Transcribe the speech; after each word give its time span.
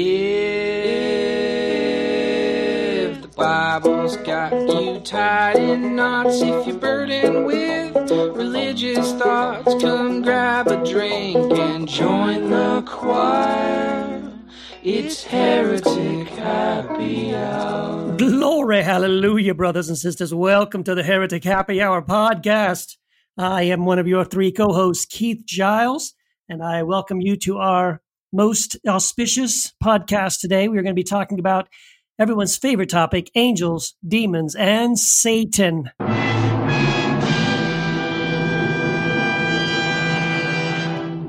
If 0.00 0.06
the 3.20 3.26
Bible's 3.36 4.16
got 4.18 4.52
you 4.52 5.00
tied 5.00 5.56
in 5.56 5.96
knots, 5.96 6.40
if 6.40 6.68
you're 6.68 6.78
burdened 6.78 7.44
with 7.44 8.08
religious 8.08 9.12
thoughts, 9.14 9.74
come 9.82 10.22
grab 10.22 10.68
a 10.68 10.88
drink 10.88 11.36
and 11.58 11.88
join 11.88 12.48
the 12.48 12.84
choir. 12.86 14.22
It's 14.84 15.24
Heretic 15.24 16.28
Happy 16.28 17.34
Hour. 17.34 18.16
Glory, 18.18 18.82
hallelujah, 18.84 19.54
brothers 19.54 19.88
and 19.88 19.98
sisters. 19.98 20.32
Welcome 20.32 20.84
to 20.84 20.94
the 20.94 21.02
Heretic 21.02 21.42
Happy 21.42 21.82
Hour 21.82 22.02
podcast. 22.02 22.98
I 23.36 23.64
am 23.64 23.84
one 23.84 23.98
of 23.98 24.06
your 24.06 24.24
three 24.24 24.52
co 24.52 24.72
hosts, 24.72 25.06
Keith 25.06 25.42
Giles, 25.44 26.14
and 26.48 26.62
I 26.62 26.84
welcome 26.84 27.20
you 27.20 27.36
to 27.38 27.58
our 27.58 28.00
most 28.32 28.76
auspicious 28.86 29.72
podcast 29.82 30.40
today. 30.40 30.68
We 30.68 30.78
are 30.78 30.82
going 30.82 30.94
to 30.94 30.98
be 30.98 31.04
talking 31.04 31.38
about 31.38 31.68
everyone's 32.18 32.56
favorite 32.56 32.90
topic 32.90 33.30
angels, 33.34 33.94
demons, 34.06 34.54
and 34.54 34.98
Satan. 34.98 35.90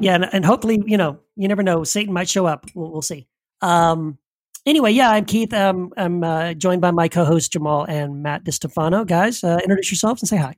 Yeah, 0.01 0.15
and, 0.15 0.29
and 0.31 0.45
hopefully, 0.45 0.81
you 0.85 0.97
know, 0.97 1.19
you 1.35 1.47
never 1.47 1.63
know, 1.63 1.83
Satan 1.83 2.13
might 2.13 2.29
show 2.29 2.45
up. 2.45 2.65
We'll, 2.73 2.91
we'll 2.91 3.02
see. 3.02 3.27
Um, 3.61 4.17
anyway, 4.66 4.91
yeah, 4.91 5.11
I'm 5.11 5.25
Keith. 5.25 5.53
Um, 5.53 5.91
I'm 5.97 6.23
uh, 6.23 6.53
joined 6.53 6.81
by 6.81 6.91
my 6.91 7.09
co-host 7.09 7.52
Jamal 7.52 7.83
and 7.83 8.23
Matt 8.23 8.45
DiStefano. 8.45 9.05
Guys, 9.05 9.43
uh, 9.43 9.59
introduce 9.61 9.91
yourselves 9.91 10.21
and 10.21 10.29
say 10.29 10.38
hi. 10.38 10.55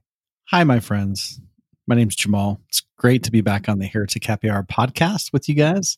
Hi, 0.50 0.64
my 0.64 0.80
friends. 0.80 1.40
My 1.88 1.96
name's 1.96 2.16
Jamal. 2.16 2.62
It's 2.70 2.84
great 2.98 3.24
to 3.24 3.32
be 3.32 3.42
back 3.42 3.68
on 3.68 3.80
the 3.80 3.88
Heretic 3.88 4.24
Happy 4.24 4.50
Hour 4.50 4.64
podcast 4.64 5.34
with 5.34 5.50
you 5.50 5.56
guys, 5.56 5.98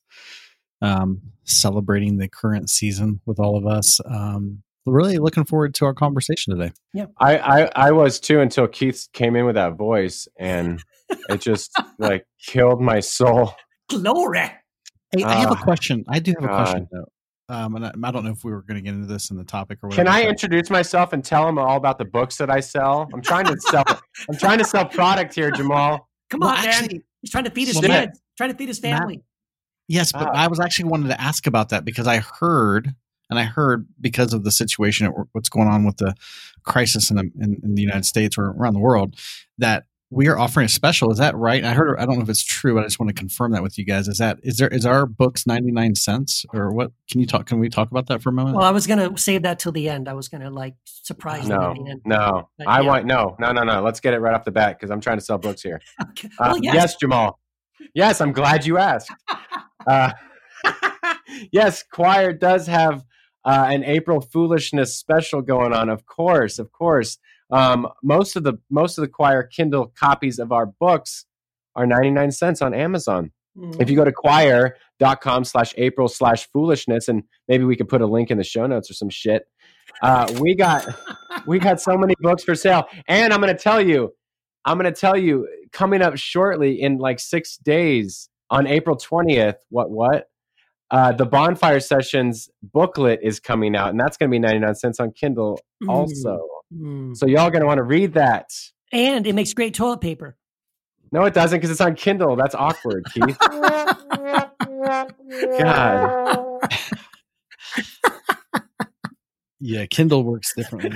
um, 0.82 1.22
celebrating 1.44 2.18
the 2.18 2.28
current 2.30 2.70
season 2.70 3.20
with 3.26 3.40
all 3.40 3.58
of 3.58 3.68
us. 3.68 4.00
Um, 4.06 4.64
really 4.86 5.18
looking 5.18 5.44
forward 5.46 5.74
to 5.76 5.86
our 5.86 5.94
conversation 5.94 6.58
today. 6.58 6.72
Yeah, 6.94 7.08
I, 7.20 7.38
I 7.38 7.70
I 7.76 7.92
was 7.92 8.20
too 8.20 8.40
until 8.40 8.68
Keith 8.68 9.08
came 9.14 9.36
in 9.36 9.46
with 9.46 9.56
that 9.56 9.74
voice, 9.74 10.28
and 10.38 10.82
it 11.30 11.42
just 11.42 11.72
like 12.00 12.26
killed 12.44 12.82
my 12.82 13.00
soul. 13.00 13.54
Glory. 13.90 14.52
Hey, 15.12 15.24
I 15.24 15.34
have 15.36 15.52
a 15.52 15.56
Ah, 15.56 15.64
question. 15.64 16.06
I 16.08 16.20
do 16.20 16.32
have 16.40 16.44
a 16.44 16.48
God. 16.48 16.64
question 16.64 16.88
though. 16.92 17.06
Um, 17.50 17.76
and 17.76 17.86
I, 17.86 17.92
I 18.04 18.12
don't 18.12 18.24
know 18.24 18.32
if 18.32 18.44
we 18.44 18.52
were 18.52 18.62
going 18.62 18.76
to 18.76 18.82
get 18.82 18.94
into 18.94 19.06
this 19.08 19.30
in 19.30 19.38
the 19.38 19.44
topic 19.44 19.80
or 19.84 19.90
what. 19.90 19.96
Can. 19.98 20.08
I 20.08 20.22
but- 20.22 20.30
introduce 20.30 20.70
myself 20.70 21.12
and 21.14 21.24
tell 21.24 21.48
him 21.48 21.58
all 21.58 21.76
about 21.78 21.98
the 21.98 22.06
books 22.06 22.38
that 22.38 22.50
I 22.50 22.60
sell? 22.62 23.10
I'm 23.14 23.22
trying 23.22 23.46
to 23.46 23.60
sell. 23.60 23.84
I'm 24.30 24.38
trying 24.38 24.60
to 24.60 24.66
sell 24.66 24.86
product 24.86 25.36
here, 25.36 25.52
Jamal. 25.52 26.08
Come 26.30 26.40
Well, 26.40 26.50
on, 26.52 26.64
man. 26.64 26.90
He's 27.22 27.32
trying 27.32 27.44
to 27.44 27.52
feed 27.52 27.68
his 27.68 27.78
Shit. 27.78 27.86
kids, 27.92 28.22
trying 28.38 28.52
to 28.52 28.58
feed 28.58 28.70
his 28.70 28.82
Matt- 28.82 29.00
family. 29.00 29.22
Yes, 29.90 30.12
but 30.14 30.28
Ah. 30.30 30.32
I 30.34 30.48
was 30.48 30.60
actually 30.62 30.90
wanted 30.90 31.10
to 31.10 31.20
ask 31.22 31.46
about 31.46 31.70
that 31.70 31.84
because 31.84 32.08
I 32.08 32.20
heard, 32.20 32.96
and 33.30 33.38
I 33.38 33.44
heard 33.44 33.86
because 34.00 34.34
of 34.34 34.46
the 34.46 34.52
situation, 34.52 35.08
what's 35.34 35.50
going 35.50 35.68
on 35.68 35.84
with 35.86 35.98
the 35.98 36.16
crisis 36.64 37.10
in 37.10 37.18
the, 37.18 37.30
in, 37.40 37.60
in 37.64 37.76
the 37.76 37.82
United 37.82 38.06
States 38.06 38.38
or 38.38 38.52
around 38.52 38.74
the 38.74 38.80
world, 38.80 39.16
that 39.58 39.84
we 40.14 40.28
are 40.28 40.38
offering 40.38 40.66
a 40.66 40.70
special. 40.70 41.12
Is 41.12 41.18
that 41.18 41.36
right? 41.36 41.64
I 41.64 41.74
heard. 41.74 42.00
I 42.00 42.06
don't 42.06 42.18
know 42.18 42.22
if 42.24 42.30
it's 42.30 42.44
true, 42.44 42.76
but 42.76 42.82
I 42.82 42.84
just 42.84 43.00
want 43.00 43.10
to 43.10 43.14
confirm 43.14 43.52
that 43.54 43.64
with 43.64 43.78
you 43.78 43.86
guys. 43.86 44.08
Is 44.08 44.20
that 44.20 44.40
is 44.44 44.58
there 44.58 44.68
is 44.68 44.86
our 44.86 45.06
books 45.06 45.48
ninety 45.48 45.72
nine 45.72 45.96
cents 45.96 46.46
or 46.54 46.72
what? 46.72 46.92
Can 47.10 47.20
you 47.20 47.26
talk? 47.26 47.48
Can 47.48 47.60
we 47.60 47.70
talk 47.70 47.90
about 47.90 48.08
that 48.08 48.22
for 48.22 48.30
a 48.30 48.34
moment? 48.34 48.56
Well, 48.58 48.66
I 48.66 48.72
was 48.72 48.86
going 48.86 49.00
to 49.00 49.20
save 49.20 49.42
that 49.44 49.60
till 49.60 49.72
the 49.72 49.90
end. 49.90 50.08
I 50.08 50.14
was 50.14 50.28
going 50.28 50.42
to 50.42 50.50
like 50.50 50.76
surprise 50.86 51.48
them 51.48 51.60
No, 51.60 51.92
at 51.92 51.98
no, 52.06 52.50
But 52.58 52.68
I 52.68 52.82
yeah. 52.82 52.88
want 52.88 53.06
no, 53.06 53.36
no, 53.40 53.52
no, 53.52 53.64
no. 53.64 53.82
Let's 53.82 54.00
get 54.00 54.14
it 54.14 54.20
right 54.20 54.34
off 54.34 54.46
the 54.46 54.52
bat 54.52 54.78
because 54.80 54.92
I'm 54.92 55.02
trying 55.02 55.18
to 55.18 55.24
sell 55.24 55.38
books 55.38 55.62
here. 55.62 55.82
Okay. 56.10 56.30
Uh, 56.40 56.50
well, 56.52 56.60
yes. 56.62 56.74
yes. 56.76 56.96
Jamal. 56.98 57.40
Yes, 57.96 58.22
I'm 58.22 58.34
glad 58.34 58.66
you 58.66 58.78
asked. 58.78 59.12
Uh, 59.86 60.14
yes, 61.52 61.84
Quoir 61.92 62.32
does 62.32 62.68
have 62.68 63.04
uh, 63.44 63.66
an 63.68 63.84
April 63.84 64.22
Foolishness 64.22 64.96
special 64.96 65.42
going 65.42 65.74
on. 65.74 65.90
Of 65.90 66.06
course, 66.06 66.58
of 66.58 66.72
course. 66.72 67.18
Um, 67.54 67.88
most 68.02 68.36
of 68.36 68.44
the 68.44 68.56
most 68.72 68.98
of 68.98 69.04
the 69.04 69.08
Quoir 69.08 69.44
Kindle 69.44 69.94
copies 69.96 70.40
of 70.40 70.52
our 70.52 70.66
books 70.66 71.26
are 71.76 71.86
99 71.86 72.32
cents 72.32 72.62
on 72.64 72.74
Amazon. 72.74 73.32
Mm. 73.56 73.80
If 73.80 73.92
you 73.92 73.96
go 73.96 74.04
to 74.04 74.12
quoir.com 74.12 75.44
slash 75.44 75.74
April 75.78 76.08
slash 76.08 76.50
foolishness, 76.52 77.08
and 77.08 77.24
maybe 77.48 77.64
we 77.64 77.76
could 77.76 77.88
put 77.88 78.02
a 78.02 78.08
link 78.08 78.32
in 78.32 78.40
the 78.40 78.44
show 78.44 78.66
notes 78.66 78.90
or 78.90 78.96
some 78.96 79.10
shit. 79.10 79.48
Uh, 80.02 80.34
we 80.40 80.56
got 80.56 80.88
we 81.46 81.60
got 81.60 81.80
so 81.80 81.96
many 81.96 82.16
books 82.20 82.44
for 82.44 82.56
sale. 82.56 82.88
And 83.08 83.32
I'm 83.32 83.40
gonna 83.40 83.54
tell 83.54 83.80
you, 83.80 84.14
I'm 84.66 84.78
gonna 84.78 84.92
tell 84.92 85.16
you, 85.16 85.48
coming 85.72 86.02
up 86.02 86.18
shortly 86.18 86.82
in 86.82 86.98
like 86.98 87.20
six 87.20 87.58
days 87.58 88.30
on 88.50 88.66
April 88.66 88.98
20th, 88.98 89.58
what 89.70 89.92
what? 89.92 90.28
Uh, 90.90 91.12
the 91.12 91.26
bonfire 91.26 91.80
sessions 91.80 92.50
booklet 92.64 93.20
is 93.22 93.40
coming 93.40 93.76
out, 93.76 93.90
and 93.90 94.00
that's 94.00 94.18
gonna 94.18 94.32
be 94.32 94.40
99 94.40 94.74
cents 94.74 95.00
on 95.00 95.12
Kindle 95.12 95.60
also. 95.88 96.38
Mm. 96.38 96.53
So 97.16 97.26
y'all 97.28 97.50
gonna 97.50 97.66
want 97.66 97.78
to 97.78 97.84
read 97.84 98.14
that. 98.14 98.50
And 98.92 99.26
it 99.28 99.34
makes 99.34 99.54
great 99.54 99.74
toilet 99.74 100.02
paper. 100.02 100.36
No, 101.12 101.24
it 101.26 101.34
doesn't 101.34 101.58
because 101.58 101.72
it's 101.72 101.82
on 101.82 101.96
Kindle. 101.96 102.36
That's 102.36 102.56
awkward, 102.56 103.06
Keith. 103.14 103.38
God. 105.60 106.60
yeah, 109.60 109.86
Kindle 109.86 110.24
works 110.24 110.54
differently. 110.56 110.92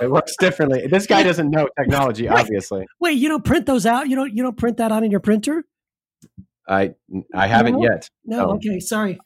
It 0.00 0.10
works 0.10 0.34
differently. 0.38 0.86
This 0.86 1.06
guy 1.06 1.22
doesn't 1.22 1.50
know 1.50 1.68
technology, 1.78 2.28
obviously. 2.28 2.86
Wait, 3.00 3.12
you 3.18 3.28
don't 3.28 3.44
print 3.44 3.66
those 3.66 3.86
out? 3.86 4.08
You 4.08 4.16
don't 4.16 4.34
you 4.34 4.42
don't 4.42 4.56
print 4.56 4.76
that 4.78 4.92
out 4.92 5.04
in 5.04 5.10
your 5.10 5.20
printer? 5.20 5.64
I 6.68 6.94
I 7.34 7.46
haven't 7.46 7.74
No? 7.74 7.82
yet. 7.82 8.08
No. 8.24 8.50
Oh. 8.50 8.54
Okay, 8.54 8.80
sorry. 8.80 9.18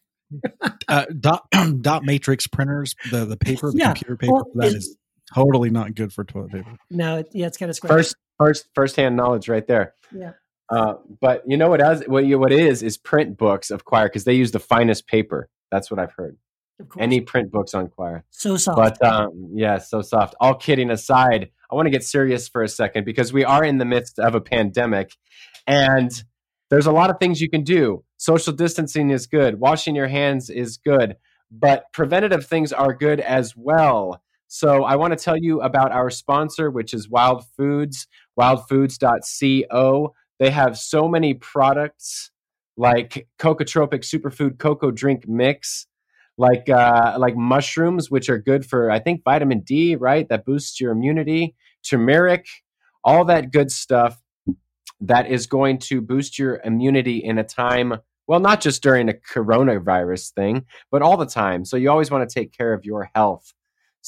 uh, 0.88 1.06
dot 1.19 1.47
dot 1.81 2.05
matrix 2.05 2.47
printers, 2.47 2.94
the 3.11 3.25
the 3.25 3.37
paper, 3.37 3.71
the 3.71 3.78
Yeah, 3.78 3.88
computer 3.93 4.17
paper, 4.17 4.33
well, 4.33 4.47
that 4.55 4.67
it's- 4.69 4.84
is 4.84 4.97
totally 5.34 5.70
not 5.70 5.94
good 5.94 6.12
for 6.12 6.25
toilet 6.25 6.53
paper. 6.53 6.76
No, 6.91 7.19
it, 7.19 7.28
yeah, 7.32 7.47
it's 7.47 7.56
kind 7.56 7.70
of 7.70 7.76
scratchy. 7.76 7.94
First 7.94 8.16
first 8.38 8.69
first 8.75 8.97
hand 8.97 9.16
knowledge 9.16 9.48
right 9.48 9.66
there. 9.66 9.94
Yeah. 10.14 10.32
Uh, 10.69 10.94
but 11.20 11.42
you 11.47 11.56
know 11.56 11.69
what 11.70 11.81
else 11.81 12.03
what 12.06 12.25
you 12.26 12.38
what 12.38 12.53
it 12.53 12.59
is 12.60 12.82
is 12.82 12.97
print 12.98 13.37
books 13.37 13.70
of 13.70 13.84
Quoir 13.84 14.06
because 14.06 14.25
they 14.25 14.34
use 14.34 14.50
the 14.50 14.59
finest 14.59 15.06
paper. 15.06 15.48
That's 15.70 15.91
what 15.91 16.00
I've 16.00 16.12
heard. 16.12 16.37
of 16.81 16.88
course. 16.88 17.03
Any 17.03 17.20
print 17.20 17.50
books 17.53 17.75
on 17.75 17.88
Quoir. 17.88 18.25
so 18.31 18.56
soft. 18.56 18.76
But 19.00 19.04
um, 19.04 19.50
yeah, 19.54 19.78
so 19.78 20.03
soft. 20.03 20.34
All 20.41 20.54
kidding 20.54 20.91
aside, 20.91 21.50
I 21.70 21.75
want 21.75 21.87
to 21.87 21.91
get 21.91 22.04
serious 22.04 22.48
for 22.48 22.62
a 22.62 22.69
second 22.69 23.04
because 23.04 23.32
we 23.32 23.44
are 23.44 23.64
in 23.64 23.78
the 23.78 23.84
midst 23.84 24.19
of 24.19 24.34
a 24.34 24.41
pandemic, 24.41 25.12
and 25.66 26.10
there's 26.70 26.87
a 26.87 26.93
lot 26.93 27.10
of 27.10 27.19
things 27.20 27.41
you 27.41 27.48
can 27.48 27.62
do. 27.62 28.04
Social 28.16 28.53
distancing 28.53 29.10
is 29.10 29.26
good. 29.26 29.60
Washing 29.60 29.94
your 29.94 30.08
hands 30.08 30.50
is 30.50 30.78
good, 30.78 31.16
but 31.50 31.93
preventative 31.93 32.47
things 32.47 32.72
are 32.72 32.93
good 32.93 33.20
as 33.20 33.54
well. 33.56 34.20
So 34.49 34.84
I 34.84 34.97
want 34.97 35.17
to 35.17 35.23
tell 35.23 35.37
you 35.37 35.61
about 35.61 35.93
our 35.93 36.11
sponsor, 36.11 36.71
which 36.71 36.95
is 36.95 37.09
Wild 37.09 37.45
Foods, 37.57 38.07
wildfoods.co. 38.39 40.15
They 40.39 40.51
have 40.51 40.79
so 40.79 41.09
many 41.09 41.34
products 41.34 42.31
like 42.77 43.27
Cocotropic 43.39 44.03
Superfood 44.03 44.59
Cocoa 44.59 44.91
Drink 44.91 45.27
Mix, 45.27 45.87
like 46.37 46.69
uh, 46.69 47.17
like 47.19 47.37
mushrooms, 47.37 48.11
which 48.11 48.29
are 48.29 48.39
good 48.39 48.67
for 48.67 48.91
I 48.91 48.99
think 48.99 49.25
vitamin 49.25 49.61
D, 49.61 49.97
right? 49.97 50.29
That 50.29 50.45
boosts 50.45 50.81
your 50.81 50.93
immunity. 50.93 51.55
Turmeric, 51.89 52.47
all 53.05 53.25
that 53.27 53.53
good 53.53 53.71
stuff 53.71 54.21
that 55.01 55.29
is 55.29 55.47
going 55.47 55.79
to 55.79 56.01
boost 56.01 56.39
your 56.39 56.61
immunity 56.65 57.19
in 57.19 57.39
a 57.39 57.45
time. 57.45 57.95
Well, 58.27 58.41
not 58.41 58.61
just 58.61 58.83
during 58.83 59.09
a 59.09 59.15
coronavirus 59.15 60.33
thing, 60.33 60.65
but 60.91 61.03
all 61.03 61.17
the 61.17 61.27
time. 61.27 61.65
So 61.65 61.77
you 61.77 61.91
always 61.91 62.11
want 62.11 62.29
to 62.29 62.35
take 62.35 62.53
care 62.53 62.73
of 62.73 62.85
your 62.85 63.11
health. 63.15 63.53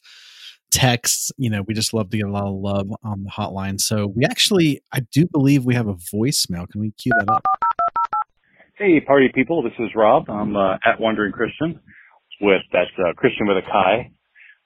texts. 0.72 1.32
You 1.38 1.50
know, 1.50 1.64
we 1.68 1.74
just 1.74 1.94
love 1.94 2.10
to 2.10 2.18
get 2.18 2.28
a 2.28 2.32
lot 2.32 2.46
of 2.48 2.56
love 2.56 2.92
on 3.04 3.24
the 3.24 3.30
hotline. 3.30 3.80
So 3.80 4.08
we 4.08 4.26
actually, 4.26 4.82
I 4.92 5.02
do 5.12 5.26
believe 5.28 5.66
we 5.66 5.76
have 5.76 5.88
a 5.88 5.96
voicemail. 5.96 6.68
Can 6.70 6.82
we 6.82 6.92
cue 6.92 7.12
that 7.20 7.30
up? 7.32 7.46
Hey, 8.84 9.00
party 9.00 9.32
people. 9.34 9.64
This 9.64 9.72
is 9.80 9.92
Rob. 9.96 10.30
I'm 10.30 10.58
uh, 10.58 10.74
at 10.84 11.00
Wandering 11.00 11.32
Christian 11.32 11.80
with 12.42 12.60
that's 12.74 12.92
uh, 13.00 13.14
Christian 13.16 13.48
with 13.48 13.56
a 13.56 13.62
Chi 13.62 14.12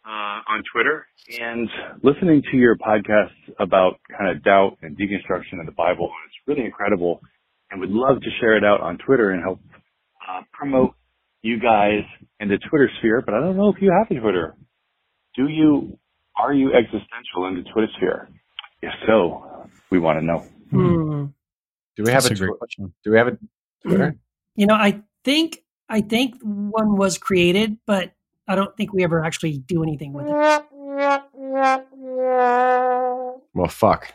uh, 0.07 0.09
on 0.09 0.63
Twitter, 0.73 1.05
and 1.39 1.69
listening 2.01 2.41
to 2.49 2.57
your 2.57 2.75
podcast 2.77 3.29
about 3.59 3.99
kind 4.17 4.35
of 4.35 4.43
doubt 4.43 4.79
and 4.81 4.97
deconstruction 4.97 5.59
of 5.59 5.67
the 5.67 5.71
Bible. 5.71 6.11
It's 6.25 6.35
really 6.47 6.65
incredible, 6.65 7.21
and 7.69 7.79
would 7.79 7.91
love 7.91 8.19
to 8.19 8.27
share 8.39 8.57
it 8.57 8.63
out 8.63 8.81
on 8.81 8.97
Twitter 8.97 9.29
and 9.29 9.43
help 9.43 9.59
uh, 10.27 10.41
promote 10.51 10.95
you 11.43 11.59
guys 11.59 12.01
in 12.39 12.47
the 12.47 12.57
Twitter 12.71 12.89
sphere. 12.97 13.21
But 13.23 13.35
I 13.35 13.39
don't 13.39 13.55
know 13.55 13.69
if 13.69 13.79
you 13.83 13.93
have 13.95 14.09
a 14.09 14.19
Twitter. 14.19 14.55
Do 15.35 15.47
you? 15.47 15.99
Are 16.35 16.55
you 16.55 16.73
existential 16.73 17.45
in 17.49 17.63
the 17.63 17.69
Twitter 17.71 17.91
sphere? 17.97 18.29
If 18.81 18.93
so, 19.05 19.67
we 19.91 19.99
want 19.99 20.17
to 20.17 20.25
know. 20.25 20.39
Hmm. 20.71 21.25
Do 21.95 22.03
we 22.03 22.11
have 22.11 22.23
That's 22.23 22.31
a, 22.31 22.43
a 22.43 22.47
great 22.47 22.55
tw- 22.55 22.59
question. 22.59 22.93
Do 23.03 23.11
we 23.11 23.17
have 23.19 23.27
a 23.27 23.37
You 24.55 24.65
know, 24.65 24.75
I 24.75 25.01
think 25.23 25.63
I 25.89 26.01
think 26.01 26.35
one 26.41 26.97
was 26.97 27.17
created, 27.17 27.77
but 27.85 28.11
I 28.47 28.55
don't 28.55 28.75
think 28.77 28.93
we 28.93 29.03
ever 29.03 29.23
actually 29.23 29.59
do 29.59 29.83
anything 29.83 30.13
with 30.13 30.27
it. 30.27 30.65
Well, 33.53 33.67
fuck. 33.69 34.13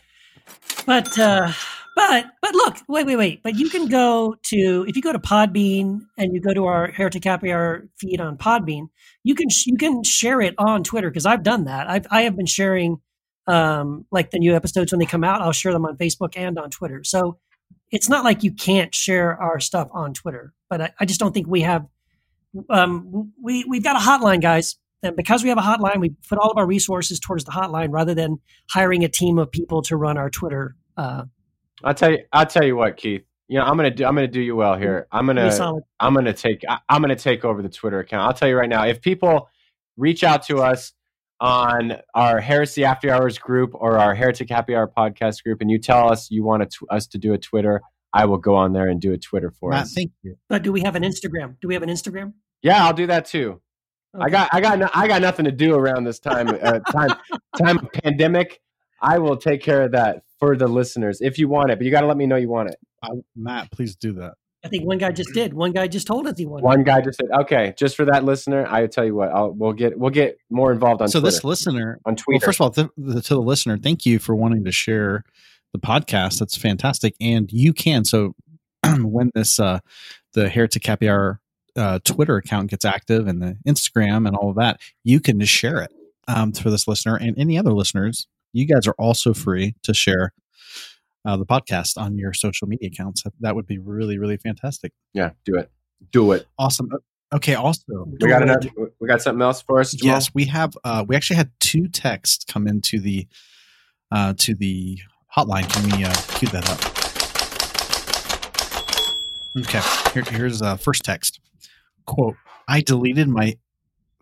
But 0.86 1.18
uh, 1.18 1.52
but 1.94 2.26
but 2.40 2.54
look, 2.54 2.76
wait, 2.88 3.06
wait, 3.06 3.16
wait. 3.16 3.42
But 3.42 3.56
you 3.56 3.68
can 3.68 3.86
go 3.86 4.36
to 4.44 4.84
if 4.88 4.96
you 4.96 5.02
go 5.02 5.12
to 5.12 5.18
Podbean 5.18 6.06
and 6.16 6.32
you 6.32 6.40
go 6.40 6.54
to 6.54 6.66
our 6.66 6.90
Heretic 6.90 7.24
Happy 7.24 7.52
Hour 7.52 7.88
feed 7.98 8.20
on 8.20 8.36
Podbean, 8.36 8.88
you 9.24 9.34
can 9.34 9.48
you 9.66 9.76
can 9.76 10.02
share 10.02 10.40
it 10.40 10.54
on 10.58 10.82
Twitter 10.82 11.10
because 11.10 11.26
I've 11.26 11.42
done 11.42 11.64
that. 11.64 11.88
I've 11.88 12.06
I 12.10 12.22
have 12.22 12.36
been 12.36 12.46
sharing 12.46 13.00
um, 13.46 14.06
like 14.10 14.30
the 14.30 14.38
new 14.38 14.54
episodes 14.54 14.92
when 14.92 14.98
they 14.98 15.06
come 15.06 15.24
out. 15.24 15.42
I'll 15.42 15.52
share 15.52 15.72
them 15.72 15.84
on 15.84 15.96
Facebook 15.96 16.36
and 16.36 16.58
on 16.58 16.70
Twitter. 16.70 17.04
So 17.04 17.38
it's 17.92 18.08
not 18.08 18.24
like 18.24 18.42
you 18.42 18.52
can't 18.52 18.94
share 18.94 19.40
our 19.40 19.60
stuff 19.60 19.88
on 19.92 20.14
Twitter. 20.14 20.52
But 20.68 20.80
I, 20.80 20.92
I 21.00 21.04
just 21.04 21.20
don't 21.20 21.32
think 21.32 21.46
we 21.46 21.60
have. 21.60 21.86
Um, 22.68 23.32
we 23.42 23.64
we've 23.68 23.84
got 23.84 23.96
a 23.96 24.00
hotline, 24.00 24.42
guys. 24.42 24.76
And 25.04 25.16
because 25.16 25.42
we 25.42 25.48
have 25.48 25.58
a 25.58 25.62
hotline, 25.62 25.98
we 26.00 26.14
put 26.28 26.38
all 26.38 26.50
of 26.50 26.56
our 26.56 26.66
resources 26.66 27.18
towards 27.18 27.44
the 27.44 27.50
hotline 27.50 27.88
rather 27.90 28.14
than 28.14 28.38
hiring 28.70 29.04
a 29.04 29.08
team 29.08 29.38
of 29.38 29.50
people 29.50 29.82
to 29.82 29.96
run 29.96 30.16
our 30.16 30.30
Twitter 30.30 30.76
uh, 30.96 31.24
I'll 31.84 31.94
tell 31.94 32.10
you. 32.12 32.18
I'll 32.32 32.46
tell 32.46 32.64
you 32.64 32.76
what, 32.76 32.96
Keith. 32.96 33.22
You 33.48 33.58
know, 33.58 33.64
I'm 33.64 33.76
gonna 33.76 33.90
do. 33.90 34.04
I'm 34.04 34.14
gonna 34.14 34.28
do 34.28 34.40
you 34.40 34.56
well 34.56 34.76
here. 34.76 35.06
I'm 35.10 35.26
gonna. 35.26 35.46
I'm 36.00 36.14
gonna 36.14 36.32
take. 36.32 36.62
I, 36.68 36.78
I'm 36.88 37.00
gonna 37.02 37.16
take 37.16 37.44
over 37.44 37.60
the 37.62 37.68
Twitter 37.68 37.98
account. 37.98 38.26
I'll 38.26 38.34
tell 38.34 38.48
you 38.48 38.56
right 38.56 38.68
now. 38.68 38.84
If 38.84 39.02
people 39.02 39.48
reach 39.96 40.24
out 40.24 40.44
to 40.44 40.58
us 40.58 40.92
on 41.42 41.94
our 42.14 42.40
Heresy 42.40 42.84
After 42.84 43.10
Hours 43.10 43.36
group 43.36 43.72
or 43.74 43.98
our 43.98 44.14
Heretic 44.14 44.48
Happy 44.48 44.76
Hour 44.76 44.90
podcast 44.96 45.42
group, 45.42 45.60
and 45.60 45.68
you 45.68 45.78
tell 45.78 46.10
us 46.10 46.30
you 46.30 46.44
want 46.44 46.70
to, 46.70 46.86
us 46.86 47.08
to 47.08 47.18
do 47.18 47.34
a 47.34 47.38
Twitter, 47.38 47.82
I 48.12 48.26
will 48.26 48.38
go 48.38 48.54
on 48.54 48.72
there 48.72 48.88
and 48.88 49.00
do 49.00 49.12
a 49.12 49.18
Twitter 49.18 49.50
for 49.50 49.70
Matt, 49.70 49.82
us. 49.82 49.92
thank 49.92 50.12
you. 50.22 50.36
But 50.48 50.62
do 50.62 50.70
we 50.70 50.82
have 50.82 50.94
an 50.94 51.02
Instagram? 51.02 51.56
Do 51.60 51.66
we 51.66 51.74
have 51.74 51.82
an 51.82 51.88
Instagram? 51.88 52.34
Yeah, 52.62 52.86
I'll 52.86 52.92
do 52.92 53.08
that 53.08 53.24
too. 53.26 53.60
I 54.18 54.28
got. 54.28 54.50
I 54.52 54.60
got. 54.60 54.78
No, 54.78 54.88
I 54.94 55.08
got 55.08 55.22
nothing 55.22 55.46
to 55.46 55.50
do 55.50 55.74
around 55.74 56.04
this 56.04 56.20
time. 56.20 56.48
Uh, 56.48 56.78
time. 56.80 57.10
time 57.58 57.78
of 57.78 57.90
pandemic. 57.92 58.60
I 59.00 59.18
will 59.18 59.36
take 59.36 59.62
care 59.62 59.82
of 59.82 59.92
that 59.92 60.22
for 60.38 60.54
the 60.54 60.68
listeners 60.68 61.20
if 61.20 61.38
you 61.38 61.48
want 61.48 61.70
it, 61.70 61.78
but 61.78 61.86
you 61.86 61.90
got 61.90 62.02
to 62.02 62.06
let 62.06 62.18
me 62.18 62.26
know 62.26 62.36
you 62.36 62.50
want 62.50 62.68
it. 62.68 62.76
Uh, 63.02 63.16
Matt, 63.34 63.72
please 63.72 63.96
do 63.96 64.12
that. 64.12 64.34
I 64.64 64.68
think 64.68 64.86
one 64.86 64.98
guy 64.98 65.10
just 65.10 65.32
did. 65.32 65.54
One 65.54 65.72
guy 65.72 65.88
just 65.88 66.06
told 66.06 66.26
us 66.26 66.38
he 66.38 66.46
wanted. 66.46 66.64
One 66.64 66.84
guy 66.84 67.00
just 67.00 67.18
said, 67.18 67.30
"Okay, 67.32 67.74
just 67.76 67.96
for 67.96 68.04
that 68.04 68.24
listener." 68.24 68.66
I 68.68 68.86
tell 68.86 69.04
you 69.04 69.14
what, 69.14 69.30
I'll, 69.30 69.50
we'll 69.50 69.72
get 69.72 69.98
we'll 69.98 70.10
get 70.10 70.38
more 70.50 70.72
involved 70.72 71.02
on 71.02 71.08
so 71.08 71.18
Twitter. 71.18 71.32
this 71.32 71.44
listener, 71.44 71.98
on 72.04 72.14
Twitter. 72.14 72.24
well, 72.28 72.38
Twitter. 72.38 72.46
first 72.46 72.56
of 72.56 72.60
all, 72.62 72.70
th- 72.70 73.14
the, 73.14 73.22
to 73.22 73.34
the 73.34 73.40
listener, 73.40 73.76
thank 73.76 74.06
you 74.06 74.18
for 74.18 74.36
wanting 74.36 74.64
to 74.64 74.72
share 74.72 75.24
the 75.72 75.80
podcast. 75.80 76.38
That's 76.38 76.56
fantastic, 76.56 77.14
and 77.20 77.50
you 77.52 77.72
can. 77.72 78.04
So 78.04 78.34
when 78.98 79.32
this 79.34 79.58
uh, 79.58 79.80
the 80.34 80.48
Heretic 80.48 80.86
Happy 80.86 81.08
Hour 81.08 81.40
uh, 81.76 81.98
Twitter 82.04 82.36
account 82.36 82.70
gets 82.70 82.84
active 82.84 83.26
and 83.26 83.42
the 83.42 83.56
Instagram 83.66 84.28
and 84.28 84.36
all 84.36 84.50
of 84.50 84.56
that, 84.56 84.80
you 85.02 85.18
can 85.18 85.40
just 85.40 85.52
share 85.52 85.80
it 85.82 85.90
um, 86.28 86.52
for 86.52 86.70
this 86.70 86.86
listener 86.86 87.16
and 87.16 87.36
any 87.38 87.58
other 87.58 87.72
listeners. 87.72 88.28
You 88.52 88.66
guys 88.66 88.86
are 88.86 88.94
also 88.98 89.34
free 89.34 89.74
to 89.82 89.94
share 89.94 90.34
uh, 91.24 91.36
the 91.36 91.46
podcast 91.46 91.96
on 91.96 92.18
your 92.18 92.32
social 92.32 92.66
media 92.68 92.88
accounts. 92.92 93.22
That- 93.40 93.54
would 93.54 93.66
be 93.66 93.78
really, 93.78 94.18
really 94.18 94.36
fantastic. 94.36 94.92
yeah, 95.12 95.30
do 95.44 95.56
it, 95.56 95.70
do 96.10 96.32
it. 96.32 96.46
Awesome. 96.58 96.90
Okay. 97.34 97.54
Also, 97.54 97.82
We 98.20 98.28
got 98.28 98.42
another. 98.42 98.68
We 99.00 99.08
got 99.08 99.22
something 99.22 99.40
else 99.42 99.62
for 99.62 99.80
us. 99.80 99.92
Jamal? 99.92 100.14
Yes, 100.16 100.30
we 100.34 100.44
have. 100.46 100.74
Uh, 100.84 101.04
we 101.06 101.16
actually 101.16 101.36
had 101.36 101.50
two 101.60 101.88
texts 101.88 102.44
come 102.44 102.66
into 102.66 103.00
the 103.00 103.26
uh, 104.10 104.34
to 104.38 104.54
the 104.54 104.98
hotline. 105.34 105.66
Can 105.72 105.98
we 105.98 106.04
uh, 106.04 106.12
cue 106.36 106.48
that 106.48 106.68
up? 106.68 106.78
Okay. 109.58 109.80
Here, 110.14 110.24
here's 110.38 110.62
uh, 110.62 110.76
first 110.76 111.04
text. 111.04 111.40
Quote: 112.06 112.36
I 112.68 112.80
deleted 112.80 113.28
my 113.28 113.56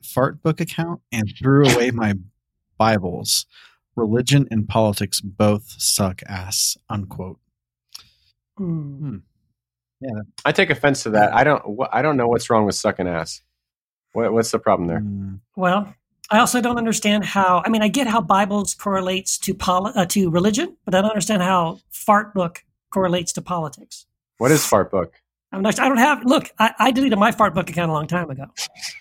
fart 0.03 0.43
book 0.43 0.61
account 0.61 1.01
and 1.13 1.33
threw 1.39 1.69
away 1.69 1.91
my 1.91 2.15
Bibles. 2.79 3.47
Religion 4.01 4.49
and 4.51 4.67
politics 4.67 5.21
both 5.21 5.75
suck 5.79 6.23
ass. 6.27 6.79
Unquote. 6.89 7.39
Hmm. 8.57 9.19
I 10.47 10.53
take 10.53 10.71
offense 10.71 11.03
to 11.03 11.11
that. 11.11 11.35
I 11.35 11.45
don't. 11.45 11.63
wh- 11.79 11.95
I 11.95 12.01
don't 12.01 12.17
know 12.17 12.27
what's 12.27 12.49
wrong 12.49 12.65
with 12.65 12.75
sucking 12.75 13.07
ass. 13.07 13.43
What, 14.13 14.33
what's 14.33 14.51
the 14.51 14.59
problem 14.59 14.89
there? 14.89 15.01
Hmm. 15.01 15.35
Well, 15.55 15.95
I 16.31 16.39
also 16.39 16.63
don't 16.63 16.79
understand 16.79 17.25
how. 17.25 17.63
I 17.65 17.69
mean, 17.69 17.83
I 17.83 17.89
get 17.89 18.07
how 18.07 18.23
Bibles 18.23 18.75
correlates 18.75 19.37
to 19.41 19.53
poli- 19.53 19.93
uh, 19.95 20.07
to 20.07 20.31
religion, 20.31 20.77
but 20.87 20.95
I 20.95 21.03
don't 21.03 21.11
understand 21.11 21.43
how 21.43 21.81
fart 21.91 22.33
book 22.33 22.65
correlates 22.91 23.35
to 23.35 23.43
politics. 23.43 24.07
What 24.39 24.51
is 24.51 24.65
fart 24.65 24.91
book? 24.91 25.13
I'm 25.53 25.61
not, 25.63 25.79
I 25.79 25.89
don't 25.89 25.99
have. 25.99 26.25
Look, 26.25 26.51
I, 26.59 26.73
I 26.79 26.91
deleted 26.93 27.19
my 27.19 27.33
fart 27.33 27.55
book 27.55 27.69
account 27.69 27.91
a 27.91 27.93
long 27.93 28.07
time 28.07 28.31
ago. 28.31 28.47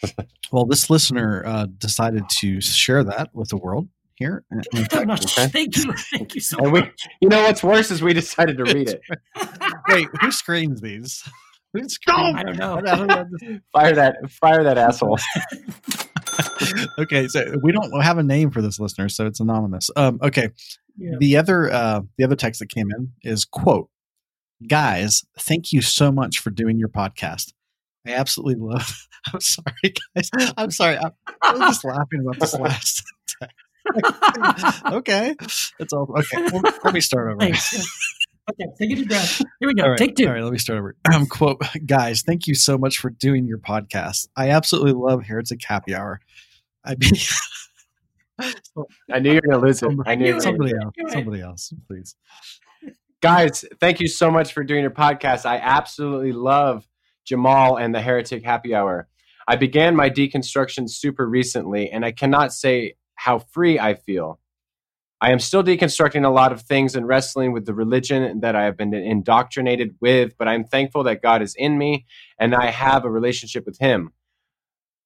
Well, 0.52 0.66
this 0.66 0.90
listener 0.90 1.44
uh, 1.46 1.68
decided 1.78 2.28
to 2.40 2.60
share 2.60 3.04
that 3.04 3.30
with 3.36 3.50
the 3.50 3.58
world 3.58 3.88
here. 4.20 4.44
And- 4.52 4.68
I'm 4.94 5.08
not- 5.08 5.24
okay. 5.26 5.48
Thank 5.48 5.78
you, 5.78 5.94
thank 6.14 6.36
you 6.36 6.42
so 6.42 6.58
And 6.60 6.72
we, 6.72 6.82
much. 6.82 7.08
you 7.22 7.30
know 7.30 7.42
what's 7.44 7.64
worse 7.64 7.90
is 7.90 8.02
we 8.04 8.14
decided 8.14 8.58
to 8.58 8.64
read 8.66 8.90
it. 8.90 9.02
Wait, 9.88 10.08
who 10.22 10.32
screens 10.32 10.82
these? 10.82 11.24
Who 11.74 11.88
screens? 11.88 12.36
I 12.36 12.42
don't 12.44 12.58
know. 12.58 12.78
I 12.78 12.82
don't 12.82 13.08
know. 13.08 13.60
Fire 13.72 13.94
that! 13.94 14.16
Fire 14.42 14.64
that 14.64 14.80
asshole! 14.80 15.20
okay, 16.98 17.28
so 17.28 17.54
we 17.62 17.72
don't 17.72 18.02
have 18.02 18.18
a 18.18 18.24
name 18.24 18.50
for 18.50 18.62
this 18.64 18.80
listener, 18.80 19.08
so 19.08 19.28
it's 19.28 19.40
anonymous. 19.40 19.92
Um, 19.96 20.18
okay, 20.24 20.50
Yeah. 20.98 21.18
the 21.20 21.38
other 21.38 21.72
uh, 21.72 22.02
the 22.18 22.24
other 22.24 22.36
text 22.36 22.60
that 22.62 22.70
came 22.70 22.88
in 22.98 23.12
is 23.22 23.46
quote, 23.46 23.90
"Guys, 24.68 25.24
thank 25.38 25.72
you 25.72 25.82
so 25.84 26.12
much 26.12 26.40
for 26.40 26.50
doing 26.50 26.80
your 26.80 26.90
podcast. 26.90 27.54
I 28.08 28.14
absolutely 28.14 28.56
love. 28.66 29.08
I'm 29.34 29.40
sorry, 29.42 29.94
guys. 30.16 30.30
I'm 30.58 30.72
sorry. 30.72 30.98
I'm, 30.98 31.12
I'm 31.44 31.60
just 31.60 31.84
laughing 31.86 32.22
about 32.22 32.40
this 32.40 32.54
last. 32.56 33.04
text. 33.40 33.56
okay, 34.94 35.36
that's 35.78 35.94
all. 35.94 36.08
Okay, 36.18 36.50
well, 36.52 36.62
let 36.84 36.94
me 36.94 37.02
start 37.02 37.32
over. 37.32 37.40
Thanks. 37.40 37.88
Okay, 38.52 38.66
take 38.80 38.92
a 38.92 38.96
deep 38.96 39.08
breath. 39.10 39.42
Here 39.60 39.68
we 39.68 39.74
go. 39.76 39.84
All 39.84 39.90
right, 39.92 39.98
Take 39.98 40.16
two. 40.16 40.28
All 40.28 40.34
right, 40.34 40.44
let 40.44 40.52
me 40.52 40.58
start 40.58 40.80
over. 40.80 40.96
Um, 41.14 41.28
quote, 41.28 41.62
guys, 41.86 42.24
thank 42.24 42.48
you 42.48 42.56
so 42.56 42.78
much 42.78 42.98
for 42.98 43.10
doing 43.10 43.46
your 43.46 43.60
podcast. 43.60 44.28
I 44.36 44.50
absolutely 44.50 44.94
love 44.94 45.24
Heretic 45.24 45.64
Happy 45.64 45.94
Hour. 45.94 46.20
I 46.84 46.96
mean, 46.96 47.12
I 49.12 49.20
knew 49.20 49.34
you 49.34 49.36
were 49.36 49.42
going 49.42 49.60
to 49.60 49.66
lose 49.66 49.84
it. 49.84 49.92
I 50.06 50.16
knew. 50.16 50.28
you 50.28 50.36
were 50.36 50.42
somebody 50.42 50.74
else, 50.74 50.94
somebody 51.12 51.42
else, 51.42 51.74
please. 51.88 52.16
Guys, 53.22 53.66
thank 53.80 54.00
you 54.00 54.08
so 54.08 54.32
much 54.32 54.54
for 54.54 54.64
doing 54.64 54.82
your 54.82 54.92
podcast. 54.92 55.46
I 55.46 55.58
absolutely 55.58 56.32
love 56.32 56.88
Jamal 57.26 57.78
and 57.78 57.94
the 57.94 58.02
Heretic 58.02 58.44
Happy 58.44 58.74
Hour. 58.74 59.08
I 59.48 59.58
began 59.58 59.96
my 59.96 60.10
deconstruction 60.10 60.90
super 60.90 61.28
recently, 61.28 61.92
and 61.92 62.06
I 62.06 62.12
cannot 62.12 62.54
say 62.54 62.96
how 63.20 63.38
free 63.38 63.78
I 63.78 63.96
feel. 63.96 64.40
I 65.20 65.32
am 65.32 65.40
still 65.40 65.62
deconstructing 65.62 66.26
a 66.26 66.30
lot 66.30 66.54
of 66.54 66.62
things 66.62 66.96
and 66.96 67.06
wrestling 67.06 67.52
with 67.52 67.66
the 67.66 67.74
religion 67.74 68.40
that 68.40 68.56
I 68.56 68.64
have 68.64 68.78
been 68.78 68.94
indoctrinated 68.94 69.96
with, 70.00 70.38
but 70.38 70.48
I'm 70.48 70.64
thankful 70.64 71.04
that 71.04 71.22
God 71.22 71.42
is 71.42 71.54
in 71.56 71.78
me 71.78 72.06
and 72.40 72.56
I 72.56 72.68
have 72.68 73.04
a 73.04 73.10
relationship 73.10 73.66
with 73.66 73.78
Him. 73.78 74.14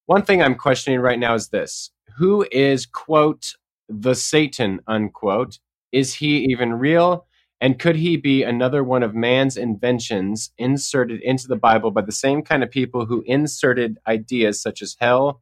One 0.05 0.21
thing 0.21 0.43
I'm 0.43 0.53
questioning 0.53 0.99
right 0.99 1.17
now 1.17 1.33
is 1.33 1.49
this 1.49 1.89
Who 2.17 2.45
is, 2.51 2.85
quote, 2.85 3.55
the 3.89 4.13
Satan, 4.13 4.79
unquote? 4.85 5.57
Is 5.91 6.13
he 6.13 6.45
even 6.51 6.73
real? 6.73 7.25
And 7.59 7.79
could 7.79 7.95
he 7.95 8.17
be 8.17 8.43
another 8.43 8.83
one 8.83 9.01
of 9.01 9.15
man's 9.15 9.57
inventions 9.57 10.51
inserted 10.59 11.21
into 11.21 11.47
the 11.47 11.55
Bible 11.55 11.89
by 11.89 12.01
the 12.01 12.11
same 12.11 12.43
kind 12.43 12.61
of 12.61 12.69
people 12.69 13.05
who 13.05 13.23
inserted 13.25 13.97
ideas 14.05 14.61
such 14.61 14.83
as 14.83 14.97
hell 14.99 15.41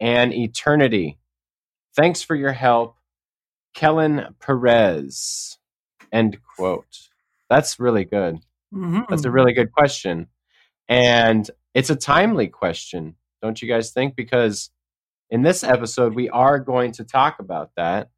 and 0.00 0.34
eternity? 0.34 1.19
Thanks 1.96 2.22
for 2.22 2.34
your 2.34 2.52
help, 2.52 2.96
Kellen 3.74 4.34
Perez. 4.40 5.58
End 6.12 6.38
quote. 6.56 7.08
That's 7.48 7.80
really 7.80 8.04
good. 8.04 8.38
Mhm. 8.72 9.06
That's 9.08 9.24
a 9.24 9.30
really 9.30 9.52
good 9.52 9.72
question. 9.72 10.28
And 10.88 11.50
it's 11.74 11.90
a 11.90 11.96
timely 11.96 12.48
question, 12.48 13.16
don't 13.42 13.60
you 13.60 13.68
guys 13.68 13.90
think? 13.92 14.16
Because 14.16 14.70
in 15.30 15.42
this 15.42 15.62
episode, 15.62 16.14
we 16.14 16.28
are 16.30 16.58
going 16.58 16.92
to 16.92 17.04
talk 17.04 17.38
about 17.38 17.70
that. 17.76 18.10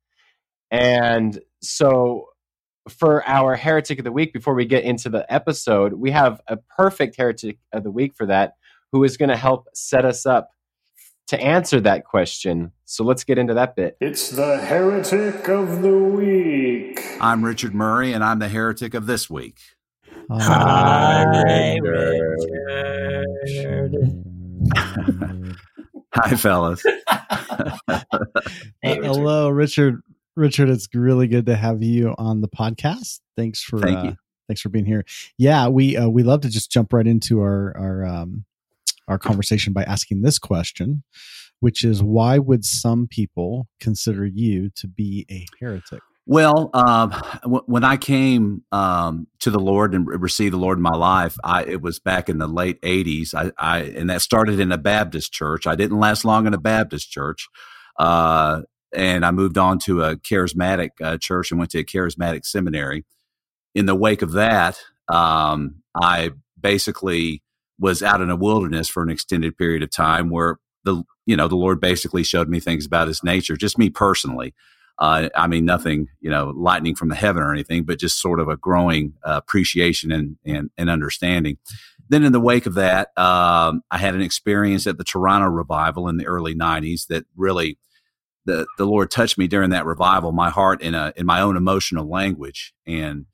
And 0.71 1.39
so, 1.61 2.29
for 2.89 3.27
our 3.29 3.55
heretic 3.55 3.99
of 3.99 4.05
the 4.05 4.11
week, 4.13 4.33
before 4.33 4.55
we 4.55 4.65
get 4.65 4.83
into 4.85 5.09
the 5.09 5.31
episode, 5.33 5.93
we 5.93 6.11
have 6.11 6.41
a 6.49 6.57
perfect 6.57 7.17
heretic 7.17 7.59
of 7.73 7.85
the 7.85 7.91
week 7.91 8.15
for 8.15 8.27
that 8.27 8.55
who 8.91 9.05
is 9.05 9.17
going 9.17 9.29
to 9.29 9.37
help 9.37 9.69
set 9.75 10.05
us 10.05 10.27
up 10.27 10.51
to 11.33 11.43
answer 11.43 11.81
that 11.81 12.05
question. 12.05 12.73
So 12.85 13.05
let's 13.05 13.25
get 13.25 13.39
into 13.39 13.55
that 13.55 13.75
bit. 13.75 13.97
It's 14.03 14.29
the 14.29 14.59
heretic 14.59 15.49
of 15.49 15.81
the 15.81 15.97
week. 15.97 17.03
I'm 17.23 17.43
Richard 17.43 17.75
Murray, 17.75 18.13
and 18.13 18.23
I'm 18.23 18.39
the 18.39 18.51
heretic 18.51 18.93
of 18.93 19.07
this 19.07 19.31
week. 19.31 19.59
Hi, 20.31 21.25
Hi, 26.15 26.31
fellas. 26.37 26.83
Hey, 28.83 28.97
hello, 28.97 29.49
Richard. 29.49 30.03
Richard, 30.37 30.69
it's 30.69 30.87
really 30.93 31.29
good 31.29 31.47
to 31.47 31.57
have 31.57 31.83
you 31.83 32.15
on 32.19 32.43
the 32.43 32.49
podcast. 32.49 33.21
Thanks 33.37 33.63
for 33.63 33.79
Thank 33.79 33.99
uh, 33.99 34.13
thanks 34.49 34.61
for 34.61 34.69
being 34.69 34.85
here. 34.85 35.05
Yeah, 35.39 35.69
we 35.69 35.97
uh, 35.97 36.09
we 36.09 36.25
love 36.25 36.43
to 36.43 36.51
just 36.51 36.71
jump 36.71 36.93
right 36.93 37.07
into 37.07 37.41
our 37.41 37.75
our 37.77 38.05
um, 38.05 38.45
our 39.09 39.19
conversation 39.19 39.73
by 39.73 39.83
asking 39.85 40.23
this 40.23 40.39
question, 40.39 41.03
which 41.61 41.85
is 41.85 42.03
why 42.03 42.39
would 42.39 42.65
some 42.65 43.07
people 43.09 43.69
consider 43.81 44.27
you 44.27 44.71
to 44.77 44.89
be 44.89 45.27
a 45.31 45.47
heretic? 45.61 46.01
Well, 46.25 46.71
um, 46.73 47.11
w- 47.43 47.65
when 47.67 47.83
I 47.83 47.97
came 47.97 48.63
um, 48.71 49.27
to 49.41 49.51
the 49.51 49.59
Lord 49.59 49.95
and 49.95 50.07
re- 50.07 50.17
received 50.17 50.53
the 50.53 50.59
Lord 50.59 50.79
in 50.79 50.83
my 50.83 50.97
life, 50.97 51.37
I, 51.43 51.65
it 51.65 51.83
was 51.83 51.99
back 51.99 52.29
in 52.29 52.39
the 52.39 52.47
late 52.47 52.81
'80s. 52.83 53.35
I, 53.35 53.51
I 53.59 53.81
and 53.81 54.09
that 54.09 54.23
started 54.23 54.61
in 54.61 54.71
a 54.71 54.79
Baptist 54.79 55.33
church. 55.33 55.67
I 55.67 55.75
didn't 55.75 55.99
last 55.99 56.25
long 56.25 56.47
in 56.47 56.55
a 56.55 56.59
Baptist 56.59 57.11
church, 57.11 57.49
uh, 57.99 58.63
and 58.95 59.27
I 59.27 59.33
moved 59.33 59.59
on 59.59 59.81
to 59.81 60.03
a 60.03 60.17
charismatic 60.17 60.91
uh, 61.03 61.19
church 61.19 61.51
and 61.51 61.59
went 61.59 61.73
to 61.73 61.81
a 61.81 61.85
charismatic 61.85 62.45
seminary. 62.45 63.05
In 63.75 63.87
the 63.87 63.97
wake 63.97 64.23
of 64.23 64.33
that, 64.33 64.79
um, 65.09 65.83
I 66.01 66.31
basically 66.61 67.43
was 67.79 68.03
out 68.03 68.21
in 68.21 68.31
a 68.31 68.37
wilderness 68.37 68.89
for 68.89 69.03
an 69.03 69.11
extended 69.11 69.57
period 69.57 69.83
of 69.83 69.91
time, 69.91 70.31
where 70.31 70.59
the 70.85 71.03
you 71.27 71.37
know 71.37 71.49
the 71.49 71.57
Lord 71.57 71.81
basically 71.81 72.23
showed 72.23 72.49
me 72.49 72.61
things 72.61 72.87
about 72.87 73.09
His 73.09 73.23
nature, 73.23 73.57
just 73.57 73.79
me 73.79 73.91
personally. 73.91 74.55
Uh, 74.99 75.29
I 75.35 75.47
mean, 75.47 75.65
nothing, 75.65 76.09
you 76.21 76.31
know, 76.31 76.53
lightning 76.55 76.95
from 76.95 77.09
the 77.09 77.15
heaven 77.15 77.43
or 77.43 77.53
anything, 77.53 77.85
but 77.85 77.99
just 77.99 78.21
sort 78.21 78.39
of 78.39 78.49
a 78.49 78.57
growing 78.57 79.15
uh, 79.25 79.41
appreciation 79.43 80.13
and, 80.13 80.37
and, 80.45 80.71
and 80.77 80.91
understanding. 80.91 81.57
Then, 82.09 82.25
in 82.25 82.33
the 82.33 82.41
wake 82.41 82.67
of 82.67 82.75
that, 82.75 83.09
um, 83.17 83.83
I 83.91 83.99
had 83.99 84.15
an 84.15 84.21
experience 84.21 84.87
at 84.87 84.99
the 84.99 85.05
Toronto 85.05 85.49
revival 85.49 86.09
in 86.09 86.19
the 86.19 86.27
early 86.27 86.55
'90s 86.55 87.07
that 87.07 87.25
really, 87.37 87.79
the 88.45 88.67
the 88.77 88.85
Lord 88.85 89.11
touched 89.11 89.39
me 89.39 89.49
during 89.49 89.71
that 89.71 89.87
revival, 89.87 90.31
my 90.31 90.51
heart 90.51 90.83
in 90.83 90.95
a 90.95 91.13
in 91.17 91.25
my 91.25 91.41
own 91.41 91.57
emotional 91.57 92.09
language, 92.09 92.75
and 92.87 93.27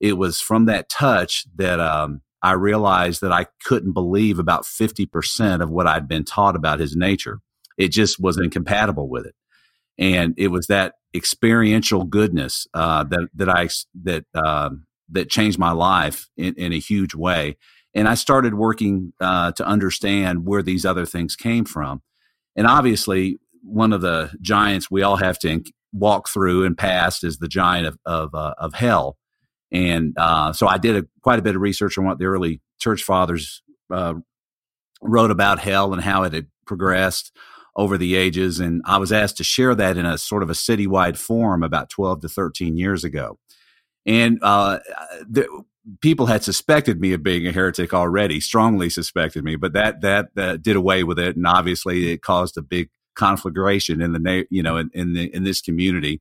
it 0.00 0.18
was 0.18 0.40
from 0.40 0.66
that 0.66 0.88
touch 0.88 1.46
that 1.56 1.80
um, 1.80 2.20
I 2.46 2.52
realized 2.52 3.20
that 3.20 3.32
I 3.32 3.46
couldn't 3.64 3.92
believe 3.92 4.38
about 4.38 4.66
fifty 4.66 5.06
percent 5.06 5.62
of 5.62 5.70
what 5.70 5.86
I'd 5.86 6.08
been 6.08 6.24
taught 6.24 6.56
about 6.56 6.80
His 6.80 6.96
nature. 6.96 7.40
It 7.78 7.88
just 7.88 8.18
was 8.20 8.38
incompatible 8.38 9.08
with 9.08 9.26
it 9.26 9.34
and 9.98 10.34
it 10.36 10.48
was 10.48 10.66
that 10.66 10.94
experiential 11.14 12.04
goodness 12.04 12.66
uh, 12.74 13.04
that 13.04 13.28
that 13.34 13.48
I 13.48 13.68
that 14.02 14.24
um, 14.34 14.86
that 15.10 15.30
changed 15.30 15.58
my 15.58 15.72
life 15.72 16.28
in, 16.36 16.54
in, 16.54 16.72
a 16.72 16.78
huge 16.78 17.14
way. 17.14 17.56
And 17.94 18.08
I 18.08 18.14
started 18.14 18.54
working 18.54 19.12
uh, 19.20 19.52
to 19.52 19.64
understand 19.64 20.46
where 20.46 20.62
these 20.62 20.84
other 20.84 21.06
things 21.06 21.36
came 21.36 21.64
from. 21.64 22.02
And 22.56 22.66
obviously, 22.66 23.38
one 23.62 23.92
of 23.92 24.00
the 24.00 24.32
giants 24.40 24.90
we 24.90 25.02
all 25.02 25.16
have 25.16 25.38
to 25.40 25.62
walk 25.92 26.28
through 26.28 26.64
and 26.64 26.76
past 26.76 27.24
is 27.24 27.38
the 27.38 27.48
giant 27.48 27.86
of 27.86 27.98
of, 28.04 28.34
uh, 28.34 28.54
of 28.58 28.74
hell. 28.74 29.16
And 29.72 30.14
uh, 30.16 30.52
so 30.52 30.66
I 30.66 30.78
did 30.78 30.96
a, 30.96 31.06
quite 31.22 31.38
a 31.38 31.42
bit 31.42 31.56
of 31.56 31.62
research 31.62 31.98
on 31.98 32.04
what 32.04 32.18
the 32.18 32.26
early 32.26 32.60
church 32.78 33.02
fathers 33.02 33.62
uh, 33.90 34.14
wrote 35.02 35.30
about 35.30 35.58
hell 35.58 35.92
and 35.92 36.02
how 36.02 36.22
it 36.22 36.32
had 36.32 36.46
progressed 36.66 37.32
over 37.74 37.98
the 37.98 38.14
ages. 38.14 38.58
And 38.60 38.82
I 38.86 38.98
was 38.98 39.12
asked 39.12 39.36
to 39.38 39.44
share 39.44 39.74
that 39.74 39.96
in 39.96 40.06
a 40.06 40.18
sort 40.18 40.42
of 40.42 40.50
a 40.50 40.54
citywide 40.54 41.16
forum 41.16 41.62
about 41.62 41.90
12 41.90 42.22
to 42.22 42.28
13 42.28 42.76
years 42.76 43.04
ago. 43.04 43.38
And 44.06 44.38
uh, 44.40 44.78
the, 45.28 45.46
people 46.00 46.26
had 46.26 46.42
suspected 46.42 47.00
me 47.00 47.12
of 47.12 47.22
being 47.22 47.46
a 47.46 47.52
heretic 47.52 47.92
already, 47.92 48.40
strongly 48.40 48.88
suspected 48.88 49.44
me, 49.44 49.56
but 49.56 49.72
that 49.72 50.00
that, 50.00 50.34
that 50.34 50.62
did 50.62 50.76
away 50.76 51.04
with 51.04 51.18
it, 51.18 51.36
and 51.36 51.46
obviously 51.46 52.12
it 52.12 52.22
caused 52.22 52.56
a 52.56 52.62
big 52.62 52.88
conflagration 53.14 54.00
in 54.00 54.12
the 54.12 54.46
you 54.50 54.62
know 54.62 54.76
in 54.76 54.90
in, 54.94 55.12
the, 55.14 55.34
in 55.34 55.44
this 55.44 55.60
community. 55.60 56.20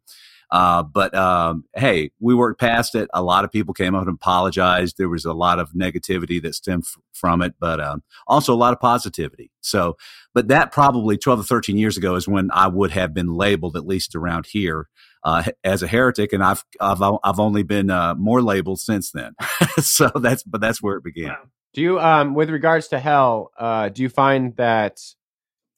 Uh, 0.52 0.84
but 0.84 1.14
um, 1.16 1.66
hey, 1.76 2.12
we 2.20 2.36
worked 2.36 2.60
past 2.60 2.96
it. 2.96 3.10
A 3.14 3.24
lot 3.24 3.44
of 3.44 3.52
people 3.52 3.74
came 3.74 3.96
up 3.96 4.08
and 4.08 4.16
apologized. 4.16 4.98
There 4.98 5.10
was 5.10 5.26
a 5.26 5.34
lot 5.34 5.60
of 5.60 5.72
negativity 5.72 6.42
that 6.42 6.56
stemmed 6.56 6.84
f- 6.84 6.98
from 7.14 7.42
it, 7.42 7.56
but 7.60 7.80
um, 7.80 8.04
also 8.28 8.54
a 8.54 8.56
lot 8.56 8.74
of 8.74 8.80
positivity. 8.80 9.52
So, 9.62 9.98
but 10.34 10.48
that 10.50 10.72
probably 10.72 11.18
12 11.18 11.40
or 11.42 11.44
13 11.44 11.78
years 11.78 11.98
ago 11.98 12.16
is 12.16 12.28
when 12.28 12.50
I 12.52 12.68
would 12.68 12.92
have 12.92 13.14
been 13.14 13.34
labeled, 13.34 13.76
at 13.76 13.86
least 13.86 14.16
around 14.16 14.46
here, 14.46 14.88
uh, 15.24 15.44
as 15.64 15.82
a 15.82 15.88
heretic, 15.88 16.34
and 16.34 16.44
I've 16.44 16.64
I've, 16.80 17.02
I've 17.02 17.40
only 17.40 17.64
been 17.64 17.90
uh, 17.90 18.14
more 18.16 18.42
labeled 18.42 18.80
since 18.80 19.12
then. 19.12 19.34
so 19.80 20.10
that's 20.16 20.44
but 20.44 20.62
that's 20.62 20.82
where 20.82 20.98
it 20.98 21.04
began. 21.04 21.30
Wow. 21.30 21.50
Do 21.74 21.82
you, 21.82 22.00
um, 22.00 22.36
with 22.36 22.50
regards 22.50 22.88
to 22.90 23.00
hell, 23.00 23.52
uh, 23.60 23.90
do 23.90 24.02
you 24.02 24.08
find 24.08 24.56
that 24.56 25.02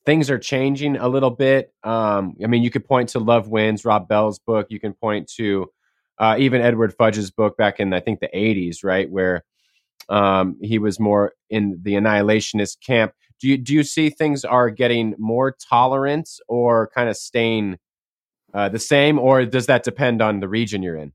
things 0.07 0.31
are 0.31 0.39
changing 0.39 0.95
a 0.95 1.09
little 1.09 1.29
bit. 1.29 1.73
Um, 1.83 2.37
I 2.41 2.47
mean, 2.47 2.63
you 2.63 2.71
could 2.71 2.85
point 2.85 3.09
to 3.09 3.19
Love 3.19 3.49
Wins, 3.49 3.83
Rob 3.83 4.07
Bell's 4.07 4.39
book. 4.39 4.67
You 4.69 4.79
can 4.79 4.93
point 4.93 5.29
to 5.35 5.69
uh, 6.17 6.37
even 6.39 6.61
Edward 6.61 6.93
Fudge's 6.93 7.29
book 7.29 7.57
back 7.57 7.81
in 7.81 7.93
I 7.93 7.99
think 7.99 8.21
the 8.21 8.29
'80s, 8.33 8.85
right, 8.85 9.11
where 9.11 9.43
um, 10.07 10.57
he 10.61 10.79
was 10.79 10.97
more 10.97 11.33
in 11.49 11.79
the 11.81 11.95
annihilationist 11.95 12.77
camp. 12.79 13.11
Do 13.41 13.49
you 13.49 13.57
do 13.57 13.73
you 13.73 13.83
see 13.83 14.09
things 14.09 14.45
are 14.45 14.69
getting 14.69 15.13
more 15.17 15.53
tolerant 15.69 16.29
or 16.47 16.89
kind 16.95 17.09
of 17.09 17.17
staying 17.17 17.77
uh, 18.53 18.69
the 18.69 18.79
same, 18.79 19.19
or 19.19 19.45
does 19.45 19.65
that 19.65 19.83
depend 19.83 20.21
on 20.21 20.39
the 20.39 20.47
region 20.47 20.81
you're 20.81 20.95
in? 20.95 21.11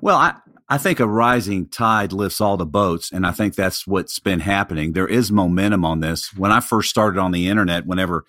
Well, 0.00 0.16
I, 0.16 0.34
I 0.68 0.78
think 0.78 0.98
a 0.98 1.06
rising 1.06 1.68
tide 1.68 2.12
lifts 2.12 2.40
all 2.40 2.56
the 2.56 2.66
boats, 2.66 3.12
and 3.12 3.24
I 3.24 3.30
think 3.30 3.54
that's 3.54 3.86
what's 3.86 4.18
been 4.18 4.40
happening. 4.40 4.92
There 4.92 5.06
is 5.06 5.30
momentum 5.30 5.84
on 5.84 6.00
this. 6.00 6.34
When 6.34 6.50
I 6.50 6.60
first 6.60 6.90
started 6.90 7.20
on 7.20 7.30
the 7.30 7.48
internet, 7.48 7.86
whenever, 7.86 8.24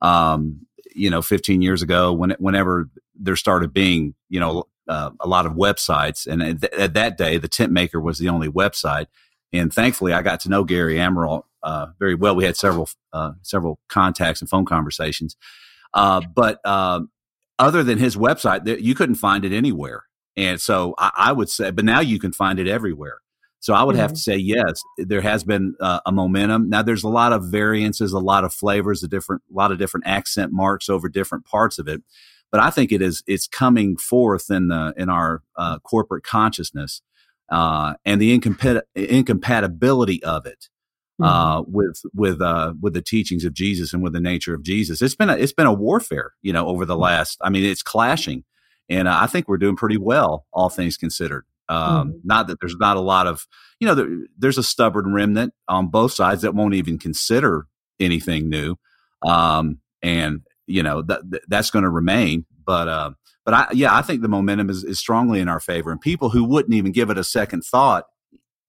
um, 0.00 0.66
you 0.94 1.10
know, 1.10 1.20
15 1.20 1.62
years 1.62 1.82
ago, 1.82 2.12
when 2.12 2.36
whenever 2.38 2.88
there 3.16 3.34
started 3.34 3.72
being, 3.72 4.14
you 4.28 4.38
know, 4.38 4.68
uh, 4.86 5.10
a 5.18 5.26
lot 5.26 5.46
of 5.46 5.52
websites, 5.52 6.28
and 6.28 6.60
th- 6.60 6.72
at 6.72 6.94
that 6.94 7.18
day, 7.18 7.38
the 7.38 7.48
Tent 7.48 7.72
Maker 7.72 8.00
was 8.00 8.18
the 8.18 8.28
only 8.28 8.48
website. 8.48 9.06
And 9.52 9.72
thankfully, 9.72 10.12
I 10.12 10.22
got 10.22 10.40
to 10.40 10.48
know 10.48 10.62
Gary 10.62 10.94
Amirault 10.94 11.42
uh, 11.64 11.86
very 11.98 12.14
well. 12.14 12.36
We 12.36 12.44
had 12.44 12.56
several 12.56 12.88
uh, 13.12 13.32
several 13.42 13.80
contacts 13.88 14.40
and 14.40 14.48
phone 14.48 14.64
conversations, 14.64 15.36
uh, 15.92 16.20
but 16.20 16.64
um, 16.64 17.10
other 17.58 17.82
than 17.82 17.98
his 17.98 18.16
website, 18.16 18.80
you 18.80 18.94
couldn't 18.94 19.16
find 19.16 19.44
it 19.44 19.52
anywhere. 19.52 20.04
And 20.40 20.60
so 20.60 20.94
I, 20.96 21.10
I, 21.16 21.32
would 21.32 21.50
say, 21.50 21.70
but 21.70 21.84
now 21.84 22.00
you 22.00 22.18
can 22.18 22.32
find 22.32 22.58
it 22.58 22.66
everywhere. 22.66 23.18
So 23.60 23.74
I 23.74 23.82
would 23.82 23.92
mm-hmm. 23.92 24.00
have 24.00 24.14
to 24.14 24.18
say, 24.18 24.36
yes, 24.36 24.82
there 24.96 25.20
has 25.20 25.44
been 25.44 25.74
uh, 25.80 26.00
a 26.06 26.12
momentum. 26.12 26.70
Now 26.70 26.82
there's 26.82 27.04
a 27.04 27.08
lot 27.08 27.34
of 27.34 27.44
variances, 27.44 28.12
a 28.12 28.18
lot 28.18 28.44
of 28.44 28.54
flavors, 28.54 29.02
a 29.02 29.08
different, 29.08 29.42
a 29.50 29.54
lot 29.54 29.70
of 29.70 29.78
different 29.78 30.06
accent 30.06 30.50
marks 30.50 30.88
over 30.88 31.10
different 31.10 31.44
parts 31.44 31.78
of 31.78 31.86
it. 31.86 32.02
But 32.50 32.60
I 32.62 32.70
think 32.70 32.90
it 32.90 33.02
is, 33.02 33.22
it's 33.26 33.46
coming 33.46 33.96
forth 33.96 34.50
in 34.50 34.68
the, 34.68 34.94
in 34.96 35.10
our 35.10 35.42
uh, 35.56 35.78
corporate 35.80 36.24
consciousness, 36.24 37.02
uh, 37.50 37.94
and 38.04 38.20
the 38.20 38.36
incompat- 38.36 38.82
incompatibility 38.94 40.22
of 40.24 40.46
it. 40.46 40.68
Uh, 41.22 41.60
mm-hmm. 41.60 41.72
with 41.72 42.00
with 42.14 42.40
uh, 42.40 42.72
with 42.80 42.94
the 42.94 43.02
teachings 43.02 43.44
of 43.44 43.52
Jesus 43.52 43.92
and 43.92 44.02
with 44.02 44.14
the 44.14 44.20
nature 44.20 44.54
of 44.54 44.62
Jesus, 44.62 45.02
it's 45.02 45.14
been 45.14 45.28
a, 45.28 45.36
it's 45.36 45.52
been 45.52 45.66
a 45.66 45.72
warfare, 45.72 46.32
you 46.40 46.50
know, 46.50 46.66
over 46.66 46.86
the 46.86 46.94
mm-hmm. 46.94 47.02
last. 47.02 47.36
I 47.42 47.50
mean, 47.50 47.62
it's 47.62 47.82
clashing, 47.82 48.42
and 48.90 49.08
uh, 49.08 49.18
I 49.20 49.26
think 49.26 49.48
we're 49.48 49.56
doing 49.56 49.76
pretty 49.76 49.96
well, 49.96 50.44
all 50.52 50.68
things 50.68 50.96
considered. 50.96 51.46
Um, 51.68 52.08
mm-hmm. 52.08 52.18
Not 52.24 52.48
that 52.48 52.58
there's 52.60 52.76
not 52.76 52.96
a 52.96 53.00
lot 53.00 53.28
of, 53.28 53.46
you 53.78 53.86
know, 53.86 53.94
there, 53.94 54.08
there's 54.36 54.58
a 54.58 54.62
stubborn 54.62 55.14
remnant 55.14 55.54
on 55.68 55.86
both 55.86 56.12
sides 56.12 56.42
that 56.42 56.54
won't 56.54 56.74
even 56.74 56.98
consider 56.98 57.68
anything 58.00 58.50
new, 58.50 58.76
um, 59.22 59.78
and 60.02 60.40
you 60.66 60.82
know 60.82 61.02
that 61.02 61.20
that's 61.48 61.70
going 61.70 61.84
to 61.84 61.90
remain. 61.90 62.44
But 62.66 62.88
uh, 62.88 63.10
but 63.44 63.54
I, 63.54 63.66
yeah, 63.72 63.96
I 63.96 64.02
think 64.02 64.22
the 64.22 64.28
momentum 64.28 64.68
is, 64.68 64.82
is 64.82 64.98
strongly 64.98 65.40
in 65.40 65.48
our 65.48 65.60
favor, 65.60 65.92
and 65.92 66.00
people 66.00 66.30
who 66.30 66.44
wouldn't 66.44 66.74
even 66.74 66.90
give 66.90 67.08
it 67.08 67.18
a 67.18 67.24
second 67.24 67.62
thought, 67.62 68.06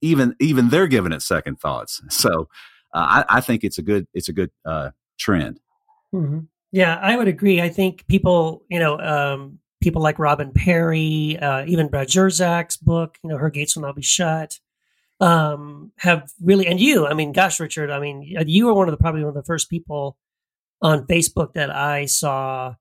even 0.02 0.36
even 0.40 0.70
they're 0.70 0.88
giving 0.88 1.12
it 1.12 1.24
second 1.24 1.60
thoughts. 1.60 2.02
So 2.12 2.50
uh, 2.94 3.24
I, 3.30 3.38
I, 3.38 3.42
think 3.42 3.64
it's 3.64 3.78
a 3.78 3.82
good 3.82 4.06
it's 4.14 4.30
a 4.30 4.34
good 4.34 4.52
uh, 4.66 4.92
trend. 5.18 5.60
Mm-hmm. 6.14 6.40
Yeah, 6.72 7.00
I 7.02 7.18
would 7.18 7.28
agree. 7.28 7.62
I 7.62 7.70
think 7.70 8.06
people, 8.08 8.64
you 8.70 8.80
know, 8.80 9.00
um, 9.00 9.60
people 9.82 10.02
like 10.02 10.20
Robin 10.20 10.52
Parry, 10.52 11.38
uh, 11.40 11.66
even 11.66 11.90
Brad 11.90 12.08
Jersak's 12.08 12.78
book, 12.78 13.18
you 13.24 13.30
know, 13.30 13.38
Her 13.38 13.50
Gates 13.50 13.76
Will 13.76 13.84
Not 13.84 13.96
Be 13.96 14.02
Shut, 14.02 14.60
um, 15.20 15.92
have 15.98 16.32
really, 16.42 16.68
and 16.68 16.80
you, 16.80 17.06
I 17.06 17.14
mean, 17.14 17.32
gosh, 17.32 17.60
Richard, 17.60 17.92
I 17.92 18.00
mean, 18.00 18.24
you 18.24 18.68
were 18.68 18.74
one 18.74 18.88
of 18.88 18.92
the, 18.92 18.98
probably 18.98 19.22
one 19.22 19.30
of 19.30 19.36
the 19.36 19.44
first 19.44 19.70
people 19.70 20.18
on 20.82 21.06
Facebook 21.06 21.54
that 21.54 21.70
I 21.70 22.06
saw 22.06 22.76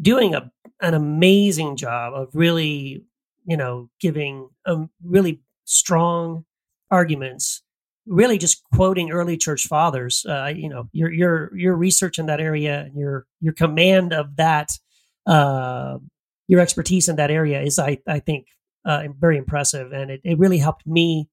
doing 0.00 0.34
a 0.34 0.50
an 0.80 0.94
amazing 0.94 1.76
job 1.76 2.12
of 2.14 2.28
really, 2.34 3.04
you 3.46 3.56
know, 3.56 3.88
giving 4.00 4.48
um, 4.66 4.90
really 5.04 5.40
strong 5.64 6.44
arguments, 6.90 7.62
really 8.06 8.36
just 8.36 8.62
quoting 8.74 9.12
early 9.12 9.36
church 9.36 9.66
fathers. 9.66 10.26
Uh, 10.28 10.52
you 10.54 10.68
know, 10.68 10.88
your 10.92 11.12
your 11.12 11.56
your 11.56 11.76
research 11.76 12.18
in 12.18 12.26
that 12.26 12.40
area, 12.40 12.80
and 12.80 12.96
your 12.96 13.26
your 13.40 13.52
command 13.52 14.12
of 14.12 14.36
that, 14.36 14.70
uh, 15.26 15.98
your 16.52 16.60
expertise 16.60 17.08
in 17.08 17.16
that 17.16 17.30
area 17.30 17.62
is, 17.62 17.78
I 17.78 17.98
I 18.06 18.18
think, 18.18 18.46
uh, 18.84 19.04
very 19.18 19.38
impressive, 19.38 19.90
and 19.90 20.10
it, 20.10 20.20
it 20.22 20.38
really 20.38 20.58
helped 20.58 20.86
me 20.86 21.30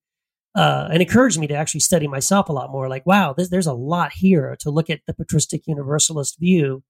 uh, 0.56 0.88
and 0.90 1.02
encouraged 1.02 1.38
me 1.38 1.48
to 1.48 1.56
actually 1.56 1.82
study 1.82 2.08
myself 2.08 2.48
a 2.48 2.54
lot 2.54 2.72
more. 2.72 2.88
Like, 2.88 3.06
wow, 3.06 3.34
there's, 3.34 3.50
there's 3.50 3.68
a 3.68 3.74
lot 3.74 4.14
here 4.14 4.56
to 4.62 4.72
look 4.72 4.90
at 4.90 5.02
the 5.08 5.14
patristic 5.14 5.64
universalist 5.68 6.40
view 6.40 6.84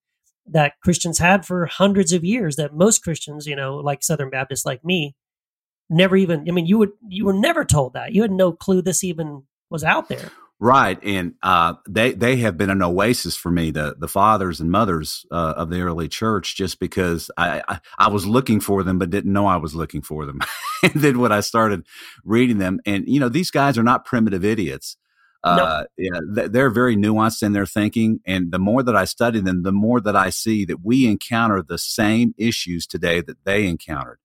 that 0.45 0.73
Christians 0.83 1.17
had 1.17 1.43
for 1.43 1.65
hundreds 1.65 2.13
of 2.13 2.23
years. 2.23 2.55
That 2.55 2.75
most 2.75 3.01
Christians, 3.03 3.47
you 3.47 3.55
know, 3.55 3.77
like 3.77 4.03
Southern 4.03 4.29
Baptists, 4.29 4.63
like 4.63 4.85
me, 4.85 5.15
never 5.89 6.15
even. 6.15 6.47
I 6.47 6.51
mean, 6.51 6.67
you 6.67 6.77
would 6.77 6.91
you 7.07 7.25
were 7.25 7.33
never 7.33 7.65
told 7.65 7.93
that. 7.93 8.13
You 8.13 8.21
had 8.21 8.31
no 8.31 8.51
clue 8.51 8.83
this 8.83 9.03
even 9.03 9.41
was 9.71 9.83
out 9.83 10.07
there. 10.07 10.29
Right, 10.61 10.99
and 11.03 11.35
uh, 11.41 11.75
they 11.87 12.11
they 12.11 12.35
have 12.37 12.57
been 12.57 12.69
an 12.69 12.81
oasis 12.81 13.37
for 13.37 13.49
me, 13.49 13.71
the 13.71 13.95
the 13.97 14.09
fathers 14.09 14.59
and 14.59 14.69
mothers 14.69 15.25
uh, 15.31 15.53
of 15.55 15.69
the 15.69 15.79
early 15.79 16.09
church, 16.09 16.57
just 16.57 16.81
because 16.81 17.31
I, 17.37 17.63
I, 17.69 17.79
I 17.97 18.09
was 18.09 18.25
looking 18.27 18.59
for 18.59 18.83
them, 18.83 18.99
but 18.99 19.09
didn't 19.09 19.31
know 19.31 19.47
I 19.47 19.55
was 19.55 19.73
looking 19.73 20.01
for 20.01 20.25
them. 20.25 20.41
and 20.83 20.93
then 20.95 21.19
when 21.19 21.31
I 21.31 21.39
started 21.39 21.85
reading 22.25 22.57
them, 22.57 22.81
and 22.85 23.07
you 23.07 23.21
know, 23.21 23.29
these 23.29 23.51
guys 23.51 23.77
are 23.77 23.83
not 23.83 24.03
primitive 24.03 24.43
idiots. 24.43 24.97
Uh, 25.45 25.85
yeah, 25.97 26.19
they're 26.27 26.69
very 26.69 26.97
nuanced 26.97 27.41
in 27.41 27.53
their 27.53 27.65
thinking, 27.65 28.19
and 28.25 28.51
the 28.51 28.59
more 28.59 28.83
that 28.83 28.97
I 28.97 29.05
study 29.05 29.39
them, 29.39 29.63
the 29.63 29.71
more 29.71 30.01
that 30.01 30.17
I 30.17 30.29
see 30.29 30.65
that 30.65 30.83
we 30.83 31.07
encounter 31.07 31.63
the 31.63 31.77
same 31.77 32.35
issues 32.37 32.85
today 32.85 33.21
that 33.21 33.45
they 33.45 33.65
encountered. 33.65 34.19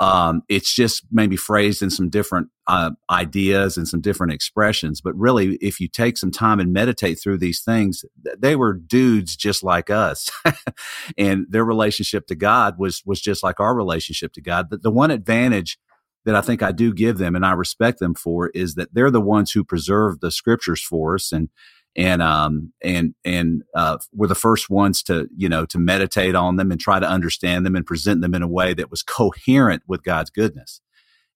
Um, 0.00 0.42
it's 0.48 0.74
just 0.74 1.04
maybe 1.12 1.36
phrased 1.36 1.82
in 1.82 1.90
some 1.90 2.08
different 2.08 2.48
uh, 2.66 2.92
ideas 3.10 3.76
and 3.76 3.86
some 3.86 4.00
different 4.00 4.32
expressions. 4.32 5.02
But 5.02 5.14
really, 5.14 5.56
if 5.56 5.78
you 5.78 5.88
take 5.88 6.16
some 6.16 6.30
time 6.30 6.58
and 6.58 6.72
meditate 6.72 7.20
through 7.20 7.36
these 7.36 7.60
things, 7.60 8.02
they 8.38 8.56
were 8.56 8.72
dudes 8.72 9.36
just 9.36 9.62
like 9.62 9.90
us, 9.90 10.30
and 11.18 11.46
their 11.50 11.64
relationship 11.64 12.26
to 12.28 12.34
God 12.34 12.78
was 12.78 13.02
was 13.04 13.20
just 13.20 13.42
like 13.42 13.60
our 13.60 13.74
relationship 13.74 14.32
to 14.32 14.40
God. 14.40 14.68
But 14.70 14.82
the 14.82 14.90
one 14.90 15.10
advantage 15.10 15.78
that 16.24 16.34
I 16.34 16.40
think 16.40 16.62
I 16.62 16.72
do 16.72 16.94
give 16.94 17.18
them, 17.18 17.36
and 17.36 17.44
I 17.44 17.52
respect 17.52 17.98
them 17.98 18.14
for, 18.14 18.48
is 18.50 18.74
that 18.76 18.94
they're 18.94 19.10
the 19.10 19.20
ones 19.20 19.52
who 19.52 19.64
preserve 19.64 20.20
the 20.20 20.30
scriptures 20.30 20.82
for 20.82 21.14
us 21.14 21.30
and 21.30 21.50
and 21.96 22.22
um 22.22 22.72
and 22.82 23.14
and 23.24 23.62
uh, 23.74 23.98
were 24.12 24.28
the 24.28 24.34
first 24.34 24.70
ones 24.70 25.02
to 25.02 25.28
you 25.36 25.48
know 25.48 25.66
to 25.66 25.78
meditate 25.78 26.34
on 26.34 26.56
them 26.56 26.70
and 26.70 26.80
try 26.80 27.00
to 27.00 27.08
understand 27.08 27.66
them 27.66 27.76
and 27.76 27.86
present 27.86 28.20
them 28.20 28.34
in 28.34 28.42
a 28.42 28.48
way 28.48 28.74
that 28.74 28.90
was 28.90 29.02
coherent 29.02 29.82
with 29.86 30.04
God's 30.04 30.30
goodness. 30.30 30.80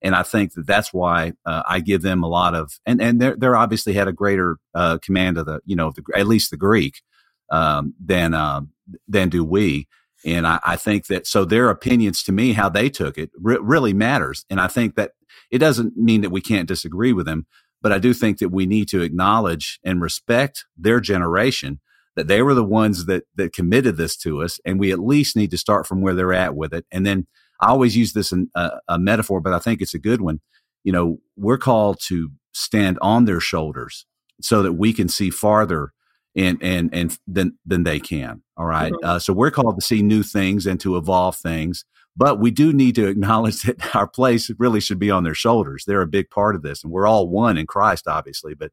And 0.02 0.14
I 0.14 0.22
think 0.22 0.52
that 0.52 0.66
that's 0.66 0.92
why 0.92 1.32
uh, 1.46 1.62
I 1.66 1.80
give 1.80 2.02
them 2.02 2.22
a 2.22 2.28
lot 2.28 2.54
of 2.54 2.78
and 2.86 3.00
and 3.00 3.20
they're 3.20 3.36
they're 3.36 3.56
obviously 3.56 3.94
had 3.94 4.08
a 4.08 4.12
greater 4.12 4.58
uh, 4.74 4.98
command 4.98 5.38
of 5.38 5.46
the 5.46 5.60
you 5.64 5.76
know 5.76 5.92
the, 5.92 6.02
at 6.16 6.26
least 6.26 6.50
the 6.50 6.56
Greek 6.56 7.02
um, 7.50 7.94
than 8.04 8.34
um, 8.34 8.70
than 9.08 9.28
do 9.28 9.44
we. 9.44 9.88
And 10.26 10.46
I, 10.46 10.58
I, 10.64 10.76
think 10.76 11.08
that 11.08 11.26
so 11.26 11.44
their 11.44 11.68
opinions 11.68 12.22
to 12.22 12.32
me, 12.32 12.54
how 12.54 12.70
they 12.70 12.88
took 12.88 13.18
it, 13.18 13.30
re- 13.38 13.58
really 13.60 13.92
matters. 13.92 14.46
And 14.48 14.58
I 14.58 14.68
think 14.68 14.94
that 14.94 15.12
it 15.50 15.58
doesn't 15.58 15.98
mean 15.98 16.22
that 16.22 16.30
we 16.30 16.40
can't 16.40 16.66
disagree 16.66 17.12
with 17.12 17.26
them, 17.26 17.46
but 17.84 17.92
I 17.92 17.98
do 17.98 18.14
think 18.14 18.38
that 18.38 18.48
we 18.48 18.64
need 18.64 18.88
to 18.88 19.02
acknowledge 19.02 19.78
and 19.84 20.00
respect 20.00 20.64
their 20.74 21.00
generation 21.00 21.80
that 22.16 22.28
they 22.28 22.40
were 22.40 22.54
the 22.54 22.64
ones 22.64 23.04
that 23.04 23.24
that 23.34 23.52
committed 23.52 23.98
this 23.98 24.16
to 24.18 24.42
us, 24.42 24.58
and 24.64 24.80
we 24.80 24.90
at 24.90 24.98
least 24.98 25.36
need 25.36 25.50
to 25.50 25.58
start 25.58 25.86
from 25.86 26.00
where 26.00 26.14
they're 26.14 26.32
at 26.32 26.56
with 26.56 26.72
it. 26.72 26.86
And 26.90 27.04
then 27.04 27.26
I 27.60 27.68
always 27.68 27.94
use 27.94 28.14
this 28.14 28.32
in 28.32 28.48
a, 28.54 28.78
a 28.88 28.98
metaphor, 28.98 29.42
but 29.42 29.52
I 29.52 29.58
think 29.58 29.82
it's 29.82 29.92
a 29.92 29.98
good 29.98 30.22
one. 30.22 30.40
You 30.82 30.92
know, 30.92 31.18
we're 31.36 31.58
called 31.58 31.98
to 32.06 32.30
stand 32.52 32.98
on 33.02 33.26
their 33.26 33.40
shoulders 33.40 34.06
so 34.40 34.62
that 34.62 34.72
we 34.72 34.94
can 34.94 35.08
see 35.08 35.28
farther 35.28 35.92
and 36.34 36.56
and 36.62 36.88
and 36.94 37.18
than 37.26 37.58
than 37.66 37.82
they 37.82 38.00
can. 38.00 38.42
All 38.56 38.64
right? 38.64 38.92
mm-hmm. 38.92 39.06
uh, 39.06 39.18
so 39.18 39.34
we're 39.34 39.50
called 39.50 39.78
to 39.78 39.84
see 39.84 40.00
new 40.00 40.22
things 40.22 40.64
and 40.64 40.80
to 40.80 40.96
evolve 40.96 41.36
things. 41.36 41.84
But 42.16 42.38
we 42.38 42.50
do 42.50 42.72
need 42.72 42.94
to 42.94 43.06
acknowledge 43.06 43.62
that 43.64 43.94
our 43.94 44.06
place 44.06 44.50
really 44.58 44.80
should 44.80 44.98
be 44.98 45.10
on 45.10 45.24
their 45.24 45.34
shoulders. 45.34 45.84
They're 45.86 46.02
a 46.02 46.06
big 46.06 46.30
part 46.30 46.54
of 46.54 46.62
this, 46.62 46.82
and 46.82 46.92
we're 46.92 47.06
all 47.06 47.28
one 47.28 47.58
in 47.58 47.66
Christ, 47.66 48.06
obviously. 48.06 48.54
But 48.54 48.72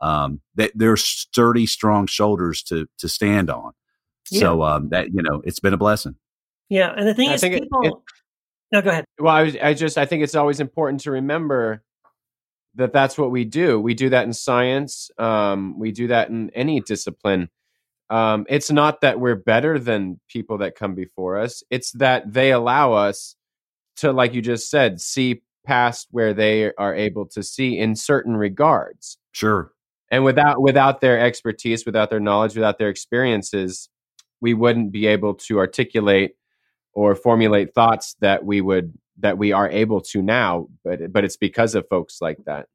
um, 0.00 0.40
they, 0.54 0.70
they're 0.74 0.96
sturdy, 0.96 1.66
strong 1.66 2.06
shoulders 2.06 2.62
to 2.64 2.86
to 2.98 3.08
stand 3.08 3.50
on. 3.50 3.72
Yeah. 4.30 4.40
So 4.40 4.62
um, 4.62 4.88
that 4.90 5.08
you 5.12 5.22
know, 5.22 5.42
it's 5.44 5.60
been 5.60 5.74
a 5.74 5.78
blessing. 5.78 6.16
Yeah, 6.68 6.92
and 6.96 7.06
the 7.06 7.14
thing 7.14 7.30
I 7.30 7.34
is, 7.34 7.42
people. 7.42 7.82
It, 7.82 7.88
it, 7.88 7.94
no, 8.72 8.82
go 8.82 8.90
ahead. 8.90 9.04
Well, 9.18 9.34
I, 9.34 9.42
was, 9.42 9.56
I 9.56 9.74
just 9.74 9.96
I 9.96 10.06
think 10.06 10.24
it's 10.24 10.34
always 10.34 10.58
important 10.58 11.02
to 11.02 11.12
remember 11.12 11.82
that 12.74 12.92
that's 12.92 13.16
what 13.16 13.30
we 13.30 13.44
do. 13.44 13.80
We 13.80 13.94
do 13.94 14.10
that 14.10 14.24
in 14.24 14.32
science. 14.32 15.10
Um, 15.18 15.78
we 15.78 15.92
do 15.92 16.08
that 16.08 16.28
in 16.28 16.50
any 16.50 16.80
discipline 16.80 17.48
um, 18.08 18.46
it's 18.48 18.70
not 18.70 19.00
that 19.00 19.18
we're 19.18 19.34
better 19.34 19.78
than 19.78 20.20
people 20.28 20.58
that 20.58 20.76
come 20.76 20.94
before 20.94 21.38
us 21.38 21.62
it's 21.70 21.92
that 21.92 22.32
they 22.32 22.52
allow 22.52 22.92
us 22.92 23.36
to 23.96 24.12
like 24.12 24.34
you 24.34 24.42
just 24.42 24.70
said 24.70 25.00
see 25.00 25.42
past 25.66 26.06
where 26.12 26.32
they 26.32 26.72
are 26.76 26.94
able 26.94 27.26
to 27.26 27.42
see 27.42 27.76
in 27.78 27.94
certain 27.94 28.36
regards. 28.36 29.18
Sure. 29.32 29.72
And 30.10 30.24
without 30.24 30.62
without 30.62 31.00
their 31.00 31.18
expertise 31.20 31.84
without 31.84 32.08
their 32.08 32.20
knowledge 32.20 32.54
without 32.54 32.78
their 32.78 32.88
experiences 32.88 33.88
we 34.40 34.54
wouldn't 34.54 34.92
be 34.92 35.06
able 35.06 35.34
to 35.34 35.58
articulate 35.58 36.36
or 36.92 37.14
formulate 37.14 37.74
thoughts 37.74 38.14
that 38.20 38.44
we 38.44 38.60
would 38.60 38.94
that 39.18 39.36
we 39.36 39.52
are 39.52 39.68
able 39.68 40.00
to 40.00 40.22
now 40.22 40.68
but 40.84 41.12
but 41.12 41.24
it's 41.24 41.36
because 41.36 41.74
of 41.74 41.88
folks 41.88 42.22
like 42.22 42.38
that. 42.46 42.68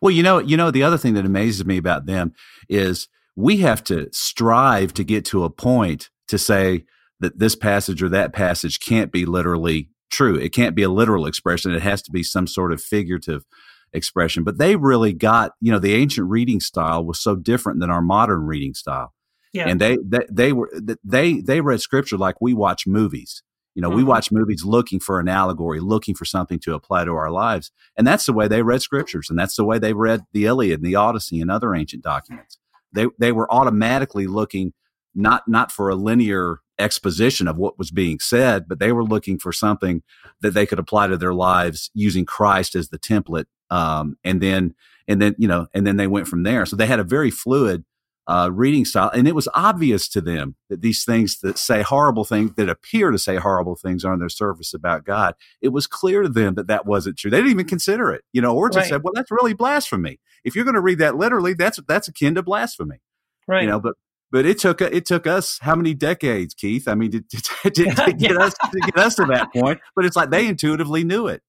Well 0.00 0.10
you 0.10 0.24
know 0.24 0.38
you 0.40 0.56
know 0.56 0.72
the 0.72 0.82
other 0.82 0.98
thing 0.98 1.14
that 1.14 1.24
amazes 1.24 1.64
me 1.64 1.78
about 1.78 2.06
them 2.06 2.34
is 2.68 3.08
we 3.36 3.58
have 3.58 3.82
to 3.84 4.08
strive 4.12 4.94
to 4.94 5.04
get 5.04 5.24
to 5.26 5.44
a 5.44 5.50
point 5.50 6.10
to 6.28 6.38
say 6.38 6.84
that 7.20 7.38
this 7.38 7.54
passage 7.54 8.02
or 8.02 8.08
that 8.08 8.32
passage 8.32 8.80
can't 8.80 9.12
be 9.12 9.24
literally 9.24 9.88
true. 10.10 10.34
It 10.36 10.52
can't 10.52 10.74
be 10.74 10.82
a 10.82 10.88
literal 10.88 11.26
expression. 11.26 11.74
It 11.74 11.82
has 11.82 12.02
to 12.02 12.12
be 12.12 12.22
some 12.22 12.46
sort 12.46 12.72
of 12.72 12.82
figurative 12.82 13.44
expression. 13.92 14.44
But 14.44 14.58
they 14.58 14.76
really 14.76 15.12
got, 15.12 15.52
you 15.60 15.72
know, 15.72 15.78
the 15.78 15.94
ancient 15.94 16.28
reading 16.28 16.60
style 16.60 17.04
was 17.04 17.20
so 17.20 17.36
different 17.36 17.80
than 17.80 17.90
our 17.90 18.02
modern 18.02 18.42
reading 18.46 18.74
style. 18.74 19.12
Yeah. 19.52 19.68
And 19.68 19.80
they, 19.80 19.98
they, 20.04 20.26
they 20.30 20.52
were, 20.52 20.72
they, 21.04 21.40
they 21.40 21.60
read 21.60 21.80
scripture 21.80 22.16
like 22.16 22.40
we 22.40 22.54
watch 22.54 22.86
movies. 22.86 23.42
You 23.74 23.80
know, 23.82 23.88
mm-hmm. 23.88 23.98
we 23.98 24.04
watch 24.04 24.30
movies 24.30 24.64
looking 24.64 25.00
for 25.00 25.18
an 25.18 25.28
allegory, 25.28 25.80
looking 25.80 26.14
for 26.14 26.24
something 26.24 26.58
to 26.60 26.74
apply 26.74 27.04
to 27.04 27.12
our 27.12 27.30
lives. 27.30 27.70
And 27.96 28.06
that's 28.06 28.26
the 28.26 28.32
way 28.32 28.48
they 28.48 28.62
read 28.62 28.82
scriptures. 28.82 29.30
And 29.30 29.38
that's 29.38 29.56
the 29.56 29.64
way 29.64 29.78
they 29.78 29.94
read 29.94 30.24
the 30.32 30.44
Iliad 30.44 30.80
and 30.80 30.86
the 30.86 30.96
Odyssey 30.96 31.40
and 31.40 31.50
other 31.50 31.74
ancient 31.74 32.02
documents. 32.02 32.58
They 32.92 33.06
they 33.18 33.32
were 33.32 33.52
automatically 33.52 34.26
looking 34.26 34.72
not 35.14 35.46
not 35.46 35.72
for 35.72 35.90
a 35.90 35.94
linear 35.94 36.58
exposition 36.78 37.46
of 37.46 37.56
what 37.56 37.78
was 37.78 37.90
being 37.90 38.18
said, 38.18 38.66
but 38.68 38.78
they 38.78 38.92
were 38.92 39.04
looking 39.04 39.38
for 39.38 39.52
something 39.52 40.02
that 40.40 40.52
they 40.52 40.66
could 40.66 40.78
apply 40.78 41.06
to 41.06 41.16
their 41.16 41.34
lives 41.34 41.90
using 41.94 42.24
Christ 42.24 42.74
as 42.74 42.88
the 42.88 42.98
template. 42.98 43.46
Um, 43.70 44.16
and 44.24 44.40
then 44.40 44.74
and 45.08 45.20
then 45.20 45.34
you 45.38 45.48
know 45.48 45.66
and 45.74 45.86
then 45.86 45.96
they 45.96 46.06
went 46.06 46.28
from 46.28 46.42
there. 46.42 46.66
So 46.66 46.76
they 46.76 46.86
had 46.86 47.00
a 47.00 47.04
very 47.04 47.30
fluid 47.30 47.84
uh, 48.26 48.50
reading 48.52 48.84
style, 48.84 49.10
and 49.10 49.26
it 49.26 49.34
was 49.34 49.48
obvious 49.54 50.08
to 50.08 50.20
them 50.20 50.56
that 50.70 50.80
these 50.80 51.04
things 51.04 51.40
that 51.40 51.58
say 51.58 51.82
horrible 51.82 52.24
things 52.24 52.52
that 52.56 52.68
appear 52.68 53.10
to 53.10 53.18
say 53.18 53.36
horrible 53.36 53.76
things 53.76 54.04
on 54.04 54.18
their 54.18 54.28
surface 54.28 54.72
about 54.72 55.04
God, 55.04 55.34
it 55.60 55.68
was 55.68 55.86
clear 55.86 56.22
to 56.22 56.28
them 56.28 56.54
that 56.54 56.68
that 56.68 56.86
wasn't 56.86 57.18
true. 57.18 57.30
They 57.30 57.38
didn't 57.38 57.52
even 57.52 57.66
consider 57.66 58.12
it, 58.12 58.22
you 58.32 58.40
know, 58.40 58.54
or 58.54 58.68
just 58.68 58.84
right. 58.84 58.90
said, 58.90 59.02
"Well, 59.02 59.12
that's 59.14 59.30
really 59.30 59.54
blasphemy." 59.54 60.20
If 60.44 60.54
you're 60.54 60.64
going 60.64 60.74
to 60.74 60.80
read 60.80 60.98
that 60.98 61.16
literally, 61.16 61.54
that's 61.54 61.80
that's 61.88 62.08
akin 62.08 62.34
to 62.36 62.42
blasphemy, 62.42 63.00
right? 63.48 63.62
You 63.62 63.68
know, 63.68 63.80
but 63.80 63.94
but 64.30 64.46
it 64.46 64.58
took 64.58 64.80
it 64.80 65.04
took 65.04 65.26
us 65.26 65.58
how 65.60 65.74
many 65.74 65.92
decades, 65.92 66.54
Keith? 66.54 66.88
I 66.88 66.94
mean, 66.94 67.10
to, 67.10 67.20
to, 67.20 67.70
to, 67.70 67.84
to 67.94 68.12
get 68.12 68.36
us 68.36 68.54
to 68.54 68.80
get 68.80 68.96
us 68.96 69.16
to 69.16 69.26
that 69.26 69.52
point. 69.52 69.80
But 69.94 70.04
it's 70.04 70.16
like 70.16 70.30
they 70.30 70.46
intuitively 70.46 71.04
knew 71.04 71.26
it. 71.26 71.42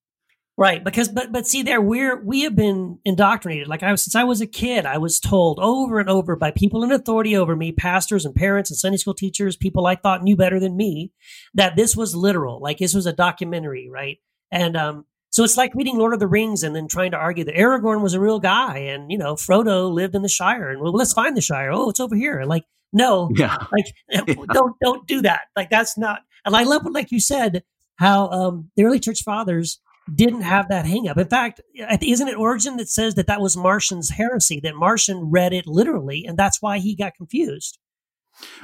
Right, 0.55 0.83
because 0.83 1.09
but 1.09 1.31
but 1.31 1.47
see 1.47 1.63
there 1.63 1.81
we're 1.81 2.23
we 2.23 2.41
have 2.41 2.55
been 2.55 2.99
indoctrinated. 3.03 3.67
Like 3.67 3.81
I 3.81 3.89
was 3.89 4.03
since 4.03 4.13
I 4.13 4.23
was 4.23 4.39
a 4.39 4.45
kid, 4.45 4.85
I 4.85 4.99
was 4.99 5.19
told 5.19 5.59
over 5.59 5.99
and 5.99 6.07
over 6.07 6.35
by 6.35 6.51
people 6.51 6.83
in 6.83 6.91
authority 6.91 7.35
over 7.35 7.55
me, 7.55 7.71
pastors 7.71 8.23
and 8.23 8.35
parents 8.35 8.69
and 8.69 8.77
Sunday 8.77 8.97
school 8.97 9.15
teachers, 9.15 9.57
people 9.57 9.87
I 9.87 9.95
thought 9.95 10.21
knew 10.21 10.35
better 10.35 10.59
than 10.59 10.77
me, 10.77 11.11
that 11.55 11.75
this 11.75 11.95
was 11.95 12.15
literal, 12.15 12.61
like 12.61 12.77
this 12.77 12.93
was 12.93 13.07
a 13.07 13.13
documentary, 13.13 13.89
right? 13.91 14.19
And 14.51 14.77
um, 14.77 15.05
so 15.31 15.43
it's 15.43 15.57
like 15.57 15.73
reading 15.73 15.97
Lord 15.97 16.13
of 16.13 16.19
the 16.19 16.27
Rings 16.27 16.61
and 16.61 16.75
then 16.75 16.87
trying 16.87 17.09
to 17.11 17.17
argue 17.17 17.43
that 17.45 17.55
Aragorn 17.55 18.03
was 18.03 18.13
a 18.13 18.19
real 18.19 18.39
guy 18.39 18.77
and 18.77 19.11
you 19.11 19.17
know 19.17 19.33
Frodo 19.33 19.91
lived 19.91 20.13
in 20.13 20.21
the 20.21 20.29
Shire 20.29 20.69
and 20.69 20.79
well 20.79 20.93
let's 20.93 21.13
find 21.13 21.35
the 21.35 21.41
Shire. 21.41 21.71
Oh, 21.71 21.89
it's 21.89 21.99
over 21.99 22.15
here. 22.15 22.43
Like 22.43 22.65
no, 22.93 23.31
yeah. 23.33 23.57
like 23.71 23.87
yeah. 24.09 24.35
don't 24.53 24.75
don't 24.83 25.07
do 25.07 25.23
that. 25.23 25.41
Like 25.55 25.71
that's 25.71 25.97
not. 25.97 26.21
And 26.45 26.55
I 26.55 26.61
love 26.61 26.83
what 26.83 26.93
like 26.93 27.11
you 27.11 27.19
said 27.19 27.63
how 27.95 28.29
um, 28.29 28.69
the 28.75 28.83
early 28.83 28.99
church 28.99 29.23
fathers 29.23 29.79
didn't 30.13 30.41
have 30.41 30.69
that 30.69 30.85
hangup. 30.85 31.17
In 31.17 31.27
fact, 31.27 31.61
isn't 32.01 32.27
it 32.27 32.37
Origen 32.37 32.77
that 32.77 32.89
says 32.89 33.15
that 33.15 33.27
that 33.27 33.41
was 33.41 33.55
Marcion's 33.55 34.09
heresy, 34.09 34.59
that 34.61 34.75
Marcion 34.75 35.31
read 35.31 35.53
it 35.53 35.67
literally, 35.67 36.25
and 36.25 36.37
that's 36.37 36.61
why 36.61 36.79
he 36.79 36.95
got 36.95 37.15
confused? 37.15 37.77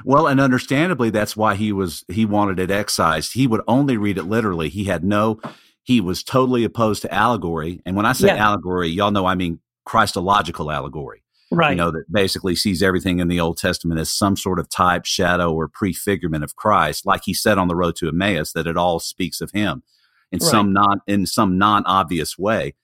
Well, 0.04 0.26
and 0.26 0.40
understandably, 0.40 1.10
that's 1.10 1.36
why 1.36 1.54
he 1.54 1.72
was 1.72 2.04
he 2.08 2.26
wanted 2.26 2.58
it 2.58 2.70
excised. 2.70 3.34
He 3.34 3.46
would 3.46 3.62
only 3.68 3.96
read 3.96 4.18
it 4.18 4.24
literally. 4.24 4.68
He 4.68 4.84
had 4.84 5.04
no. 5.04 5.40
He 5.82 6.00
was 6.00 6.22
totally 6.22 6.64
opposed 6.64 7.02
to 7.02 7.14
allegory. 7.14 7.80
And 7.86 7.96
when 7.96 8.06
I 8.06 8.12
say 8.12 8.28
Yeah. 8.28 8.46
allegory, 8.46 8.88
y'all 8.88 9.10
know 9.10 9.26
I 9.26 9.34
mean 9.34 9.60
Christological 9.84 10.70
allegory. 10.70 11.22
Right. 11.52 11.70
You 11.70 11.76
know 11.76 11.90
that 11.90 12.04
basically 12.12 12.54
sees 12.54 12.82
everything 12.82 13.18
in 13.18 13.28
the 13.28 13.40
Old 13.40 13.56
Testament 13.58 14.00
as 14.00 14.12
some 14.12 14.36
sort 14.36 14.58
of 14.58 14.68
type, 14.68 15.04
shadow, 15.04 15.52
or 15.52 15.68
prefigurement 15.68 16.44
of 16.44 16.54
Christ, 16.54 17.06
like 17.06 17.22
he 17.24 17.34
said 17.34 17.58
on 17.58 17.68
the 17.68 17.74
road 17.74 17.96
to 17.96 18.08
Emmaus, 18.08 18.52
that 18.52 18.66
it 18.66 18.76
all 18.76 19.00
speaks 19.00 19.40
of 19.40 19.50
him 19.52 19.82
in 20.32 20.38
Right. 20.38 20.50
some 20.50 20.72
non 20.72 21.00
in 21.06 21.26
some 21.26 21.58
non 21.58 21.84
obvious 21.86 22.38
way. 22.38 22.74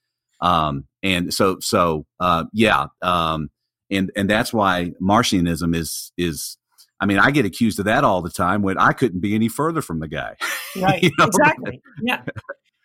Um, 0.41 0.85
and 1.03 1.33
so 1.33 1.57
so 1.59 2.05
uh, 2.19 2.45
yeah, 2.53 2.87
um, 3.01 3.49
and 3.89 4.11
and 4.15 4.29
that's 4.29 4.53
why 4.53 4.93
Marcionism 5.01 5.75
is 5.75 6.11
is. 6.17 6.57
I 6.99 7.05
mean, 7.05 7.19
I 7.19 7.29
get 7.29 7.45
accused 7.45 7.77
of 7.77 7.85
that 7.85 8.03
all 8.03 8.23
the 8.23 8.31
time 8.31 8.63
when 8.63 8.79
I 8.79 8.91
couldn't 8.91 9.19
be 9.19 9.35
any 9.35 9.49
further 9.49 9.83
from 9.83 9.99
the 9.99 10.07
guy. 10.07 10.35
right. 10.81 11.03
you 11.03 11.11
know? 11.19 11.25
Exactly. 11.25 11.79
Yeah. 12.01 12.23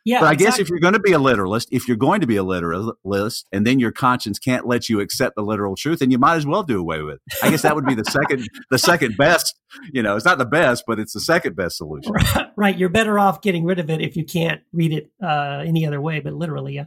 Yeah. 0.04 0.20
but 0.20 0.26
I 0.26 0.34
guess 0.34 0.58
if 0.58 0.68
you're 0.68 0.80
going 0.80 0.94
to 0.94 1.00
be 1.00 1.12
a 1.12 1.18
literalist, 1.18 1.68
if 1.70 1.86
you're 1.86 1.96
going 1.96 2.20
to 2.22 2.26
be 2.26 2.36
a 2.36 2.42
literalist, 2.42 3.46
and 3.52 3.66
then 3.66 3.78
your 3.78 3.92
conscience 3.92 4.38
can't 4.38 4.66
let 4.66 4.88
you 4.88 5.00
accept 5.00 5.36
the 5.36 5.42
literal 5.42 5.76
truth, 5.76 6.00
then 6.00 6.10
you 6.10 6.18
might 6.18 6.36
as 6.36 6.46
well 6.46 6.62
do 6.62 6.80
away 6.80 7.02
with 7.02 7.16
it. 7.16 7.20
I 7.42 7.50
guess 7.50 7.62
that 7.62 7.74
would 7.76 7.86
be 7.86 7.94
the 7.94 8.04
second, 8.04 8.48
the 8.70 8.78
second 8.78 9.16
best. 9.16 9.54
You 9.92 10.02
know, 10.02 10.16
it's 10.16 10.24
not 10.24 10.38
the 10.38 10.44
best, 10.44 10.84
but 10.86 10.98
it's 10.98 11.12
the 11.12 11.20
second 11.20 11.54
best 11.56 11.76
solution. 11.76 12.12
right. 12.56 12.76
You're 12.76 12.88
better 12.88 13.18
off 13.18 13.42
getting 13.42 13.64
rid 13.64 13.78
of 13.78 13.90
it 13.90 14.00
if 14.00 14.16
you 14.16 14.24
can't 14.24 14.60
read 14.72 14.92
it 14.92 15.10
uh, 15.22 15.62
any 15.64 15.86
other 15.86 16.00
way, 16.00 16.20
but 16.20 16.32
literally, 16.34 16.74
yeah. 16.74 16.86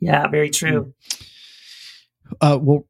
Yeah, 0.00 0.26
very 0.28 0.50
true. 0.50 0.94
Uh, 2.40 2.58
well, 2.60 2.86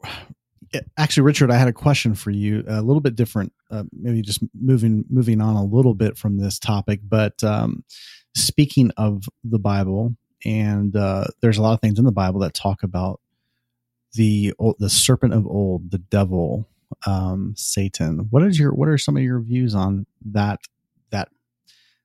actually, 0.96 1.24
Richard, 1.24 1.50
I 1.50 1.56
had 1.56 1.68
a 1.68 1.72
question 1.72 2.14
for 2.14 2.30
you, 2.30 2.64
a 2.66 2.82
little 2.82 3.00
bit 3.00 3.16
different. 3.16 3.52
Uh, 3.70 3.84
maybe 3.92 4.22
just 4.22 4.42
moving 4.54 5.04
moving 5.08 5.40
on 5.40 5.56
a 5.56 5.64
little 5.64 5.94
bit 5.94 6.16
from 6.16 6.38
this 6.38 6.58
topic, 6.58 7.00
but 7.02 7.42
um, 7.42 7.84
speaking 8.44 8.90
of 8.96 9.28
the 9.44 9.58
Bible, 9.58 10.16
and 10.44 10.94
uh, 10.96 11.24
there's 11.40 11.58
a 11.58 11.62
lot 11.62 11.74
of 11.74 11.80
things 11.80 11.98
in 11.98 12.04
the 12.04 12.12
Bible 12.12 12.40
that 12.40 12.54
talk 12.54 12.82
about 12.82 13.20
the 14.14 14.52
the 14.78 14.90
serpent 14.90 15.34
of 15.34 15.46
old, 15.46 15.90
the 15.90 15.98
devil, 15.98 16.68
um, 17.06 17.54
Satan. 17.56 18.26
What 18.30 18.42
is 18.42 18.58
your 18.58 18.72
what 18.72 18.88
are 18.88 18.98
some 18.98 19.16
of 19.16 19.22
your 19.22 19.40
views 19.40 19.74
on 19.74 20.06
that 20.32 20.60
that 21.10 21.28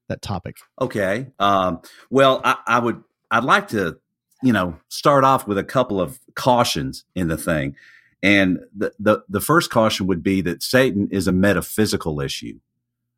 that 0.07 0.21
topic? 0.21 0.57
Okay. 0.79 1.27
Um, 1.39 1.81
well, 2.09 2.41
I, 2.43 2.57
I 2.67 2.79
would, 2.79 3.03
I'd 3.31 3.43
like 3.43 3.69
to, 3.69 3.97
you 4.43 4.53
know, 4.53 4.77
start 4.89 5.23
off 5.23 5.47
with 5.47 5.57
a 5.57 5.63
couple 5.63 5.99
of 5.99 6.19
cautions 6.35 7.05
in 7.15 7.27
the 7.27 7.37
thing. 7.37 7.75
And 8.21 8.59
the, 8.75 8.93
the, 8.99 9.23
the 9.29 9.41
first 9.41 9.71
caution 9.71 10.07
would 10.07 10.23
be 10.23 10.41
that 10.41 10.63
Satan 10.63 11.07
is 11.11 11.27
a 11.27 11.31
metaphysical 11.31 12.21
issue. 12.21 12.59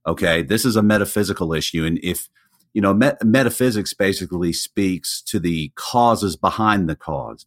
Okay. 0.05 0.41
This 0.41 0.63
is 0.63 0.75
a 0.75 0.81
metaphysical 0.81 1.53
issue. 1.53 1.85
And 1.85 1.99
if, 2.01 2.29
you 2.73 2.81
know, 2.81 2.93
met, 2.93 3.23
metaphysics 3.23 3.93
basically 3.93 4.53
speaks 4.53 5.21
to 5.23 5.39
the 5.39 5.71
causes 5.75 6.35
behind 6.35 6.89
the 6.89 6.95
cause. 6.95 7.45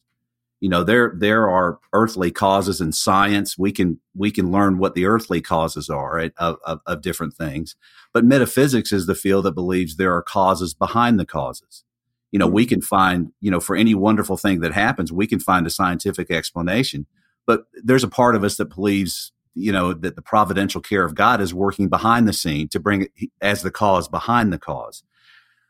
You 0.61 0.69
know, 0.69 0.85
there, 0.85 1.15
there 1.17 1.49
are 1.49 1.79
earthly 1.93 2.31
causes 2.31 2.81
in 2.81 2.93
science. 2.93 3.57
We 3.57 3.73
can, 3.73 3.99
we 4.15 4.31
can 4.31 4.53
learn 4.53 4.79
what 4.79 4.95
the 4.95 5.07
earthly 5.07 5.41
causes 5.41 5.89
are 5.89 6.17
right, 6.17 6.33
of, 6.37 6.57
of, 6.67 6.81
of 6.87 7.01
different 7.01 7.35
things. 7.35 7.77
But 8.13 8.25
metaphysics 8.25 8.93
is 8.93 9.07
the 9.07 9.15
field 9.15 9.47
that 9.47 9.53
believes 9.53 9.97
there 9.97 10.15
are 10.15 10.23
causes 10.23 10.75
behind 10.75 11.19
the 11.19 11.25
causes. 11.25 11.85
You 12.31 12.39
know, 12.39 12.47
we 12.47 12.65
mm-hmm. 12.65 12.69
can 12.71 12.83
find, 12.83 13.33
you 13.41 13.51
know, 13.51 13.61
for 13.61 13.75
any 13.75 13.95
wonderful 13.95 14.37
thing 14.37 14.61
that 14.61 14.73
happens, 14.73 15.13
we 15.13 15.27
can 15.27 15.41
find 15.41 15.67
a 15.67 15.71
scientific 15.71 16.31
explanation. 16.31 17.07
But 17.47 17.65
there's 17.83 18.05
a 18.05 18.09
part 18.09 18.37
of 18.37 18.45
us 18.45 18.57
that 18.57 18.75
believes, 18.75 19.33
you 19.55 19.73
know, 19.73 19.93
that 19.93 20.15
the 20.15 20.23
providential 20.23 20.81
care 20.81 21.05
of 21.05 21.15
God 21.15 21.41
is 21.41 21.55
working 21.55 21.89
behind 21.89 22.29
the 22.29 22.33
scene 22.33 22.69
to 22.69 22.79
bring 22.79 23.03
it 23.03 23.31
as 23.41 23.63
the 23.63 23.71
cause 23.71 24.09
behind 24.09 24.53
the 24.53 24.59
cause. 24.59 25.03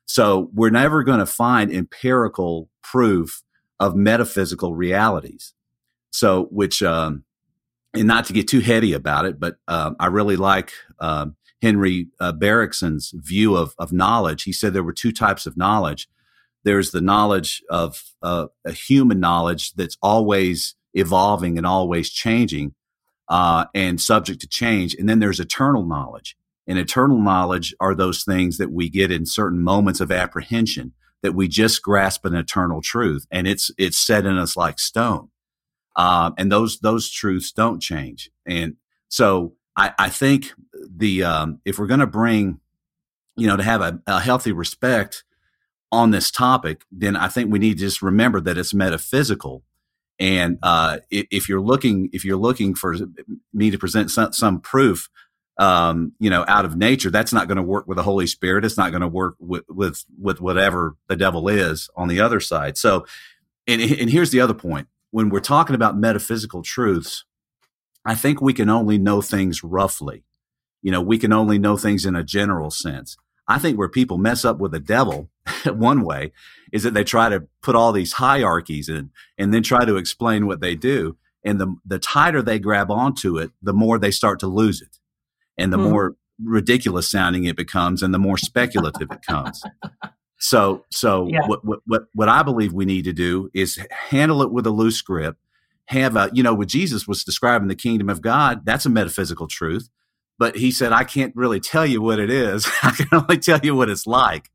So 0.06 0.50
we're 0.52 0.70
never 0.70 1.04
going 1.04 1.20
to 1.20 1.26
find 1.26 1.72
empirical 1.72 2.68
proof 2.82 3.42
of 3.78 3.94
metaphysical 3.94 4.74
realities. 4.74 5.54
So, 6.12 6.44
which, 6.50 6.82
um, 6.82 7.24
and 7.94 8.06
not 8.06 8.24
to 8.26 8.32
get 8.32 8.48
too 8.48 8.60
heady 8.60 8.92
about 8.92 9.24
it, 9.24 9.38
but 9.38 9.56
um, 9.68 9.96
I 9.98 10.06
really 10.06 10.36
like 10.36 10.72
um, 10.98 11.36
Henry 11.62 12.08
uh, 12.18 12.32
view 13.14 13.56
of, 13.56 13.74
of 13.78 13.92
knowledge. 13.92 14.42
He 14.44 14.52
said 14.52 14.72
there 14.72 14.82
were 14.82 14.92
two 14.92 15.12
types 15.12 15.46
of 15.46 15.56
knowledge. 15.56 16.08
There's 16.64 16.90
the 16.90 17.00
knowledge 17.00 17.62
of 17.70 18.02
uh, 18.22 18.46
a 18.64 18.72
human 18.72 19.20
knowledge 19.20 19.72
that's 19.74 19.96
always 20.02 20.74
evolving 20.94 21.56
and 21.56 21.66
always 21.66 22.10
changing 22.10 22.74
uh, 23.28 23.66
and 23.74 24.00
subject 24.00 24.40
to 24.40 24.48
change. 24.48 24.94
And 24.94 25.08
then 25.08 25.20
there's 25.20 25.40
eternal 25.40 25.86
knowledge. 25.86 26.36
And 26.70 26.78
eternal 26.78 27.18
knowledge 27.18 27.74
are 27.80 27.96
those 27.96 28.22
things 28.22 28.56
that 28.58 28.70
we 28.70 28.88
get 28.88 29.10
in 29.10 29.26
certain 29.26 29.60
moments 29.60 30.00
of 30.00 30.12
apprehension 30.12 30.92
that 31.20 31.34
we 31.34 31.48
just 31.48 31.82
grasp 31.82 32.24
an 32.24 32.36
eternal 32.36 32.80
truth 32.80 33.26
and 33.28 33.48
it's 33.48 33.72
it's 33.76 33.98
set 33.98 34.24
in 34.24 34.38
us 34.38 34.56
like 34.56 34.78
stone. 34.78 35.30
Um, 35.96 36.32
and 36.38 36.52
those 36.52 36.78
those 36.78 37.10
truths 37.10 37.50
don't 37.50 37.80
change. 37.80 38.30
And 38.46 38.76
so 39.08 39.54
I, 39.76 39.92
I 39.98 40.08
think 40.10 40.52
the 40.72 41.24
um, 41.24 41.58
if 41.64 41.76
we're 41.76 41.88
going 41.88 41.98
to 41.98 42.06
bring, 42.06 42.60
you 43.36 43.48
know, 43.48 43.56
to 43.56 43.64
have 43.64 43.80
a, 43.80 44.00
a 44.06 44.20
healthy 44.20 44.52
respect 44.52 45.24
on 45.90 46.12
this 46.12 46.30
topic, 46.30 46.84
then 46.92 47.16
I 47.16 47.26
think 47.26 47.50
we 47.50 47.58
need 47.58 47.78
to 47.78 47.84
just 47.84 48.00
remember 48.00 48.40
that 48.42 48.56
it's 48.56 48.72
metaphysical. 48.72 49.64
And 50.20 50.56
uh, 50.62 50.98
if, 51.10 51.26
if 51.32 51.48
you're 51.48 51.60
looking 51.60 52.10
if 52.12 52.24
you're 52.24 52.36
looking 52.36 52.76
for 52.76 52.96
me 53.52 53.72
to 53.72 53.78
present 53.78 54.12
some, 54.12 54.32
some 54.32 54.60
proof, 54.60 55.08
um, 55.60 56.12
you 56.18 56.30
know, 56.30 56.42
out 56.48 56.64
of 56.64 56.74
nature, 56.74 57.10
that's 57.10 57.34
not 57.34 57.46
going 57.46 57.56
to 57.56 57.62
work 57.62 57.86
with 57.86 57.96
the 57.96 58.02
Holy 58.02 58.26
Spirit. 58.26 58.64
It's 58.64 58.78
not 58.78 58.92
going 58.92 59.02
to 59.02 59.08
work 59.08 59.36
with, 59.38 59.64
with 59.68 60.04
with 60.18 60.40
whatever 60.40 60.96
the 61.06 61.16
devil 61.16 61.48
is 61.48 61.90
on 61.94 62.08
the 62.08 62.18
other 62.18 62.40
side. 62.40 62.78
So, 62.78 63.04
and 63.66 63.82
and 63.82 64.08
here's 64.08 64.30
the 64.30 64.40
other 64.40 64.54
point: 64.54 64.88
when 65.10 65.28
we're 65.28 65.40
talking 65.40 65.76
about 65.76 65.98
metaphysical 65.98 66.62
truths, 66.62 67.24
I 68.06 68.14
think 68.14 68.40
we 68.40 68.54
can 68.54 68.70
only 68.70 68.96
know 68.96 69.20
things 69.20 69.62
roughly. 69.62 70.24
You 70.80 70.92
know, 70.92 71.02
we 71.02 71.18
can 71.18 71.32
only 71.32 71.58
know 71.58 71.76
things 71.76 72.06
in 72.06 72.16
a 72.16 72.24
general 72.24 72.70
sense. 72.70 73.18
I 73.46 73.58
think 73.58 73.78
where 73.78 73.88
people 73.88 74.16
mess 74.16 74.46
up 74.46 74.60
with 74.60 74.72
the 74.72 74.80
devil 74.80 75.28
one 75.66 76.04
way 76.04 76.32
is 76.72 76.84
that 76.84 76.94
they 76.94 77.04
try 77.04 77.28
to 77.28 77.46
put 77.62 77.76
all 77.76 77.92
these 77.92 78.14
hierarchies 78.14 78.88
in 78.88 79.10
and 79.36 79.52
then 79.52 79.62
try 79.62 79.84
to 79.84 79.96
explain 79.96 80.46
what 80.46 80.60
they 80.60 80.74
do. 80.74 81.18
And 81.44 81.60
the, 81.60 81.74
the 81.84 81.98
tighter 81.98 82.40
they 82.40 82.58
grab 82.58 82.90
onto 82.90 83.36
it, 83.36 83.50
the 83.60 83.74
more 83.74 83.98
they 83.98 84.10
start 84.10 84.40
to 84.40 84.46
lose 84.46 84.80
it. 84.80 84.99
And 85.58 85.72
the 85.72 85.76
Hmm. 85.78 85.84
more 85.84 86.16
ridiculous 86.42 87.08
sounding 87.10 87.44
it 87.44 87.56
becomes 87.56 88.02
and 88.02 88.14
the 88.14 88.18
more 88.18 88.38
speculative 88.38 89.10
it 89.12 89.22
comes. 89.22 89.62
So, 90.38 90.84
so 90.90 91.28
Yeah. 91.28 91.46
what, 91.46 91.64
what, 91.64 91.80
what, 91.86 92.02
what 92.14 92.28
I 92.28 92.42
believe 92.42 92.72
we 92.72 92.84
need 92.86 93.04
to 93.04 93.12
do 93.12 93.50
is 93.52 93.78
handle 93.90 94.42
it 94.42 94.50
with 94.50 94.66
a 94.66 94.70
loose 94.70 95.02
grip. 95.02 95.36
Have 95.86 96.16
a, 96.16 96.30
you 96.32 96.42
know, 96.42 96.54
when 96.54 96.68
Jesus 96.68 97.06
was 97.08 97.24
describing 97.24 97.68
the 97.68 97.74
kingdom 97.74 98.08
of 98.08 98.22
God, 98.22 98.64
that's 98.64 98.86
a 98.86 98.90
metaphysical 98.90 99.48
truth. 99.48 99.90
But 100.38 100.56
he 100.56 100.70
said, 100.70 100.92
I 100.92 101.04
can't 101.04 101.34
really 101.36 101.60
tell 101.60 101.84
you 101.84 102.00
what 102.00 102.18
it 102.18 102.30
is. 102.30 102.66
I 102.82 102.90
can 102.92 103.08
only 103.12 103.38
tell 103.38 103.60
you 103.62 103.74
what 103.74 103.90
it's 103.90 104.06
like 104.06 104.50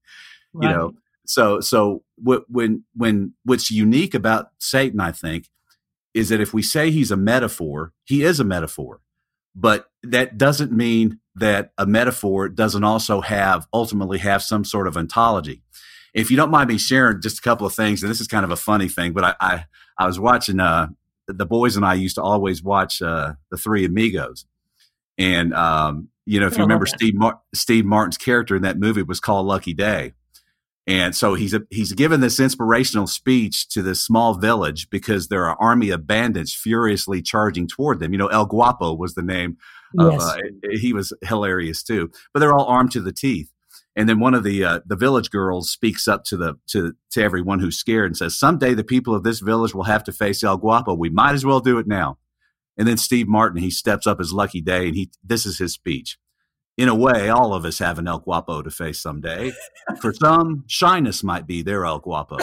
you 0.62 0.70
know 0.70 0.94
so 1.26 1.60
so 1.60 2.02
wh- 2.26 2.50
when 2.50 2.84
when 2.96 3.34
what's 3.44 3.70
unique 3.70 4.14
about 4.14 4.52
satan 4.58 5.02
i 5.02 5.12
think 5.12 5.50
is 6.14 6.30
that 6.30 6.40
if 6.40 6.54
we 6.54 6.62
say 6.62 6.92
he's 6.92 7.12
a 7.12 7.18
metaphor 7.18 7.92
he 8.06 8.24
is 8.24 8.40
a 8.40 8.44
metaphor 8.46 9.02
but 9.54 9.88
that 10.12 10.38
doesn't 10.38 10.72
mean 10.72 11.20
that 11.36 11.72
a 11.78 11.86
metaphor 11.86 12.50
doesn't 12.50 12.84
also 12.84 13.22
have 13.22 13.68
ultimately 13.74 14.18
have 14.20 14.42
some 14.42 14.64
sort 14.64 14.88
of 14.88 14.98
ontology. 14.98 15.62
If 16.14 16.32
you 16.32 16.38
don't 16.38 16.52
mind 16.52 16.70
me 16.70 16.78
sharing 16.78 17.22
just 17.22 17.40
a 17.40 17.42
couple 17.42 17.68
of 17.68 17.74
things 17.74 18.02
and 18.02 18.10
this 18.10 18.22
is 18.22 18.28
kind 18.28 18.46
of 18.46 18.52
a 18.52 18.56
funny 18.56 18.88
thing 18.88 19.12
but 19.12 19.24
i 19.24 19.36
i, 19.42 19.66
I 20.00 20.08
was 20.08 20.20
watching 20.20 20.60
uh 20.60 20.88
the 21.28 21.46
boys 21.46 21.76
and 21.76 21.86
i 21.86 21.94
used 21.94 22.16
to 22.16 22.22
always 22.22 22.64
watch 22.64 23.02
uh 23.02 23.34
the 23.52 23.58
three 23.58 23.84
amigos. 23.86 24.46
And 25.18 25.54
um 25.54 26.10
you 26.26 26.40
know 26.40 26.48
if 26.48 26.58
you 26.58 26.64
remember 26.64 26.86
steve 26.86 27.16
Mar- 27.16 27.42
steve 27.54 27.86
martin's 27.86 28.18
character 28.18 28.56
in 28.56 28.64
that 28.64 28.80
movie 28.80 29.04
was 29.04 29.20
called 29.20 29.46
lucky 29.46 29.74
day 29.74 30.14
and 30.88 31.16
so 31.16 31.34
he's 31.34 31.56
he's 31.72 31.94
given 31.94 32.20
this 32.20 32.40
inspirational 32.40 33.08
speech 33.08 33.68
to 33.70 33.82
this 33.82 34.04
small 34.04 34.36
village 34.36 34.88
because 34.90 35.28
there 35.28 35.46
are 35.46 35.58
army 35.60 35.90
of 35.90 36.06
bandits 36.06 36.54
furiously 36.54 37.24
charging 37.24 37.68
toward 37.68 38.00
them. 38.00 38.12
You 38.12 38.20
know, 38.20 38.28
El 38.28 38.46
Guapo 38.46 38.94
was 38.94 39.16
the 39.16 39.24
name 39.24 39.58
of. 39.98 40.14
Yes. 40.14 40.22
Uh, 40.22 40.38
he 40.74 40.94
was 40.94 41.12
hilarious 41.24 41.82
too, 41.82 42.12
but 42.34 42.40
they're 42.40 42.54
all 42.54 42.66
armed 42.66 42.92
to 42.92 43.02
the 43.02 43.14
teeth. 43.14 43.52
And 43.96 44.08
then 44.10 44.20
one 44.20 44.36
of 44.36 44.44
the 44.44 44.64
uh, 44.64 44.80
the 44.86 44.96
village 44.96 45.32
girls 45.32 45.72
speaks 45.72 46.08
up 46.08 46.24
to 46.26 46.38
the 46.38 46.56
to 46.68 46.94
to 47.12 47.24
everyone 47.24 47.60
who's 47.60 47.78
scared 47.78 48.08
and 48.08 48.18
says, 48.18 48.38
"Someday 48.38 48.76
the 48.76 48.84
people 48.84 49.16
of 49.16 49.24
this 49.24 49.40
village 49.40 49.74
will 49.74 49.84
have 49.86 50.04
to 50.04 50.12
face 50.12 50.44
El 50.44 50.58
Guapo. 50.58 50.94
We 50.94 51.10
might 51.10 51.34
as 51.34 51.46
well 51.46 51.62
do 51.62 51.80
it 51.80 51.88
now." 51.88 52.20
And 52.78 52.88
then 52.88 52.98
Steve 52.98 53.28
Martin 53.28 53.62
he 53.62 53.72
steps 53.72 54.06
up 54.06 54.20
his 54.20 54.34
lucky 54.34 54.62
day 54.62 54.88
and 54.88 54.96
he 54.96 55.10
this 55.24 55.48
is 55.48 55.58
his 55.58 55.74
speech. 55.74 56.18
In 56.78 56.90
a 56.90 56.96
way, 56.96 57.30
all 57.30 57.54
of 57.54 57.64
us 57.64 57.80
have 57.80 58.00
an 58.00 58.08
El 58.08 58.20
Guapo 58.20 58.62
to 58.62 58.70
face 58.70 59.00
someday. 59.00 59.54
For 60.02 60.14
some, 60.14 60.66
shyness 60.68 61.24
might 61.24 61.48
be 61.48 61.62
their 61.62 61.86
El 61.86 62.00
Guapo. 62.00 62.38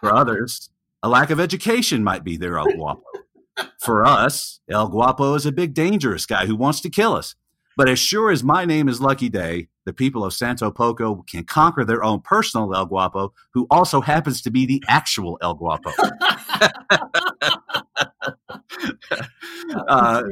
For 0.00 0.12
others, 0.12 0.70
a 1.02 1.08
lack 1.08 1.30
of 1.30 1.38
education 1.38 2.02
might 2.02 2.24
be 2.24 2.36
their 2.36 2.58
El 2.58 2.72
Guapo. 2.72 3.04
For 3.80 4.04
us, 4.04 4.58
El 4.68 4.88
Guapo 4.88 5.34
is 5.34 5.46
a 5.46 5.52
big 5.52 5.74
dangerous 5.74 6.26
guy 6.26 6.46
who 6.46 6.56
wants 6.56 6.80
to 6.80 6.90
kill 6.90 7.14
us. 7.14 7.36
But 7.76 7.88
as 7.88 8.00
sure 8.00 8.32
as 8.32 8.42
my 8.42 8.64
name 8.64 8.88
is 8.88 9.00
Lucky 9.00 9.28
Day, 9.28 9.68
the 9.84 9.92
people 9.92 10.24
of 10.24 10.34
Santo 10.34 10.72
Poco 10.72 11.22
can 11.28 11.44
conquer 11.44 11.84
their 11.84 12.02
own 12.02 12.20
personal 12.20 12.74
El 12.74 12.86
Guapo, 12.86 13.32
who 13.54 13.68
also 13.70 14.00
happens 14.00 14.42
to 14.42 14.50
be 14.50 14.66
the 14.66 14.82
actual 14.88 15.38
El 15.40 15.54
Guapo. 15.54 15.92
uh, 19.88 20.22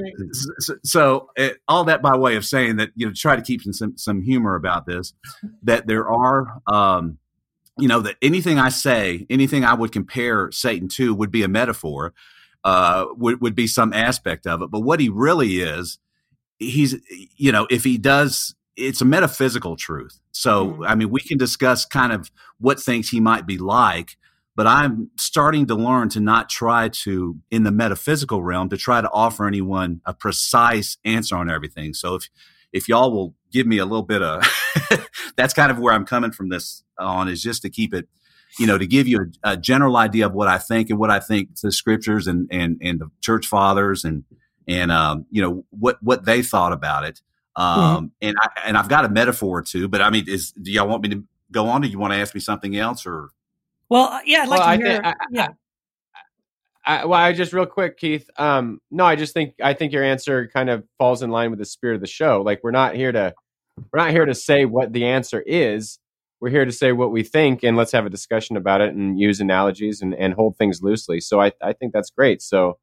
so, 0.59 0.75
so 0.85 1.31
it, 1.37 1.59
all 1.69 1.85
that 1.85 2.03
by 2.03 2.17
way 2.17 2.37
of 2.37 2.45
saying 2.45 2.77
that 2.77 2.91
you 2.95 3.07
know 3.07 3.13
try 3.15 3.37
to 3.37 3.43
keep 3.43 3.63
some 3.63 3.97
some 3.97 4.23
humor 4.23 4.55
about 4.55 4.87
this 4.87 5.15
that 5.63 5.87
there 5.87 6.09
are 6.09 6.61
um, 6.67 7.19
you 7.79 7.89
know 7.89 8.01
that 8.01 8.17
anything 8.23 8.59
I 8.59 8.69
say 8.71 9.27
anything 9.31 9.65
I 9.65 9.75
would 9.75 9.93
compare 9.93 10.51
Satan 10.53 10.89
to 10.89 11.15
would 11.15 11.31
be 11.31 11.43
a 11.43 11.49
metaphor 11.49 12.15
uh, 12.65 13.07
would 13.17 13.41
would 13.41 13.55
be 13.55 13.67
some 13.67 13.93
aspect 13.93 14.47
of 14.47 14.63
it. 14.63 14.71
But 14.71 14.81
what 14.81 15.01
he 15.01 15.09
really 15.09 15.61
is 15.61 15.99
he's 16.59 16.97
you 17.37 17.53
know 17.53 17.67
if 17.71 17.85
he 17.85 17.99
does 17.99 18.55
it's 18.77 19.01
a 19.01 19.07
metaphysical 19.07 19.77
truth. 19.77 20.21
So 20.33 20.67
mm-hmm. 20.67 20.83
I 20.85 20.95
mean 20.95 21.11
we 21.11 21.21
can 21.21 21.39
discuss 21.39 21.85
kind 21.85 22.13
of 22.13 22.31
what 22.59 22.81
things 22.81 23.09
he 23.09 23.21
might 23.21 23.47
be 23.47 23.59
like 23.59 24.17
but 24.57 24.67
I'm 24.67 25.11
starting 25.17 25.67
to 25.67 25.75
learn 25.75 26.09
to 26.09 26.21
not 26.21 26.49
try 26.49 26.89
to, 26.89 27.37
in 27.51 27.65
the 27.65 27.71
metaphysical 27.71 28.43
realm, 28.43 28.71
to 28.71 28.79
try 28.79 29.03
to 29.03 29.11
offer 29.13 29.47
anyone 29.47 30.01
a 30.07 30.15
precise 30.15 30.97
answer 31.05 31.37
on 31.37 31.51
everything. 31.51 31.93
So 31.93 32.15
if, 32.15 32.31
if 32.73 32.89
y'all 32.89 33.13
will 33.13 33.35
give 33.53 33.67
me 33.67 33.77
a 33.77 33.85
little 33.85 34.03
bit 34.03 34.23
of, 34.23 34.43
that's 35.37 35.53
kind 35.53 35.71
of 35.71 35.79
where 35.79 35.93
I'm 35.93 36.07
coming 36.07 36.33
from 36.33 36.49
this 36.49 36.83
on 36.99 37.29
is 37.29 37.43
just 37.43 37.63
to 37.63 37.71
keep 37.71 37.93
it, 37.93 38.09
you 38.59 38.67
know, 38.67 38.79
to 38.79 38.87
give 38.87 39.07
you 39.07 39.31
a, 39.45 39.53
a, 39.53 39.57
general 39.59 39.99
idea 39.99 40.25
of 40.25 40.33
what 40.33 40.49
I 40.49 40.57
think 40.57 40.89
and 40.89 40.99
what 40.99 41.11
I 41.11 41.21
think 41.21 41.61
the 41.61 41.71
scriptures 41.71 42.27
and, 42.27 42.49
and, 42.51 42.81
and 42.83 42.99
the 42.99 43.11
church 43.21 43.47
fathers 43.47 44.05
and, 44.05 44.25
and, 44.67 44.91
um, 44.91 45.27
you 45.31 45.43
know, 45.43 45.67
what, 45.69 46.03
what 46.03 46.25
they 46.25 46.41
thought 46.41 46.73
about 46.73 47.05
it. 47.05 47.21
Mm-hmm. 47.59 47.81
Um, 47.81 47.97
mm-hmm. 48.07 48.07
and 48.23 48.37
I, 48.41 48.49
and 48.65 48.79
I've 48.79 48.89
got 48.89 49.05
a 49.05 49.11
metaphor 49.11 49.61
too, 49.61 49.87
but 49.87 50.01
I 50.01 50.09
mean, 50.09 50.25
is, 50.27 50.53
do 50.53 50.73
y'all 50.73 50.89
want 50.89 51.03
me 51.03 51.11
to 51.11 51.25
go 51.53 51.67
on? 51.67 51.83
Do 51.83 51.89
you 51.89 51.99
want 51.99 52.15
to 52.15 52.19
ask 52.19 52.35
me 52.35 52.41
something 52.41 52.75
else 52.75 53.05
or? 53.05 53.29
Well, 53.89 54.05
uh, 54.05 54.21
yeah, 54.25 54.43
I'd 54.43 54.49
like 54.49 54.61
well, 54.61 54.79
to 54.79 54.85
hear. 54.85 55.01
I 55.03 55.09
think, 55.11 55.17
yeah. 55.31 55.49
I, 56.85 57.05
well, 57.05 57.19
I 57.19 57.33
just 57.33 57.53
real 57.53 57.67
quick, 57.67 57.99
Keith. 57.99 58.29
Um, 58.37 58.81
no, 58.91 59.05
I 59.05 59.17
just 59.17 59.35
think 59.35 59.55
I 59.63 59.75
think 59.75 59.93
your 59.93 60.05
answer 60.05 60.49
kind 60.49 60.71
of 60.71 60.85
falls 60.99 61.23
in 61.23 61.31
line 61.31 61.51
with 61.51 61.59
the 61.59 61.65
spirit 61.65 61.97
of 61.97 62.01
the 62.01 62.07
show. 62.07 62.43
Like 62.43 62.61
we're 62.63 62.71
not 62.71 62.95
here 62.95 63.11
to 63.13 63.35
we're 63.93 63.99
not 63.99 64.11
here 64.11 64.25
to 64.25 64.35
say 64.35 64.65
what 64.65 64.93
the 64.93 65.05
answer 65.05 65.43
is. 65.45 65.99
We're 66.41 66.51
here 66.51 66.65
to 66.65 66.73
say 66.73 66.93
what 66.93 67.13
we 67.13 67.23
think, 67.23 67.63
and 67.63 67.77
let's 67.77 67.93
have 67.93 68.07
a 68.07 68.11
discussion 68.11 68.57
about 68.57 68.81
it 68.81 68.95
and 68.95 69.19
use 69.19 69.41
analogies 69.41 70.03
and, 70.03 70.15
and 70.15 70.35
hold 70.35 70.57
things 70.57 70.81
loosely. 70.83 71.21
So 71.21 71.41
I, 71.41 71.53
I 71.63 71.73
think 71.73 71.95
that's 71.95 72.11
great. 72.11 72.43
So, 72.43 72.79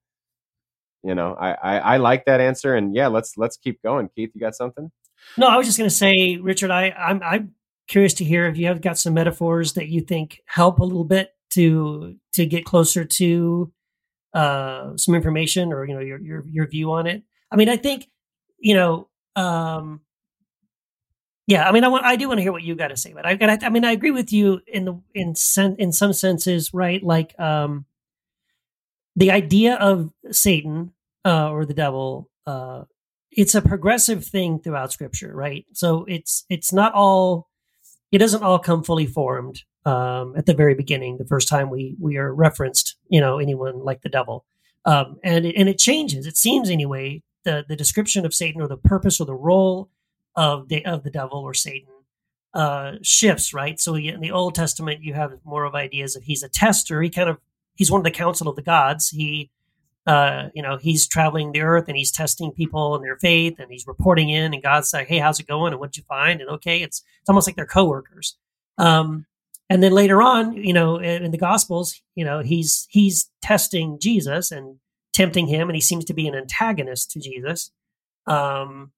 you 1.04 1.14
know, 1.14 1.36
I, 1.40 1.52
I, 1.52 1.78
I 1.78 1.98
like 1.98 2.26
that 2.26 2.42
answer, 2.42 2.76
and 2.76 2.96
yeah, 2.96 3.08
let's 3.08 3.38
let's 3.38 3.58
keep 3.58 3.82
going. 3.84 4.10
Keith, 4.16 4.32
you 4.34 4.42
got 4.42 4.56
something? 4.56 4.92
No, 5.38 5.48
I 5.48 5.58
was 5.58 5.68
just 5.68 5.78
going 5.78 5.90
to 5.90 5.96
say, 5.96 6.38
Richard, 6.38 6.72
I 6.72 6.90
I'm 6.90 7.22
I'm 7.24 7.54
curious 7.88 8.14
to 8.16 8.24
hear 8.24 8.48
if 8.48 8.58
you 8.58 8.68
have 8.68 8.82
got 8.82 8.98
some 8.98 9.14
metaphors 9.14 9.74
that 9.74 9.88
you 9.88 10.02
think 10.02 10.42
help 10.46 10.80
a 10.80 10.84
little 10.84 11.06
bit 11.06 11.34
to 11.52 12.16
to 12.34 12.46
get 12.46 12.66
closer 12.66 13.06
to 13.06 13.72
uh, 14.34 14.98
some 14.98 15.16
information 15.16 15.72
or 15.72 15.86
you 15.86 15.94
know 15.94 16.00
your 16.00 16.20
your 16.20 16.44
your 16.48 16.68
view 16.68 16.92
on 16.92 17.08
it. 17.08 17.24
I 17.52 17.56
mean, 17.56 17.70
I 17.70 17.78
think 17.78 18.10
you 18.60 18.74
know, 18.74 19.10
um, 19.36 20.02
yeah. 21.48 21.68
I 21.68 21.72
mean, 21.72 21.84
I 21.84 21.90
want 21.90 22.06
I 22.06 22.16
do 22.16 22.28
want 22.28 22.40
to 22.40 22.42
hear 22.42 22.52
what 22.52 22.64
you 22.64 22.76
got 22.76 22.88
to 22.88 22.98
say, 22.98 23.14
but 23.14 23.26
I 23.26 23.36
got. 23.36 23.64
I 23.64 23.70
mean, 23.70 23.86
I 23.86 23.92
agree 23.92 24.12
with 24.12 24.34
you 24.34 24.62
in 24.68 24.86
the 24.86 25.00
in 25.14 25.36
sen- 25.36 25.76
in 25.78 25.92
some 25.92 26.14
senses, 26.14 26.74
right? 26.74 27.04
Like 27.04 27.40
um, 27.40 27.86
the 29.16 29.32
idea 29.32 29.76
of 29.76 30.12
Satan 30.32 30.94
uh, 31.26 31.52
or 31.52 31.66
the 31.66 31.74
devil. 31.74 32.30
Uh, 32.46 32.84
it's 33.36 33.56
a 33.56 33.62
progressive 33.62 34.24
thing 34.24 34.60
throughout 34.60 34.92
Scripture, 34.92 35.34
right? 35.34 35.66
So 35.74 36.06
it's 36.08 36.46
it's 36.50 36.72
not 36.72 36.94
all 36.94 37.50
it 38.14 38.20
doesn't 38.20 38.44
all 38.44 38.60
come 38.60 38.84
fully 38.84 39.08
formed 39.08 39.64
um, 39.86 40.36
at 40.38 40.46
the 40.46 40.54
very 40.54 40.76
beginning. 40.76 41.18
The 41.18 41.26
first 41.26 41.50
time 41.50 41.72
we 41.72 41.96
we 42.00 42.16
are 42.18 42.34
referenced, 42.34 42.96
you 43.10 43.20
know, 43.20 43.40
anyone 43.40 43.84
like 43.84 44.04
the 44.04 44.10
devil, 44.10 44.46
um, 44.86 45.18
and 45.24 45.48
it, 45.48 45.56
and 45.58 45.68
it 45.68 45.80
changes. 45.80 46.28
It 46.28 46.38
seems 46.38 46.70
anyway. 46.70 47.24
The 47.44 47.66
the 47.68 47.76
description 47.76 48.24
of 48.24 48.34
Satan 48.34 48.62
or 48.62 48.68
the 48.68 48.78
purpose 48.78 49.20
or 49.20 49.26
the 49.26 49.34
role 49.34 49.90
of 50.36 50.70
the 50.70 50.86
of 50.86 51.04
the 51.04 51.10
devil 51.10 51.40
or 51.40 51.56
Satan 51.56 51.90
uh, 52.54 52.94
shifts, 53.02 53.52
right? 53.52 53.80
So 53.80 53.96
in 53.96 54.22
the 54.22 54.32
Old 54.32 54.54
Testament, 54.54 55.02
you 55.02 55.16
have 55.16 55.34
more 55.44 55.66
of 55.66 55.74
ideas 55.74 56.16
of 56.16 56.24
he's 56.24 56.44
a 56.44 56.50
tester. 56.50 57.02
He 57.02 57.10
kind 57.10 57.30
of 57.30 57.40
he's 57.74 57.92
one 57.92 58.00
of 58.00 58.06
the 58.06 58.12
council 58.12 58.48
of 58.48 58.56
the 58.56 58.62
gods. 58.62 59.10
He 59.10 59.50
uh, 60.06 60.50
you 60.54 60.62
know, 60.62 60.78
he's 60.78 61.08
traveling 61.08 61.52
the 61.52 61.62
earth 61.62 61.86
and 61.88 61.96
he's 61.96 62.12
testing 62.12 62.52
people 62.52 62.96
and 62.96 63.04
their 63.04 63.18
faith 63.18 63.56
and 63.60 63.72
he's 63.72 63.88
reporting 63.88 64.30
in 64.30 64.54
and 64.54 64.62
God's 64.62 64.92
like, 64.94 65.08
Hey, 65.08 65.20
how's 65.20 65.40
it 65.40 65.48
going? 65.48 65.72
And 65.72 65.80
what'd 65.80 65.98
you 65.98 66.04
find? 66.04 66.42
And 66.42 66.50
okay, 66.50 66.82
it's, 66.82 67.04
it's 67.22 67.30
almost 67.30 67.48
like 67.48 67.56
they're 67.56 67.66
coworkers. 67.66 68.38
Um, 68.78 69.26
and 69.70 69.82
then 69.82 69.94
later 69.94 70.22
on, 70.22 70.54
you 70.54 70.74
know, 70.74 70.98
in, 70.98 71.24
in 71.24 71.32
the 71.32 71.38
gospels, 71.38 72.02
you 72.16 72.26
know, 72.26 72.42
he's, 72.42 72.86
he's 72.90 73.30
testing 73.42 73.98
Jesus 74.00 74.52
and 74.52 74.78
tempting 75.14 75.48
him 75.48 75.70
and 75.70 75.76
he 75.76 75.82
seems 75.82 76.04
to 76.06 76.14
be 76.14 76.28
an 76.28 76.36
antagonist 76.36 77.12
to 77.12 77.20
Jesus. 77.22 77.72
Um, 78.28 78.92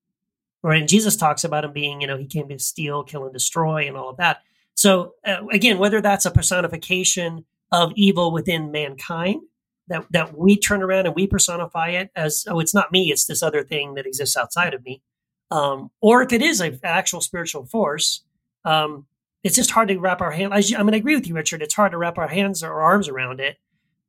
right. 0.62 0.80
And 0.80 0.88
Jesus 0.88 1.14
talks 1.14 1.44
about 1.44 1.64
him 1.64 1.72
being, 1.72 2.00
you 2.00 2.08
know, 2.08 2.18
he 2.18 2.26
came 2.26 2.48
to 2.48 2.58
steal, 2.58 3.04
kill 3.04 3.24
and 3.24 3.32
destroy 3.32 3.86
and 3.86 3.96
all 3.96 4.10
of 4.10 4.16
that. 4.16 4.42
So 4.74 5.14
uh, 5.24 5.46
again, 5.52 5.78
whether 5.78 6.00
that's 6.00 6.26
a 6.26 6.32
personification 6.32 7.44
of 7.70 7.92
evil 7.94 8.32
within 8.32 8.72
mankind 8.72 9.42
that 9.88 10.06
that 10.10 10.36
we 10.36 10.56
turn 10.56 10.82
around 10.82 11.06
and 11.06 11.14
we 11.14 11.26
personify 11.26 11.88
it 11.88 12.10
as 12.16 12.44
oh 12.48 12.60
it's 12.60 12.74
not 12.74 12.92
me 12.92 13.10
it's 13.10 13.26
this 13.26 13.42
other 13.42 13.62
thing 13.62 13.94
that 13.94 14.06
exists 14.06 14.36
outside 14.36 14.74
of 14.74 14.84
me. 14.84 15.02
Um, 15.48 15.92
or 16.00 16.22
if 16.22 16.32
it 16.32 16.42
is 16.42 16.60
an 16.60 16.80
actual 16.82 17.20
spiritual 17.20 17.66
force 17.66 18.24
um, 18.64 19.06
it's 19.44 19.54
just 19.54 19.70
hard 19.70 19.86
to 19.88 19.98
wrap 19.98 20.20
our 20.20 20.32
hand 20.32 20.52
i 20.52 20.60
mean 20.82 20.94
i 20.94 20.96
agree 20.96 21.14
with 21.14 21.28
you 21.28 21.34
richard 21.34 21.62
it's 21.62 21.74
hard 21.74 21.92
to 21.92 21.98
wrap 21.98 22.18
our 22.18 22.26
hands 22.26 22.64
or 22.64 22.80
arms 22.80 23.08
around 23.08 23.38
it 23.38 23.58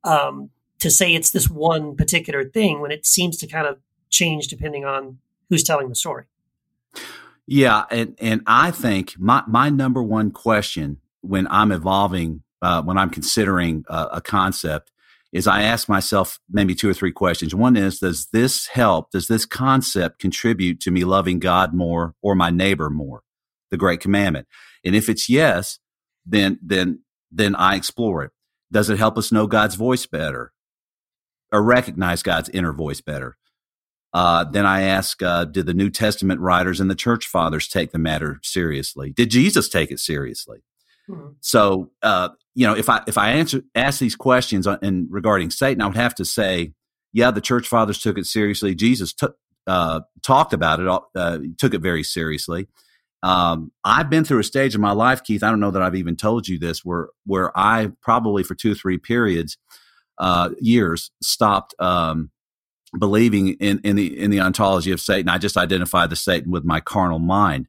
um, 0.02 0.50
to 0.80 0.90
say 0.90 1.14
it's 1.14 1.30
this 1.30 1.48
one 1.48 1.96
particular 1.96 2.44
thing 2.44 2.80
when 2.80 2.90
it 2.90 3.06
seems 3.06 3.36
to 3.38 3.46
kind 3.46 3.66
of 3.66 3.78
change 4.10 4.48
depending 4.48 4.84
on 4.84 5.18
who's 5.48 5.62
telling 5.62 5.88
the 5.88 5.94
story. 5.94 6.24
Yeah 7.46 7.84
and 7.90 8.14
and 8.20 8.42
i 8.46 8.70
think 8.70 9.14
my 9.18 9.42
my 9.46 9.70
number 9.70 10.02
one 10.02 10.30
question 10.30 10.98
when 11.22 11.46
i'm 11.50 11.72
evolving 11.72 12.42
uh, 12.60 12.82
when 12.82 12.98
i'm 12.98 13.10
considering 13.10 13.84
uh, 13.88 14.08
a 14.12 14.20
concept 14.20 14.90
is 15.32 15.46
I 15.46 15.62
ask 15.62 15.88
myself 15.88 16.38
maybe 16.50 16.74
two 16.74 16.88
or 16.88 16.94
three 16.94 17.12
questions. 17.12 17.54
One 17.54 17.76
is, 17.76 17.98
does 17.98 18.28
this 18.32 18.66
help? 18.68 19.10
Does 19.10 19.28
this 19.28 19.44
concept 19.44 20.20
contribute 20.20 20.80
to 20.80 20.90
me 20.90 21.04
loving 21.04 21.38
God 21.38 21.74
more 21.74 22.14
or 22.22 22.34
my 22.34 22.50
neighbor 22.50 22.88
more? 22.88 23.22
The 23.70 23.76
great 23.76 24.00
commandment. 24.00 24.46
And 24.84 24.94
if 24.94 25.08
it's 25.08 25.28
yes, 25.28 25.78
then, 26.24 26.58
then, 26.62 27.00
then 27.30 27.54
I 27.54 27.76
explore 27.76 28.24
it. 28.24 28.30
Does 28.72 28.88
it 28.88 28.98
help 28.98 29.18
us 29.18 29.32
know 29.32 29.46
God's 29.46 29.74
voice 29.74 30.06
better 30.06 30.52
or 31.52 31.62
recognize 31.62 32.22
God's 32.22 32.48
inner 32.48 32.72
voice 32.72 33.00
better? 33.00 33.36
Uh, 34.14 34.44
then 34.44 34.64
I 34.64 34.82
ask, 34.82 35.22
uh, 35.22 35.44
did 35.44 35.66
the 35.66 35.74
New 35.74 35.90
Testament 35.90 36.40
writers 36.40 36.80
and 36.80 36.90
the 36.90 36.94
church 36.94 37.26
fathers 37.26 37.68
take 37.68 37.92
the 37.92 37.98
matter 37.98 38.40
seriously? 38.42 39.12
Did 39.12 39.30
Jesus 39.30 39.68
take 39.68 39.90
it 39.90 40.00
seriously? 40.00 40.60
Hmm. 41.06 41.32
So, 41.40 41.90
uh, 42.02 42.30
you 42.58 42.66
know, 42.66 42.74
if 42.74 42.88
I 42.88 43.02
if 43.06 43.16
I 43.16 43.30
answer 43.30 43.62
ask 43.76 44.00
these 44.00 44.16
questions 44.16 44.66
in 44.82 45.06
regarding 45.10 45.52
Satan, 45.52 45.80
I 45.80 45.86
would 45.86 45.94
have 45.94 46.16
to 46.16 46.24
say, 46.24 46.72
yeah, 47.12 47.30
the 47.30 47.40
church 47.40 47.68
fathers 47.68 48.00
took 48.00 48.18
it 48.18 48.26
seriously. 48.26 48.74
Jesus 48.74 49.12
took 49.12 49.36
uh, 49.68 50.00
talked 50.24 50.52
about 50.52 50.80
it, 50.80 50.88
uh, 51.14 51.38
took 51.56 51.72
it 51.72 51.82
very 51.82 52.02
seriously. 52.02 52.66
Um, 53.22 53.70
I've 53.84 54.10
been 54.10 54.24
through 54.24 54.40
a 54.40 54.44
stage 54.44 54.74
in 54.74 54.80
my 54.80 54.90
life, 54.90 55.22
Keith. 55.22 55.44
I 55.44 55.50
don't 55.50 55.60
know 55.60 55.70
that 55.70 55.82
I've 55.82 55.94
even 55.94 56.16
told 56.16 56.48
you 56.48 56.58
this, 56.58 56.84
where 56.84 57.10
where 57.24 57.56
I 57.56 57.92
probably 58.02 58.42
for 58.42 58.56
two 58.56 58.74
three 58.74 58.98
periods, 58.98 59.56
uh, 60.18 60.50
years 60.58 61.12
stopped 61.22 61.76
um, 61.78 62.32
believing 62.98 63.50
in 63.60 63.78
in 63.84 63.94
the 63.94 64.18
in 64.18 64.32
the 64.32 64.40
ontology 64.40 64.90
of 64.90 65.00
Satan. 65.00 65.28
I 65.28 65.38
just 65.38 65.56
identified 65.56 66.10
the 66.10 66.16
Satan 66.16 66.50
with 66.50 66.64
my 66.64 66.80
carnal 66.80 67.20
mind. 67.20 67.68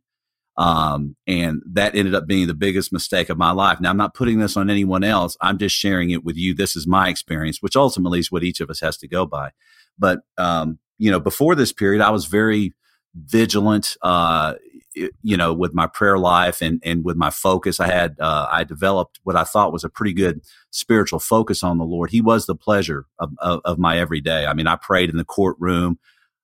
Um, 0.60 1.16
and 1.26 1.62
that 1.72 1.96
ended 1.96 2.14
up 2.14 2.28
being 2.28 2.48
the 2.48 2.54
biggest 2.54 2.92
mistake 2.92 3.30
of 3.30 3.38
my 3.38 3.52
life. 3.52 3.80
Now, 3.80 3.92
I'm 3.92 3.98
not 3.98 4.14
putting 4.14 4.40
this 4.40 4.58
on 4.58 4.70
anyone 4.70 5.06
else. 5.06 5.38
I'm 5.40 5.58
just 5.58 5.74
sharing 5.74 6.10
it 6.10 6.26
with 6.26 6.36
you. 6.36 6.54
This 6.54 6.76
is 6.76 6.86
my 6.86 7.08
experience, 7.08 7.62
which 7.62 7.78
ultimately 7.78 8.20
is 8.20 8.30
what 8.30 8.44
each 8.44 8.60
of 8.60 8.70
us 8.70 8.82
has 8.82 8.98
to 8.98 9.08
go 9.08 9.26
by. 9.26 9.52
But, 9.98 10.20
um, 10.38 10.78
you 10.98 11.10
know, 11.10 11.20
before 11.22 11.56
this 11.56 11.72
period, 11.72 12.02
I 12.02 12.10
was 12.10 12.26
very 12.26 12.74
vigilant, 13.16 13.96
uh, 14.02 14.56
you 14.94 15.38
know, 15.38 15.54
with 15.54 15.74
my 15.74 15.88
prayer 15.88 16.18
life 16.18 16.62
and, 16.62 16.82
and 16.84 17.06
with 17.06 17.16
my 17.16 17.30
focus. 17.30 17.80
I 17.80 17.88
had, 17.88 18.18
uh, 18.20 18.50
I 18.52 18.66
developed 18.66 19.22
what 19.24 19.38
I 19.38 19.46
thought 19.46 19.72
was 19.72 19.86
a 19.86 19.90
pretty 19.90 20.14
good 20.14 20.42
spiritual 20.72 21.20
focus 21.20 21.64
on 21.64 21.78
the 21.78 21.86
Lord. 21.86 22.10
He 22.12 22.20
was 22.20 22.48
the 22.48 22.56
pleasure 22.56 23.06
of, 23.18 23.32
of, 23.38 23.62
of 23.64 23.80
my 23.80 23.98
everyday. 23.98 24.46
I 24.46 24.54
mean, 24.54 24.68
I 24.68 24.76
prayed 24.76 25.10
in 25.10 25.16
the 25.16 25.24
courtroom. 25.24 26.00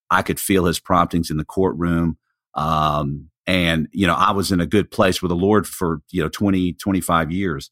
I 0.09 0.21
could 0.21 0.39
feel 0.39 0.63
his 0.63 0.79
promptings 0.79 1.29
in 1.29 1.35
the 1.35 1.43
courtroom. 1.43 2.17
Um, 2.53 3.29
and, 3.47 3.87
you 3.91 4.07
know, 4.07 4.15
I 4.15 4.31
was 4.31 4.51
in 4.51 4.59
a 4.59 4.65
good 4.65 4.91
place 4.91 5.21
with 5.21 5.29
the 5.29 5.35
Lord 5.35 5.67
for, 5.67 6.01
you 6.11 6.21
know, 6.21 6.29
20, 6.29 6.73
25 6.73 7.31
years. 7.31 7.71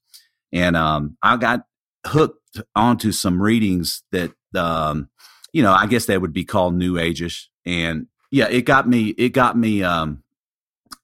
And 0.51 0.77
um, 0.77 1.17
I 1.23 1.37
got 1.37 1.65
hooked 2.05 2.61
onto 2.75 3.11
some 3.11 3.41
readings 3.41 4.03
that 4.11 4.31
um, 4.55 5.09
you 5.53 5.61
know, 5.61 5.71
I 5.71 5.85
guess 5.85 6.07
that 6.07 6.19
would 6.19 6.33
be 6.33 6.43
called 6.43 6.73
new 6.73 6.95
ageish. 6.95 7.45
And 7.65 8.07
yeah, 8.31 8.47
it 8.49 8.63
got 8.63 8.89
me, 8.89 9.09
it 9.09 9.29
got 9.29 9.57
me, 9.57 9.83
um, 9.83 10.23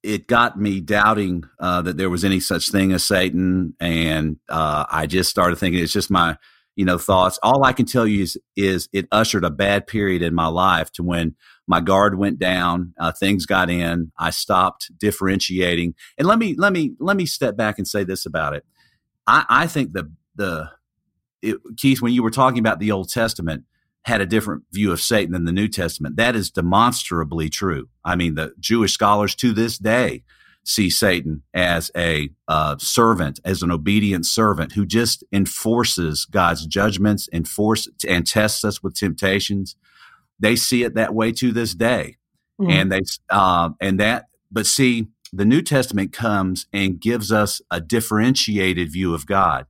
it 0.01 0.27
got 0.27 0.59
me 0.59 0.79
doubting 0.79 1.43
uh, 1.59 1.81
that 1.83 1.97
there 1.97 2.09
was 2.09 2.23
any 2.23 2.39
such 2.39 2.71
thing 2.71 2.91
as 2.93 3.03
Satan, 3.03 3.75
and 3.79 4.37
uh, 4.47 4.85
I 4.89 5.05
just 5.07 5.29
started 5.29 5.57
thinking 5.57 5.83
it's 5.83 5.93
just 5.93 6.09
my, 6.09 6.37
you 6.75 6.85
know, 6.85 6.97
thoughts. 6.97 7.37
All 7.43 7.65
I 7.65 7.73
can 7.73 7.85
tell 7.85 8.07
you 8.07 8.23
is, 8.23 8.37
is 8.55 8.87
it 8.93 9.07
ushered 9.11 9.43
a 9.43 9.49
bad 9.49 9.87
period 9.87 10.21
in 10.21 10.33
my 10.33 10.47
life 10.47 10.91
to 10.93 11.03
when 11.03 11.35
my 11.69 11.79
guard 11.79 12.17
went 12.17 12.39
down, 12.39 12.93
uh, 12.99 13.11
things 13.11 13.45
got 13.45 13.69
in, 13.69 14.11
I 14.17 14.31
stopped 14.31 14.91
differentiating. 14.97 15.93
And 16.17 16.27
let 16.27 16.39
me 16.39 16.55
let 16.57 16.73
me 16.73 16.95
let 16.99 17.15
me 17.15 17.27
step 17.27 17.55
back 17.55 17.77
and 17.77 17.87
say 17.87 18.03
this 18.03 18.25
about 18.25 18.55
it. 18.55 18.65
I, 19.27 19.45
I 19.47 19.67
think 19.67 19.93
the 19.93 20.11
the 20.35 20.71
it, 21.43 21.57
Keith, 21.77 22.01
when 22.01 22.11
you 22.11 22.23
were 22.23 22.31
talking 22.31 22.59
about 22.59 22.79
the 22.79 22.91
Old 22.91 23.09
Testament, 23.09 23.65
had 24.03 24.19
a 24.19 24.25
different 24.25 24.63
view 24.71 24.91
of 24.91 24.99
Satan 24.99 25.31
than 25.31 25.45
the 25.45 25.51
New 25.51 25.67
Testament. 25.67 26.15
That 26.15 26.35
is 26.35 26.49
demonstrably 26.49 27.49
true. 27.49 27.87
I 28.03 28.15
mean, 28.15 28.33
the 28.33 28.53
Jewish 28.59 28.93
scholars 28.93 29.35
to 29.35 29.53
this 29.53 29.77
day 29.77 30.23
see 30.63 30.89
Satan 30.89 31.43
as 31.53 31.91
a 31.95 32.29
uh, 32.47 32.77
servant, 32.79 33.39
as 33.45 33.61
an 33.61 33.69
obedient 33.69 34.25
servant 34.25 34.71
who 34.71 34.87
just 34.87 35.23
enforces 35.31 36.25
God's 36.25 36.65
judgments, 36.65 37.29
enforce 37.31 37.87
and 38.07 38.25
tests 38.25 38.65
us 38.65 38.81
with 38.81 38.95
temptations. 38.95 39.75
They 40.39 40.55
see 40.55 40.83
it 40.83 40.95
that 40.95 41.13
way 41.13 41.31
to 41.33 41.51
this 41.51 41.73
day, 41.73 42.17
mm. 42.59 42.71
and 42.71 42.91
they 42.91 43.01
uh, 43.29 43.69
and 43.79 43.99
that. 43.99 44.25
But 44.51 44.65
see, 44.65 45.07
the 45.31 45.45
New 45.45 45.61
Testament 45.61 46.11
comes 46.13 46.65
and 46.73 46.99
gives 46.99 47.31
us 47.31 47.61
a 47.69 47.79
differentiated 47.79 48.91
view 48.91 49.13
of 49.13 49.25
God. 49.25 49.65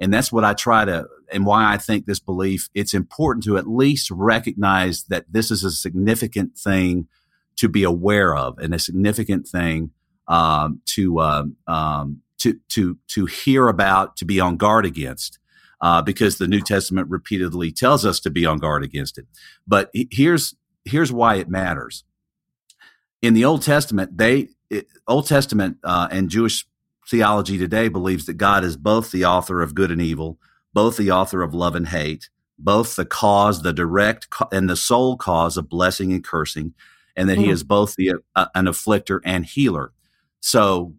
And 0.00 0.12
that's 0.12 0.30
what 0.30 0.44
I 0.44 0.52
try 0.52 0.84
to, 0.84 1.06
and 1.32 1.46
why 1.46 1.72
I 1.72 1.78
think 1.78 2.04
this 2.04 2.20
belief, 2.20 2.68
it's 2.74 2.92
important 2.92 3.44
to 3.44 3.56
at 3.56 3.66
least 3.66 4.10
recognize 4.10 5.04
that 5.04 5.24
this 5.30 5.50
is 5.50 5.64
a 5.64 5.70
significant 5.70 6.58
thing 6.58 7.08
to 7.56 7.68
be 7.68 7.82
aware 7.82 8.36
of 8.36 8.58
and 8.58 8.74
a 8.74 8.78
significant 8.78 9.48
thing 9.48 9.92
um, 10.28 10.82
to, 10.86 11.20
um, 11.20 11.56
um, 11.66 12.20
to, 12.38 12.58
to, 12.68 12.98
to 13.08 13.26
hear 13.26 13.68
about, 13.68 14.16
to 14.16 14.26
be 14.26 14.38
on 14.38 14.56
guard 14.56 14.84
against. 14.84 15.38
Uh, 15.80 16.00
because 16.00 16.38
the 16.38 16.48
New 16.48 16.62
Testament 16.62 17.08
repeatedly 17.10 17.70
tells 17.70 18.06
us 18.06 18.18
to 18.20 18.30
be 18.30 18.46
on 18.46 18.58
guard 18.58 18.82
against 18.82 19.18
it. 19.18 19.26
But 19.66 19.90
here's 19.92 20.54
here's 20.86 21.12
why 21.12 21.34
it 21.36 21.50
matters. 21.50 22.04
In 23.20 23.34
the 23.34 23.44
Old 23.44 23.62
Testament, 23.62 24.16
they 24.16 24.48
it, 24.70 24.86
Old 25.06 25.26
Testament 25.26 25.78
uh, 25.84 26.08
and 26.10 26.30
Jewish 26.30 26.66
theology 27.08 27.58
today 27.58 27.88
believes 27.88 28.26
that 28.26 28.34
God 28.34 28.64
is 28.64 28.76
both 28.76 29.10
the 29.10 29.24
author 29.24 29.62
of 29.62 29.74
good 29.74 29.90
and 29.90 30.00
evil, 30.00 30.38
both 30.72 30.96
the 30.96 31.10
author 31.10 31.42
of 31.42 31.54
love 31.54 31.74
and 31.74 31.88
hate, 31.88 32.28
both 32.58 32.96
the 32.96 33.04
cause, 33.04 33.62
the 33.62 33.72
direct 33.72 34.28
and 34.52 34.68
the 34.68 34.76
sole 34.76 35.16
cause 35.16 35.56
of 35.56 35.68
blessing 35.68 36.12
and 36.12 36.24
cursing, 36.24 36.74
and 37.14 37.28
that 37.28 37.38
mm. 37.38 37.42
he 37.42 37.46
hmm. 37.46 37.52
is 37.52 37.62
both 37.62 37.96
the 37.96 38.14
uh, 38.34 38.46
an 38.54 38.66
afflicter 38.66 39.20
and 39.24 39.46
healer. 39.46 39.92
So 40.40 40.94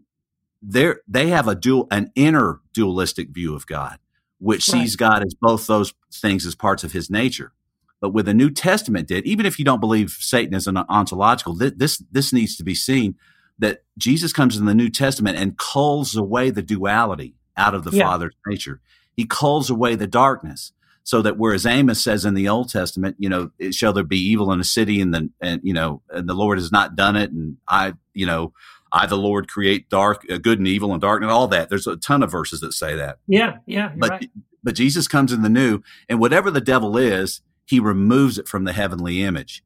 they 0.61 0.93
they 1.07 1.27
have 1.27 1.47
a 1.47 1.55
dual 1.55 1.87
an 1.91 2.11
inner 2.15 2.61
dualistic 2.73 3.29
view 3.29 3.55
of 3.55 3.67
God, 3.67 3.99
which 4.39 4.67
right. 4.67 4.82
sees 4.82 4.95
God 4.95 5.23
as 5.23 5.34
both 5.34 5.67
those 5.67 5.93
things 6.13 6.45
as 6.45 6.56
parts 6.56 6.84
of 6.84 6.91
his 6.91 7.10
nature. 7.10 7.54
But 8.00 8.13
with 8.13 8.28
the 8.28 8.34
New 8.34 8.52
Testament 8.52 9.08
did, 9.08 9.26
even 9.26 9.45
if 9.45 9.58
you 9.58 9.65
don't 9.65 9.80
believe 9.80 10.12
Satan 10.19 10.54
is 10.54 10.67
an 10.67 10.78
ontological, 10.78 11.56
this 11.56 11.97
this 12.12 12.32
needs 12.32 12.56
to 12.58 12.63
be 12.63 12.76
seen 12.76 13.15
that 13.60 13.84
Jesus 13.97 14.34
comes 14.34 14.56
in 14.56 14.65
the 14.65 14.76
New 14.76 14.89
Testament 14.89 15.38
and 15.38 15.58
culls 15.58 16.15
away 16.15 16.52
the 16.52 16.62
duality 16.62 17.36
out 17.56 17.73
of 17.73 17.84
the 17.84 17.91
yeah. 17.91 18.04
Father's 18.04 18.36
nature. 18.45 18.82
He 19.15 19.26
culls 19.26 19.71
away 19.71 19.95
the 19.95 20.06
darkness 20.06 20.73
so 21.04 21.21
that 21.21 21.38
whereas 21.38 21.65
Amos 21.65 22.04
says 22.04 22.26
in 22.26 22.34
the 22.34 22.50
Old 22.50 22.69
Testament, 22.69 23.15
you 23.17 23.30
know, 23.30 23.50
shall 23.71 23.93
there 23.93 24.04
be 24.04 24.19
evil 24.19 24.52
in 24.52 24.60
a 24.60 24.65
city 24.65 25.02
and 25.02 25.13
the, 25.13 25.30
and, 25.41 25.62
you 25.63 25.73
know, 25.73 26.02
and 26.10 26.28
the 26.28 26.34
Lord 26.34 26.58
has 26.58 26.71
not 26.71 26.95
done 26.95 27.15
it. 27.15 27.32
And 27.32 27.58
I, 27.67 27.93
you 28.13 28.26
know, 28.26 28.54
I, 28.91 29.06
the 29.06 29.17
Lord, 29.17 29.47
create 29.47 29.89
dark, 29.89 30.26
uh, 30.30 30.38
good 30.38 30.60
and 30.60 30.67
evil 30.67 30.91
and 30.91 31.02
dark 31.02 31.21
and 31.21 31.32
all 31.32 31.47
that. 31.50 31.69
There's 31.69 31.88
a 31.88 31.97
ton 31.97 32.23
of 32.23 32.32
verses 32.32 32.62
that 32.62 32.73
say 32.73 32.95
that. 32.95 33.19
Yeah. 33.28 33.58
Yeah. 33.65 33.91
But, 33.97 34.10
right. 34.10 34.32
but 34.63 34.76
Jesus 34.76 35.08
comes 35.08 35.32
in 35.32 35.41
the 35.41 35.50
new 35.50 35.82
and 36.08 36.19
whatever 36.19 36.52
the 36.52 36.62
devil 36.62 36.97
is, 36.97 37.41
he 37.65 37.80
removes 37.80 38.38
it 38.38 38.47
from 38.47 38.63
the 38.63 38.73
heavenly 38.73 39.21
image 39.21 39.63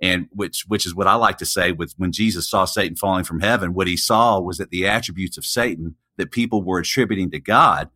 and 0.00 0.28
which 0.32 0.64
which 0.68 0.84
is 0.86 0.94
what 0.94 1.06
I 1.06 1.14
like 1.14 1.38
to 1.38 1.46
say 1.46 1.72
with 1.72 1.94
when 1.96 2.12
Jesus 2.12 2.48
saw 2.48 2.64
Satan 2.66 2.96
falling 2.96 3.24
from 3.24 3.40
heaven, 3.40 3.72
what 3.74 3.86
he 3.86 3.96
saw 3.96 4.38
was 4.38 4.58
that 4.58 4.70
the 4.70 4.86
attributes 4.86 5.38
of 5.38 5.46
Satan 5.46 5.96
that 6.16 6.30
people 6.30 6.62
were 6.62 6.78
attributing 6.78 7.30
to 7.30 7.40
God 7.40 7.90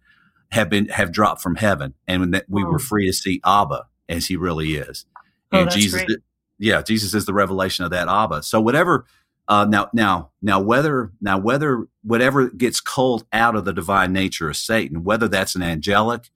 have 0.50 0.70
been 0.70 0.88
have 0.88 1.12
dropped 1.12 1.42
from 1.42 1.56
heaven, 1.56 1.94
and 2.06 2.32
that 2.32 2.46
we 2.48 2.64
were 2.64 2.78
free 2.78 3.06
to 3.06 3.12
see 3.12 3.40
Abba 3.44 3.86
as 4.08 4.26
he 4.26 4.36
really 4.36 4.74
is. 4.74 5.04
Oh, 5.52 5.62
and 5.62 5.70
Jesus, 5.70 6.04
great. 6.04 6.18
yeah, 6.58 6.80
Jesus 6.82 7.14
is 7.14 7.26
the 7.26 7.34
revelation 7.34 7.84
of 7.84 7.90
that 7.90 8.08
Abba. 8.08 8.42
So 8.42 8.60
whatever. 8.60 9.04
Uh, 9.48 9.64
now, 9.64 9.88
now, 9.94 10.30
now, 10.42 10.60
whether 10.60 11.10
now 11.20 11.38
whether 11.38 11.86
whatever 12.02 12.50
gets 12.50 12.80
culled 12.80 13.26
out 13.32 13.56
of 13.56 13.64
the 13.64 13.72
divine 13.72 14.12
nature 14.12 14.50
of 14.50 14.56
Satan, 14.56 15.04
whether 15.04 15.26
that's 15.26 15.54
an 15.54 15.62
angelic 15.62 16.30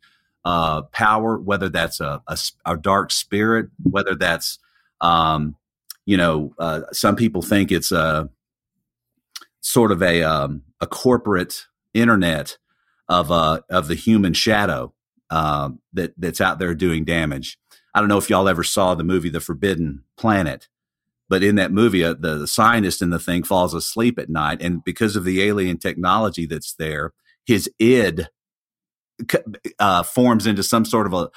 uh, 0.44 0.83
power, 0.83 1.38
whether 1.38 1.68
that's 1.68 2.01
a, 2.01 2.22
a, 2.27 2.38
a 2.64 2.77
dark 2.77 3.12
spirit, 3.12 3.68
whether 3.83 4.14
that's 4.14 4.59
um, 5.03 5.57
you 6.07 6.16
know, 6.16 6.55
uh, 6.59 6.83
some 6.92 7.16
people 7.16 7.42
think 7.42 7.70
it's 7.70 7.92
a 7.92 8.29
sort 9.61 9.92
of 9.92 10.03
a 10.03 10.22
um, 10.22 10.62
a 10.81 10.87
corporate 10.87 11.66
internet 11.94 12.57
of 13.09 13.31
uh, 13.31 13.61
of 13.70 13.88
the 13.88 13.94
human 13.94 14.33
shadow 14.33 14.92
uh, 15.31 15.70
that 15.92 16.14
that's 16.16 16.40
out 16.40 16.59
there 16.59 16.75
doing 16.75 17.05
damage. 17.05 17.59
I 17.94 18.01
don't 18.01 18.09
know 18.09 18.18
if 18.18 18.31
y'all 18.31 18.48
ever 18.48 18.64
saw 18.64 18.94
the 18.94 19.05
movie 19.05 19.29
The 19.29 19.40
Forbidden 19.40 20.05
Planet, 20.16 20.68
but 21.28 21.42
in 21.42 21.56
that 21.56 21.72
movie, 21.72 22.04
uh, 22.04 22.14
the, 22.14 22.38
the 22.38 22.46
scientist 22.46 23.02
in 23.02 23.11
the 23.11 23.18
thing 23.18 23.42
falls 23.42 23.74
asleep 23.74 24.18
at 24.18 24.28
night, 24.28 24.61
and 24.61 24.85
because 24.85 25.16
of 25.16 25.24
the 25.24 25.42
alien 25.42 25.78
technology 25.78 26.46
that's 26.46 26.74
there, 26.74 27.12
his 27.44 27.70
id 27.78 28.28
uh, 29.78 30.02
forms 30.02 30.46
into 30.46 30.62
some 30.62 30.85
sort 30.85 31.06
of 31.06 31.14
a 31.14 31.30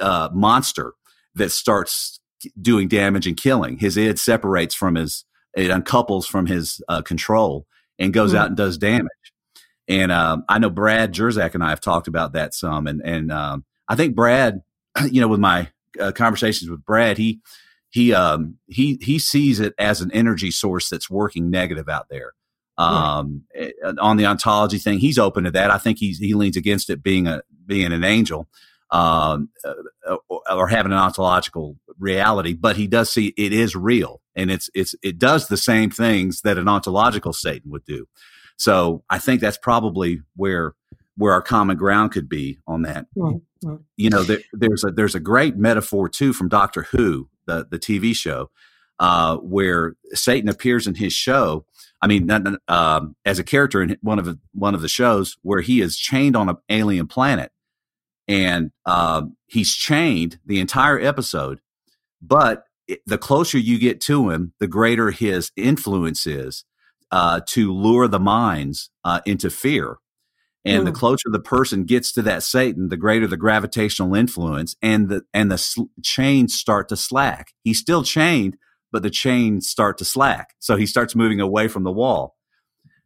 uh, 0.00 0.28
monster 0.32 0.94
that 1.34 1.50
starts 1.50 2.20
doing 2.60 2.88
damage 2.88 3.26
and 3.26 3.36
killing. 3.36 3.78
His 3.78 3.96
id 3.96 4.18
separates 4.18 4.74
from 4.74 4.94
his, 4.94 5.24
it 5.54 5.70
uncouples 5.70 6.26
from 6.26 6.46
his 6.46 6.80
uh, 6.88 7.02
control 7.02 7.66
and 7.98 8.12
goes 8.12 8.30
mm-hmm. 8.30 8.38
out 8.38 8.46
and 8.48 8.56
does 8.56 8.78
damage. 8.78 9.08
And 9.88 10.12
um, 10.12 10.44
I 10.48 10.58
know 10.58 10.70
Brad 10.70 11.14
Jersak 11.14 11.54
and 11.54 11.64
I 11.64 11.70
have 11.70 11.80
talked 11.80 12.08
about 12.08 12.34
that 12.34 12.52
some, 12.52 12.86
and 12.86 13.00
and 13.02 13.32
um, 13.32 13.64
I 13.88 13.96
think 13.96 14.14
Brad, 14.14 14.60
you 15.10 15.20
know, 15.20 15.28
with 15.28 15.40
my 15.40 15.68
uh, 15.98 16.12
conversations 16.12 16.70
with 16.70 16.84
Brad, 16.84 17.16
he 17.16 17.40
he 17.90 18.12
um, 18.12 18.56
he 18.66 18.98
he 19.00 19.18
sees 19.18 19.60
it 19.60 19.74
as 19.78 20.00
an 20.00 20.10
energy 20.12 20.50
source 20.50 20.88
that's 20.88 21.10
working 21.10 21.50
negative 21.50 21.88
out 21.88 22.08
there. 22.08 22.32
Um, 22.76 23.44
right. 23.56 23.72
Eh, 23.82 23.92
on 24.00 24.16
the 24.16 24.26
ontology 24.26 24.78
thing, 24.78 24.98
he's 24.98 25.18
open 25.18 25.44
to 25.44 25.50
that. 25.50 25.70
I 25.70 25.78
think 25.78 25.98
he's 25.98 26.18
he 26.18 26.34
leans 26.34 26.56
against 26.56 26.90
it 26.90 27.02
being 27.02 27.26
a 27.26 27.42
being 27.66 27.92
an 27.92 28.04
angel 28.04 28.48
um, 28.90 29.50
uh, 29.64 30.16
or 30.50 30.68
having 30.68 30.92
an 30.92 30.98
ontological 30.98 31.76
reality, 31.98 32.54
but 32.54 32.76
he 32.76 32.86
does 32.86 33.12
see 33.12 33.34
it 33.36 33.52
is 33.52 33.74
real 33.74 34.20
and 34.38 34.50
it's 34.50 34.70
it's 34.74 34.94
it 35.02 35.18
does 35.18 35.48
the 35.48 35.56
same 35.56 35.90
things 35.90 36.42
that 36.42 36.56
an 36.56 36.68
ontological 36.68 37.32
Satan 37.32 37.70
would 37.70 37.84
do. 37.84 38.06
So 38.56 39.02
I 39.10 39.18
think 39.18 39.40
that's 39.40 39.58
probably 39.58 40.22
where 40.36 40.74
where 41.16 41.32
our 41.32 41.42
common 41.42 41.76
ground 41.76 42.12
could 42.12 42.28
be 42.28 42.58
on 42.66 42.82
that. 42.82 43.06
Mm-hmm. 43.16 43.74
You 43.96 44.10
know, 44.10 44.22
there, 44.22 44.38
there's 44.52 44.84
a 44.84 44.90
there's 44.90 45.16
a 45.16 45.20
great 45.20 45.56
metaphor 45.56 46.08
too 46.08 46.32
from 46.32 46.48
Doctor 46.48 46.82
Who, 46.92 47.28
the 47.48 47.66
the 47.68 47.78
TV 47.78 48.14
show, 48.14 48.50
uh, 49.00 49.36
where 49.38 49.94
Satan 50.12 50.48
appears 50.48 50.86
in 50.86 50.94
his 50.94 51.12
show. 51.12 51.64
I 52.00 52.06
mean, 52.06 52.30
um, 52.68 53.16
as 53.24 53.40
a 53.40 53.44
character 53.44 53.82
in 53.82 53.98
one 54.02 54.20
of 54.20 54.38
one 54.52 54.76
of 54.76 54.82
the 54.82 54.88
shows 54.88 55.36
where 55.42 55.62
he 55.62 55.80
is 55.80 55.96
chained 55.96 56.36
on 56.36 56.48
an 56.48 56.56
alien 56.68 57.08
planet, 57.08 57.50
and 58.28 58.70
um, 58.86 59.36
he's 59.46 59.74
chained 59.74 60.38
the 60.46 60.60
entire 60.60 61.00
episode. 61.00 61.60
But 62.22 62.64
the 63.06 63.18
closer 63.18 63.58
you 63.58 63.78
get 63.78 64.00
to 64.02 64.30
him, 64.30 64.52
the 64.60 64.68
greater 64.68 65.10
his 65.10 65.50
influence 65.56 66.26
is 66.26 66.64
uh, 67.10 67.40
to 67.48 67.72
lure 67.72 68.08
the 68.08 68.20
minds 68.20 68.90
uh, 69.04 69.20
into 69.26 69.50
fear. 69.50 69.96
And 70.68 70.82
mm. 70.82 70.86
the 70.86 70.92
closer 70.92 71.28
the 71.30 71.40
person 71.40 71.84
gets 71.84 72.12
to 72.12 72.22
that 72.22 72.42
Satan, 72.42 72.88
the 72.88 72.96
greater 72.96 73.26
the 73.26 73.36
gravitational 73.36 74.14
influence, 74.14 74.76
and 74.82 75.08
the 75.08 75.22
and 75.32 75.50
the 75.50 75.58
sl- 75.58 75.84
chains 76.02 76.54
start 76.54 76.88
to 76.88 76.96
slack. 76.96 77.52
He's 77.62 77.78
still 77.78 78.02
chained, 78.02 78.56
but 78.92 79.02
the 79.02 79.10
chains 79.10 79.68
start 79.68 79.98
to 79.98 80.04
slack. 80.04 80.54
So 80.58 80.76
he 80.76 80.86
starts 80.86 81.14
moving 81.14 81.40
away 81.40 81.68
from 81.68 81.84
the 81.84 81.92
wall. 81.92 82.36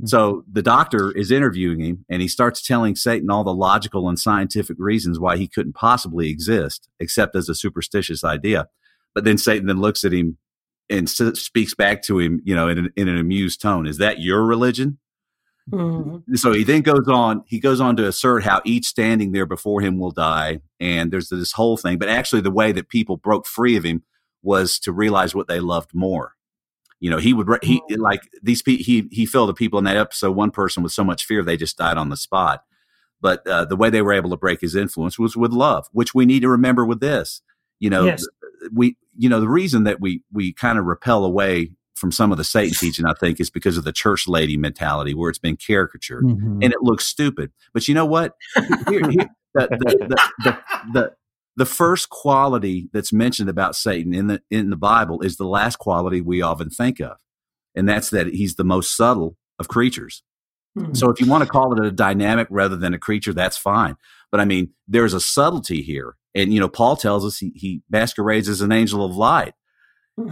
So 0.04 0.44
the 0.50 0.62
doctor 0.62 1.12
is 1.12 1.30
interviewing 1.30 1.80
him 1.80 2.04
and 2.08 2.20
he 2.20 2.28
starts 2.28 2.60
telling 2.60 2.96
Satan 2.96 3.30
all 3.30 3.44
the 3.44 3.54
logical 3.54 4.08
and 4.08 4.18
scientific 4.18 4.76
reasons 4.80 5.20
why 5.20 5.36
he 5.36 5.46
couldn't 5.46 5.74
possibly 5.74 6.28
exist 6.28 6.88
except 6.98 7.36
as 7.36 7.48
a 7.48 7.54
superstitious 7.54 8.24
idea. 8.24 8.66
But 9.14 9.24
then 9.24 9.38
Satan 9.38 9.66
then 9.66 9.80
looks 9.80 10.02
at 10.02 10.12
him 10.12 10.38
and 10.90 11.06
s- 11.08 11.38
speaks 11.38 11.74
back 11.74 12.02
to 12.04 12.18
him, 12.18 12.40
you 12.44 12.54
know, 12.54 12.68
in 12.68 12.78
an, 12.78 12.90
in 12.96 13.08
an 13.08 13.18
amused 13.18 13.60
tone. 13.60 13.86
Is 13.86 13.98
that 13.98 14.20
your 14.20 14.44
religion? 14.44 14.98
Mhm. 15.72 16.22
so 16.38 16.52
he 16.52 16.64
then 16.64 16.82
goes 16.82 17.08
on 17.08 17.42
he 17.46 17.58
goes 17.58 17.80
on 17.80 17.96
to 17.96 18.06
assert 18.06 18.42
how 18.44 18.60
each 18.64 18.84
standing 18.86 19.32
there 19.32 19.46
before 19.46 19.80
him 19.80 19.98
will 19.98 20.10
die. 20.10 20.60
And 20.80 21.10
there's 21.12 21.28
this 21.30 21.52
whole 21.52 21.76
thing 21.76 21.98
but 21.98 22.08
actually 22.10 22.42
the 22.42 22.50
way 22.50 22.72
that 22.72 22.88
people 22.88 23.16
broke 23.16 23.46
free 23.46 23.76
of 23.76 23.84
him 23.84 24.02
was 24.42 24.78
to 24.80 24.92
realize 24.92 25.34
what 25.34 25.48
they 25.48 25.60
loved 25.60 25.94
more. 25.94 26.34
You 27.00 27.10
know 27.10 27.16
he 27.18 27.32
would 27.32 27.48
he 27.62 27.80
like 27.96 28.20
these 28.42 28.62
pe- 28.62 28.76
he 28.76 29.08
he 29.10 29.24
filled 29.26 29.48
the 29.48 29.54
people 29.54 29.78
in 29.78 29.84
that 29.86 29.96
episode 29.96 30.32
one 30.32 30.50
person 30.50 30.82
with 30.82 30.92
so 30.92 31.02
much 31.04 31.24
fear 31.24 31.42
they 31.42 31.56
just 31.56 31.78
died 31.78 31.96
on 31.96 32.10
the 32.10 32.16
spot. 32.16 32.64
But 33.20 33.46
uh, 33.46 33.64
the 33.64 33.76
way 33.76 33.88
they 33.88 34.02
were 34.02 34.12
able 34.12 34.30
to 34.30 34.36
break 34.36 34.60
his 34.60 34.74
influence 34.76 35.18
was 35.18 35.36
with 35.36 35.52
love 35.52 35.88
which 35.92 36.14
we 36.14 36.26
need 36.26 36.40
to 36.40 36.48
remember 36.48 36.84
with 36.84 37.00
this. 37.00 37.40
You 37.80 37.88
know 37.90 38.04
Yes. 38.04 38.24
we 38.72 38.96
you 39.16 39.28
know 39.28 39.40
the 39.40 39.48
reason 39.48 39.84
that 39.84 40.00
we 40.00 40.22
we 40.32 40.52
kind 40.52 40.78
of 40.78 40.84
repel 40.84 41.24
away 41.24 41.72
from 42.02 42.10
some 42.12 42.32
of 42.32 42.36
the 42.36 42.44
satan 42.44 42.74
teaching 42.74 43.06
i 43.06 43.14
think 43.14 43.38
is 43.40 43.48
because 43.48 43.76
of 43.78 43.84
the 43.84 43.92
church 43.92 44.26
lady 44.26 44.56
mentality 44.56 45.14
where 45.14 45.30
it's 45.30 45.38
been 45.38 45.56
caricatured 45.56 46.24
Mhm. 46.24 46.62
and 46.64 46.72
it 46.72 46.82
looks 46.82 47.06
stupid. 47.06 47.52
But 47.72 47.86
you 47.88 47.94
know 47.94 48.04
what? 48.04 48.34
Here- 48.88 49.08
here- 49.10 49.30
the, 49.54 49.68
the, 49.70 50.18
the, 50.42 50.58
the, 50.92 51.12
the, 51.56 51.66
first 51.66 52.08
quality 52.08 52.88
that's 52.92 53.12
mentioned 53.12 53.48
about 53.50 53.76
Satan 53.76 54.12
in 54.14 54.26
the 54.26 54.42
in 54.50 54.70
the 54.70 54.76
Bible 54.76 55.20
is 55.20 55.36
the 55.36 55.46
last 55.46 55.76
quality 55.78 56.20
we 56.20 56.42
often 56.42 56.70
think 56.70 57.00
of, 57.00 57.16
and 57.74 57.88
that's 57.88 58.10
that 58.10 58.26
he's 58.28 58.56
the 58.56 58.64
most 58.64 58.96
subtle 58.96 59.36
of 59.58 59.68
creatures. 59.68 60.22
Mhm. 60.78 60.96
So 60.96 61.10
if 61.10 61.20
you 61.20 61.26
want 61.28 61.44
to 61.44 61.48
call 61.50 61.72
it 61.78 61.84
a 61.84 61.90
dynamic 61.92 62.48
rather 62.50 62.76
than 62.76 62.94
a 62.94 62.98
creature, 62.98 63.32
that's 63.34 63.56
fine. 63.58 63.96
But 64.30 64.40
I 64.40 64.44
mean, 64.46 64.70
there's 64.88 65.14
a 65.14 65.20
subtlety 65.20 65.82
here, 65.82 66.16
and 66.34 66.52
you 66.52 66.58
know, 66.60 66.68
Paul 66.68 66.96
tells 66.96 67.24
us 67.24 67.38
he, 67.38 67.52
he 67.54 67.82
masquerades 67.90 68.48
as 68.48 68.60
an 68.62 68.72
angel 68.72 69.04
of 69.04 69.14
light 69.16 69.54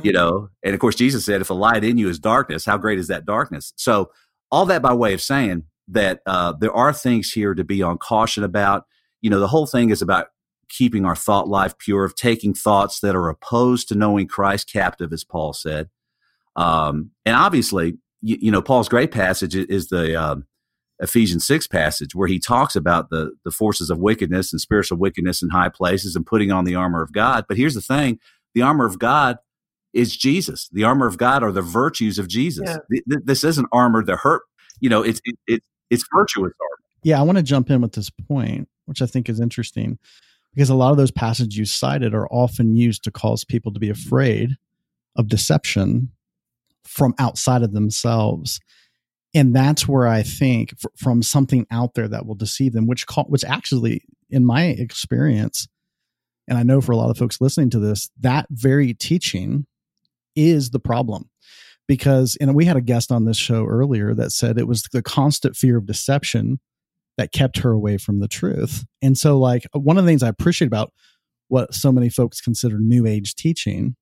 you 0.03 0.13
know 0.13 0.49
and 0.63 0.75
of 0.75 0.81
course 0.81 0.95
jesus 0.95 1.25
said 1.25 1.41
if 1.41 1.49
a 1.49 1.55
light 1.55 1.83
in 1.83 1.97
you 1.97 2.09
is 2.09 2.19
darkness 2.19 2.67
how 2.67 2.77
great 2.77 2.99
is 2.99 3.09
that 3.09 3.25
darkness? 3.25 3.73
So 3.77 4.11
all 4.51 4.67
that 4.67 4.83
by 4.83 4.93
way 4.93 5.15
of 5.15 5.21
saying 5.21 5.65
that 5.89 6.21
uh, 6.27 6.53
there 6.61 6.73
are 6.73 6.93
things 6.93 7.33
here 7.33 7.55
to 7.55 7.65
be 7.65 7.83
on 7.83 7.99
caution 7.99 8.45
about. 8.45 8.85
You 9.23 9.31
know 9.31 9.41
the 9.41 9.49
whole 9.49 9.67
thing 9.67 9.91
is 9.91 10.01
about 10.01 10.29
keeping 10.69 11.05
our 11.05 11.17
thought 11.17 11.49
life 11.49 11.77
pure 11.79 12.05
of 12.05 12.15
taking 12.15 12.55
thoughts 12.55 13.01
that 13.01 13.17
are 13.17 13.29
opposed 13.29 13.89
to 13.89 13.95
knowing 13.97 14.29
christ 14.29 14.71
captive 14.73 15.13
as 15.13 15.25
paul 15.25 15.53
said. 15.53 15.89
Um, 16.57 17.11
and 17.27 17.37
obviously 17.37 17.99
you, 18.23 18.39
you 18.41 18.51
know 18.51 18.63
paul's 18.63 18.89
great 18.89 19.11
passage 19.11 19.55
is 19.55 19.89
the 19.89 20.21
um, 20.21 20.47
ephesians 21.01 21.47
6 21.47 21.67
passage 21.67 22.15
where 22.15 22.29
he 22.29 22.39
talks 22.39 22.77
about 22.77 23.11
the 23.11 23.33
the 23.45 23.51
forces 23.51 23.91
of 23.91 23.99
wickedness 23.99 24.53
and 24.53 24.61
spiritual 24.61 24.97
wickedness 24.97 25.43
in 25.43 25.51
high 25.51 25.69
places 25.69 26.17
and 26.17 26.25
putting 26.25 26.51
on 26.51 26.65
the 26.65 26.77
armor 26.77 27.03
of 27.03 27.13
god. 27.13 27.45
But 27.49 27.59
here's 27.59 27.75
the 27.75 27.83
thing 27.83 28.19
the 28.55 28.63
armor 28.63 28.87
of 28.87 28.99
god 28.99 29.39
is 29.93 30.17
Jesus. 30.17 30.69
The 30.73 30.85
armor 30.85 31.07
of 31.07 31.19
God 31.19 31.43
are 31.43 31.53
the 31.53 31.63
virtues 31.63 32.19
of 32.19 32.29
Jesus. 32.29 32.65
Yeah. 32.67 32.79
Th- 32.91 33.05
th- 33.09 33.25
This 33.25 33.45
isn't 33.45 33.69
armor 33.73 34.03
to 34.03 34.17
hurt. 34.17 34.43
You 34.81 34.89
know, 34.89 35.03
it's 35.03 35.21
it, 35.25 35.37
it, 35.47 35.63
it's 35.91 36.05
virtuous 36.15 36.53
armor. 36.61 36.77
Yeah, 37.03 37.19
I 37.19 37.23
want 37.23 37.39
to 37.39 37.43
jump 37.43 37.71
in 37.71 37.81
with 37.81 37.93
this 37.93 38.11
point, 38.11 38.69
which 38.87 39.03
I 39.03 39.07
think 39.07 39.29
is 39.29 39.41
interesting 39.41 39.99
because 40.55 40.71
a 40.71 40.75
lot 40.75 40.91
of 40.91 40.97
those 40.97 41.11
passages 41.11 41.57
you 41.57 41.65
cited 41.65 42.15
are 42.15 42.29
often 42.29 42.77
used 42.77 43.05
to 43.05 43.11
cause 43.11 43.45
people 43.45 43.73
to 43.73 43.81
be 43.81 43.91
afraid 43.91 44.57
of 45.17 45.29
deception 45.29 46.11
from 46.85 47.15
outside 47.19 47.63
of 47.63 47.73
themselves. 47.73 48.61
And 49.33 49.55
that's 49.55 49.87
where 49.87 50.09
I 50.09 50.23
think 50.23 50.79
fr- 50.79 50.89
from 50.97 51.23
something 51.23 51.67
out 51.71 51.95
there 51.95 52.09
that 52.09 52.27
will 52.27 52.35
deceive 52.35 52.73
them, 52.73 52.87
which 52.87 53.07
call, 53.07 53.25
which 53.25 53.45
actually, 53.45 54.03
in 54.29 54.45
my 54.45 54.65
experience, 54.65 55.69
and 56.49 56.59
I 56.59 56.65
know 56.65 56.81
for 56.81 56.93
a 56.93 56.97
lot 56.97 57.11
of 57.11 57.19
folks 57.19 57.41
listening 57.41 57.71
to 57.71 57.79
this, 57.79 58.11
that 58.21 58.47
very 58.51 58.93
teaching 58.93 59.67
is 60.41 60.71
the 60.71 60.81
problem 60.81 61.29
because 61.87 62.37
and 62.41 62.55
we 62.55 62.65
had 62.65 62.77
a 62.77 62.81
guest 62.81 63.11
on 63.11 63.25
this 63.25 63.37
show 63.37 63.67
earlier 63.67 64.15
that 64.15 64.31
said 64.31 64.59
it 64.59 64.69
was 64.69 64.83
the 64.93 65.03
constant 65.03 65.57
fear 65.57 65.77
of 65.77 65.87
deception 65.87 66.61
that 67.19 67.33
kept 67.33 67.59
her 67.59 67.71
away 67.71 67.99
from 67.99 68.21
the 68.21 68.29
truth. 68.29 68.85
And 69.03 69.19
so 69.19 69.39
like 69.39 69.67
one 69.73 69.99
of 69.99 70.05
the 70.05 70.09
things 70.09 70.23
I 70.23 70.29
appreciate 70.29 70.69
about 70.69 70.93
what 71.49 71.75
so 71.75 71.91
many 71.91 72.09
folks 72.09 72.41
consider 72.41 72.79
new 72.79 73.07
age 73.07 73.35
teaching, 73.35 73.97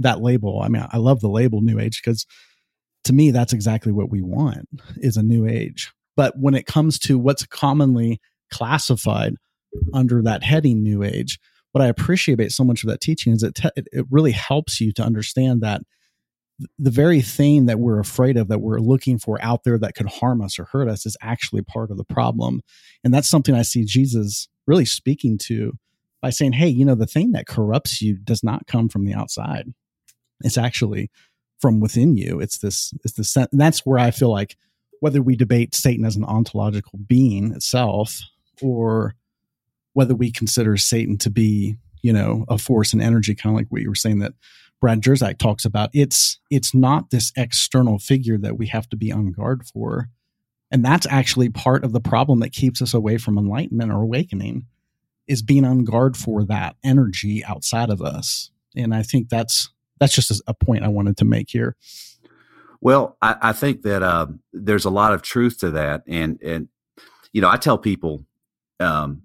that 0.00 0.22
label, 0.22 0.60
I 0.62 0.68
mean 0.68 0.86
I 0.90 0.96
love 0.96 1.20
the 1.20 1.28
label 1.28 1.60
new 1.60 1.78
age 1.78 2.00
because 2.02 2.26
to 3.04 3.12
me 3.12 3.30
that's 3.30 3.52
exactly 3.52 3.92
what 3.92 4.10
we 4.10 4.22
want 4.22 4.68
is 4.96 5.16
a 5.16 5.22
new 5.22 5.46
age. 5.46 5.92
But 6.16 6.34
when 6.38 6.54
it 6.54 6.66
comes 6.66 6.98
to 7.00 7.18
what's 7.18 7.46
commonly 7.46 8.20
classified 8.50 9.34
under 9.92 10.22
that 10.22 10.42
heading 10.42 10.82
new 10.82 11.02
age, 11.02 11.38
what 11.72 11.82
I 11.82 11.88
appreciate 11.88 12.52
so 12.52 12.64
much 12.64 12.82
of 12.82 12.90
that 12.90 13.00
teaching 13.00 13.32
is 13.32 13.42
it 13.42 13.54
te- 13.54 13.68
it 13.76 14.06
really 14.10 14.32
helps 14.32 14.80
you 14.80 14.92
to 14.92 15.02
understand 15.02 15.60
that 15.62 15.82
the 16.78 16.90
very 16.90 17.20
thing 17.20 17.66
that 17.66 17.78
we're 17.78 18.00
afraid 18.00 18.36
of 18.36 18.48
that 18.48 18.60
we're 18.60 18.80
looking 18.80 19.18
for 19.18 19.38
out 19.42 19.64
there 19.64 19.78
that 19.78 19.94
could 19.94 20.08
harm 20.08 20.42
us 20.42 20.58
or 20.58 20.64
hurt 20.64 20.88
us 20.88 21.06
is 21.06 21.16
actually 21.22 21.62
part 21.62 21.90
of 21.90 21.96
the 21.96 22.04
problem. 22.04 22.60
And 23.04 23.14
that's 23.14 23.28
something 23.28 23.54
i 23.54 23.62
see 23.62 23.84
jesus 23.84 24.48
really 24.66 24.84
speaking 24.84 25.38
to 25.38 25.72
by 26.20 26.30
saying 26.30 26.52
hey 26.52 26.68
you 26.68 26.84
know 26.84 26.94
the 26.94 27.06
thing 27.06 27.32
that 27.32 27.46
corrupts 27.46 28.02
you 28.02 28.16
does 28.16 28.42
not 28.42 28.66
come 28.66 28.88
from 28.88 29.04
the 29.04 29.14
outside. 29.14 29.72
It's 30.40 30.58
actually 30.58 31.10
from 31.60 31.80
within 31.80 32.16
you. 32.16 32.40
It's 32.40 32.58
this 32.58 32.92
it's 33.04 33.14
the 33.14 33.24
sen- 33.24 33.48
and 33.52 33.60
that's 33.60 33.84
where 33.86 33.98
i 33.98 34.10
feel 34.10 34.30
like 34.30 34.56
whether 35.00 35.22
we 35.22 35.36
debate 35.36 35.74
satan 35.74 36.04
as 36.04 36.16
an 36.16 36.24
ontological 36.24 36.98
being 37.06 37.52
itself 37.52 38.20
or 38.60 39.14
whether 39.98 40.14
we 40.14 40.30
consider 40.30 40.76
satan 40.76 41.18
to 41.18 41.28
be 41.28 41.76
you 42.02 42.12
know 42.12 42.44
a 42.48 42.56
force 42.56 42.92
and 42.92 43.02
energy 43.02 43.34
kind 43.34 43.52
of 43.52 43.58
like 43.58 43.66
what 43.68 43.82
you 43.82 43.88
were 43.88 43.94
saying 43.94 44.20
that 44.20 44.32
Brad 44.80 45.00
Jersak 45.00 45.38
talks 45.38 45.64
about. 45.64 45.90
It's 45.92 46.38
it's 46.50 46.74
not 46.74 47.10
this 47.10 47.32
external 47.36 47.98
figure 47.98 48.38
that 48.38 48.56
we 48.56 48.68
have 48.68 48.88
to 48.90 48.96
be 48.96 49.10
on 49.10 49.32
guard 49.32 49.66
for. 49.66 50.08
And 50.70 50.84
that's 50.84 51.06
actually 51.06 51.48
part 51.48 51.82
of 51.82 51.92
the 51.92 52.00
problem 52.00 52.40
that 52.40 52.52
keeps 52.52 52.82
us 52.82 52.94
away 52.94 53.18
from 53.18 53.38
enlightenment 53.38 53.90
or 53.90 54.02
awakening 54.02 54.66
is 55.26 55.42
being 55.42 55.64
on 55.64 55.84
guard 55.84 56.16
for 56.16 56.44
that 56.44 56.76
energy 56.84 57.44
outside 57.44 57.90
of 57.90 58.02
us. 58.02 58.50
And 58.76 58.94
I 58.94 59.02
think 59.02 59.28
that's 59.28 59.70
that's 59.98 60.14
just 60.14 60.30
a- 60.30 60.42
a 60.48 60.54
point 60.54 60.84
I 60.84 60.88
wanted 60.88 61.16
to 61.18 61.24
make 61.24 61.50
here. 61.50 61.76
Well, 62.80 63.16
I, 63.20 63.36
I 63.40 63.52
think 63.52 63.82
that 63.82 64.02
uh, 64.04 64.28
there's 64.52 64.84
a 64.84 64.90
lot 64.90 65.12
of 65.12 65.22
truth 65.22 65.58
to 65.58 65.70
that, 65.72 66.04
and 66.06 66.40
and 66.42 66.68
you 67.32 67.40
know, 67.40 67.50
I 67.50 67.56
tell 67.56 67.78
people 67.78 68.24
um, 68.78 69.22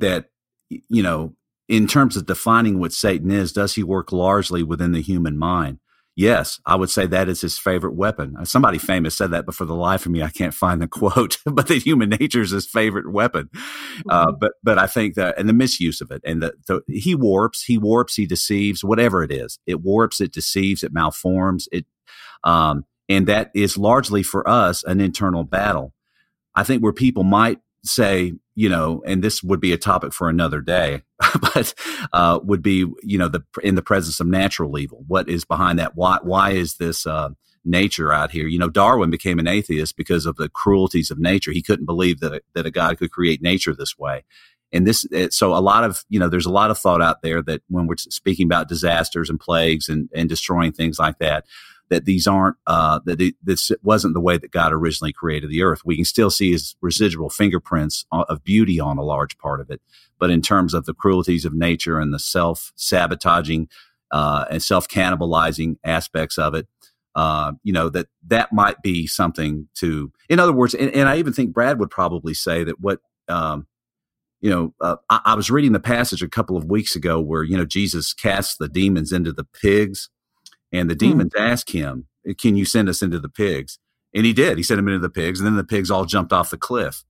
that 0.00 0.26
you 0.68 1.02
know, 1.02 1.34
in 1.68 1.86
terms 1.86 2.16
of 2.16 2.26
defining 2.26 2.78
what 2.78 2.92
Satan 2.92 3.30
is, 3.30 3.52
does 3.52 3.74
he 3.74 3.82
work 3.82 4.12
largely 4.12 4.62
within 4.62 4.92
the 4.92 5.02
human 5.02 5.38
mind? 5.38 5.78
Yes, 6.18 6.60
I 6.66 6.74
would 6.74 6.90
say 6.90 7.06
that 7.06 7.28
is 7.28 7.42
his 7.42 7.60
favorite 7.60 7.94
weapon. 7.94 8.34
Uh, 8.36 8.44
Somebody 8.44 8.78
famous 8.78 9.16
said 9.16 9.30
that, 9.30 9.46
but 9.46 9.54
for 9.54 9.64
the 9.64 9.76
life 9.76 10.04
of 10.04 10.10
me, 10.10 10.20
I 10.20 10.30
can't 10.30 10.52
find 10.52 10.82
the 10.82 10.88
quote. 10.88 11.38
but 11.46 11.68
that 11.68 11.84
human 11.84 12.10
nature 12.10 12.42
is 12.42 12.50
his 12.50 12.66
favorite 12.66 13.12
weapon. 13.12 13.50
Uh, 14.08 14.32
but 14.32 14.54
but 14.64 14.78
I 14.78 14.88
think 14.88 15.14
that 15.14 15.38
and 15.38 15.48
the 15.48 15.52
misuse 15.52 16.00
of 16.00 16.10
it, 16.10 16.20
and 16.24 16.42
the, 16.42 16.54
the 16.66 16.82
he 16.88 17.14
warps, 17.14 17.62
he 17.62 17.78
warps, 17.78 18.16
he 18.16 18.26
deceives, 18.26 18.82
whatever 18.82 19.22
it 19.22 19.30
is, 19.30 19.60
it 19.64 19.80
warps, 19.80 20.20
it 20.20 20.32
deceives, 20.32 20.82
it 20.82 20.92
malforms, 20.92 21.68
it, 21.70 21.86
um, 22.42 22.84
and 23.08 23.28
that 23.28 23.52
is 23.54 23.78
largely 23.78 24.24
for 24.24 24.48
us 24.48 24.82
an 24.82 25.00
internal 25.00 25.44
battle. 25.44 25.94
I 26.56 26.64
think 26.64 26.82
where 26.82 26.92
people 26.92 27.22
might 27.22 27.60
say, 27.84 28.32
you 28.58 28.68
know, 28.68 29.04
and 29.06 29.22
this 29.22 29.40
would 29.40 29.60
be 29.60 29.72
a 29.72 29.78
topic 29.78 30.12
for 30.12 30.28
another 30.28 30.60
day, 30.60 31.02
but 31.40 31.72
uh, 32.12 32.40
would 32.42 32.60
be, 32.60 32.86
you 33.04 33.16
know, 33.16 33.28
the 33.28 33.44
in 33.62 33.76
the 33.76 33.82
presence 33.82 34.18
of 34.18 34.26
natural 34.26 34.76
evil. 34.80 35.04
What 35.06 35.28
is 35.28 35.44
behind 35.44 35.78
that? 35.78 35.94
Why 35.94 36.18
why 36.22 36.50
is 36.50 36.74
this 36.74 37.06
uh, 37.06 37.28
nature 37.64 38.12
out 38.12 38.32
here? 38.32 38.48
You 38.48 38.58
know, 38.58 38.68
Darwin 38.68 39.10
became 39.10 39.38
an 39.38 39.46
atheist 39.46 39.96
because 39.96 40.26
of 40.26 40.34
the 40.34 40.48
cruelties 40.48 41.12
of 41.12 41.20
nature. 41.20 41.52
He 41.52 41.62
couldn't 41.62 41.86
believe 41.86 42.18
that 42.18 42.34
a, 42.34 42.40
that 42.56 42.66
a 42.66 42.72
God 42.72 42.98
could 42.98 43.12
create 43.12 43.40
nature 43.40 43.76
this 43.76 43.96
way. 43.96 44.24
And 44.72 44.88
this, 44.88 45.06
it, 45.12 45.32
so 45.32 45.54
a 45.54 45.62
lot 45.62 45.84
of, 45.84 46.04
you 46.08 46.18
know, 46.18 46.28
there's 46.28 46.44
a 46.44 46.50
lot 46.50 46.72
of 46.72 46.78
thought 46.78 47.00
out 47.00 47.22
there 47.22 47.40
that 47.42 47.62
when 47.68 47.86
we're 47.86 47.96
speaking 47.96 48.44
about 48.44 48.68
disasters 48.68 49.30
and 49.30 49.38
plagues 49.38 49.88
and, 49.88 50.10
and 50.12 50.28
destroying 50.28 50.72
things 50.72 50.98
like 50.98 51.20
that, 51.20 51.46
that 51.90 52.04
these 52.04 52.26
aren't 52.26 52.56
uh, 52.66 53.00
that 53.04 53.34
this 53.42 53.72
wasn't 53.82 54.14
the 54.14 54.20
way 54.20 54.36
that 54.36 54.50
God 54.50 54.72
originally 54.72 55.12
created 55.12 55.50
the 55.50 55.62
earth. 55.62 55.82
We 55.84 55.96
can 55.96 56.04
still 56.04 56.30
see 56.30 56.52
his 56.52 56.76
residual 56.80 57.30
fingerprints 57.30 58.04
of 58.12 58.44
beauty 58.44 58.78
on 58.80 58.98
a 58.98 59.02
large 59.02 59.38
part 59.38 59.60
of 59.60 59.70
it, 59.70 59.80
but 60.18 60.30
in 60.30 60.42
terms 60.42 60.74
of 60.74 60.84
the 60.84 60.94
cruelties 60.94 61.44
of 61.44 61.54
nature 61.54 61.98
and 61.98 62.12
the 62.12 62.18
self 62.18 62.72
sabotaging 62.76 63.68
uh, 64.10 64.44
and 64.50 64.62
self 64.62 64.88
cannibalizing 64.88 65.76
aspects 65.84 66.38
of 66.38 66.54
it, 66.54 66.66
uh, 67.14 67.52
you 67.62 67.72
know 67.72 67.88
that 67.88 68.08
that 68.26 68.52
might 68.52 68.82
be 68.82 69.06
something 69.06 69.68
to. 69.74 70.12
In 70.28 70.38
other 70.38 70.52
words, 70.52 70.74
and, 70.74 70.90
and 70.92 71.08
I 71.08 71.16
even 71.16 71.32
think 71.32 71.52
Brad 71.52 71.78
would 71.78 71.90
probably 71.90 72.34
say 72.34 72.64
that 72.64 72.80
what. 72.80 73.00
Um, 73.28 73.66
you 74.40 74.48
know, 74.50 74.72
uh, 74.80 74.94
I, 75.10 75.20
I 75.24 75.34
was 75.34 75.50
reading 75.50 75.72
the 75.72 75.80
passage 75.80 76.22
a 76.22 76.28
couple 76.28 76.56
of 76.56 76.64
weeks 76.64 76.94
ago 76.94 77.20
where 77.20 77.42
you 77.42 77.56
know 77.56 77.64
Jesus 77.64 78.14
casts 78.14 78.56
the 78.56 78.68
demons 78.68 79.10
into 79.10 79.32
the 79.32 79.42
pigs, 79.42 80.10
and 80.72 80.88
the 80.88 80.94
hmm. 80.94 81.10
demons 81.10 81.32
ask 81.38 81.70
him, 81.70 82.06
"Can 82.38 82.56
you 82.56 82.64
send 82.64 82.88
us 82.88 83.02
into 83.02 83.18
the 83.18 83.28
pigs?" 83.28 83.78
And 84.14 84.24
he 84.24 84.32
did. 84.32 84.56
He 84.56 84.62
sent 84.62 84.78
them 84.78 84.88
into 84.88 85.00
the 85.00 85.10
pigs, 85.10 85.40
and 85.40 85.46
then 85.46 85.56
the 85.56 85.64
pigs 85.64 85.90
all 85.90 86.04
jumped 86.04 86.32
off 86.32 86.50
the 86.50 86.56
cliff. 86.56 87.04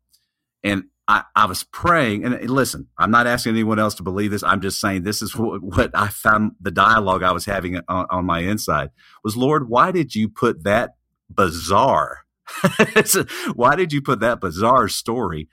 And 0.64 0.84
I, 1.06 1.22
I 1.36 1.46
was 1.46 1.64
praying, 1.64 2.24
and 2.24 2.34
and 2.34 2.50
listen, 2.50 2.88
I'm 2.98 3.11
not 3.11 3.26
asking 3.26 3.52
anyone 3.52 3.78
else 3.78 3.94
to 3.96 4.02
believe 4.02 4.30
this. 4.30 4.42
I'm 4.42 4.61
just 4.61 4.80
saying 4.80 5.02
this 5.02 5.22
is 5.22 5.34
what, 5.36 5.62
what 5.62 5.90
I 5.94 6.09
found 6.09 6.52
the 6.61 6.70
dialogue 6.70 7.22
I 7.22 7.32
was 7.32 7.44
having 7.44 7.76
on, 7.88 8.06
on 8.11 8.24
my 8.24 8.40
inside 8.40 8.90
was, 9.22 9.36
Lord, 9.36 9.68
why 9.68 9.92
did 9.92 10.14
you 10.14 10.28
put 10.28 10.64
that 10.64 10.96
bizarre 11.30 12.24
why 13.54 13.76
did 13.76 13.92
you 13.92 14.02
put 14.02 14.20
that 14.20 14.40
bizarre 14.40 14.88
story? 14.88 15.48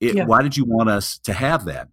It, 0.00 0.14
Yeah. 0.14 0.24
Why 0.24 0.42
did 0.42 0.56
you 0.56 0.64
want 0.64 0.88
us 0.88 1.18
to 1.20 1.32
have 1.32 1.64
that? 1.66 1.88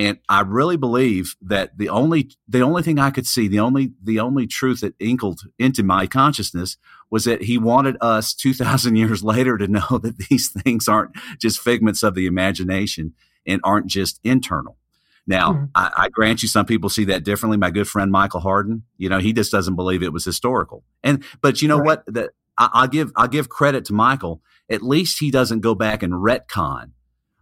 And 0.00 0.16
I 0.30 0.40
really 0.40 0.78
believe 0.78 1.36
that 1.42 1.76
the 1.76 1.90
only 1.90 2.30
the 2.48 2.62
only 2.62 2.82
thing 2.82 2.98
I 2.98 3.10
could 3.10 3.26
see, 3.26 3.48
the 3.48 3.60
only 3.60 3.92
the 4.02 4.18
only 4.18 4.46
truth 4.46 4.80
that 4.80 4.94
inkled 4.98 5.42
into 5.58 5.82
my 5.82 6.06
consciousness 6.06 6.78
was 7.10 7.24
that 7.26 7.42
he 7.42 7.58
wanted 7.58 7.98
us 8.00 8.32
2000 8.34 8.96
years 8.96 9.22
later 9.22 9.58
to 9.58 9.68
know 9.68 9.98
that 10.02 10.16
these 10.30 10.48
things 10.48 10.88
aren't 10.88 11.14
just 11.38 11.60
figments 11.60 12.02
of 12.02 12.14
the 12.14 12.24
imagination 12.26 13.12
and 13.46 13.60
aren't 13.62 13.88
just 13.88 14.20
internal. 14.24 14.78
Now, 15.26 15.52
Mhm. 15.52 15.70
I, 15.74 15.90
I 16.04 16.08
grant 16.08 16.40
you 16.42 16.48
some 16.48 16.64
people 16.64 16.88
see 16.88 17.04
that 17.04 17.22
differently. 17.22 17.58
My 17.58 17.70
good 17.70 17.86
friend 17.86 18.10
Michael 18.10 18.40
Hardin, 18.40 18.84
you 18.96 19.10
know, 19.10 19.18
he 19.18 19.34
just 19.34 19.52
doesn't 19.52 19.76
believe 19.76 20.02
it 20.02 20.14
was 20.14 20.24
historical. 20.24 20.82
And 21.04 21.22
but 21.42 21.60
you 21.60 21.68
know 21.68 21.76
Right. 21.78 21.86
what? 21.86 22.04
That 22.14 22.30
I, 22.56 22.70
I'll 22.72 22.88
give 22.88 23.12
I'll 23.16 23.28
give 23.28 23.50
credit 23.50 23.84
to 23.86 23.92
Michael. 23.92 24.40
At 24.70 24.80
least 24.82 25.18
he 25.20 25.30
doesn't 25.30 25.60
go 25.60 25.74
back 25.74 26.02
and 26.02 26.14
retcon 26.14 26.92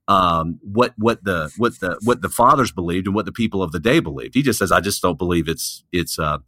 um, 0.09 0.59
what 0.63 0.95
what 0.97 1.23
the 1.23 1.53
what 1.59 1.79
the 1.81 1.99
what 2.03 2.23
the 2.23 2.31
fathers 2.31 2.73
believed 2.73 3.07
and 3.07 3.15
what 3.15 3.27
the 3.27 3.33
people 3.33 3.63
of 3.63 3.73
the 3.73 3.79
day 3.79 4.01
believed. 4.01 4.35
He 4.35 4.43
just 4.43 4.59
says, 4.59 4.73
"I 4.73 4.81
just 4.81 5.03
don't 5.03 5.19
believe 5.19 5.49
it's 5.49 5.85
it's 5.93 6.19
uh, 6.19 6.39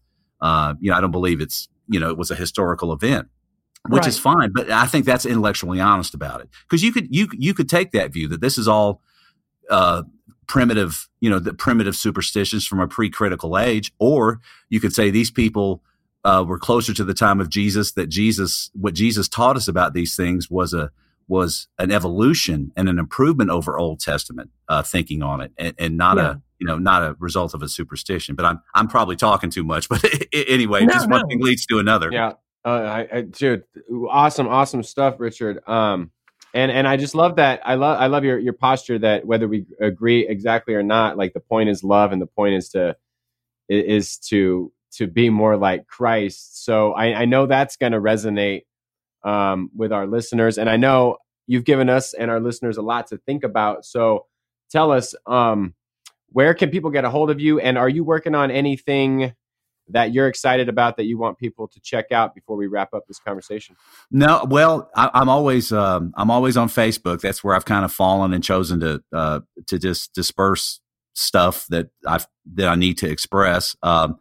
uh, 0.41 0.75
you 0.81 0.91
know 0.91 0.97
I 0.97 1.01
don't 1.01 1.11
believe 1.11 1.41
it's 1.41 1.69
you 1.87 2.01
know 2.01 2.09
it 2.09 2.17
was 2.17 2.31
a 2.31 2.35
historical 2.35 2.93
event." 2.93 3.29
Which 3.89 4.07
is 4.07 4.19
fine, 4.19 4.53
but 4.53 4.71
I 4.71 4.87
think 4.87 5.07
that's 5.07 5.25
intellectually 5.25 5.81
honest 5.81 6.13
about 6.13 6.43
it 6.43 6.51
because 6.69 6.83
you 6.83 6.93
could 6.93 7.15
you 7.15 7.29
you 7.33 7.55
could 7.55 7.69
take 7.69 7.93
that 7.93 8.13
view 8.13 8.29
that 8.29 8.43
this 8.43 8.59
is 8.59 8.69
all 8.69 9.01
uh, 9.71 10.03
primitive, 10.47 11.09
you 11.21 11.31
know, 11.31 11.39
the 11.39 11.55
primitive 11.55 11.97
superstitions 11.97 12.67
from 12.67 12.79
a 12.79 12.87
pre-critical 12.87 13.59
age, 13.59 13.91
or 13.99 14.41
you 14.69 14.81
could 14.81 14.93
say 14.93 15.09
these 15.11 15.31
people 15.31 15.83
uh, 16.25 16.45
were 16.47 16.59
closer 16.59 16.93
to 16.93 17.05
the 17.05 17.15
time 17.15 17.41
of 17.41 17.49
Jesus. 17.49 17.93
That 17.93 18.09
Jesus, 18.09 18.71
what 18.75 18.93
Jesus 18.93 19.29
taught 19.29 19.57
us 19.57 19.67
about 19.67 19.95
these 19.95 20.15
things 20.15 20.51
was 20.51 20.75
a 20.75 20.91
was 21.31 21.69
an 21.79 21.91
evolution 21.93 22.73
and 22.77 22.89
an 22.89 22.99
improvement 22.99 23.49
over 23.51 23.79
Old 23.79 24.01
Testament 24.01 24.51
uh, 24.69 24.83
thinking 24.83 25.23
on 25.23 25.41
it, 25.41 25.53
and, 25.57 25.75
and 25.79 25.97
not 25.97 26.17
Yeah. 26.19 26.31
a 26.33 26.37
you 26.59 26.67
know 26.67 26.77
not 26.77 27.03
a 27.03 27.17
result 27.19 27.55
of 27.55 27.63
a 27.63 27.69
superstition. 27.69 28.35
But 28.35 28.45
I'm 28.45 28.61
I'm 28.75 28.89
probably 28.89 29.17
talking 29.17 29.49
too 29.51 29.65
much. 29.65 29.89
But 29.91 30.05
anyway, 30.33 30.85
No, 30.85 30.93
just 30.93 31.09
one 31.09 31.27
thing 31.29 31.41
leads 31.41 31.65
to 31.67 31.79
another. 31.79 32.11
Yeah, 32.13 32.33
uh, 32.65 32.69
I, 32.69 33.09
I, 33.13 33.21
dude, 33.23 33.63
awesome, 34.11 34.49
awesome 34.49 34.83
stuff, 34.83 35.15
Richard. 35.19 35.67
Um, 35.69 36.11
and 36.53 36.73
and 36.73 36.89
I 36.89 36.97
just 36.97 37.15
love 37.15 37.37
that. 37.37 37.61
I 37.65 37.77
love 37.77 38.01
I 38.01 38.09
love 38.09 38.25
your 38.25 38.39
your 38.39 38.53
posture 38.53 38.99
that 38.99 39.25
whether 39.25 39.47
we 39.47 39.67
agree 39.81 40.27
exactly 40.29 40.75
or 40.75 40.83
not, 40.83 41.17
like 41.17 41.33
the 41.33 41.41
point 41.41 41.69
is 41.71 41.85
love, 41.85 42.11
and 42.13 42.21
the 42.21 42.27
point 42.27 42.55
is 42.57 42.69
to 42.71 42.97
is 43.69 44.19
to 44.19 44.73
to 44.93 45.07
be 45.07 45.31
more 45.31 45.57
like 45.57 45.87
Christ. 45.87 46.65
So 46.65 46.93
I, 46.93 47.23
I 47.23 47.25
know 47.25 47.47
that's 47.47 47.77
going 47.77 47.93
to 47.93 48.01
resonate 48.01 48.63
um, 49.25 49.71
with 49.75 49.93
our 49.93 50.07
listeners, 50.07 50.59
and 50.59 50.69
I 50.69 50.77
know 50.77 51.19
you've 51.47 51.65
given 51.65 51.89
us 51.89 52.15
and 52.15 52.31
our 52.31 52.41
listeners 52.41 52.77
a 52.77 52.83
lot 52.83 53.09
to 53.09 53.19
think 53.19 53.45
about. 53.45 53.85
So 53.85 54.27
tell 54.71 54.93
us, 54.93 55.15
um, 55.27 55.75
where 56.29 56.55
can 56.55 56.71
people 56.71 56.91
get 56.91 57.05
a 57.05 57.11
hold 57.11 57.31
of 57.31 57.41
you, 57.41 57.61
and 57.61 57.77
are 57.77 57.89
you 57.89 58.05
working 58.05 58.35
on 58.35 58.51
anything? 58.51 59.35
that 59.93 60.13
you're 60.13 60.29
excited 60.29 60.69
about 60.69 60.97
that 60.97 61.05
you 61.05 61.19
want 61.19 61.39
people 61.39 61.69
to 61.69 61.81
check 61.81 62.13
out 62.13 62.35
before 62.35 62.57
we 62.57 62.67
wrap 62.67 62.95
up 62.95 63.07
this 63.07 63.19
conversation? 63.19 63.77
No, 64.11 64.47
well, 64.49 64.91
I, 64.95 65.11
I'm 65.15 65.29
always 65.29 65.73
um, 65.73 66.13
I'm 66.17 66.31
always 66.31 66.57
on 66.57 66.69
Facebook. 66.69 67.21
That's 67.21 67.45
where 67.45 67.55
I've 67.55 67.65
kind 67.65 67.85
of 67.85 67.93
fallen 67.93 68.33
and 68.33 68.43
chosen 68.43 68.81
to 68.81 69.03
uh, 69.13 69.41
to 69.67 69.79
just 69.79 70.15
disperse 70.15 70.81
stuff 71.15 71.67
that 71.69 71.91
I 72.07 72.21
that 72.55 72.69
I 72.69 72.75
need 72.77 72.99
to 72.99 73.11
express. 73.11 73.77
Um, 73.83 74.19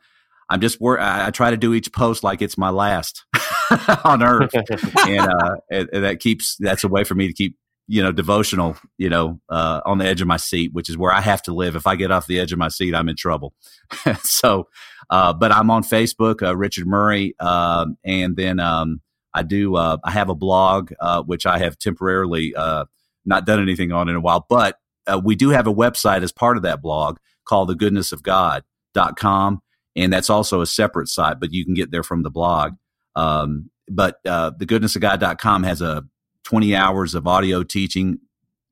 I'm 0.49 0.61
just 0.61 0.81
wor- 0.81 0.99
I, 0.99 1.27
I 1.27 1.31
try 1.31 1.51
to 1.51 1.57
do 1.57 1.73
each 1.73 1.91
post 1.91 2.23
like 2.23 2.41
it's 2.41 2.57
my 2.57 2.69
last 2.69 3.25
on 4.03 4.23
Earth, 4.23 4.53
and, 5.07 5.19
uh, 5.19 5.55
and, 5.69 5.89
and 5.93 6.03
that 6.03 6.19
keeps 6.19 6.55
that's 6.59 6.83
a 6.83 6.87
way 6.87 7.03
for 7.03 7.15
me 7.15 7.27
to 7.27 7.33
keep 7.33 7.55
you 7.87 8.01
know 8.01 8.11
devotional 8.11 8.77
you 8.97 9.09
know 9.09 9.39
uh, 9.49 9.81
on 9.85 9.97
the 9.97 10.05
edge 10.05 10.21
of 10.21 10.27
my 10.27 10.37
seat, 10.37 10.71
which 10.73 10.89
is 10.89 10.97
where 10.97 11.11
I 11.11 11.21
have 11.21 11.41
to 11.43 11.53
live. 11.53 11.75
If 11.75 11.87
I 11.87 11.95
get 11.95 12.11
off 12.11 12.27
the 12.27 12.39
edge 12.39 12.51
of 12.51 12.59
my 12.59 12.69
seat, 12.69 12.95
I'm 12.95 13.09
in 13.09 13.15
trouble. 13.15 13.53
so, 14.23 14.67
uh, 15.09 15.33
but 15.33 15.51
I'm 15.51 15.69
on 15.69 15.83
Facebook, 15.83 16.41
uh, 16.41 16.55
Richard 16.55 16.87
Murray, 16.87 17.35
um, 17.39 17.97
and 18.03 18.35
then. 18.35 18.59
Um, 18.59 19.01
I 19.31 19.43
do. 19.43 19.75
Uh, 19.75 19.97
I 20.03 20.09
have 20.09 20.29
a 20.29 20.35
blog 20.35 20.91
uh, 20.99 21.21
which 21.21 21.45
I 21.45 21.59
have 21.59 21.77
temporarily 21.77 22.55
uh, 22.55 22.85
not 23.25 23.45
done 23.45 23.61
anything 23.61 23.91
on 23.91 24.09
in 24.09 24.15
a 24.15 24.19
while, 24.19 24.45
but 24.49 24.77
uh, 25.07 25.21
we 25.23 25.35
do 25.35 25.49
have 25.49 25.67
a 25.67 25.73
website 25.73 26.23
as 26.23 26.31
part 26.31 26.57
of 26.57 26.63
that 26.63 26.81
blog 26.81 27.17
called 27.45 27.69
the 27.69 27.75
goodness 27.75 28.11
of 28.11 28.21
thegoodnessofgod.com, 28.23 29.61
and 29.95 30.11
that's 30.11 30.29
also 30.29 30.61
a 30.61 30.65
separate 30.65 31.07
site, 31.07 31.39
but 31.39 31.53
you 31.53 31.65
can 31.65 31.73
get 31.73 31.91
there 31.91 32.03
from 32.03 32.23
the 32.23 32.29
blog. 32.29 32.73
Um, 33.15 33.69
but 33.89 34.19
uh, 34.25 34.51
thegoodnessofgod.com 34.51 35.63
has 35.63 35.81
a 35.81 36.03
20 36.43 36.75
hours 36.75 37.15
of 37.15 37.27
audio 37.27 37.63
teaching, 37.63 38.19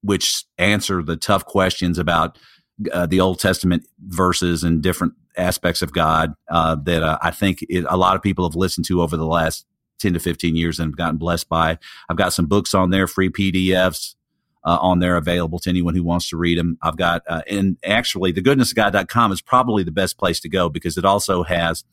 which 0.01 0.45
answer 0.57 1.01
the 1.01 1.18
tough 1.18 1.45
questions 1.45 1.97
about 1.97 2.38
uh, 2.91 3.05
the 3.05 3.20
Old 3.20 3.39
Testament 3.39 3.88
verses 3.99 4.63
and 4.63 4.82
different 4.82 5.13
aspects 5.36 5.82
of 5.82 5.93
God 5.93 6.34
uh, 6.49 6.76
that 6.84 7.03
uh, 7.03 7.18
I 7.22 7.32
think 7.32 7.63
it, 7.63 7.86
a 7.89 7.97
lot 7.97 8.15
of 8.15 8.22
people 8.22 8.47
have 8.47 8.55
listened 8.55 8.86
to 8.88 9.01
over 9.01 9.18
the 9.18 9.26
last 9.26 9.65
10 9.99 10.13
to 10.13 10.20
15 10.20 10.55
years 10.55 10.80
and 10.80 10.91
have 10.91 10.97
gotten 10.97 11.18
blessed 11.18 11.49
by. 11.49 11.78
I've 12.09 12.18
got 12.18 12.34
some 12.34 12.45
books 12.45 12.74
on 12.74 12.91
there, 12.91 13.07
free 13.07 13.30
PDFs 13.30 14.15
uh, 14.68 14.78
on 14.82 14.99
there 14.99 15.15
available 15.15 15.57
to 15.59 15.70
anyone 15.70 15.95
who 15.95 16.03
wants 16.03 16.28
to 16.30 16.36
read 16.38 16.57
them. 16.59 16.78
I've 16.84 16.97
got, 16.97 17.24
uh, 17.28 17.41
and 17.49 17.78
actually, 17.86 18.34
thegoodnessofgod.com 18.34 19.32
is 19.32 19.41
probably 19.41 19.84
the 19.84 19.91
best 19.91 20.18
place 20.18 20.39
to 20.41 20.49
go 20.49 20.68
because 20.70 20.97
it 20.97 21.05
also 21.05 21.43
has, 21.43 21.86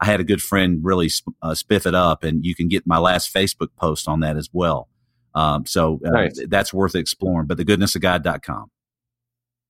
I 0.00 0.06
had 0.06 0.18
a 0.18 0.24
good 0.24 0.40
friend 0.42 0.80
really 0.82 1.10
sp- 1.12 1.36
uh, 1.42 1.50
spiff 1.50 1.84
it 1.86 1.94
up, 1.94 2.24
and 2.24 2.44
you 2.44 2.54
can 2.54 2.68
get 2.68 2.86
my 2.86 2.98
last 2.98 3.32
Facebook 3.34 3.68
post 3.76 4.08
on 4.08 4.20
that 4.20 4.36
as 4.38 4.48
well. 4.52 4.88
Um, 5.34 5.66
so 5.66 6.00
uh, 6.06 6.10
Nice. 6.10 6.40
that's 6.48 6.72
worth 6.72 6.94
exploring, 6.94 7.46
but 7.46 7.58
thegoodnessofgod.com. 7.58 8.70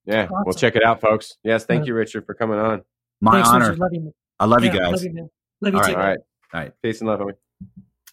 Yeah, 0.04 0.28
we'll 0.30 0.40
Awesome. 0.48 0.58
check 0.60 0.76
it 0.76 0.84
out, 0.84 1.00
folks. 1.00 1.36
Yes, 1.44 1.64
thank 1.64 1.82
Yeah. 1.82 1.88
you, 1.88 1.94
Richard, 1.94 2.26
for 2.26 2.34
coming 2.34 2.58
on. 2.58 2.82
My 3.20 3.32
Thanks, 3.32 3.48
honor. 3.48 3.64
Richard. 3.70 3.78
Love 3.80 3.90
you, 3.92 4.00
man. 4.00 4.12
I 4.40 4.44
love 4.46 4.64
Yeah, 4.64 4.72
you 4.72 4.78
guys. 4.80 4.92
Love 4.92 5.02
you, 5.04 5.12
man. 5.14 5.30
Love 5.60 5.72
you 5.74 5.78
All 5.80 5.84
too. 5.86 5.92
right. 5.94 6.00
All 6.00 6.08
right. 6.08 6.18
All 6.54 6.60
right. 6.60 6.72
Peace 6.82 7.00
and 7.00 7.08
love, 7.08 7.20
homie. 7.20 7.34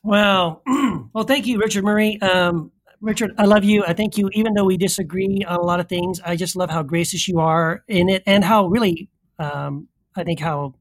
Well, 0.04 0.62
well, 1.14 1.24
thank 1.24 1.47
you, 1.47 1.60
Richard 1.60 1.84
Murray. 1.84 2.22
Um, 2.22 2.72
Richard, 3.02 3.34
I 3.38 3.45
love 3.45 3.64
you. 3.64 3.84
I 3.86 3.93
thank 3.93 4.18
you, 4.18 4.30
even 4.34 4.54
though 4.54 4.66
we 4.66 4.78
disagree 4.78 5.43
on 5.47 5.60
a 5.60 5.64
lot 5.64 5.80
of 5.80 5.88
things. 5.88 6.20
I 6.26 6.36
just 6.36 6.56
love 6.56 6.70
how 6.70 6.84
gracious 6.84 7.28
you 7.28 7.39
are 7.39 7.84
in 7.88 8.10
it, 8.10 8.24
and 8.26 8.43
how 8.43 8.68
really, 8.68 9.10
um, 9.38 9.88
I 10.16 10.24
think 10.24 10.39
how 10.39 10.74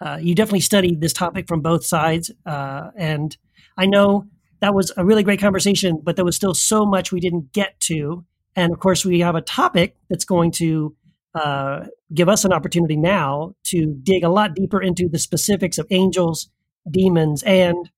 uh, 0.00 0.18
you 0.20 0.34
definitely 0.34 0.60
studied 0.60 1.00
this 1.00 1.12
topic 1.12 1.48
from 1.48 1.60
both 1.60 1.84
sides. 1.84 2.30
Uh, 2.46 2.90
and 2.96 3.36
I 3.76 3.86
know 3.86 4.26
that 4.60 4.74
was 4.74 4.92
a 4.96 5.04
really 5.04 5.22
great 5.22 5.40
conversation, 5.40 6.00
but 6.02 6.16
there 6.16 6.24
was 6.24 6.36
still 6.36 6.54
so 6.54 6.86
much 6.86 7.10
we 7.10 7.20
didn't 7.20 7.52
get 7.52 7.78
to. 7.80 8.24
And 8.54 8.72
of 8.72 8.78
course, 8.78 9.04
we 9.04 9.20
have 9.20 9.34
a 9.34 9.40
topic 9.40 9.96
that's 10.08 10.24
going 10.24 10.52
to 10.52 10.96
uh, 11.34 11.86
give 12.14 12.28
us 12.28 12.44
an 12.44 12.52
opportunity 12.52 12.96
now 12.96 13.54
to 13.64 13.96
dig 14.02 14.24
a 14.24 14.28
lot 14.28 14.54
deeper 14.54 14.80
into 14.80 15.08
the 15.08 15.18
specifics 15.18 15.78
of 15.78 15.86
angels, 15.90 16.50
demons, 16.90 17.42
and 17.42 17.90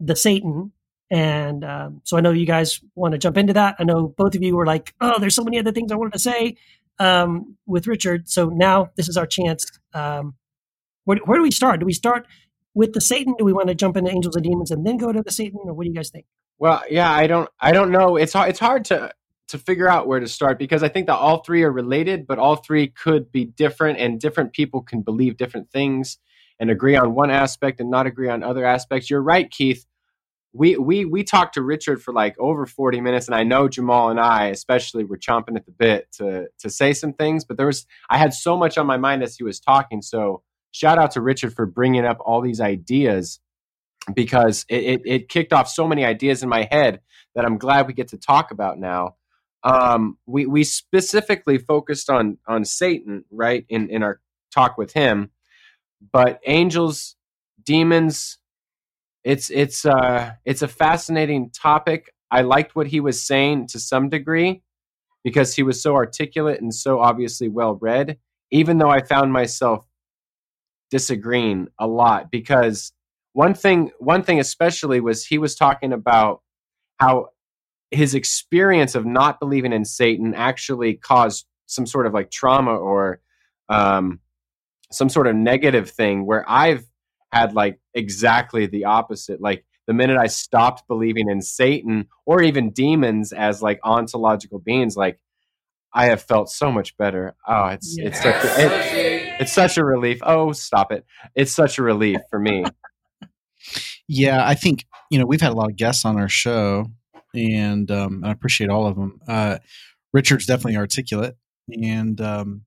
the 0.00 0.16
Satan. 0.16 0.72
And 1.10 1.64
um, 1.64 2.00
so 2.04 2.16
I 2.16 2.20
know 2.20 2.32
you 2.32 2.46
guys 2.46 2.80
want 2.94 3.12
to 3.12 3.18
jump 3.18 3.36
into 3.36 3.52
that. 3.52 3.76
I 3.78 3.84
know 3.84 4.08
both 4.08 4.34
of 4.34 4.42
you 4.42 4.56
were 4.56 4.66
like, 4.66 4.94
oh, 5.00 5.18
there's 5.18 5.34
so 5.34 5.44
many 5.44 5.58
other 5.58 5.72
things 5.72 5.92
I 5.92 5.96
wanted 5.96 6.14
to 6.14 6.18
say 6.18 6.56
um, 6.98 7.56
with 7.66 7.86
Richard. 7.86 8.28
So 8.28 8.48
now 8.48 8.90
this 8.96 9.08
is 9.08 9.16
our 9.16 9.26
chance. 9.26 9.66
Um, 9.92 10.34
where, 11.04 11.18
where 11.24 11.38
do 11.38 11.42
we 11.42 11.50
start? 11.50 11.80
Do 11.80 11.86
we 11.86 11.92
start 11.92 12.26
with 12.72 12.94
the 12.94 13.00
Satan? 13.00 13.34
Do 13.38 13.44
we 13.44 13.52
want 13.52 13.68
to 13.68 13.74
jump 13.74 13.96
into 13.96 14.10
angels 14.10 14.34
and 14.34 14.44
demons 14.44 14.70
and 14.70 14.86
then 14.86 14.96
go 14.96 15.12
to 15.12 15.22
the 15.22 15.30
Satan? 15.30 15.60
Or 15.64 15.74
what 15.74 15.84
do 15.84 15.90
you 15.90 15.94
guys 15.94 16.10
think? 16.10 16.26
Well, 16.58 16.82
yeah, 16.88 17.10
I 17.10 17.26
don't, 17.26 17.48
I 17.60 17.72
don't 17.72 17.90
know. 17.90 18.16
It's 18.16 18.32
hard. 18.32 18.48
It's 18.50 18.60
hard 18.60 18.84
to 18.86 19.12
to 19.48 19.58
figure 19.58 19.88
out 19.88 20.08
where 20.08 20.20
to 20.20 20.26
start 20.26 20.58
because 20.58 20.82
I 20.82 20.88
think 20.88 21.06
that 21.06 21.16
all 21.16 21.42
three 21.42 21.62
are 21.64 21.70
related, 21.70 22.26
but 22.26 22.38
all 22.38 22.56
three 22.56 22.88
could 22.88 23.30
be 23.30 23.44
different, 23.44 23.98
and 23.98 24.18
different 24.18 24.52
people 24.52 24.80
can 24.80 25.02
believe 25.02 25.36
different 25.36 25.70
things 25.70 26.18
and 26.58 26.70
agree 26.70 26.96
on 26.96 27.14
one 27.14 27.30
aspect 27.30 27.80
and 27.80 27.90
not 27.90 28.06
agree 28.06 28.28
on 28.28 28.42
other 28.42 28.64
aspects. 28.64 29.10
You're 29.10 29.22
right, 29.22 29.50
Keith. 29.50 29.84
We 30.56 30.76
we 30.76 31.04
we 31.04 31.24
talked 31.24 31.54
to 31.54 31.62
Richard 31.62 32.00
for 32.00 32.14
like 32.14 32.38
over 32.38 32.64
40 32.64 33.00
minutes, 33.00 33.26
and 33.26 33.34
I 33.34 33.42
know 33.42 33.68
Jamal 33.68 34.08
and 34.08 34.20
I, 34.20 34.46
especially, 34.46 35.04
were 35.04 35.18
chomping 35.18 35.56
at 35.56 35.66
the 35.66 35.72
bit 35.72 36.10
to 36.12 36.46
to 36.60 36.70
say 36.70 36.92
some 36.92 37.12
things. 37.12 37.44
But 37.44 37.56
there 37.56 37.66
was 37.66 37.86
I 38.08 38.18
had 38.18 38.32
so 38.32 38.56
much 38.56 38.78
on 38.78 38.86
my 38.86 38.96
mind 38.96 39.24
as 39.24 39.36
he 39.36 39.42
was 39.42 39.58
talking. 39.58 40.00
So 40.00 40.42
shout 40.70 40.98
out 40.98 41.10
to 41.12 41.20
Richard 41.20 41.54
for 41.54 41.66
bringing 41.66 42.04
up 42.04 42.18
all 42.24 42.40
these 42.40 42.60
ideas 42.60 43.40
because 44.14 44.64
it, 44.68 44.84
it, 44.84 45.02
it 45.04 45.28
kicked 45.28 45.52
off 45.52 45.68
so 45.68 45.88
many 45.88 46.04
ideas 46.04 46.42
in 46.42 46.48
my 46.48 46.68
head 46.70 47.00
that 47.34 47.44
I'm 47.44 47.58
glad 47.58 47.86
we 47.86 47.94
get 47.94 48.08
to 48.08 48.18
talk 48.18 48.50
about 48.50 48.78
now. 48.78 49.16
Um, 49.62 50.18
we 50.26 50.46
we 50.46 50.62
specifically 50.62 51.58
focused 51.58 52.10
on 52.10 52.38
on 52.46 52.64
Satan, 52.64 53.24
right, 53.30 53.64
in 53.68 53.88
in 53.88 54.02
our 54.02 54.20
talk 54.52 54.78
with 54.78 54.92
him, 54.92 55.30
but 56.12 56.38
angels, 56.46 57.16
demons, 57.62 58.38
it's 59.24 59.50
it's 59.50 59.84
uh 59.86 60.32
it's 60.44 60.62
a 60.62 60.68
fascinating 60.68 61.50
topic. 61.50 62.12
I 62.30 62.42
liked 62.42 62.76
what 62.76 62.86
he 62.86 63.00
was 63.00 63.22
saying 63.22 63.68
to 63.68 63.80
some 63.80 64.08
degree 64.08 64.62
because 65.22 65.54
he 65.54 65.62
was 65.62 65.82
so 65.82 65.94
articulate 65.94 66.60
and 66.60 66.74
so 66.74 67.00
obviously 67.00 67.48
well 67.48 67.76
read. 67.80 68.18
Even 68.50 68.78
though 68.78 68.90
I 68.90 69.02
found 69.02 69.32
myself 69.32 69.86
disagreeing 70.90 71.68
a 71.78 71.86
lot 71.86 72.30
because 72.30 72.92
one 73.32 73.54
thing 73.54 73.90
one 73.98 74.22
thing 74.22 74.38
especially 74.38 75.00
was 75.00 75.24
he 75.24 75.38
was 75.38 75.56
talking 75.56 75.92
about 75.92 76.42
how 77.00 77.28
his 77.90 78.14
experience 78.14 78.94
of 78.94 79.06
not 79.06 79.40
believing 79.40 79.72
in 79.72 79.84
Satan 79.84 80.34
actually 80.34 80.94
caused 80.94 81.46
some 81.66 81.86
sort 81.86 82.06
of 82.06 82.12
like 82.12 82.30
trauma 82.30 82.74
or 82.74 83.20
um, 83.68 84.20
some 84.92 85.08
sort 85.08 85.26
of 85.26 85.34
negative 85.34 85.90
thing 85.90 86.26
where 86.26 86.48
I've 86.48 86.84
had 87.34 87.52
like 87.52 87.78
exactly 87.94 88.66
the 88.66 88.84
opposite. 88.84 89.40
Like 89.40 89.64
the 89.86 89.92
minute 89.92 90.16
I 90.16 90.28
stopped 90.28 90.86
believing 90.86 91.28
in 91.28 91.42
Satan 91.42 92.06
or 92.24 92.42
even 92.42 92.70
demons 92.70 93.32
as 93.32 93.60
like 93.60 93.80
ontological 93.82 94.60
beings, 94.60 94.96
like 94.96 95.18
I 95.92 96.06
have 96.06 96.22
felt 96.22 96.48
so 96.50 96.70
much 96.70 96.96
better. 96.96 97.34
Oh, 97.46 97.66
it's 97.66 97.96
it's 97.98 98.22
such 98.22 98.44
a, 98.44 98.64
it, 98.64 99.40
it's 99.40 99.52
such 99.52 99.76
a 99.76 99.84
relief. 99.84 100.18
Oh, 100.22 100.52
stop 100.52 100.92
it! 100.92 101.04
It's 101.34 101.52
such 101.52 101.78
a 101.78 101.82
relief 101.82 102.18
for 102.30 102.38
me. 102.38 102.64
Yeah, 104.08 104.46
I 104.46 104.54
think 104.54 104.84
you 105.10 105.18
know 105.18 105.26
we've 105.26 105.40
had 105.40 105.52
a 105.52 105.56
lot 105.56 105.70
of 105.70 105.76
guests 105.76 106.04
on 106.04 106.18
our 106.18 106.28
show, 106.28 106.86
and 107.34 107.90
um, 107.90 108.22
I 108.24 108.30
appreciate 108.30 108.70
all 108.70 108.86
of 108.86 108.96
them. 108.96 109.20
Uh, 109.26 109.58
Richard's 110.12 110.46
definitely 110.46 110.76
articulate, 110.76 111.36
and 111.68 112.20
um, 112.20 112.62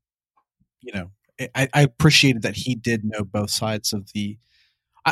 you 0.81 0.93
know 0.93 1.11
I, 1.55 1.67
I 1.73 1.81
appreciated 1.81 2.41
that 2.43 2.55
he 2.55 2.75
did 2.75 3.03
know 3.03 3.23
both 3.23 3.49
sides 3.49 3.93
of 3.93 4.11
the. 4.13 4.37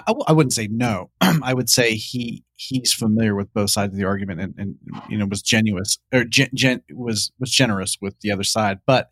I, 0.08 0.32
wouldn't 0.32 0.54
say 0.54 0.68
no. 0.68 1.10
I 1.22 1.54
would 1.54 1.70
say 1.70 1.96
he 1.96 2.44
he's 2.56 2.94
familiar 2.94 3.36
with 3.36 3.54
both 3.54 3.70
sides 3.70 3.94
of 3.94 4.00
the 4.00 4.06
argument, 4.06 4.42
and, 4.42 4.54
and 4.58 4.76
you 5.10 5.18
know 5.18 5.26
was 5.26 5.42
genuous 5.42 5.98
or 6.14 6.24
gen, 6.24 6.50
gen, 6.54 6.82
was 6.92 7.32
was 7.40 7.52
generous 7.52 7.98
with 8.02 8.20
the 8.20 8.32
other 8.32 8.44
side. 8.44 8.80
But 8.86 9.10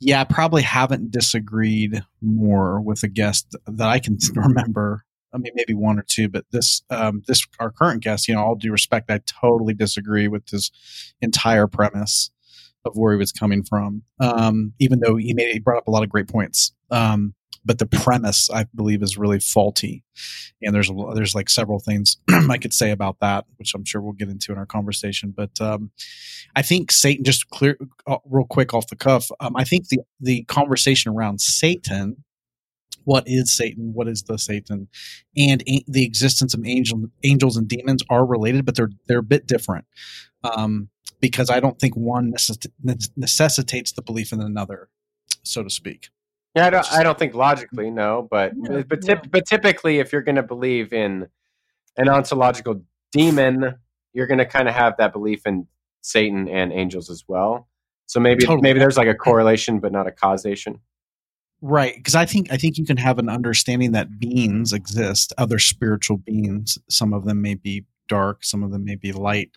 yeah, 0.00 0.20
I 0.20 0.24
probably 0.24 0.62
haven't 0.62 1.10
disagreed 1.10 2.02
more 2.22 2.80
with 2.80 3.02
a 3.02 3.08
guest 3.08 3.56
that 3.66 3.88
I 3.88 3.98
can 3.98 4.18
remember 4.34 5.04
I 5.32 5.38
mean, 5.38 5.52
maybe 5.54 5.74
one 5.74 5.98
or 5.98 6.04
two, 6.06 6.28
but 6.28 6.46
this, 6.52 6.82
um, 6.90 7.22
this, 7.26 7.46
our 7.60 7.70
current 7.70 8.02
guest, 8.02 8.28
you 8.28 8.34
know, 8.34 8.40
all 8.40 8.54
due 8.54 8.72
respect, 8.72 9.10
I 9.10 9.20
totally 9.26 9.74
disagree 9.74 10.28
with 10.28 10.48
his 10.48 10.70
entire 11.20 11.66
premise 11.66 12.30
of 12.84 12.96
where 12.96 13.12
he 13.12 13.18
was 13.18 13.32
coming 13.32 13.62
from. 13.62 14.02
Um, 14.20 14.72
even 14.78 15.00
though 15.00 15.16
he 15.16 15.34
made, 15.34 15.52
he 15.52 15.58
brought 15.58 15.78
up 15.78 15.88
a 15.88 15.90
lot 15.90 16.02
of 16.02 16.08
great 16.08 16.28
points. 16.28 16.72
Um, 16.90 17.34
but 17.68 17.78
the 17.78 17.86
premise, 17.86 18.48
I 18.50 18.64
believe, 18.74 19.02
is 19.02 19.18
really 19.18 19.38
faulty. 19.38 20.02
And 20.62 20.74
there's, 20.74 20.90
there's 21.14 21.34
like 21.34 21.50
several 21.50 21.78
things 21.78 22.16
I 22.50 22.56
could 22.56 22.72
say 22.72 22.90
about 22.90 23.18
that, 23.20 23.44
which 23.58 23.74
I'm 23.74 23.84
sure 23.84 24.00
we'll 24.00 24.14
get 24.14 24.30
into 24.30 24.52
in 24.52 24.58
our 24.58 24.64
conversation. 24.66 25.34
But, 25.36 25.60
um, 25.60 25.90
I 26.56 26.62
think 26.62 26.90
Satan, 26.90 27.24
just 27.24 27.50
clear, 27.50 27.76
uh, 28.06 28.16
real 28.24 28.46
quick 28.46 28.72
off 28.72 28.86
the 28.88 28.96
cuff, 28.96 29.30
um, 29.40 29.54
I 29.54 29.64
think 29.64 29.88
the, 29.88 29.98
the 30.18 30.44
conversation 30.44 31.12
around 31.12 31.42
Satan, 31.42 32.24
what 33.04 33.24
is 33.26 33.52
Satan, 33.52 33.92
what 33.92 34.08
is 34.08 34.22
the 34.22 34.38
Satan, 34.38 34.88
and 35.36 35.62
a- 35.68 35.84
the 35.86 36.04
existence 36.04 36.54
of 36.54 36.66
angel, 36.66 37.04
angels 37.22 37.58
and 37.58 37.68
demons 37.68 38.02
are 38.08 38.24
related, 38.24 38.64
but 38.64 38.76
they're 38.76 38.90
they're 39.06 39.18
a 39.18 39.22
bit 39.22 39.46
different. 39.46 39.84
Um, 40.42 40.88
because 41.20 41.50
I 41.50 41.60
don't 41.60 41.78
think 41.78 41.96
one 41.96 42.32
necess- 42.32 42.70
necessitates 43.16 43.92
the 43.92 44.02
belief 44.02 44.32
in 44.32 44.40
another, 44.40 44.88
so 45.42 45.62
to 45.62 45.70
speak. 45.70 46.08
Yeah, 46.58 46.66
I 46.66 46.70
don't. 46.70 46.92
I 46.92 47.02
don't 47.02 47.18
think 47.18 47.34
logically, 47.34 47.90
no, 47.90 48.26
but 48.30 48.52
No, 48.56 48.82
but 48.82 49.04
no. 49.04 49.20
but 49.30 49.46
typically, 49.46 49.98
if 49.98 50.12
you're 50.12 50.22
going 50.22 50.36
to 50.36 50.42
believe 50.42 50.92
in 50.92 51.26
an 51.96 52.08
ontological 52.08 52.82
demon, 53.12 53.74
you're 54.12 54.26
going 54.26 54.38
to 54.38 54.46
kind 54.46 54.68
of 54.68 54.74
have 54.74 54.96
that 54.98 55.12
belief 55.12 55.46
in 55.46 55.66
Satan 56.00 56.48
and 56.48 56.72
angels 56.72 57.10
as 57.10 57.24
well. 57.28 57.68
So 58.06 58.20
maybe 58.20 58.40
Totally. 58.44 58.62
maybe 58.62 58.78
there's 58.78 58.96
like 58.96 59.08
a 59.08 59.14
correlation, 59.14 59.80
but 59.80 59.92
not 59.92 60.06
a 60.06 60.10
causation. 60.12 60.80
Right, 61.60 61.94
because 61.96 62.14
I 62.14 62.24
think 62.24 62.52
I 62.52 62.56
think 62.56 62.78
you 62.78 62.84
can 62.86 62.96
have 62.98 63.18
an 63.18 63.28
understanding 63.28 63.92
that 63.92 64.18
beings 64.18 64.72
exist, 64.72 65.32
other 65.38 65.58
spiritual 65.58 66.16
beings. 66.18 66.78
Some 66.88 67.12
of 67.12 67.24
them 67.24 67.42
may 67.42 67.54
be 67.56 67.84
dark, 68.08 68.44
some 68.44 68.62
of 68.62 68.70
them 68.70 68.84
may 68.84 68.94
be 68.94 69.12
light. 69.12 69.50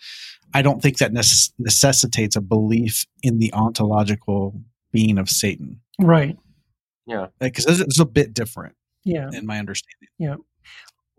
I 0.54 0.62
don't 0.62 0.82
think 0.82 0.98
that 0.98 1.14
necess- 1.14 1.54
necessitates 1.60 2.36
a 2.36 2.42
belief 2.42 3.06
in 3.24 3.40
the 3.40 3.54
ontological 3.54 4.60
being 4.92 5.18
of 5.18 5.30
Satan, 5.30 5.80
Right. 6.00 6.38
Yeah. 7.06 7.28
because 7.40 7.66
it's, 7.66 7.80
it's 7.80 8.00
a 8.00 8.06
bit 8.06 8.34
different 8.34 8.76
Yeah. 9.04 9.30
in 9.34 9.46
my 9.46 9.60
understanding. 9.60 10.10
Yeah. 10.18 10.36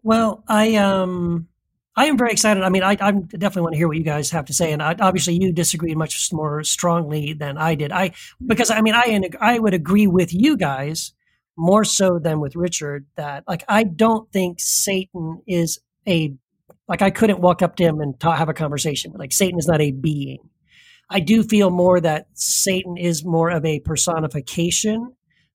Well, 0.03 0.43
I 0.49 0.77
um 0.77 1.49
I 1.95 2.07
am 2.07 2.17
very 2.17 2.31
excited. 2.33 2.63
I 2.63 2.71
mean, 2.71 2.83
I, 2.83 2.97
I 3.01 3.11
definitely 3.13 3.63
want 3.63 3.73
to 3.75 3.79
hear 3.79 3.87
what 3.89 3.99
you 3.99 4.03
guys 4.03 4.31
have 4.31 4.47
to 4.47 4.55
say, 4.55 4.73
and 4.73 4.83
I, 4.83 4.97
obviously 4.99 5.37
you 5.39 5.53
disagreed 5.53 5.97
much 5.99 6.33
more 6.33 6.65
strongly 6.65 7.35
than 7.35 7.59
I 7.59 7.75
did. 7.75 7.93
I 7.93 8.13
because 8.45 8.71
I 8.71 8.81
mean 8.81 8.95
I 8.95 9.21
I 9.41 9.59
would 9.59 9.75
agree 9.75 10.07
with 10.07 10.33
you 10.33 10.57
guys 10.57 11.13
more 11.57 11.85
so 11.85 12.19
than 12.19 12.41
with 12.41 12.57
Richard 12.57 13.07
that 13.17 13.45
like 13.47 13.63
I 13.69 13.85
don't 13.85 14.31
think 14.33 14.59
Satan 14.59 15.43
is 15.47 15.81
a 16.09 16.35
like 16.89 17.03
I 17.03 17.11
couldn't 17.11 17.41
walk 17.41 17.63
up 17.63 17.77
to 17.77 17.85
him 17.85 18.01
and 18.01 18.19
ta- 18.19 18.37
have 18.37 18.49
a 18.49 18.55
conversation. 18.55 19.13
Like 19.15 19.33
Satan 19.33 19.59
is 19.59 19.69
not 19.69 19.81
a 19.83 19.91
being. 19.93 20.49
I 21.11 21.21
do 21.21 21.43
feel 21.43 21.69
more 21.71 22.01
that 22.01 22.27
Satan 22.33 22.97
is 22.97 23.23
more 23.25 23.51
of 23.51 23.65
a 23.67 23.81
personification 23.81 25.15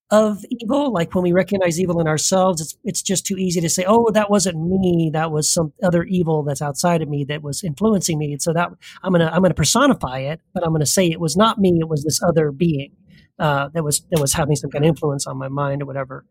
of 0.09 0.43
evil. 0.49 0.91
Like 0.91 1.13
when 1.13 1.23
we 1.23 1.33
recognize 1.33 1.79
evil 1.79 1.99
in 1.99 2.07
ourselves, 2.07 2.61
it's 2.61 2.77
it's 2.83 3.01
just 3.01 3.25
too 3.25 3.35
easy 3.37 3.59
to 3.61 3.69
say, 3.69 3.83
"Oh, 3.87 4.09
that 4.11 4.29
wasn't 4.29 4.57
me. 4.61 5.09
That 5.13 5.31
was 5.31 5.51
some 5.51 5.73
other 5.83 6.03
evil 6.03 6.43
that's 6.43 6.61
outside 6.61 7.01
of 7.01 7.09
me 7.09 7.25
that 7.25 7.43
was 7.43 7.63
influencing 7.63 8.17
me." 8.17 8.31
And 8.33 8.41
so 8.41 8.53
that 8.53 8.69
I'm 9.03 9.11
gonna 9.11 9.29
I'm 9.33 9.41
gonna 9.41 9.53
personify 9.53 10.19
it, 10.19 10.41
but 10.53 10.65
I'm 10.65 10.71
gonna 10.71 10.85
say 10.85 11.07
it 11.07 11.19
was 11.19 11.35
not 11.35 11.59
me. 11.59 11.79
It 11.81 11.89
was 11.89 12.03
this 12.03 12.21
other 12.23 12.51
being 12.51 12.91
uh, 13.39 13.69
that 13.73 13.83
was 13.83 14.05
that 14.11 14.19
was 14.19 14.33
having 14.33 14.55
some 14.55 14.69
kind 14.69 14.85
of 14.85 14.89
influence 14.89 15.27
on 15.27 15.37
my 15.37 15.49
mind 15.49 15.81
or 15.81 15.85
whatever. 15.85 16.25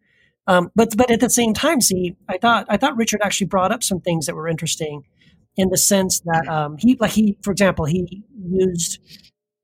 Um, 0.47 0.71
but 0.75 0.97
but 0.97 1.11
at 1.11 1.21
the 1.21 1.31
same 1.31 1.55
time, 1.55 1.81
see, 1.81 2.17
I 2.29 2.39
thought 2.39 2.67
I 2.69 2.77
thought 2.77 2.97
Richard 2.97 3.21
actually 3.23 3.49
brought 3.49 3.73
up 3.73 3.83
some 3.83 4.01
things 4.01 4.27
that 4.27 4.35
were 4.35 4.49
interesting 4.49 5.03
in 5.57 5.71
the 5.71 5.79
sense 5.79 6.21
that 6.21 6.49
um, 6.49 6.77
he 6.79 6.97
like 7.01 7.13
he 7.13 7.37
for 7.43 7.51
example 7.51 7.85
he 7.85 8.25
used 8.49 9.01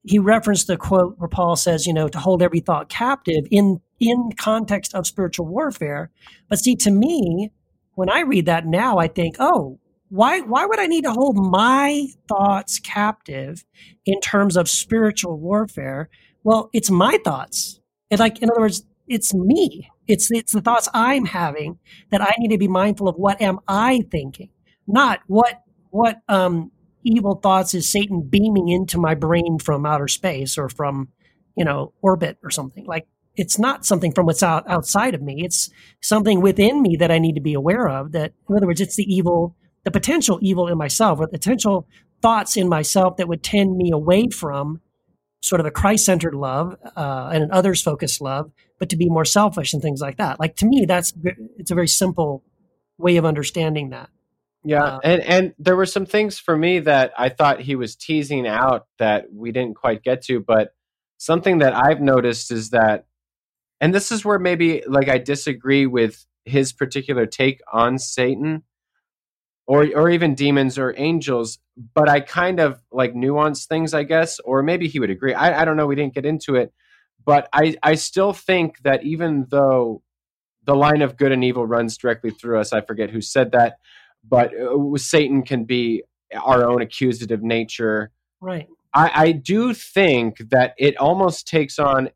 he 0.04 0.18
referenced 0.18 0.66
the 0.66 0.76
quote 0.76 1.16
where 1.18 1.28
Paul 1.28 1.54
says, 1.54 1.86
you 1.86 1.94
know, 1.94 2.08
to 2.08 2.18
hold 2.18 2.42
every 2.42 2.60
thought 2.60 2.88
captive 2.88 3.46
in 3.50 3.80
in 4.02 4.32
context 4.36 4.94
of 4.94 5.06
spiritual 5.06 5.46
warfare. 5.46 6.10
But 6.48 6.58
see, 6.58 6.74
to 6.76 6.90
me, 6.90 7.52
when 7.94 8.10
I 8.10 8.20
read 8.20 8.46
that 8.46 8.66
now, 8.66 8.98
I 8.98 9.06
think, 9.06 9.36
oh, 9.38 9.78
why 10.08 10.40
why 10.40 10.66
would 10.66 10.80
I 10.80 10.86
need 10.86 11.04
to 11.04 11.12
hold 11.12 11.36
my 11.36 12.08
thoughts 12.28 12.80
captive 12.80 13.64
in 14.04 14.20
terms 14.20 14.56
of 14.56 14.68
spiritual 14.68 15.38
warfare? 15.38 16.10
Well, 16.42 16.68
it's 16.72 16.90
my 16.90 17.18
thoughts. 17.24 17.80
It's 18.10 18.18
like, 18.18 18.42
in 18.42 18.50
other 18.50 18.60
words, 18.60 18.84
it's 19.06 19.32
me. 19.32 19.88
It's 20.08 20.30
it's 20.32 20.52
the 20.52 20.60
thoughts 20.60 20.88
I'm 20.92 21.24
having 21.24 21.78
that 22.10 22.20
I 22.20 22.34
need 22.38 22.50
to 22.50 22.58
be 22.58 22.68
mindful 22.68 23.08
of. 23.08 23.14
What 23.14 23.40
am 23.40 23.60
I 23.68 24.04
thinking? 24.10 24.50
Not 24.86 25.20
what 25.28 25.62
what 25.90 26.20
um, 26.28 26.72
evil 27.04 27.36
thoughts 27.36 27.72
is 27.72 27.88
Satan 27.88 28.22
beaming 28.22 28.68
into 28.68 28.98
my 28.98 29.14
brain 29.14 29.58
from 29.60 29.86
outer 29.86 30.08
space 30.08 30.58
or 30.58 30.68
from 30.68 31.08
you 31.56 31.64
know 31.64 31.92
orbit 32.02 32.38
or 32.42 32.50
something 32.50 32.84
like 32.84 33.06
it's 33.36 33.58
not 33.58 33.84
something 33.84 34.12
from 34.12 34.26
what's 34.26 34.42
out 34.42 34.68
outside 34.68 35.14
of 35.14 35.22
me. 35.22 35.42
It's 35.44 35.70
something 36.00 36.40
within 36.40 36.82
me 36.82 36.96
that 36.96 37.10
i 37.10 37.18
need 37.18 37.34
to 37.34 37.40
be 37.40 37.54
aware 37.54 37.88
of 37.88 38.12
that 38.12 38.32
in 38.48 38.56
other 38.56 38.66
words 38.66 38.80
it's 38.80 38.96
the 38.96 39.14
evil 39.14 39.56
the 39.84 39.90
potential 39.90 40.38
evil 40.42 40.68
in 40.68 40.78
myself 40.78 41.18
or 41.18 41.26
the 41.26 41.32
potential 41.32 41.86
thoughts 42.20 42.56
in 42.56 42.68
myself 42.68 43.16
that 43.16 43.28
would 43.28 43.42
tend 43.42 43.76
me 43.76 43.90
away 43.90 44.28
from 44.28 44.80
sort 45.40 45.60
of 45.60 45.66
a 45.66 45.70
christ-centered 45.70 46.34
love 46.34 46.76
uh, 46.96 47.30
and 47.32 47.42
an 47.44 47.50
others 47.50 47.82
focused 47.82 48.20
love 48.20 48.50
but 48.82 48.88
to 48.88 48.96
be 48.96 49.08
more 49.08 49.24
selfish 49.24 49.72
and 49.72 49.80
things 49.80 50.00
like 50.00 50.16
that. 50.16 50.40
Like 50.40 50.56
to 50.56 50.66
me 50.66 50.86
that's 50.86 51.12
it's 51.56 51.70
a 51.70 51.74
very 51.76 51.86
simple 51.86 52.42
way 52.98 53.16
of 53.16 53.24
understanding 53.24 53.90
that. 53.90 54.08
Yeah, 54.64 54.82
Uh, 54.84 55.00
and 55.04 55.22
and 55.22 55.54
there 55.56 55.76
were 55.76 55.86
some 55.86 56.04
things 56.04 56.36
for 56.40 56.56
me 56.56 56.80
that 56.80 57.12
I 57.16 57.28
thought 57.28 57.60
he 57.60 57.76
was 57.76 57.94
teasing 57.94 58.44
out 58.44 58.88
that 58.98 59.26
we 59.32 59.52
didn't 59.52 59.76
quite 59.76 60.02
get 60.02 60.22
to, 60.24 60.40
but 60.40 60.74
something 61.16 61.58
that 61.58 61.76
I've 61.76 62.00
noticed 62.00 62.50
is 62.50 62.70
that, 62.70 63.06
and 63.82 63.94
this 63.94 64.10
is 64.10 64.24
where 64.24 64.38
maybe 64.38 64.82
like 64.86 65.10
I 65.10 65.18
disagree 65.18 65.86
with 65.86 66.24
his 66.46 66.72
particular 66.72 67.26
take 67.26 67.60
on 67.70 67.98
Satan, 67.98 68.62
or 69.66 69.86
or 69.94 70.08
even 70.08 70.34
demons 70.34 70.78
or 70.78 70.94
angels, 70.96 71.58
but 71.94 72.08
I 72.08 72.20
kind 72.20 72.60
of 72.60 72.80
like 72.90 73.14
nuance 73.14 73.66
things, 73.66 73.92
I 73.92 74.04
guess, 74.04 74.40
or 74.40 74.62
maybe 74.62 74.88
he 74.88 75.00
would 75.00 75.10
agree. 75.10 75.34
I 75.34 75.60
I 75.60 75.64
don't 75.66 75.76
know. 75.76 75.86
We 75.86 75.96
didn't 75.96 76.14
get 76.14 76.24
into 76.24 76.54
it, 76.54 76.72
but 77.22 77.48
I 77.52 77.76
I 77.82 77.96
still 77.96 78.32
think 78.32 78.78
that 78.84 79.04
even 79.04 79.46
though 79.50 80.02
the 80.64 80.74
line 80.74 81.02
of 81.02 81.18
good 81.18 81.32
and 81.32 81.44
evil 81.44 81.66
runs 81.66 81.98
directly 81.98 82.30
through 82.30 82.60
us, 82.60 82.72
I 82.72 82.80
forget 82.80 83.10
who 83.10 83.20
said 83.20 83.52
that 83.52 83.76
but 84.28 84.52
uh, 84.56 84.96
Satan 84.96 85.42
can 85.42 85.64
be 85.64 86.02
our 86.34 86.64
own 86.64 86.82
accusative 86.82 87.42
nature. 87.42 88.10
right 88.40 88.68
I, 88.94 89.10
I 89.14 89.32
do 89.32 89.72
think 89.72 90.38
that 90.50 90.74
it 90.78 90.96
almost 90.98 91.48
takes 91.48 91.78
on 91.78 92.10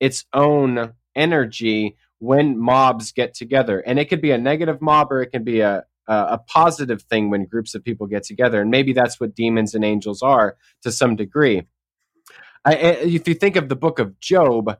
its 0.00 0.24
own 0.32 0.94
energy 1.14 1.96
when 2.18 2.58
mobs 2.58 3.12
get 3.12 3.34
together, 3.34 3.80
and 3.80 3.98
it 3.98 4.08
could 4.08 4.20
be 4.20 4.30
a 4.30 4.38
negative 4.38 4.80
mob 4.80 5.12
or 5.12 5.22
it 5.22 5.30
can 5.30 5.44
be 5.44 5.60
a 5.60 5.84
a, 6.06 6.14
a 6.14 6.38
positive 6.38 7.02
thing 7.02 7.30
when 7.30 7.46
groups 7.46 7.74
of 7.74 7.84
people 7.84 8.06
get 8.06 8.24
together, 8.24 8.60
and 8.60 8.70
maybe 8.70 8.92
that's 8.92 9.18
what 9.18 9.34
demons 9.34 9.74
and 9.74 9.84
angels 9.84 10.22
are 10.22 10.56
to 10.82 10.92
some 10.92 11.16
degree. 11.16 11.62
I, 12.64 12.74
if 12.74 13.28
you 13.28 13.34
think 13.34 13.56
of 13.56 13.68
the 13.68 13.76
book 13.76 13.98
of 13.98 14.18
Job 14.20 14.78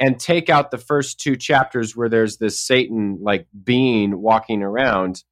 and 0.00 0.18
take 0.18 0.48
out 0.48 0.70
the 0.70 0.78
first 0.78 1.20
two 1.20 1.36
chapters 1.36 1.96
where 1.96 2.08
there's 2.08 2.38
this 2.38 2.58
Satan 2.58 3.18
like 3.22 3.46
being 3.64 4.20
walking 4.20 4.62
around, 4.62 5.24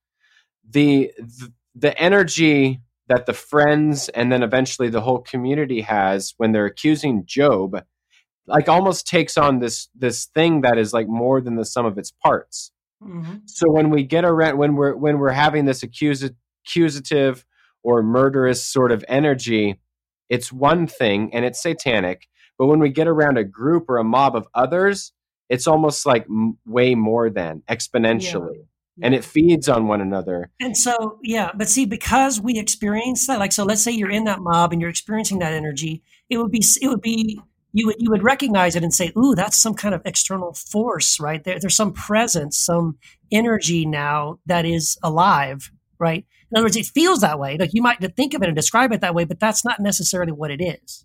the 0.68 1.12
the, 1.18 1.52
the 1.74 1.98
energy 1.98 2.80
that 3.08 3.26
the 3.26 3.32
friends 3.34 4.08
and 4.08 4.32
then 4.32 4.42
eventually 4.42 4.88
the 4.88 5.02
whole 5.02 5.20
community 5.20 5.82
has 5.82 6.34
when 6.38 6.52
they're 6.52 6.66
accusing 6.66 7.26
Job 7.26 7.82
like 8.46 8.68
almost 8.68 9.06
takes 9.06 9.36
on 9.36 9.58
this 9.58 9.88
this 9.94 10.26
thing 10.26 10.60
that 10.62 10.78
is 10.78 10.92
like 10.92 11.08
more 11.08 11.40
than 11.40 11.56
the 11.56 11.64
sum 11.64 11.86
of 11.86 11.98
its 11.98 12.10
parts. 12.10 12.70
Mhm. 13.02 13.42
So 13.46 13.70
when 13.70 13.90
we 13.90 14.02
get 14.04 14.24
around 14.24 14.58
when 14.58 14.76
we're 14.76 14.94
when 14.94 15.18
we're 15.18 15.30
having 15.30 15.64
this 15.64 15.82
accusi- 15.82 16.34
accusative 16.66 17.44
or 17.82 18.02
murderous 18.02 18.64
sort 18.64 18.92
of 18.92 19.04
energy, 19.08 19.78
it's 20.28 20.52
one 20.52 20.86
thing 20.86 21.32
and 21.34 21.44
it's 21.44 21.62
satanic. 21.62 22.28
But 22.58 22.66
when 22.66 22.78
we 22.78 22.88
get 22.90 23.08
around 23.08 23.36
a 23.36 23.44
group 23.44 23.86
or 23.88 23.98
a 23.98 24.04
mob 24.04 24.36
of 24.36 24.46
others, 24.54 25.12
it's 25.48 25.66
almost 25.66 26.06
like 26.06 26.24
m- 26.30 26.56
way 26.66 26.94
more 26.94 27.28
than 27.28 27.62
exponentially, 27.68 28.66
and 29.02 29.12
Yeah. 29.12 29.18
it 29.18 29.24
feeds 29.24 29.68
on 29.68 29.86
one 29.88 30.00
another. 30.00 30.50
And 30.60 30.76
so, 30.76 31.18
yeah, 31.22 31.50
but 31.54 31.68
see, 31.68 31.84
because 31.84 32.40
we 32.40 32.58
experience 32.58 33.26
that, 33.26 33.38
like, 33.38 33.52
so 33.52 33.64
let's 33.64 33.82
say 33.82 33.90
you're 33.90 34.10
in 34.10 34.24
that 34.24 34.40
mob 34.40 34.72
and 34.72 34.80
you're 34.80 34.88
experiencing 34.90 35.40
that 35.40 35.52
energy, 35.52 36.02
it 36.30 36.38
would 36.38 36.50
be, 36.52 36.62
it 36.80 36.88
would 36.88 37.02
be, 37.02 37.40
you 37.74 37.86
would, 37.86 37.96
you 37.98 38.08
would 38.08 38.22
recognize 38.22 38.76
it 38.76 38.84
and 38.84 38.94
say, 38.94 39.12
ooh, 39.18 39.34
that's 39.34 39.60
some 39.60 39.74
kind 39.74 39.94
of 39.94 40.00
external 40.04 40.54
force, 40.54 41.18
right? 41.18 41.42
There, 41.42 41.58
there's 41.58 41.76
some 41.76 41.92
presence, 41.92 42.56
some 42.56 42.98
energy 43.32 43.84
now 43.84 44.38
that 44.46 44.64
is 44.64 44.96
alive, 45.02 45.72
right? 45.98 46.24
In 46.50 46.56
other 46.56 46.66
words, 46.66 46.76
it 46.76 46.86
feels 46.86 47.20
that 47.20 47.40
way. 47.40 47.56
Like 47.58 47.74
you 47.74 47.82
might 47.82 47.98
think 48.14 48.32
of 48.32 48.42
it 48.42 48.48
and 48.48 48.54
describe 48.54 48.92
it 48.92 49.00
that 49.00 49.14
way, 49.14 49.24
but 49.24 49.40
that's 49.40 49.64
not 49.64 49.80
necessarily 49.80 50.30
what 50.30 50.52
it 50.52 50.62
is. 50.62 51.04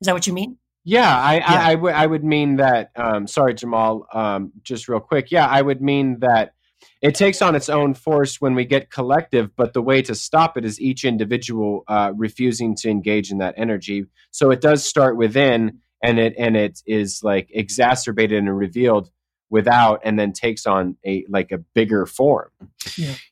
Is 0.00 0.06
that 0.06 0.12
what 0.12 0.26
you 0.26 0.34
mean? 0.34 0.58
Yeah, 0.84 1.18
I, 1.18 1.36
Yeah. 1.36 1.44
I, 1.46 1.72
I 1.72 1.74
would 1.74 1.94
I 1.94 2.06
would 2.06 2.24
mean 2.24 2.56
that. 2.56 2.90
Um, 2.94 3.26
sorry, 3.26 3.54
Jamal. 3.54 4.06
Um, 4.12 4.52
just 4.62 4.88
real 4.88 5.00
quick. 5.00 5.30
Yeah, 5.30 5.46
I 5.46 5.62
would 5.62 5.80
mean 5.80 6.18
that 6.20 6.52
it 7.00 7.14
takes 7.14 7.40
on 7.40 7.54
its 7.54 7.68
own 7.68 7.94
force 7.94 8.40
when 8.40 8.54
we 8.54 8.64
get 8.64 8.90
collective, 8.90 9.54
but 9.56 9.72
the 9.72 9.82
way 9.82 10.02
to 10.02 10.14
stop 10.14 10.56
it 10.56 10.64
is 10.64 10.80
each 10.80 11.04
individual 11.04 11.84
uh, 11.88 12.12
refusing 12.16 12.74
to 12.76 12.90
engage 12.90 13.30
in 13.30 13.38
that 13.38 13.54
energy. 13.56 14.06
So 14.30 14.50
it 14.50 14.60
does 14.60 14.84
start 14.84 15.16
within, 15.16 15.78
and 16.02 16.18
it 16.18 16.34
and 16.38 16.56
it 16.56 16.80
is 16.86 17.20
like 17.22 17.48
exacerbated 17.52 18.38
and 18.38 18.56
revealed 18.56 19.10
without, 19.50 20.00
and 20.04 20.18
then 20.18 20.32
takes 20.32 20.66
on 20.66 20.96
a 21.06 21.24
like 21.28 21.52
a 21.52 21.58
bigger 21.58 22.06
form. 22.06 22.50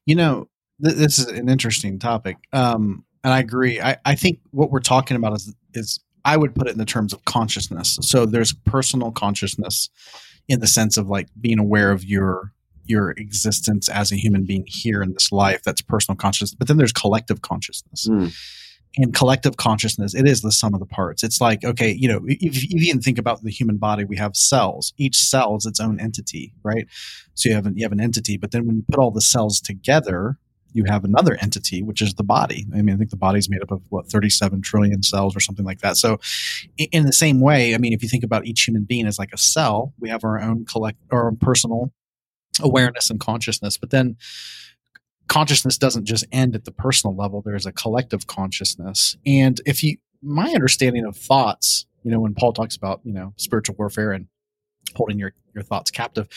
You 0.04 0.14
know, 0.14 0.48
th- 0.82 0.96
this 0.96 1.18
is 1.18 1.26
an 1.26 1.48
interesting 1.48 1.98
topic, 1.98 2.36
um, 2.52 3.04
and 3.24 3.32
I 3.32 3.40
agree. 3.40 3.80
I, 3.80 3.96
I 4.04 4.14
think 4.14 4.40
what 4.50 4.70
we're 4.70 4.80
talking 4.80 5.16
about 5.16 5.34
is 5.34 5.54
is 5.74 6.00
I 6.24 6.36
would 6.36 6.54
put 6.54 6.66
it 6.68 6.72
in 6.72 6.78
the 6.78 6.84
terms 6.84 7.12
of 7.12 7.24
consciousness. 7.24 7.98
So 8.02 8.26
there's 8.26 8.52
personal 8.52 9.12
consciousness 9.12 9.88
in 10.48 10.60
the 10.60 10.66
sense 10.66 10.96
of 10.96 11.08
like 11.08 11.28
being 11.40 11.58
aware 11.58 11.90
of 11.90 12.04
your 12.04 12.52
your 12.88 13.10
existence 13.12 13.88
as 13.88 14.12
a 14.12 14.16
human 14.16 14.44
being 14.44 14.64
here 14.66 15.02
in 15.02 15.12
this 15.12 15.32
life. 15.32 15.62
That's 15.62 15.80
personal 15.82 16.16
consciousness. 16.16 16.54
But 16.54 16.68
then 16.68 16.76
there's 16.76 16.92
collective 16.92 17.42
consciousness. 17.42 18.08
Mm. 18.08 18.34
And 18.98 19.14
collective 19.14 19.58
consciousness, 19.58 20.14
it 20.14 20.26
is 20.26 20.40
the 20.40 20.50
sum 20.50 20.72
of 20.72 20.80
the 20.80 20.86
parts. 20.86 21.22
It's 21.22 21.40
like, 21.40 21.64
okay, 21.64 21.92
you 21.92 22.08
know, 22.08 22.22
if, 22.26 22.56
if 22.56 22.70
you 22.70 22.88
even 22.88 23.02
think 23.02 23.18
about 23.18 23.42
the 23.42 23.50
human 23.50 23.76
body, 23.76 24.04
we 24.04 24.16
have 24.16 24.34
cells. 24.34 24.94
Each 24.96 25.16
cell 25.16 25.56
is 25.56 25.66
its 25.66 25.80
own 25.80 26.00
entity, 26.00 26.54
right? 26.62 26.86
So 27.34 27.50
you 27.50 27.54
have 27.54 27.66
an, 27.66 27.76
you 27.76 27.84
have 27.84 27.92
an 27.92 28.00
entity, 28.00 28.38
but 28.38 28.52
then 28.52 28.66
when 28.66 28.76
you 28.76 28.84
put 28.90 28.98
all 28.98 29.10
the 29.10 29.20
cells 29.20 29.60
together, 29.60 30.38
you 30.76 30.84
have 30.86 31.04
another 31.04 31.38
entity, 31.40 31.82
which 31.82 32.02
is 32.02 32.14
the 32.14 32.22
body. 32.22 32.66
I 32.74 32.82
mean, 32.82 32.94
I 32.94 32.98
think 32.98 33.10
the 33.10 33.16
body's 33.16 33.48
made 33.48 33.62
up 33.62 33.70
of 33.70 33.80
what 33.88 34.10
37 34.10 34.60
trillion 34.60 35.02
cells 35.02 35.34
or 35.34 35.40
something 35.40 35.64
like 35.64 35.80
that. 35.80 35.96
So, 35.96 36.18
in 36.78 37.06
the 37.06 37.12
same 37.12 37.40
way, 37.40 37.74
I 37.74 37.78
mean, 37.78 37.94
if 37.94 38.02
you 38.02 38.08
think 38.08 38.24
about 38.24 38.46
each 38.46 38.64
human 38.64 38.84
being 38.84 39.06
as 39.06 39.18
like 39.18 39.32
a 39.32 39.38
cell, 39.38 39.94
we 39.98 40.10
have 40.10 40.22
our 40.22 40.38
own 40.38 40.66
collect, 40.66 40.98
our 41.10 41.28
own 41.28 41.36
personal 41.36 41.92
awareness 42.60 43.10
and 43.10 43.20
consciousness. 43.20 43.76
But 43.76 43.90
then, 43.90 44.16
consciousness 45.28 45.78
doesn't 45.78 46.04
just 46.04 46.24
end 46.32 46.54
at 46.54 46.64
the 46.64 46.72
personal 46.72 47.16
level. 47.16 47.42
There's 47.42 47.66
a 47.66 47.72
collective 47.72 48.26
consciousness, 48.26 49.16
and 49.24 49.60
if 49.66 49.82
you, 49.82 49.98
my 50.22 50.50
understanding 50.52 51.04
of 51.04 51.16
thoughts, 51.16 51.86
you 52.02 52.10
know, 52.10 52.20
when 52.20 52.34
Paul 52.34 52.52
talks 52.52 52.76
about 52.76 53.00
you 53.04 53.12
know 53.12 53.32
spiritual 53.36 53.76
warfare 53.76 54.12
and 54.12 54.26
holding 54.94 55.18
your 55.18 55.32
your 55.54 55.64
thoughts 55.64 55.90
captive, 55.90 56.28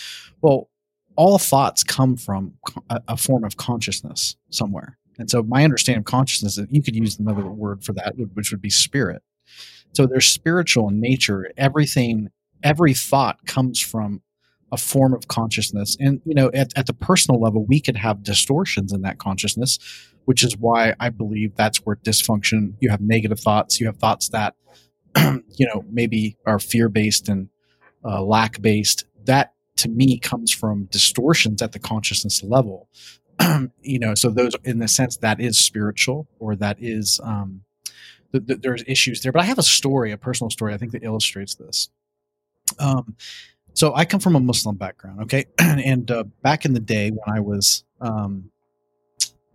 well 0.42 0.70
all 1.20 1.38
thoughts 1.38 1.84
come 1.84 2.16
from 2.16 2.54
a, 2.90 3.02
a 3.10 3.18
form 3.18 3.44
of 3.44 3.58
consciousness 3.58 4.38
somewhere. 4.52 4.98
And 5.18 5.30
so 5.30 5.44
my 5.44 5.66
understanding 5.66 6.00
of 6.00 6.06
consciousness, 6.06 6.58
is 6.58 6.66
you 6.72 6.82
could 6.82 6.96
use 6.96 7.20
another 7.20 7.46
word 7.46 7.84
for 7.84 7.92
that, 7.92 8.14
which 8.36 8.52
would 8.52 8.62
be 8.62 8.70
spirit. 8.70 9.22
So 9.92 10.08
there's 10.08 10.28
spiritual 10.28 10.88
in 10.88 11.02
nature. 11.02 11.52
Everything, 11.58 12.30
every 12.64 12.94
thought 12.94 13.46
comes 13.46 13.82
from 13.82 14.22
a 14.72 14.78
form 14.78 15.14
of 15.14 15.28
consciousness. 15.28 15.98
And, 16.00 16.22
you 16.26 16.34
know, 16.34 16.52
at, 16.54 16.72
at 16.76 16.86
the 16.86 16.94
personal 16.94 17.42
level, 17.42 17.66
we 17.66 17.80
could 17.80 17.98
have 17.98 18.24
distortions 18.24 18.94
in 18.94 19.02
that 19.02 19.18
consciousness, 19.18 19.80
which 20.26 20.44
is 20.44 20.58
why 20.58 20.94
I 21.00 21.10
believe 21.10 21.56
that's 21.56 21.80
where 21.80 21.96
dysfunction, 21.98 22.74
you 22.80 22.90
have 22.90 23.02
negative 23.02 23.40
thoughts, 23.40 23.80
you 23.80 23.88
have 23.88 23.98
thoughts 23.98 24.30
that, 24.30 24.56
you 25.18 25.68
know, 25.68 25.84
maybe 25.90 26.38
are 26.46 26.60
fear 26.60 26.90
based 26.90 27.30
and 27.30 27.50
uh, 28.06 28.22
lack 28.22 28.62
based. 28.62 29.06
That 29.26 29.54
to 29.78 29.90
me 29.90 30.20
comes 30.20 30.52
from 30.52 30.86
distortions 30.86 31.62
at 31.62 31.72
the 31.72 31.80
consciousness 31.80 32.44
level 32.44 32.90
you 33.82 34.00
know 34.00 34.14
so 34.14 34.30
those 34.30 34.54
in 34.64 34.80
the 34.80 34.88
sense 34.88 35.18
that 35.18 35.40
is 35.40 35.58
spiritual 35.58 36.28
or 36.40 36.56
that 36.56 36.78
is 36.80 37.20
um 37.24 37.62
th- 38.32 38.46
th- 38.46 38.60
there's 38.62 38.84
issues 38.88 39.22
there 39.22 39.32
but 39.32 39.42
i 39.42 39.46
have 39.46 39.58
a 39.58 39.64
story 39.64 40.12
a 40.12 40.18
personal 40.18 40.50
story 40.50 40.74
i 40.74 40.78
think 40.78 40.92
that 40.92 41.04
illustrates 41.04 41.56
this 41.56 41.90
um 42.80 43.16
so 43.74 43.94
i 43.96 44.06
come 44.06 44.20
from 44.20 44.36
a 44.36 44.40
muslim 44.40 44.76
background 44.76 45.22
okay? 45.22 45.46
And 45.60 46.10
uh, 46.12 46.24
back 46.42 46.66
in 46.66 46.74
the 46.74 46.80
day 46.80 47.12
when 47.12 47.36
i 47.36 47.40
was 47.40 47.84
um 48.02 48.52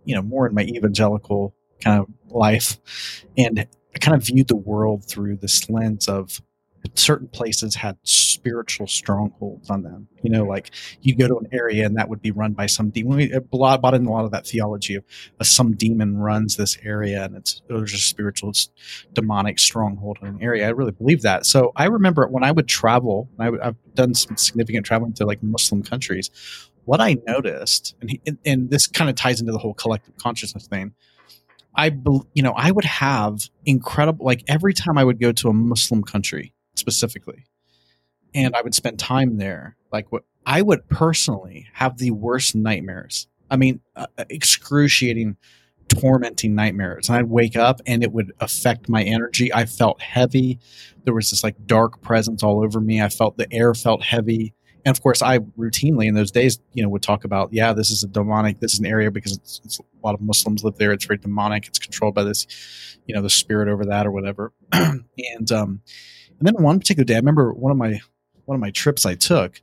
you 0.03 0.15
know 0.15 0.21
more 0.21 0.47
in 0.47 0.53
my 0.53 0.63
evangelical 0.63 1.53
kind 1.81 2.01
of 2.01 2.33
life 2.33 2.77
and 3.37 3.59
i 3.59 3.99
kind 3.99 4.15
of 4.15 4.25
viewed 4.25 4.47
the 4.47 4.55
world 4.55 5.05
through 5.07 5.37
this 5.37 5.69
lens 5.69 6.07
of 6.07 6.41
certain 6.95 7.27
places 7.27 7.75
had 7.75 7.97
spiritual 8.03 8.87
strongholds 8.87 9.69
on 9.69 9.83
them. 9.83 10.07
You 10.21 10.29
know, 10.29 10.43
like 10.43 10.71
you 11.01 11.15
go 11.15 11.27
to 11.27 11.37
an 11.37 11.47
area 11.51 11.85
and 11.85 11.97
that 11.97 12.09
would 12.09 12.21
be 12.21 12.31
run 12.31 12.53
by 12.53 12.65
some 12.65 12.89
demon. 12.89 13.17
We 13.17 13.39
bought 13.51 13.81
bought 13.81 13.93
in 13.93 14.05
a 14.05 14.11
lot 14.11 14.25
of 14.25 14.31
that 14.31 14.45
theology 14.45 14.95
of 14.95 15.03
uh, 15.39 15.43
some 15.43 15.75
demon 15.75 16.17
runs 16.17 16.57
this 16.57 16.77
area 16.83 17.23
and 17.23 17.35
it's 17.35 17.61
there's 17.67 17.93
a 17.93 17.97
spiritual, 17.97 18.51
demonic 19.13 19.59
stronghold 19.59 20.17
in 20.21 20.27
an 20.27 20.41
area. 20.41 20.67
I 20.67 20.71
really 20.71 20.91
believe 20.91 21.21
that. 21.23 21.45
So 21.45 21.71
I 21.75 21.85
remember 21.85 22.27
when 22.27 22.43
I 22.43 22.51
would 22.51 22.67
travel, 22.67 23.29
I, 23.39 23.51
I've 23.61 23.75
done 23.93 24.13
some 24.13 24.37
significant 24.37 24.85
traveling 24.85 25.13
to 25.13 25.25
like 25.25 25.41
Muslim 25.41 25.83
countries. 25.83 26.29
What 26.85 27.01
I 27.01 27.17
noticed, 27.25 27.95
and, 27.99 28.11
he, 28.11 28.21
and, 28.27 28.37
and 28.45 28.69
this 28.69 28.85
kind 28.85 29.09
of 29.09 29.15
ties 29.15 29.39
into 29.39 29.51
the 29.51 29.57
whole 29.57 29.73
collective 29.73 30.15
consciousness 30.17 30.67
thing. 30.67 30.93
I, 31.75 31.91
you 32.33 32.43
know, 32.43 32.53
I 32.55 32.71
would 32.71 32.85
have 32.85 33.49
incredible, 33.65 34.25
like 34.25 34.43
every 34.47 34.73
time 34.73 34.97
I 34.97 35.03
would 35.03 35.19
go 35.19 35.31
to 35.33 35.49
a 35.49 35.53
Muslim 35.53 36.03
country 36.03 36.53
specifically, 36.75 37.45
and 38.33 38.55
I 38.55 38.61
would 38.61 38.75
spend 38.75 38.99
time 38.99 39.37
there. 39.37 39.77
Like 39.91 40.11
what 40.11 40.23
I 40.45 40.61
would 40.61 40.87
personally 40.89 41.67
have 41.73 41.97
the 41.97 42.11
worst 42.11 42.55
nightmares. 42.55 43.27
I 43.49 43.57
mean, 43.57 43.81
uh, 43.95 44.05
excruciating, 44.29 45.37
tormenting 45.87 46.55
nightmares. 46.55 47.09
And 47.09 47.17
I'd 47.17 47.29
wake 47.29 47.55
up 47.55 47.81
and 47.85 48.03
it 48.03 48.11
would 48.11 48.31
affect 48.39 48.89
my 48.89 49.03
energy. 49.03 49.53
I 49.53 49.65
felt 49.65 50.01
heavy. 50.01 50.59
There 51.03 51.13
was 51.13 51.31
this 51.31 51.43
like 51.43 51.55
dark 51.65 52.01
presence 52.01 52.43
all 52.43 52.63
over 52.63 52.79
me. 52.79 53.01
I 53.01 53.09
felt 53.09 53.37
the 53.37 53.51
air 53.51 53.73
felt 53.73 54.03
heavy. 54.03 54.53
And 54.83 54.95
of 54.95 55.01
course, 55.01 55.23
I 55.23 55.39
routinely 55.39 56.05
in 56.05 56.13
those 56.13 56.31
days, 56.31 56.59
you 56.73 56.83
know, 56.83 56.89
would 56.89 57.01
talk 57.01 57.23
about, 57.23 57.51
yeah, 57.51 57.73
this 57.73 57.89
is 57.89 58.03
a 58.03 58.07
demonic, 58.07 58.59
this 58.59 58.73
is 58.73 58.79
an 58.79 58.85
area 58.85 59.09
because 59.09 59.35
it's, 59.35 59.61
it's 59.63 59.79
a 59.79 59.83
lot 60.05 60.13
of 60.13 60.21
Muslims 60.21 60.63
live 60.63 60.77
there. 60.77 60.91
It's 60.91 61.05
very 61.05 61.17
demonic. 61.17 61.67
It's 61.67 61.79
controlled 61.79 62.13
by 62.13 62.23
this, 62.23 62.45
you 63.07 63.15
know, 63.15 63.23
the 63.23 63.29
spirit 63.29 63.67
over 63.67 63.85
that 63.85 64.05
or 64.05 64.11
whatever. 64.11 64.53
and, 64.71 65.51
um, 65.51 65.81
and 66.39 66.47
then 66.47 66.55
one 66.61 66.79
particular 66.79 67.05
day, 67.05 67.15
I 67.15 67.17
remember 67.17 67.53
one 67.53 67.71
of 67.71 67.77
my 67.77 67.99
one 68.45 68.55
of 68.55 68.61
my 68.61 68.71
trips 68.71 69.05
I 69.05 69.15
took. 69.15 69.61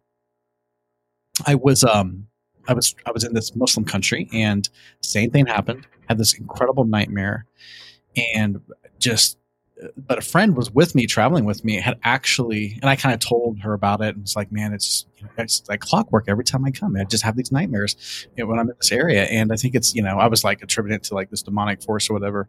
I 1.47 1.55
was 1.55 1.85
um 1.85 2.27
I 2.69 2.75
was 2.75 2.95
I 3.07 3.13
was 3.13 3.25
in 3.25 3.35
this 3.35 3.55
Muslim 3.57 3.85
country, 3.85 4.29
and 4.33 4.69
same 5.01 5.31
thing 5.31 5.47
happened. 5.47 5.87
Had 6.09 6.19
this 6.19 6.35
incredible 6.35 6.85
nightmare, 6.85 7.47
and 8.35 8.61
just 8.99 9.39
but 9.97 10.19
a 10.19 10.23
friend 10.23 10.57
was 10.57 10.71
with 10.71 10.95
me 10.95 11.07
traveling 11.07 11.45
with 11.45 11.65
me 11.65 11.75
had 11.81 11.99
actually 12.05 12.79
and 12.81 12.89
i 12.89 12.97
kind 12.97 13.13
of 13.15 13.21
told 13.21 13.59
her 13.59 13.73
about 13.73 14.01
it 14.01 14.15
and 14.15 14.23
it's 14.23 14.37
like 14.37 14.53
man 14.53 14.73
it's 14.73 15.07
you 15.17 15.25
know, 15.25 15.31
it's 15.39 15.63
like 15.69 15.81
clockwork 15.81 16.27
every 16.29 16.45
time 16.45 16.65
i 16.65 16.71
come 16.71 16.97
i 16.97 17.05
just 17.05 17.25
have 17.25 17.37
these 17.37 17.51
nightmares 17.51 18.27
you 18.37 18.45
know, 18.45 18.49
when 18.49 18.59
i'm 18.59 18.69
in 18.69 18.77
this 18.79 18.93
area 18.93 19.25
and 19.25 19.53
i 19.53 19.57
think 19.57 19.75
it's 19.75 19.95
you 19.95 20.03
know 20.03 20.19
i 20.19 20.27
was 20.27 20.45
like 20.45 20.63
attributing 20.63 20.97
it 20.97 21.03
to 21.03 21.15
like 21.15 21.31
this 21.31 21.43
demonic 21.43 21.83
force 21.83 22.09
or 22.09 22.13
whatever 22.13 22.49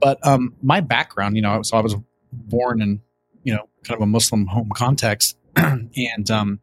but 0.00 0.24
um 0.26 0.54
my 0.62 0.80
background 0.80 1.36
you 1.36 1.42
know 1.42 1.62
so 1.62 1.76
i 1.76 1.80
was 1.80 1.96
born 2.32 2.80
in 2.80 3.00
you 3.42 3.54
know 3.54 3.68
kind 3.84 3.96
of 3.96 4.02
a 4.02 4.06
muslim 4.06 4.46
home 4.46 4.70
context. 4.74 5.36
And 5.56 6.30
um 6.30 6.60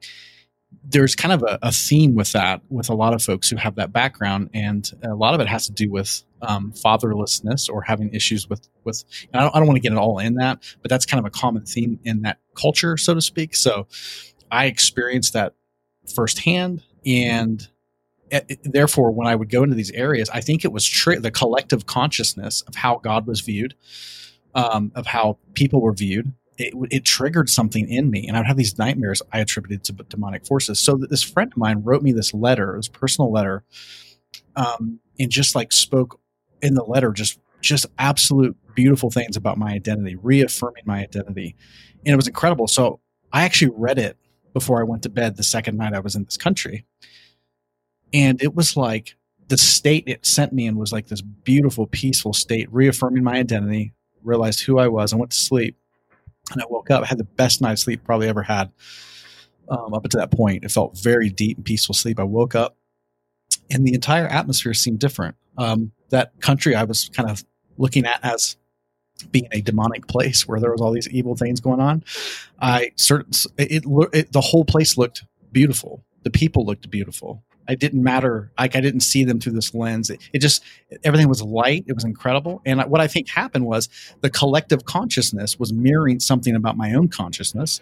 there's 0.83 1.15
kind 1.15 1.33
of 1.33 1.43
a, 1.43 1.59
a 1.61 1.71
theme 1.71 2.15
with 2.15 2.31
that 2.31 2.61
with 2.69 2.89
a 2.89 2.93
lot 2.93 3.13
of 3.13 3.21
folks 3.21 3.49
who 3.49 3.57
have 3.57 3.75
that 3.75 3.91
background. 3.91 4.49
And 4.53 4.89
a 5.03 5.13
lot 5.13 5.33
of 5.33 5.41
it 5.41 5.47
has 5.47 5.65
to 5.67 5.73
do 5.73 5.91
with 5.91 6.23
um, 6.41 6.71
fatherlessness 6.71 7.69
or 7.69 7.81
having 7.81 8.13
issues 8.13 8.49
with 8.49 8.67
with 8.83 9.03
I 9.33 9.41
don't, 9.41 9.55
I 9.55 9.59
don't 9.59 9.67
want 9.67 9.77
to 9.77 9.81
get 9.81 9.91
it 9.91 9.97
all 9.97 10.19
in 10.19 10.35
that 10.35 10.63
but 10.81 10.89
that's 10.89 11.05
kind 11.05 11.19
of 11.19 11.25
a 11.25 11.31
common 11.31 11.65
theme 11.65 11.99
in 12.03 12.21
that 12.21 12.39
culture 12.55 12.97
so 12.97 13.13
to 13.13 13.21
speak. 13.21 13.55
So 13.55 13.87
i 14.51 14.65
experienced 14.65 15.33
that 15.33 15.53
firsthand. 16.09 16.83
And 17.05 17.67
therefore, 18.63 19.11
when 19.11 19.27
I 19.27 19.35
would 19.35 19.49
go 19.49 19.63
into 19.63 19.75
these 19.75 19.91
areas, 19.91 20.29
I 20.29 20.41
think 20.41 20.65
it 20.65 20.71
was 20.71 20.85
tri- 20.85 21.19
the 21.19 21.31
collective 21.31 21.85
consciousness 21.85 22.61
of 22.61 22.75
how 22.75 22.97
God 22.97 23.25
was 23.25 23.41
viewed, 23.41 23.75
um, 24.53 24.91
of 24.95 25.07
how 25.07 25.37
people 25.53 25.81
were 25.81 25.93
viewed. 25.93 26.33
It, 26.59 26.73
it 26.91 27.05
triggered 27.05 27.49
something 27.49 27.89
in 27.89 28.11
me, 28.11 28.27
and 28.27 28.35
I 28.35 28.41
would 28.41 28.47
have 28.47 28.57
these 28.57 28.77
nightmares 28.77 29.21
I 29.31 29.39
attributed 29.39 29.83
to 29.85 29.93
demonic 30.03 30.45
forces. 30.45 30.79
So 30.79 30.97
this 30.97 31.23
friend 31.23 31.51
of 31.51 31.57
mine 31.57 31.83
wrote 31.83 32.03
me 32.03 32.11
this 32.11 32.33
letter, 32.33 32.73
this 32.75 32.89
personal 32.89 33.31
letter, 33.31 33.63
um, 34.55 34.99
and 35.19 35.31
just 35.31 35.55
like 35.55 35.71
spoke 35.71 36.19
in 36.61 36.73
the 36.73 36.83
letter, 36.83 37.11
just 37.11 37.39
just 37.61 37.85
absolute 37.97 38.55
beautiful 38.75 39.09
things 39.09 39.35
about 39.35 39.57
my 39.57 39.71
identity, 39.71 40.15
reaffirming 40.15 40.83
my 40.85 40.99
identity, 40.99 41.55
and 42.05 42.13
it 42.13 42.15
was 42.17 42.27
incredible. 42.27 42.67
So 42.67 42.99
I 43.31 43.43
actually 43.43 43.71
read 43.75 43.97
it 43.97 44.17
before 44.53 44.79
I 44.79 44.83
went 44.83 45.03
to 45.03 45.09
bed 45.09 45.37
the 45.37 45.43
second 45.43 45.77
night 45.77 45.93
I 45.93 45.99
was 45.99 46.15
in 46.15 46.23
this 46.23 46.37
country. 46.37 46.85
And 48.13 48.41
it 48.41 48.55
was 48.55 48.75
like 48.75 49.15
the 49.47 49.57
state 49.57 50.05
it 50.07 50.25
sent 50.25 50.53
me 50.53 50.65
in 50.65 50.77
was 50.77 50.91
like 50.91 51.07
this 51.07 51.21
beautiful, 51.21 51.87
peaceful 51.87 52.33
state, 52.33 52.71
reaffirming 52.71 53.23
my 53.23 53.33
identity, 53.33 53.93
realized 54.23 54.61
who 54.61 54.79
I 54.79 54.87
was, 54.87 55.11
and 55.11 55.19
went 55.19 55.31
to 55.31 55.37
sleep. 55.37 55.75
And 56.51 56.61
I 56.61 56.65
woke 56.69 56.89
up, 56.91 57.05
had 57.05 57.17
the 57.17 57.23
best 57.23 57.61
night's 57.61 57.83
sleep 57.83 58.03
probably 58.03 58.27
ever 58.27 58.43
had. 58.43 58.71
Um, 59.69 59.93
up 59.93 60.03
until 60.03 60.19
that 60.19 60.31
point, 60.31 60.63
it 60.63 60.71
felt 60.71 60.97
very 60.97 61.29
deep 61.29 61.57
and 61.57 61.65
peaceful 61.65 61.93
sleep. 61.93 62.19
I 62.19 62.23
woke 62.23 62.55
up, 62.55 62.75
and 63.69 63.85
the 63.85 63.93
entire 63.93 64.25
atmosphere 64.25 64.73
seemed 64.73 64.99
different. 64.99 65.35
Um, 65.57 65.91
that 66.09 66.39
country 66.39 66.73
I 66.73 66.83
was 66.83 67.09
kind 67.09 67.29
of 67.29 67.43
looking 67.77 68.05
at 68.05 68.19
as 68.23 68.57
being 69.31 69.47
a 69.51 69.61
demonic 69.61 70.07
place 70.07 70.47
where 70.47 70.59
there 70.59 70.71
was 70.71 70.81
all 70.81 70.91
these 70.91 71.09
evil 71.09 71.35
things 71.35 71.59
going 71.59 71.79
on. 71.79 72.03
I 72.59 72.91
certain 72.95 73.31
it, 73.57 73.83
it, 74.13 74.31
the 74.31 74.41
whole 74.41 74.65
place 74.65 74.97
looked 74.97 75.25
beautiful. 75.51 76.03
The 76.23 76.31
people 76.31 76.65
looked 76.65 76.89
beautiful. 76.89 77.43
I 77.69 77.75
didn't 77.75 78.01
matter. 78.01 78.51
Like 78.57 78.75
I 78.75 78.81
didn't 78.81 79.01
see 79.01 79.23
them 79.23 79.39
through 79.39 79.51
this 79.53 79.75
lens. 79.75 80.09
It, 80.09 80.19
it 80.33 80.39
just 80.39 80.63
everything 81.03 81.29
was 81.29 81.43
light. 81.43 81.85
It 81.87 81.93
was 81.93 82.03
incredible. 82.03 82.63
And 82.65 82.81
what 82.85 82.99
I 82.99 83.05
think 83.05 83.29
happened 83.29 83.67
was 83.67 83.87
the 84.21 84.29
collective 84.31 84.85
consciousness 84.85 85.59
was 85.59 85.71
mirroring 85.71 86.19
something 86.19 86.55
about 86.55 86.77
my 86.77 86.95
own 86.95 87.09
consciousness, 87.09 87.79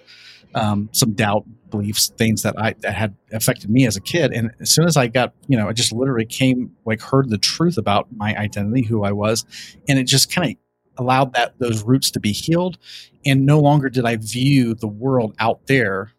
um, 0.53 0.89
some 0.91 1.13
doubt, 1.13 1.45
beliefs, 1.69 2.09
things 2.17 2.43
that 2.43 2.59
I 2.59 2.75
that 2.81 2.95
had 2.95 3.15
affected 3.31 3.69
me 3.69 3.87
as 3.87 3.95
a 3.95 4.01
kid. 4.01 4.33
And 4.33 4.51
as 4.59 4.71
soon 4.71 4.87
as 4.87 4.97
I 4.97 5.07
got, 5.07 5.33
you 5.47 5.57
know, 5.57 5.69
I 5.69 5.71
just 5.73 5.93
literally 5.93 6.25
came 6.25 6.75
like 6.85 7.01
heard 7.01 7.29
the 7.29 7.37
truth 7.37 7.77
about 7.77 8.09
my 8.13 8.35
identity, 8.35 8.81
who 8.81 9.05
I 9.05 9.13
was, 9.13 9.45
and 9.87 9.97
it 9.97 10.03
just 10.03 10.29
kind 10.29 10.51
of 10.51 10.57
allowed 10.99 11.33
that 11.35 11.53
those 11.59 11.83
roots 11.83 12.11
to 12.11 12.19
be 12.19 12.33
healed 12.33 12.77
and 13.25 13.45
no 13.45 13.59
longer 13.59 13.87
did 13.87 14.03
i 14.03 14.15
view 14.15 14.73
the 14.73 14.87
world 14.87 15.35
out 15.37 15.67
there 15.67 16.11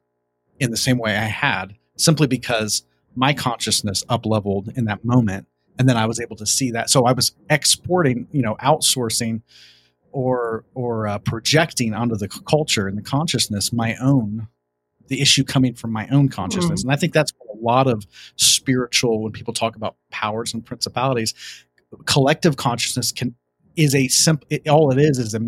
in 0.60 0.70
the 0.70 0.76
same 0.76 0.98
way 0.98 1.16
i 1.16 1.24
had 1.24 1.74
simply 1.96 2.28
because 2.28 2.84
my 3.18 3.32
consciousness 3.32 4.04
up 4.08 4.24
leveled 4.24 4.70
in 4.76 4.84
that 4.84 5.04
moment 5.04 5.46
and 5.78 5.88
then 5.88 5.96
i 5.96 6.06
was 6.06 6.20
able 6.20 6.36
to 6.36 6.46
see 6.46 6.70
that 6.70 6.88
so 6.88 7.04
i 7.04 7.12
was 7.12 7.32
exporting 7.50 8.28
you 8.30 8.42
know 8.42 8.54
outsourcing 8.62 9.42
or 10.12 10.64
or 10.74 11.08
uh, 11.08 11.18
projecting 11.18 11.94
onto 11.94 12.16
the 12.16 12.28
culture 12.28 12.86
and 12.86 12.96
the 12.96 13.02
consciousness 13.02 13.72
my 13.72 13.96
own 13.96 14.46
the 15.08 15.20
issue 15.20 15.42
coming 15.42 15.74
from 15.74 15.90
my 15.90 16.06
own 16.08 16.28
consciousness 16.28 16.80
mm-hmm. 16.80 16.90
and 16.90 16.96
i 16.96 16.98
think 16.98 17.12
that's 17.12 17.32
a 17.52 17.56
lot 17.64 17.88
of 17.88 18.06
spiritual 18.36 19.20
when 19.20 19.32
people 19.32 19.52
talk 19.52 19.74
about 19.74 19.96
powers 20.10 20.54
and 20.54 20.64
principalities 20.64 21.34
collective 22.06 22.56
consciousness 22.56 23.10
can 23.10 23.34
is 23.78 23.94
a 23.94 24.08
simple 24.08 24.46
all 24.68 24.90
it 24.90 24.98
is 24.98 25.18
is 25.18 25.34
a 25.34 25.40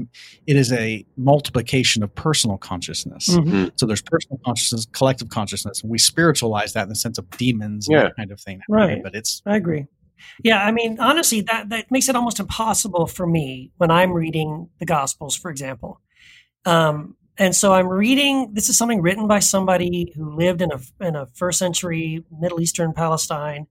it 0.46 0.56
is 0.56 0.72
a 0.72 1.04
multiplication 1.16 2.02
of 2.02 2.14
personal 2.14 2.56
consciousness. 2.56 3.28
Mm-hmm. 3.28 3.68
so 3.74 3.86
there's 3.86 4.02
personal 4.02 4.40
consciousness 4.44 4.86
collective 4.92 5.28
consciousness. 5.28 5.82
And 5.82 5.90
we 5.90 5.98
spiritualize 5.98 6.72
that 6.74 6.84
in 6.84 6.88
the 6.88 6.94
sense 6.94 7.18
of 7.18 7.28
demons 7.30 7.88
and 7.88 7.96
yeah. 7.96 8.02
that 8.04 8.16
kind 8.16 8.30
of 8.30 8.40
thing 8.40 8.60
right. 8.68 9.02
But 9.02 9.16
it's 9.16 9.42
i 9.44 9.56
agree. 9.56 9.86
Yeah 10.44 10.64
i 10.64 10.70
mean 10.70 10.98
honestly 11.00 11.40
that 11.42 11.70
that 11.70 11.90
makes 11.90 12.08
it 12.08 12.14
almost 12.14 12.38
impossible 12.38 13.06
for 13.06 13.26
me 13.26 13.72
when 13.78 13.90
i'm 13.90 14.12
reading 14.12 14.70
the 14.78 14.86
gospels 14.86 15.34
for 15.34 15.50
example. 15.50 16.00
Um 16.64 17.16
and 17.36 17.56
so 17.56 17.72
i'm 17.72 17.88
reading 17.88 18.50
this 18.52 18.68
is 18.68 18.78
something 18.78 19.02
written 19.02 19.26
by 19.26 19.40
somebody 19.40 20.12
who 20.14 20.36
lived 20.36 20.62
in 20.62 20.70
a 20.70 21.04
in 21.04 21.16
a 21.16 21.26
first 21.34 21.58
century 21.58 22.24
middle 22.30 22.60
eastern 22.60 22.92
palestine 22.92 23.66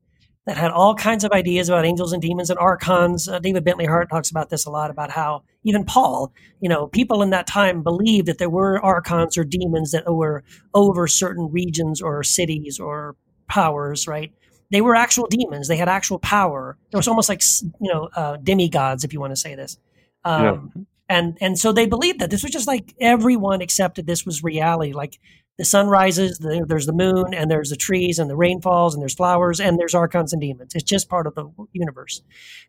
that 0.45 0.57
had 0.57 0.71
all 0.71 0.95
kinds 0.95 1.23
of 1.23 1.31
ideas 1.31 1.69
about 1.69 1.85
angels 1.85 2.13
and 2.13 2.21
demons 2.21 2.49
and 2.49 2.57
archons. 2.59 3.27
Uh, 3.27 3.39
David 3.39 3.63
Bentley 3.63 3.85
Hart 3.85 4.09
talks 4.09 4.31
about 4.31 4.49
this 4.49 4.65
a 4.65 4.71
lot 4.71 4.89
about 4.89 5.11
how 5.11 5.43
even 5.63 5.83
Paul, 5.85 6.33
you 6.59 6.69
know, 6.69 6.87
people 6.87 7.21
in 7.21 7.29
that 7.31 7.45
time 7.45 7.83
believed 7.83 8.27
that 8.27 8.37
there 8.37 8.49
were 8.49 8.83
archons 8.83 9.37
or 9.37 9.43
demons 9.43 9.91
that 9.91 10.11
were 10.11 10.43
over 10.73 11.07
certain 11.07 11.49
regions 11.51 12.01
or 12.01 12.23
cities 12.23 12.79
or 12.79 13.15
powers, 13.47 14.07
right? 14.07 14.31
They 14.71 14.81
were 14.81 14.95
actual 14.95 15.27
demons. 15.27 15.67
They 15.67 15.77
had 15.77 15.89
actual 15.89 16.19
power. 16.19 16.77
It 16.91 16.95
was 16.95 17.07
almost 17.07 17.29
like, 17.29 17.41
you 17.81 17.91
know, 17.93 18.09
uh, 18.15 18.37
demigods, 18.37 19.03
if 19.03 19.13
you 19.13 19.19
want 19.19 19.31
to 19.31 19.39
say 19.39 19.55
this. 19.55 19.77
Um, 20.23 20.71
yeah. 20.75 20.81
And 21.11 21.37
and 21.41 21.57
so 21.57 21.71
they 21.71 21.87
believed 21.87 22.19
that 22.19 22.29
this 22.29 22.43
was 22.43 22.51
just 22.51 22.67
like 22.67 22.93
everyone 23.01 23.61
accepted 23.61 24.05
this 24.05 24.25
was 24.25 24.43
reality. 24.43 24.93
Like 24.93 25.19
the 25.59 25.65
sun 25.65 25.87
rises, 25.87 26.37
the, 26.37 26.65
there's 26.65 26.85
the 26.85 26.93
moon, 26.93 27.33
and 27.33 27.51
there's 27.51 27.69
the 27.69 27.75
trees, 27.75 28.17
and 28.17 28.29
the 28.29 28.35
rain 28.37 28.61
falls, 28.61 28.95
and 28.95 29.01
there's 29.01 29.13
flowers, 29.13 29.59
and 29.59 29.77
there's 29.77 29.93
archons 29.93 30.31
and 30.31 30.41
demons. 30.41 30.73
It's 30.73 30.85
just 30.85 31.09
part 31.09 31.27
of 31.27 31.35
the 31.35 31.51
universe. 31.73 32.21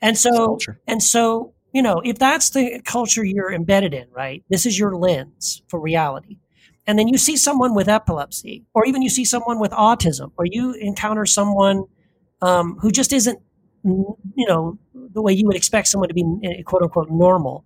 And 0.03 0.19
so, 0.19 0.59
and 0.89 1.01
so, 1.01 1.55
you 1.73 1.83
know, 1.83 2.03
if 2.05 2.19
that's 2.19 2.51
the 2.51 2.83
culture 2.85 3.25
you're 3.25 3.53
embedded 3.53 3.95
in, 3.95 4.09
right? 4.11 4.43
This 4.51 4.67
is 4.67 4.77
your 4.77 4.97
lens 4.97 5.63
for 5.69 5.79
reality. 5.79 6.39
And 6.85 6.99
then 6.99 7.07
you 7.07 7.17
see 7.17 7.37
someone 7.37 7.77
with 7.77 7.89
epilepsy, 7.89 8.65
or 8.75 8.85
even 8.85 9.03
you 9.03 9.09
see 9.09 9.25
someone 9.25 9.61
with 9.61 9.71
autism, 9.71 10.33
or 10.37 10.45
you 10.47 10.73
encounter 10.73 11.27
someone 11.27 11.85
um, 12.43 12.77
who 12.81 12.91
just 12.91 13.13
isn't, 13.13 13.39
you 13.85 14.47
know, 14.49 14.81
the 14.95 15.23
way 15.23 15.33
you 15.33 15.47
would 15.47 15.55
expect 15.55 15.87
someone 15.87 16.09
to 16.09 16.15
be 16.15 16.25
eh, 16.43 16.63
quote 16.63 16.83
unquote 16.83 17.09
normal. 17.09 17.65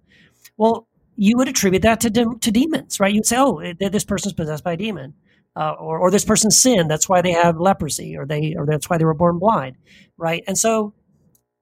Well, 0.59 0.87
you 1.17 1.37
would 1.37 1.49
attribute 1.49 1.83
that 1.83 2.01
to, 2.01 2.11
de- 2.11 2.39
to 2.41 2.51
demons, 2.51 3.01
right? 3.01 3.12
You'd 3.12 3.27
say, 3.27 3.37
oh, 3.39 3.62
this 3.79 4.05
person's 4.05 4.35
possessed 4.35 4.65
by 4.65 4.73
a 4.73 4.77
demon. 4.77 5.15
Uh, 5.57 5.71
or, 5.79 6.01
or 6.01 6.11
this 6.11 6.25
person 6.25 6.51
sinned. 6.51 6.91
That's 6.91 7.09
why 7.09 7.23
they 7.23 7.31
have 7.31 7.61
leprosy, 7.61 8.17
or 8.17 8.27
they, 8.27 8.57
or 8.59 8.67
that's 8.67 8.91
why 8.91 8.99
they 8.99 9.05
were 9.05 9.15
born 9.15 9.39
blind, 9.39 9.77
right? 10.17 10.43
And 10.49 10.59
so, 10.59 10.95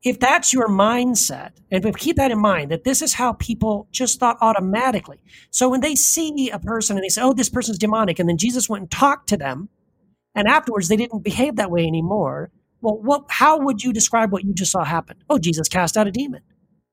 if 0.02 0.18
that's 0.18 0.52
your 0.52 0.68
mindset, 0.68 1.50
and 1.70 1.96
keep 1.96 2.16
that 2.16 2.30
in 2.30 2.40
mind, 2.40 2.70
that 2.70 2.84
this 2.84 3.02
is 3.02 3.14
how 3.14 3.34
people 3.34 3.88
just 3.92 4.18
thought 4.18 4.38
automatically. 4.40 5.20
So 5.50 5.68
when 5.68 5.80
they 5.80 5.94
see 5.94 6.50
a 6.50 6.58
person 6.58 6.96
and 6.96 7.04
they 7.04 7.08
say, 7.08 7.22
"Oh, 7.22 7.34
this 7.34 7.48
person's 7.50 7.78
demonic," 7.78 8.18
and 8.18 8.28
then 8.28 8.38
Jesus 8.38 8.68
went 8.68 8.82
and 8.82 8.90
talked 8.90 9.28
to 9.28 9.36
them, 9.36 9.68
and 10.34 10.48
afterwards 10.48 10.88
they 10.88 10.96
didn't 10.96 11.22
behave 11.22 11.56
that 11.56 11.70
way 11.70 11.86
anymore. 11.86 12.50
Well, 12.80 12.98
what? 13.00 13.26
How 13.28 13.58
would 13.60 13.84
you 13.84 13.92
describe 13.92 14.32
what 14.32 14.44
you 14.44 14.54
just 14.54 14.72
saw 14.72 14.84
happen? 14.84 15.18
Oh, 15.30 15.38
Jesus 15.38 15.68
cast 15.68 15.96
out 15.96 16.08
a 16.08 16.10
demon. 16.10 16.42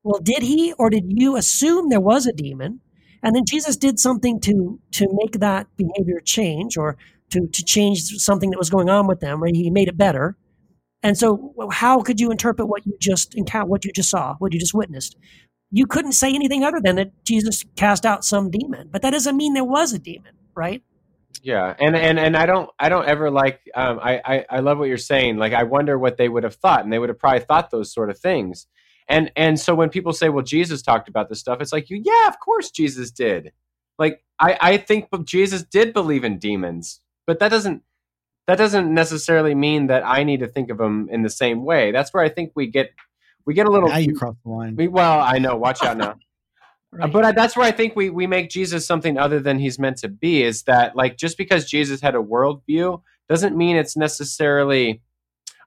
Well, 0.03 0.19
did 0.21 0.43
he 0.43 0.73
or 0.73 0.89
did 0.89 1.05
you 1.07 1.35
assume 1.35 1.89
there 1.89 1.99
was 1.99 2.25
a 2.25 2.33
demon? 2.33 2.81
And 3.21 3.35
then 3.35 3.43
Jesus 3.45 3.75
did 3.75 3.99
something 3.99 4.39
to 4.41 4.79
to 4.91 5.07
make 5.11 5.39
that 5.39 5.67
behavior 5.75 6.21
change 6.23 6.77
or 6.77 6.97
to 7.31 7.47
to 7.47 7.63
change 7.63 8.01
something 8.17 8.49
that 8.51 8.57
was 8.57 8.69
going 8.69 8.89
on 8.89 9.07
with 9.07 9.19
them, 9.19 9.43
or 9.43 9.47
he 9.47 9.69
made 9.69 9.87
it 9.87 9.97
better. 9.97 10.37
And 11.03 11.17
so 11.17 11.53
how 11.71 12.01
could 12.01 12.19
you 12.19 12.31
interpret 12.31 12.67
what 12.67 12.85
you 12.85 12.95
just 12.99 13.35
encountered, 13.35 13.69
what 13.69 13.85
you 13.85 13.91
just 13.91 14.09
saw, 14.09 14.35
what 14.39 14.53
you 14.53 14.59
just 14.59 14.73
witnessed? 14.73 15.17
You 15.71 15.85
couldn't 15.85 16.13
say 16.13 16.33
anything 16.33 16.63
other 16.63 16.81
than 16.83 16.95
that 16.95 17.23
Jesus 17.23 17.63
cast 17.75 18.05
out 18.05 18.25
some 18.25 18.49
demon, 18.49 18.89
but 18.91 19.01
that 19.03 19.11
doesn't 19.11 19.37
mean 19.37 19.53
there 19.53 19.63
was 19.63 19.93
a 19.93 19.99
demon, 19.99 20.33
right? 20.55 20.83
Yeah, 21.41 21.75
and 21.79 21.95
and 21.95 22.19
and 22.19 22.35
I 22.35 22.45
don't 22.45 22.69
I 22.79 22.89
don't 22.89 23.07
ever 23.07 23.31
like 23.31 23.61
um, 23.75 23.99
I, 24.01 24.21
I 24.25 24.45
I 24.49 24.59
love 24.59 24.77
what 24.77 24.89
you're 24.89 24.97
saying. 24.97 25.37
Like 25.37 25.53
I 25.53 25.63
wonder 25.63 25.97
what 25.97 26.17
they 26.17 26.27
would 26.27 26.43
have 26.43 26.55
thought, 26.55 26.83
and 26.83 26.91
they 26.91 26.99
would 26.99 27.09
have 27.09 27.19
probably 27.19 27.41
thought 27.41 27.69
those 27.69 27.93
sort 27.93 28.09
of 28.09 28.19
things. 28.19 28.67
And 29.09 29.31
and 29.35 29.59
so 29.59 29.73
when 29.73 29.89
people 29.89 30.13
say, 30.13 30.29
"Well, 30.29 30.45
Jesus 30.45 30.81
talked 30.83 31.09
about 31.09 31.27
this 31.27 31.39
stuff," 31.39 31.59
it's 31.61 31.73
like, 31.73 31.87
"Yeah, 31.89 32.27
of 32.27 32.39
course 32.39 32.69
Jesus 32.69 33.09
did." 33.09 33.51
Like 33.97 34.23
I 34.39 34.57
I 34.61 34.77
think 34.77 35.09
Jesus 35.25 35.63
did 35.63 35.93
believe 35.93 36.23
in 36.23 36.37
demons, 36.37 37.01
but 37.25 37.39
that 37.39 37.49
doesn't 37.49 37.81
that 38.49 38.57
doesn't 38.57 38.91
necessarily 38.91 39.53
mean 39.53 39.87
that 39.87 40.03
I 40.03 40.23
need 40.23 40.39
to 40.39 40.47
think 40.47 40.71
of 40.71 40.77
them 40.77 41.07
in 41.11 41.23
the 41.23 41.29
same 41.29 41.65
way. 41.65 41.91
That's 41.91 42.11
where 42.13 42.23
I 42.23 42.29
think 42.29 42.51
we 42.55 42.67
get 42.67 42.91
we 43.45 43.53
get 43.53 43.67
a 43.67 43.71
little. 43.71 43.89
Now 43.89 43.97
you 43.97 44.15
cross 44.15 44.35
the 44.43 44.49
line. 44.49 44.75
We, 44.75 44.87
well, 44.87 45.19
I 45.19 45.39
know. 45.39 45.55
Watch 45.55 45.83
out 45.83 45.97
now. 45.97 46.07
right. 46.07 46.15
Uh, 46.99 47.05
but 47.05 47.23
I, 47.23 47.31
that's 47.33 47.55
where 47.55 47.67
I 47.67 47.71
think 47.71 47.95
we 47.95 48.09
we 48.09 48.25
make 48.25 48.49
Jesus 48.49 48.87
something 48.87 49.15
other 49.19 49.39
than 49.39 49.59
he's 49.59 49.77
meant 49.77 49.97
to 49.97 50.07
be. 50.07 50.41
Is 50.41 50.63
that 50.63 50.95
like 50.95 51.17
just 51.17 51.37
because 51.37 51.69
Jesus 51.69 52.01
had 52.01 52.15
a 52.15 52.17
worldview 52.17 53.03
doesn't 53.27 53.55
mean 53.55 53.75
it's 53.75 53.95
necessarily. 53.95 55.03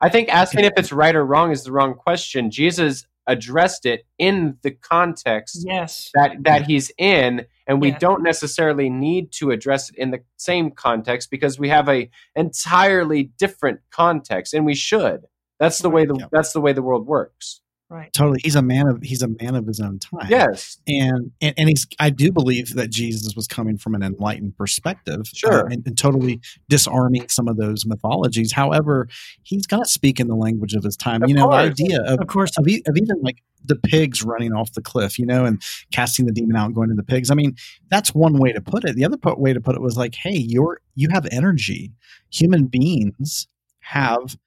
I 0.01 0.09
think 0.09 0.29
asking 0.29 0.65
if 0.65 0.73
it's 0.77 0.91
right 0.91 1.15
or 1.15 1.25
wrong 1.25 1.53
is 1.53 1.63
the 1.63 1.71
wrong 1.71 1.95
question. 1.95 2.51
Jesus 2.51 3.07
addressed 3.27 3.87
it 3.87 4.05
in 4.19 4.57
the 4.63 4.71
context 4.71 5.65
yes. 5.65 6.11
that 6.15 6.37
that 6.41 6.63
he's 6.67 6.91
in 6.99 7.47
and 7.67 7.81
we 7.81 7.93
don't 7.93 8.23
necessarily 8.23 8.91
need 8.91 9.31
to 9.31 9.51
address 9.51 9.91
it 9.91 9.97
in 9.97 10.11
the 10.11 10.21
same 10.37 10.71
context 10.71 11.31
because 11.31 11.59
we 11.59 11.69
have 11.69 11.89
a 11.89 12.11
entirely 12.35 13.31
different 13.39 13.81
context 13.91 14.55
and 14.55 14.67
we 14.67 14.75
should 14.75 15.25
that's 15.61 15.79
the 15.79 15.91
way 15.91 16.05
the 16.05 16.17
yeah. 16.19 16.27
that's 16.33 16.53
the 16.53 16.61
way 16.61 16.73
the 16.73 16.83
world 16.83 17.07
works 17.07 17.61
Right. 17.93 18.11
Totally. 18.15 18.41
He's 18.43 18.57
a 18.57 18.63
man 18.63 18.89
of 18.89 19.03
he's 19.03 19.21
a 19.21 19.29
man 19.29 19.55
of 19.55 19.67
his 19.67 19.79
own 19.79 19.99
time. 19.99 20.27
Yes. 20.31 20.79
And, 20.89 21.31
and 21.43 21.55
and 21.59 21.69
he's 21.69 21.87
I 22.01 22.09
do 22.09 22.33
believe 22.33 22.75
that 22.75 22.89
Jesus 22.89 23.37
was 23.37 23.47
coming 23.47 23.77
from 23.77 23.95
an 23.95 24.03
enlightened 24.03 24.57
perspective. 24.57 25.27
Sure. 25.35 25.67
uh, 25.67 25.71
and, 25.71 25.87
and 25.87 25.99
totally 25.99 26.41
disarming 26.71 27.29
some 27.29 27.49
of 27.49 27.59
those 27.59 27.85
mythologies. 27.85 28.53
However, 28.53 29.09
he's 29.43 29.67
got 29.67 29.85
to 29.85 29.89
speak 29.91 30.21
in 30.21 30.29
the 30.29 30.35
language 30.35 30.73
of 30.73 30.83
his 30.85 30.97
time. 30.97 31.23
Of 31.23 31.29
you 31.29 31.35
know, 31.35 31.51
the 31.51 31.57
idea 31.57 32.01
of 32.03 32.21
Of 32.21 32.29
course. 32.29 32.57
of, 32.57 32.67
e- 32.67 32.83
of 32.87 32.97
even 32.97 33.21
like 33.21 33.43
the 33.65 33.77
pigs 33.77 34.23
running 34.23 34.53
off 34.55 34.73
the 34.73 34.81
cliff, 34.83 35.19
you 35.19 35.27
know, 35.27 35.45
and 35.45 35.63
casting 35.93 36.25
the 36.25 36.33
demon 36.33 36.57
out 36.57 36.67
and 36.67 36.75
going 36.75 36.89
to 36.89 36.95
the 36.95 37.03
pigs. 37.03 37.31
I 37.31 37.35
mean, 37.35 37.57
that's 37.91 38.15
one 38.15 38.39
way 38.39 38.53
to 38.53 38.61
put 38.63 38.85
it. 38.85 38.97
The 38.97 39.05
other 39.05 39.19
way 39.37 39.53
to 39.53 39.61
put 39.61 39.77
it 39.77 39.83
was 39.83 39.99
like, 39.99 40.15
hey, 40.15 40.37
you're 40.37 40.81
you 40.95 41.09
have 41.13 41.27
energy. 41.31 41.93
Human 42.31 42.65
beings 42.67 43.47
have 43.81 44.21
the, 44.31 44.39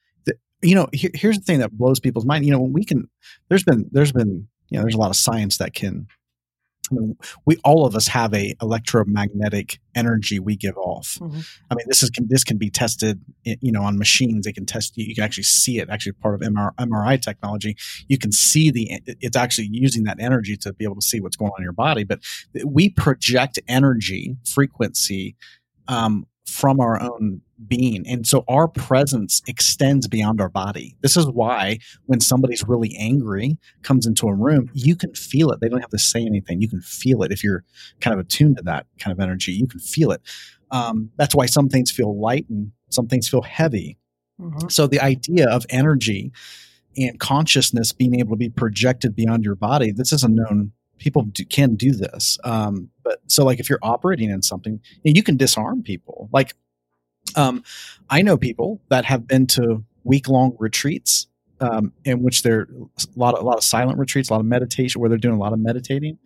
you 0.62 0.76
know, 0.76 0.88
here, 0.94 1.12
here's 1.14 1.38
the 1.38 1.44
thing 1.44 1.60
that 1.60 1.72
blows 1.72 2.00
people's 2.00 2.26
mind. 2.26 2.46
You 2.46 2.52
know, 2.52 2.60
when 2.60 2.74
we 2.74 2.84
can, 2.84 3.10
there's 3.50 3.64
been 3.64 3.90
there's 3.92 4.12
been 4.12 4.48
you 4.70 4.78
know, 4.78 4.84
there's 4.84 4.96
a 4.96 5.00
lot 5.00 5.10
of 5.10 5.16
science 5.16 5.58
that 5.58 5.74
can. 5.74 6.08
I 6.92 6.94
mean, 6.94 7.18
we 7.48 7.58
all 7.64 7.88
of 7.88 7.96
us 7.96 8.08
have 8.10 8.32
a 8.36 8.54
electromagnetic 8.62 9.80
energy 9.96 10.38
we 10.40 10.56
give 10.56 10.78
off. 10.78 11.18
Mhm. 11.20 11.44
I 11.72 11.74
mean, 11.74 11.86
this 11.88 12.04
is 12.04 12.12
can, 12.12 12.28
this 12.30 12.44
can 12.44 12.58
be 12.58 12.70
tested, 12.70 13.20
you 13.44 13.72
know, 13.72 13.82
on 13.82 13.98
machines. 13.98 14.46
They 14.46 14.54
can 14.54 14.68
test 14.68 14.96
you. 14.96 15.04
You 15.04 15.16
can 15.16 15.24
actually 15.24 15.46
see 15.46 15.80
it. 15.80 15.90
Actually, 15.90 16.12
part 16.12 16.36
of 16.36 16.42
MR, 16.42 16.76
MRI 16.76 17.20
technology, 17.20 17.76
you 18.08 18.20
can 18.20 18.32
see 18.32 18.70
the. 18.70 19.02
It's 19.20 19.36
actually 19.36 19.70
using 19.72 20.04
that 20.04 20.20
energy 20.20 20.56
to 20.58 20.74
be 20.74 20.86
able 20.86 20.96
to 20.98 21.02
see 21.02 21.20
what's 21.20 21.36
going 21.36 21.52
on 21.54 21.60
in 21.60 21.64
your 21.64 21.74
body. 21.74 22.04
But 22.04 22.20
we 22.64 22.90
project 22.90 23.58
energy 23.68 24.38
frequency 24.46 25.36
um, 25.88 26.28
from 26.46 26.80
our 26.80 27.02
own 27.02 27.42
being, 27.68 28.08
and 28.08 28.28
so 28.28 28.44
our 28.48 28.68
presence 28.68 29.42
extends 29.48 30.08
beyond 30.08 30.42
our 30.42 30.50
body. 30.50 30.96
This 31.02 31.16
is 31.18 31.26
why 31.28 31.80
when 32.06 32.20
somebody's 32.20 32.64
really 32.68 32.96
angry, 33.00 33.58
comes 33.82 34.06
into 34.06 34.28
a 34.28 34.34
room, 34.34 34.70
you 34.74 34.96
can 34.96 35.14
feel 35.14 35.52
it. 35.52 35.60
They 35.62 35.70
don't 35.70 35.82
have 35.82 35.90
to 35.90 36.00
say 36.00 36.26
anything. 36.26 36.62
You 36.62 36.70
can 36.70 36.82
feel 36.82 37.24
it 37.24 37.32
if 37.32 37.44
you're 37.44 37.64
kind 38.02 38.14
of 38.14 38.26
attuned 38.26 38.58
to 38.58 38.64
that 38.64 38.86
kind 39.00 39.12
of 39.12 39.20
energy. 39.20 39.54
You 39.54 39.68
can 39.68 39.80
feel 39.80 40.12
it. 40.12 40.22
Um, 40.72 41.12
that's 41.18 41.34
why 41.36 41.46
some 41.46 41.70
things 41.70 41.92
feel 41.92 42.20
light 42.20 42.46
and 42.50 42.72
some 42.90 43.08
things 43.08 43.30
feel 43.30 43.42
heavy. 43.42 43.98
Mhm. 44.42 44.72
So 44.72 44.88
the 44.88 45.00
idea 45.00 45.48
of 45.48 45.66
energy 45.70 46.32
and 46.98 47.20
consciousness 47.20 47.94
being 47.94 48.20
able 48.20 48.32
to 48.32 48.38
be 48.38 48.50
projected 48.50 49.16
beyond 49.16 49.44
your 49.44 49.56
body, 49.56 49.92
this 49.92 50.12
is 50.12 50.24
a 50.24 50.28
known. 50.30 50.74
People 50.98 51.24
do, 51.24 51.46
can 51.46 51.76
do 51.76 51.92
this, 51.92 52.38
um, 52.44 52.90
but 53.04 53.20
so 53.28 53.44
like 53.44 53.60
if 53.60 53.70
you're 53.70 53.80
operating 53.82 54.30
in 54.30 54.42
something, 54.42 54.80
you 55.04 55.24
can 55.24 55.38
disarm 55.38 55.84
people. 55.84 56.30
Like, 56.32 56.56
um, 57.36 57.64
I 58.10 58.22
know 58.22 58.38
people 58.38 58.82
that 58.90 59.06
have 59.06 59.28
been 59.28 59.48
to 59.48 59.84
week 60.04 60.30
long 60.30 60.56
retreats 60.60 61.28
um, 61.60 61.94
in 62.04 62.22
which 62.22 62.44
they're 62.44 62.68
a 62.72 63.20
lot 63.20 63.34
of 63.36 63.42
a 63.42 63.46
lot 63.46 63.58
of 63.58 63.64
silent 63.64 63.98
retreats, 63.98 64.30
a 64.30 64.34
lot 64.34 64.40
of 64.40 64.46
meditation, 64.46 65.02
where 65.02 65.10
they're 65.10 65.18
doing 65.18 65.36
a 65.36 65.40
lot 65.40 65.54
of 65.54 65.60
meditating. 65.60 66.18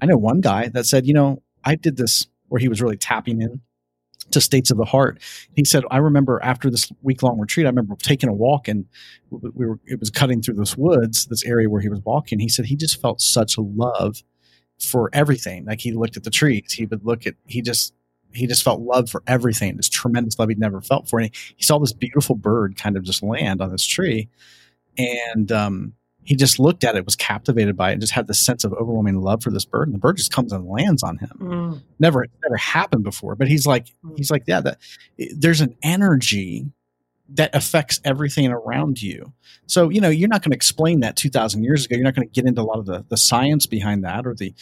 I 0.00 0.06
know 0.06 0.16
one 0.16 0.40
guy 0.40 0.68
that 0.68 0.86
said, 0.86 1.06
you 1.06 1.14
know, 1.14 1.42
I 1.64 1.74
did 1.74 1.96
this 1.96 2.26
where 2.48 2.58
he 2.58 2.68
was 2.68 2.80
really 2.80 2.96
tapping 2.96 3.42
in 3.42 3.60
to 4.30 4.40
states 4.40 4.70
of 4.70 4.76
the 4.76 4.84
heart. 4.84 5.20
He 5.54 5.64
said, 5.64 5.84
I 5.90 5.98
remember 5.98 6.40
after 6.42 6.70
this 6.70 6.90
week 7.02 7.22
long 7.22 7.38
retreat, 7.38 7.66
I 7.66 7.70
remember 7.70 7.96
taking 7.96 8.28
a 8.28 8.34
walk 8.34 8.68
and 8.68 8.86
we 9.30 9.66
were 9.66 9.78
it 9.86 10.00
was 10.00 10.10
cutting 10.10 10.42
through 10.42 10.54
this 10.54 10.76
woods, 10.76 11.26
this 11.26 11.44
area 11.44 11.68
where 11.68 11.80
he 11.80 11.88
was 11.88 12.00
walking. 12.04 12.38
He 12.38 12.48
said 12.48 12.66
he 12.66 12.76
just 12.76 13.00
felt 13.00 13.20
such 13.20 13.56
a 13.56 13.62
love 13.62 14.22
for 14.80 15.10
everything. 15.12 15.64
Like 15.64 15.80
he 15.80 15.92
looked 15.92 16.16
at 16.16 16.24
the 16.24 16.30
trees, 16.30 16.72
he 16.72 16.86
would 16.86 17.04
look 17.04 17.26
at 17.26 17.34
he 17.46 17.62
just 17.62 17.94
he 18.32 18.46
just 18.46 18.62
felt 18.62 18.80
love 18.80 19.08
for 19.08 19.22
everything, 19.26 19.76
this 19.76 19.88
tremendous 19.88 20.38
love 20.38 20.48
he'd 20.48 20.58
never 20.58 20.80
felt 20.80 21.08
for. 21.08 21.18
And 21.18 21.34
he, 21.34 21.54
he 21.56 21.62
saw 21.62 21.78
this 21.78 21.92
beautiful 21.92 22.36
bird 22.36 22.76
kind 22.76 22.96
of 22.96 23.02
just 23.02 23.22
land 23.22 23.60
on 23.60 23.70
this 23.70 23.86
tree. 23.86 24.28
And 24.98 25.50
um, 25.50 25.94
he 26.28 26.36
just 26.36 26.58
looked 26.58 26.84
at 26.84 26.94
it, 26.94 27.06
was 27.06 27.16
captivated 27.16 27.74
by 27.74 27.88
it, 27.88 27.92
and 27.94 28.02
just 28.02 28.12
had 28.12 28.26
this 28.26 28.38
sense 28.38 28.62
of 28.62 28.74
overwhelming 28.74 29.22
love 29.22 29.42
for 29.42 29.50
this 29.50 29.64
bird. 29.64 29.88
And 29.88 29.94
the 29.94 29.98
bird 29.98 30.18
just 30.18 30.30
comes 30.30 30.52
and 30.52 30.68
lands 30.68 31.02
on 31.02 31.16
him. 31.16 31.30
Mm. 31.40 31.82
Never, 31.98 32.26
never 32.44 32.56
happened 32.58 33.02
before. 33.02 33.34
But 33.34 33.48
he's 33.48 33.66
like, 33.66 33.86
Mm. 34.04 34.12
he's 34.18 34.30
like, 34.30 34.42
yeah, 34.46 34.60
that 34.60 34.78
there's 35.34 35.62
an 35.62 35.74
energy 35.82 36.66
that 37.30 37.54
affects 37.54 37.98
everything 38.04 38.46
around 38.48 39.00
you. 39.00 39.32
So, 39.64 39.88
you 39.88 40.02
know, 40.02 40.10
you're 40.10 40.28
not 40.28 40.42
going 40.42 40.50
to 40.50 40.56
explain 40.56 41.00
that 41.00 41.16
2000 41.16 41.64
years 41.64 41.86
ago. 41.86 41.96
You're 41.96 42.04
not 42.04 42.14
going 42.14 42.28
to 42.28 42.32
get 42.32 42.46
into 42.46 42.60
a 42.60 42.62
lot 42.62 42.78
of 42.78 42.84
the, 42.84 43.06
the 43.08 43.16
science 43.16 43.64
behind 43.64 44.04
that 44.04 44.26
or 44.26 44.34
the, 44.34 44.52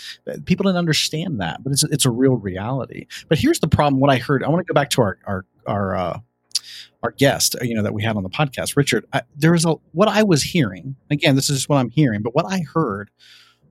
people 0.45 0.62
didn't 0.64 0.79
understand 0.79 1.41
that, 1.41 1.64
but 1.64 1.73
it's, 1.73 1.83
it's 1.83 2.05
a 2.05 2.11
real 2.11 2.37
reality. 2.37 3.09
But 3.29 3.39
here's 3.39 3.59
the 3.59 3.67
problem. 3.69 4.01
What 4.01 4.11
I 4.11 4.19
heard, 4.19 4.45
I 4.45 4.49
want 4.51 4.64
to 4.64 4.73
go 4.73 4.75
back 4.75 4.91
to 4.91 5.03
our, 5.03 5.19
our, 5.27 5.45
our, 5.67 5.97
uh, 5.97 6.21
our 7.03 7.12
guest, 7.12 7.57
uh, 7.61 7.64
you 7.64 7.74
know, 7.74 7.82
that 7.82 7.94
we 7.94 8.03
had 8.03 8.16
on 8.16 8.22
the 8.22 8.30
podcast, 8.30 8.76
Richard, 8.76 9.05
I, 9.12 9.22
there 9.36 9.53
was 9.53 9.64
a, 9.64 9.74
what 9.92 10.09
I 10.09 10.22
was 10.22 10.42
hearing, 10.42 10.97
again, 11.11 11.36
this 11.36 11.51
is 11.51 11.59
just 11.59 11.68
what 11.68 11.78
I'm 11.78 11.90
hearing, 11.90 12.22
but 12.22 12.34
what 12.34 12.47
I 12.47 12.61
heard 12.61 13.11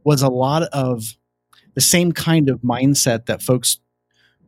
was 0.04 0.22
a 0.22 0.30
lot 0.30 0.64
of 0.64 1.16
the 1.74 1.82
same 1.82 2.12
kind 2.12 2.50
of 2.50 2.62
mindset 2.62 3.26
that 3.26 3.42
folks 3.42 3.80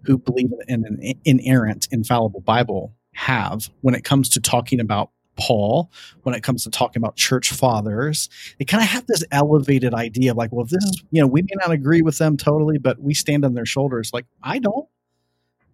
who 0.03 0.17
believe 0.17 0.51
in 0.67 0.85
an 0.85 1.13
inerrant, 1.25 1.87
infallible 1.91 2.39
Bible 2.39 2.93
have 3.13 3.69
when 3.81 3.95
it 3.95 4.03
comes 4.03 4.29
to 4.29 4.39
talking 4.39 4.79
about 4.79 5.11
Paul, 5.37 5.91
when 6.23 6.35
it 6.35 6.43
comes 6.43 6.63
to 6.63 6.69
talking 6.69 7.01
about 7.01 7.15
church 7.15 7.51
fathers. 7.51 8.29
They 8.57 8.65
kind 8.65 8.83
of 8.83 8.89
have 8.89 9.05
this 9.07 9.23
elevated 9.31 9.93
idea 9.93 10.31
of 10.31 10.37
like, 10.37 10.51
well, 10.51 10.65
this 10.65 10.83
is, 10.83 11.03
you 11.11 11.21
know, 11.21 11.27
we 11.27 11.41
may 11.41 11.53
not 11.55 11.71
agree 11.71 12.01
with 12.01 12.17
them 12.17 12.37
totally, 12.37 12.77
but 12.77 12.99
we 12.99 13.13
stand 13.13 13.45
on 13.45 13.53
their 13.53 13.65
shoulders. 13.65 14.11
Like, 14.13 14.25
I 14.43 14.59
don't. 14.59 14.87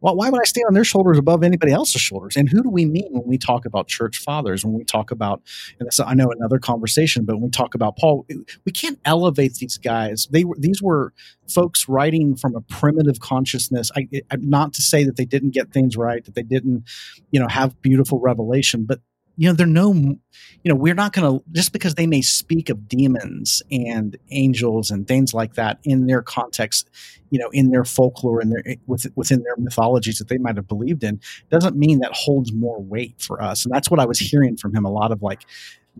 Well, 0.03 0.17
why 0.17 0.29
would 0.29 0.41
I 0.41 0.43
stand 0.43 0.65
on 0.67 0.73
their 0.73 0.83
shoulders 0.83 1.17
above 1.17 1.43
anybody 1.43 1.71
else's 1.71 2.01
shoulders? 2.01 2.35
And 2.35 2.49
who 2.49 2.61
do 2.61 2.69
we 2.69 2.85
mean 2.85 3.07
when 3.11 3.25
we 3.25 3.37
talk 3.37 3.65
about 3.65 3.87
church 3.87 4.17
fathers? 4.17 4.65
When 4.65 4.73
we 4.73 4.83
talk 4.83 5.11
about, 5.11 5.41
and 5.79 5.89
I 6.05 6.13
know 6.13 6.29
another 6.29 6.59
conversation, 6.59 7.23
but 7.23 7.35
when 7.35 7.43
we 7.43 7.49
talk 7.49 7.73
about 7.73 7.95
Paul, 7.97 8.25
we 8.65 8.71
can't 8.73 8.99
elevate 9.05 9.55
these 9.55 9.77
guys. 9.77 10.27
They 10.29 10.43
were 10.43 10.57
these 10.59 10.81
were 10.83 11.13
folks 11.47 11.87
writing 11.87 12.35
from 12.35 12.53
a 12.53 12.59
primitive 12.61 13.21
consciousness. 13.21 13.91
I, 13.95 14.09
I, 14.29 14.35
not 14.41 14.73
to 14.73 14.81
say 14.81 15.05
that 15.05 15.15
they 15.15 15.25
didn't 15.25 15.51
get 15.51 15.71
things 15.71 15.95
right, 15.95 16.23
that 16.25 16.35
they 16.35 16.43
didn't, 16.43 16.83
you 17.31 17.39
know, 17.39 17.47
have 17.47 17.81
beautiful 17.81 18.19
revelation, 18.19 18.83
but 18.83 18.99
you 19.35 19.47
know, 19.47 19.53
they're 19.53 19.65
no, 19.65 19.93
you 19.93 20.19
know, 20.65 20.75
we're 20.75 20.93
not 20.93 21.13
going 21.13 21.39
to 21.39 21.43
just 21.51 21.73
because 21.73 21.95
they 21.95 22.05
may 22.07 22.21
speak 22.21 22.69
of 22.69 22.87
demons 22.87 23.63
and 23.71 24.17
angels 24.31 24.91
and 24.91 25.07
things 25.07 25.33
like 25.33 25.55
that 25.55 25.79
in 25.83 26.05
their 26.05 26.21
context, 26.21 26.89
you 27.31 27.39
know, 27.39 27.49
in 27.51 27.71
their 27.71 27.83
folklore 27.83 28.39
and 28.39 28.51
their 28.51 28.63
within 28.87 29.43
their 29.43 29.55
mythologies 29.57 30.19
that 30.19 30.27
they 30.27 30.37
might 30.37 30.55
have 30.55 30.67
believed 30.67 31.03
in, 31.03 31.19
doesn't 31.49 31.75
mean 31.75 31.99
that 31.99 32.11
holds 32.13 32.53
more 32.53 32.81
weight 32.81 33.15
for 33.19 33.41
us. 33.41 33.65
And 33.65 33.73
that's 33.73 33.89
what 33.89 33.99
I 33.99 34.05
was 34.05 34.19
hearing 34.19 34.55
from 34.55 34.75
him 34.75 34.85
a 34.85 34.91
lot 34.91 35.11
of 35.11 35.21
like, 35.23 35.45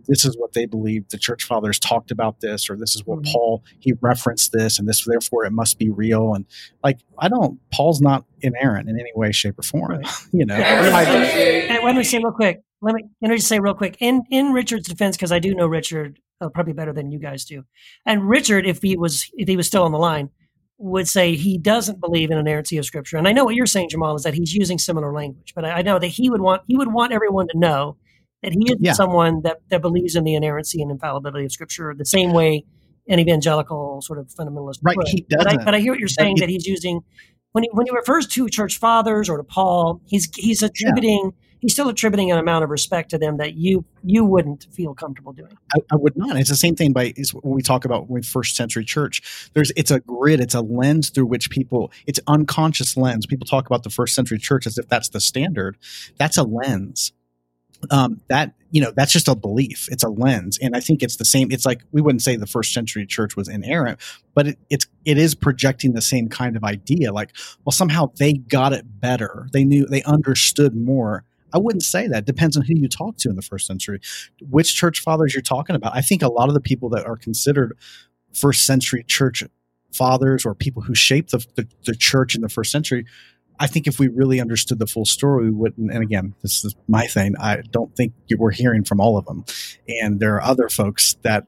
this 0.08 0.24
is 0.24 0.36
what 0.36 0.52
they 0.54 0.66
believe. 0.66 1.08
The 1.08 1.18
church 1.18 1.44
fathers 1.44 1.78
talked 1.78 2.10
about 2.10 2.40
this, 2.40 2.68
or 2.68 2.76
this 2.76 2.96
is 2.96 3.06
what 3.06 3.20
Mhm. 3.20 3.32
Paul 3.32 3.64
he 3.78 3.92
referenced 4.00 4.50
this, 4.52 4.78
and 4.78 4.88
this 4.88 5.04
therefore 5.04 5.44
it 5.44 5.52
must 5.52 5.78
be 5.78 5.88
real. 5.90 6.34
And 6.34 6.46
like, 6.82 6.98
I 7.18 7.28
don't. 7.28 7.60
Paul's 7.72 8.00
not 8.00 8.24
inerrant 8.40 8.88
in 8.88 8.98
any 8.98 9.12
way, 9.14 9.30
shape, 9.30 9.58
or 9.58 9.62
form. 9.62 10.02
you 10.32 10.46
know. 10.46 10.56
And 10.56 11.84
let 11.84 11.96
me 11.96 12.02
say 12.04 12.18
real 12.18 12.32
quick. 12.32 12.62
Let 12.84 12.94
me 12.94 13.04
let 13.20 13.30
me 13.30 13.36
just 13.36 13.48
say 13.48 13.58
real 13.60 13.74
quick. 13.74 13.96
In 14.00 14.22
in 14.30 14.52
Richard's 14.52 14.88
defense, 14.88 15.16
because 15.16 15.32
I 15.32 15.38
do 15.38 15.54
know 15.54 15.66
Richard 15.66 16.18
uh, 16.40 16.48
probably 16.48 16.72
better 16.72 16.92
than 16.92 17.10
you 17.10 17.18
guys 17.18 17.44
do, 17.44 17.64
and 18.06 18.28
Richard, 18.28 18.66
if 18.66 18.82
he 18.82 18.96
was 18.96 19.30
if 19.34 19.48
he 19.48 19.56
was 19.56 19.66
still 19.66 19.84
on 19.84 19.92
the 19.92 19.98
line, 19.98 20.30
would 20.78 21.08
say 21.08 21.34
he 21.34 21.56
doesn't 21.58 22.00
believe 22.00 22.30
in 22.30 22.38
inerrancy 22.38 22.76
of 22.78 22.84
Scripture. 22.84 23.16
And 23.16 23.26
I 23.26 23.32
know 23.32 23.44
what 23.44 23.54
you're 23.54 23.66
saying, 23.66 23.88
Jamal, 23.90 24.14
is 24.16 24.22
that 24.24 24.34
he's 24.34 24.52
using 24.54 24.78
similar 24.78 25.12
language, 25.12 25.52
but 25.54 25.64
I, 25.64 25.78
I 25.78 25.82
know 25.82 25.98
that 25.98 26.08
he 26.08 26.28
would 26.30 26.40
want 26.40 26.62
he 26.66 26.76
would 26.76 26.92
want 26.92 27.12
everyone 27.12 27.48
to 27.48 27.58
know 27.58 27.96
that 28.42 28.52
he 28.52 28.70
is 28.70 28.76
Yeah. 28.80 28.92
someone 28.92 29.42
that 29.42 29.58
that 29.70 29.80
believes 29.80 30.14
in 30.16 30.24
the 30.24 30.34
inerrancy 30.34 30.82
and 30.82 30.90
infallibility 30.90 31.46
of 31.46 31.52
Scripture 31.52 31.94
the 31.96 32.04
same 32.04 32.32
way 32.32 32.64
an 33.08 33.20
evangelical 33.20 34.00
sort 34.02 34.18
of 34.18 34.28
fundamentalist 34.28 34.78
Right, 34.82 34.96
would. 34.96 35.06
he 35.08 35.26
But 35.28 35.46
I, 35.46 35.56
but 35.64 35.74
I 35.74 35.80
hear 35.80 35.92
what 35.92 35.98
you're 36.00 36.08
saying 36.08 36.36
he- 36.36 36.40
that 36.40 36.48
he's 36.48 36.66
using 36.66 37.00
when 37.52 37.64
he, 37.64 37.70
when 37.72 37.86
he 37.86 37.92
refers 37.92 38.26
to 38.28 38.48
church 38.48 38.78
fathers 38.78 39.28
or 39.28 39.36
to 39.36 39.44
Paul, 39.44 40.00
he's 40.06 40.28
he's 40.34 40.62
attributing 40.62 41.32
he's 41.64 41.72
still 41.72 41.88
attributing 41.88 42.30
an 42.30 42.36
amount 42.38 42.62
of 42.62 42.68
respect 42.68 43.08
to 43.08 43.18
them 43.18 43.38
that 43.38 43.54
you 43.54 43.86
you 44.02 44.22
wouldn't 44.22 44.66
feel 44.70 44.94
comfortable 44.94 45.32
doing. 45.32 45.56
I, 45.74 45.80
I 45.90 45.96
would 45.96 46.14
not. 46.14 46.36
It's 46.36 46.50
the 46.50 46.56
same 46.56 46.76
thing 46.76 46.92
by 46.92 47.14
when 47.40 47.54
we 47.54 47.62
talk 47.62 47.86
about 47.86 48.10
when 48.10 48.22
first 48.22 48.54
century 48.54 48.84
church. 48.84 49.50
There's 49.54 49.72
it's 49.74 49.90
a 49.90 50.00
grid, 50.00 50.40
it's 50.40 50.54
a 50.54 50.60
lens 50.60 51.08
through 51.08 51.26
which 51.26 51.48
people 51.48 51.90
it's 52.06 52.20
unconscious 52.26 52.98
lens. 52.98 53.24
People 53.24 53.46
talk 53.46 53.66
about 53.66 53.82
the 53.82 53.90
first 53.90 54.14
century 54.14 54.38
church 54.38 54.66
as 54.66 54.76
if 54.76 54.88
that's 54.88 55.08
the 55.08 55.20
standard. 55.20 55.78
That's 56.18 56.36
a 56.36 56.42
lens. 56.42 57.12
Um, 57.90 58.20
that 58.28 58.54
you 58.70 58.80
know 58.80 58.92
that's 58.94 59.12
just 59.12 59.28
a 59.28 59.34
belief. 59.34 59.88
It's 59.90 60.04
a 60.04 60.08
lens, 60.10 60.58
and 60.60 60.76
I 60.76 60.80
think 60.80 61.02
it's 61.02 61.16
the 61.16 61.24
same. 61.24 61.50
It's 61.50 61.64
like 61.64 61.82
we 61.92 62.02
wouldn't 62.02 62.22
say 62.22 62.36
the 62.36 62.46
first 62.46 62.74
century 62.74 63.06
church 63.06 63.36
was 63.36 63.48
inerrant, 63.48 64.00
but 64.34 64.48
it, 64.48 64.58
it's 64.68 64.86
it 65.06 65.16
is 65.16 65.34
projecting 65.34 65.94
the 65.94 66.02
same 66.02 66.28
kind 66.28 66.56
of 66.56 66.64
idea. 66.64 67.12
Like, 67.12 67.30
well, 67.64 67.72
somehow 67.72 68.10
they 68.18 68.34
got 68.34 68.72
it 68.74 69.00
better. 69.00 69.48
They 69.52 69.64
knew 69.64 69.86
they 69.86 70.02
understood 70.02 70.74
more. 70.74 71.24
I 71.54 71.58
wouldn't 71.58 71.84
say 71.84 72.08
that. 72.08 72.26
Depends 72.26 72.56
on 72.56 72.64
who 72.64 72.74
you 72.74 72.88
talk 72.88 73.16
to 73.18 73.30
in 73.30 73.36
the 73.36 73.42
first 73.42 73.66
century 73.66 74.00
which 74.50 74.74
church 74.74 75.00
fathers 75.00 75.34
you're 75.34 75.42
talking 75.42 75.76
about. 75.76 75.94
I 75.94 76.00
think 76.00 76.22
a 76.22 76.28
lot 76.28 76.48
of 76.48 76.54
the 76.54 76.60
people 76.60 76.88
that 76.90 77.06
are 77.06 77.16
considered 77.16 77.78
first 78.34 78.66
century 78.66 79.04
church 79.04 79.44
fathers 79.92 80.44
or 80.44 80.54
people 80.54 80.82
who 80.82 80.94
shaped 80.94 81.30
the, 81.30 81.46
the, 81.54 81.68
the 81.84 81.94
church 81.94 82.34
in 82.34 82.40
the 82.40 82.48
first 82.48 82.72
century, 82.72 83.06
I 83.60 83.68
think 83.68 83.86
if 83.86 84.00
we 84.00 84.08
really 84.08 84.40
understood 84.40 84.80
the 84.80 84.86
full 84.86 85.04
story, 85.04 85.44
we 85.44 85.50
wouldn't. 85.52 85.92
And 85.92 86.02
again, 86.02 86.34
this 86.42 86.64
is 86.64 86.74
my 86.88 87.06
thing. 87.06 87.34
I 87.38 87.62
don't 87.70 87.94
think 87.94 88.12
we're 88.36 88.50
hearing 88.50 88.82
from 88.82 89.00
all 89.00 89.16
of 89.16 89.26
them. 89.26 89.44
And 89.88 90.18
there 90.18 90.34
are 90.34 90.42
other 90.42 90.68
folks 90.68 91.14
that 91.22 91.46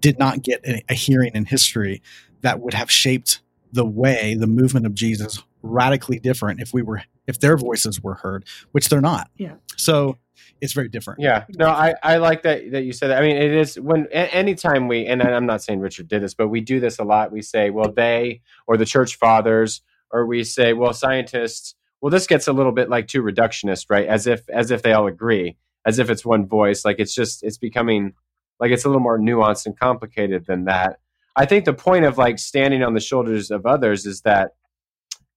did 0.00 0.18
not 0.18 0.42
get 0.42 0.66
a, 0.66 0.82
a 0.88 0.94
hearing 0.94 1.32
in 1.34 1.44
history 1.44 2.02
that 2.40 2.60
would 2.60 2.74
have 2.74 2.90
shaped 2.90 3.42
the 3.72 3.84
way 3.84 4.34
the 4.34 4.46
movement 4.46 4.86
of 4.86 4.94
Jesus 4.94 5.42
radically 5.64 6.18
different 6.18 6.60
if 6.60 6.72
we 6.72 6.82
were 6.82 7.02
if 7.26 7.40
their 7.40 7.56
voices 7.56 8.02
were 8.02 8.14
heard, 8.14 8.44
which 8.72 8.88
they're 8.88 9.00
not. 9.00 9.30
Yeah. 9.36 9.54
So 9.76 10.18
it's 10.60 10.72
very 10.72 10.88
different. 10.88 11.20
Yeah, 11.20 11.44
no, 11.56 11.68
I, 11.68 11.94
I 12.02 12.18
like 12.18 12.42
that 12.42 12.70
that 12.72 12.84
you 12.84 12.92
said 12.92 13.08
that. 13.08 13.22
I 13.22 13.26
mean, 13.26 13.36
it 13.36 13.52
is 13.52 13.80
when 13.80 14.06
a- 14.12 14.34
anytime 14.34 14.88
we 14.88 15.06
and 15.06 15.22
I'm 15.22 15.46
not 15.46 15.62
saying 15.62 15.80
Richard 15.80 16.08
did 16.08 16.22
this, 16.22 16.34
but 16.34 16.48
we 16.48 16.60
do 16.60 16.80
this 16.80 16.98
a 16.98 17.04
lot. 17.04 17.32
We 17.32 17.42
say, 17.42 17.70
well, 17.70 17.90
they 17.90 18.42
or 18.66 18.76
the 18.76 18.84
church 18.84 19.16
fathers, 19.16 19.82
or 20.10 20.26
we 20.26 20.44
say, 20.44 20.72
well, 20.72 20.92
scientists. 20.92 21.74
Well, 22.00 22.10
this 22.10 22.26
gets 22.26 22.46
a 22.46 22.52
little 22.52 22.72
bit 22.72 22.90
like 22.90 23.08
too 23.08 23.22
reductionist, 23.22 23.86
right? 23.88 24.06
As 24.06 24.26
if 24.26 24.48
as 24.50 24.70
if 24.70 24.82
they 24.82 24.92
all 24.92 25.06
agree, 25.06 25.56
as 25.86 25.98
if 25.98 26.10
it's 26.10 26.24
one 26.24 26.46
voice. 26.46 26.84
Like 26.84 26.96
it's 26.98 27.14
just 27.14 27.42
it's 27.42 27.58
becoming 27.58 28.12
like 28.60 28.70
it's 28.70 28.84
a 28.84 28.88
little 28.88 29.02
more 29.02 29.18
nuanced 29.18 29.66
and 29.66 29.78
complicated 29.78 30.46
than 30.46 30.66
that. 30.66 30.98
I 31.36 31.46
think 31.46 31.64
the 31.64 31.74
point 31.74 32.04
of 32.04 32.18
like 32.18 32.38
standing 32.38 32.82
on 32.82 32.94
the 32.94 33.00
shoulders 33.00 33.50
of 33.50 33.66
others 33.66 34.06
is 34.06 34.20
that 34.22 34.52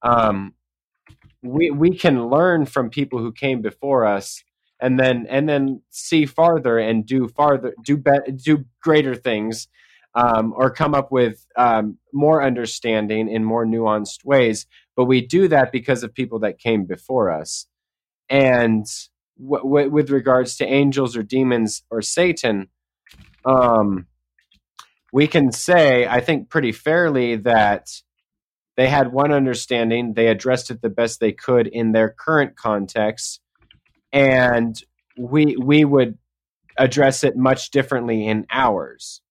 um, 0.04 0.54
we 1.42 1.72
we 1.72 1.98
can 1.98 2.28
learn 2.28 2.66
from 2.66 2.90
people 2.90 3.20
who 3.20 3.32
came 3.32 3.62
before 3.62 4.06
us 4.06 4.44
and 4.82 5.00
then 5.00 5.26
and 5.30 5.48
then 5.48 5.82
see 5.90 6.26
farther 6.26 6.78
and 6.78 7.06
do 7.06 7.28
farther 7.28 7.74
do 7.84 7.98
better 7.98 8.26
do 8.32 8.66
greater 8.82 9.16
things 9.16 9.68
um, 10.16 10.54
or 10.56 10.72
come 10.72 10.96
up 10.96 11.12
with 11.12 11.46
um, 11.58 11.98
more 12.14 12.44
understanding 12.44 13.30
in 13.30 13.44
more 13.44 13.66
nuanced 13.66 14.26
ways. 14.26 14.66
But 14.96 15.06
we 15.06 15.22
do 15.22 15.48
that 15.50 15.72
because 15.72 16.02
of 16.02 16.14
people 16.14 16.40
that 16.40 16.58
came 16.58 16.86
before 16.86 17.30
us. 17.32 17.68
And 18.30 18.88
w- 19.40 19.64
w- 19.64 19.90
with 19.90 20.10
regards 20.10 20.58
to 20.58 20.66
angels 20.66 21.16
or 21.16 21.24
demons 21.24 21.84
or 21.90 22.02
satan 22.02 22.70
um, 23.46 24.08
we 25.14 25.28
can 25.28 25.52
say 25.52 26.08
i 26.08 26.20
think 26.20 26.50
pretty 26.50 26.72
fairly 26.72 27.36
that 27.36 27.90
they 28.78 28.88
had 28.88 29.12
one 29.12 29.32
understanding. 29.32 30.14
They 30.14 30.28
addressed 30.28 30.72
it 30.72 30.82
the 30.82 30.90
best 30.90 31.20
they 31.20 31.34
could 31.34 31.68
in 31.68 31.92
their 31.92 32.10
current 32.10 32.56
context. 32.56 33.42
And 34.14 34.82
we 35.18 35.58
we 35.58 35.84
would 35.84 36.18
address 36.78 37.24
it 37.24 37.36
much 37.36 37.72
differently 37.72 38.26
in 38.26 38.46
ours. 38.52 39.22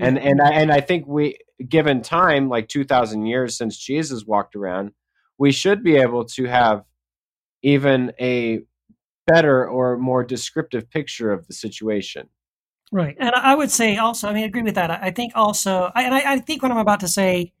And 0.00 0.18
and 0.18 0.40
I, 0.40 0.50
and 0.52 0.70
I 0.70 0.80
think 0.80 1.06
we 1.06 1.38
given 1.68 2.02
time 2.02 2.48
like 2.48 2.68
2000 2.68 3.26
years 3.26 3.56
since 3.56 3.76
Jesus 3.76 4.24
walked 4.24 4.54
around 4.56 4.92
we 5.38 5.52
should 5.52 5.82
be 5.82 5.96
able 5.96 6.24
to 6.24 6.44
have 6.44 6.84
even 7.62 8.12
a 8.20 8.60
better 9.26 9.66
or 9.66 9.96
more 9.96 10.22
descriptive 10.22 10.90
picture 10.90 11.32
of 11.32 11.46
the 11.46 11.54
situation. 11.54 12.28
Right. 12.92 13.16
And 13.18 13.34
I 13.34 13.54
would 13.54 13.70
say 13.70 13.96
also, 13.96 14.28
I 14.28 14.34
mean, 14.34 14.44
I 14.44 14.46
agree 14.46 14.62
with 14.62 14.74
that. 14.76 14.90
I 14.90 14.98
I 15.02 15.10
think 15.10 15.32
also, 15.34 15.90
I, 15.94 16.04
and 16.04 16.14
I, 16.14 16.34
I 16.34 16.38
think 16.38 16.62
what 16.62 16.70
I'm 16.70 16.78
about 16.78 17.00
to 17.00 17.08
say, 17.08 17.52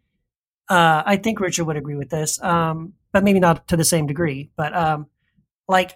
uh, 0.68 1.02
I 1.04 1.16
think 1.16 1.40
Richard 1.40 1.64
would 1.64 1.76
agree 1.76 1.96
with 1.96 2.10
this, 2.10 2.42
um, 2.42 2.94
but 3.12 3.24
maybe 3.24 3.40
not 3.40 3.68
to 3.68 3.76
the 3.76 3.84
same 3.84 4.06
degree. 4.06 4.50
But 4.56 4.74
um, 4.74 5.06
like, 5.68 5.92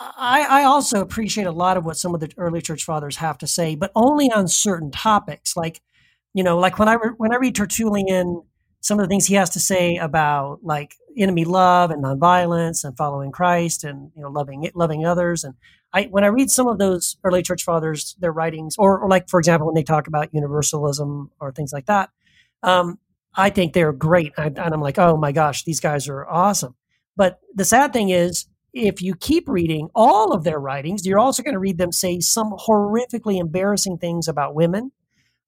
I, 0.00 0.46
I 0.48 0.64
also 0.64 1.00
appreciate 1.00 1.46
a 1.46 1.52
lot 1.52 1.76
of 1.76 1.84
what 1.84 1.96
some 1.96 2.14
of 2.14 2.20
the 2.20 2.30
early 2.36 2.60
church 2.60 2.84
fathers 2.84 3.16
have 3.16 3.38
to 3.38 3.46
say, 3.46 3.76
but 3.76 3.92
only 3.94 4.30
on 4.32 4.48
certain 4.48 4.90
topics. 4.90 5.56
Like, 5.56 5.80
you 6.34 6.42
know, 6.42 6.58
like 6.58 6.78
when 6.78 6.88
I 6.88 6.94
re- 6.94 7.14
when 7.16 7.32
I 7.32 7.36
read 7.36 7.54
Tertullian, 7.54 8.42
some 8.82 8.98
of 8.98 9.04
the 9.04 9.08
things 9.08 9.26
he 9.26 9.34
has 9.34 9.50
to 9.50 9.60
say 9.60 9.96
about 9.96 10.58
like 10.62 10.96
enemy 11.16 11.44
love 11.44 11.90
and 11.90 12.02
nonviolence 12.02 12.84
and 12.84 12.96
following 12.96 13.30
Christ 13.30 13.84
and 13.84 14.10
you 14.14 14.22
know 14.22 14.30
loving 14.30 14.68
loving 14.74 15.06
others 15.06 15.44
and 15.44 15.54
I 15.92 16.04
when 16.04 16.24
I 16.24 16.28
read 16.28 16.50
some 16.50 16.66
of 16.66 16.78
those 16.78 17.16
early 17.22 17.42
church 17.42 17.62
fathers 17.62 18.16
their 18.18 18.32
writings 18.32 18.76
or, 18.78 18.98
or 18.98 19.08
like 19.08 19.28
for 19.28 19.38
example 19.38 19.66
when 19.66 19.74
they 19.74 19.82
talk 19.82 20.06
about 20.06 20.34
universalism 20.34 21.30
or 21.38 21.52
things 21.52 21.72
like 21.72 21.86
that 21.86 22.10
um, 22.62 22.98
I 23.34 23.50
think 23.50 23.72
they're 23.72 23.92
great 23.92 24.32
I, 24.36 24.46
and 24.46 24.58
I'm 24.58 24.80
like 24.80 24.98
oh 24.98 25.16
my 25.16 25.32
gosh 25.32 25.64
these 25.64 25.80
guys 25.80 26.08
are 26.08 26.26
awesome 26.28 26.74
but 27.16 27.40
the 27.54 27.64
sad 27.64 27.92
thing 27.92 28.10
is 28.10 28.46
if 28.72 29.02
you 29.02 29.14
keep 29.14 29.48
reading 29.48 29.88
all 29.94 30.32
of 30.32 30.44
their 30.44 30.58
writings 30.58 31.06
you're 31.06 31.18
also 31.18 31.42
going 31.42 31.54
to 31.54 31.60
read 31.60 31.78
them 31.78 31.92
say 31.92 32.20
some 32.20 32.52
horrifically 32.52 33.38
embarrassing 33.40 33.98
things 33.98 34.28
about 34.28 34.54
women 34.54 34.92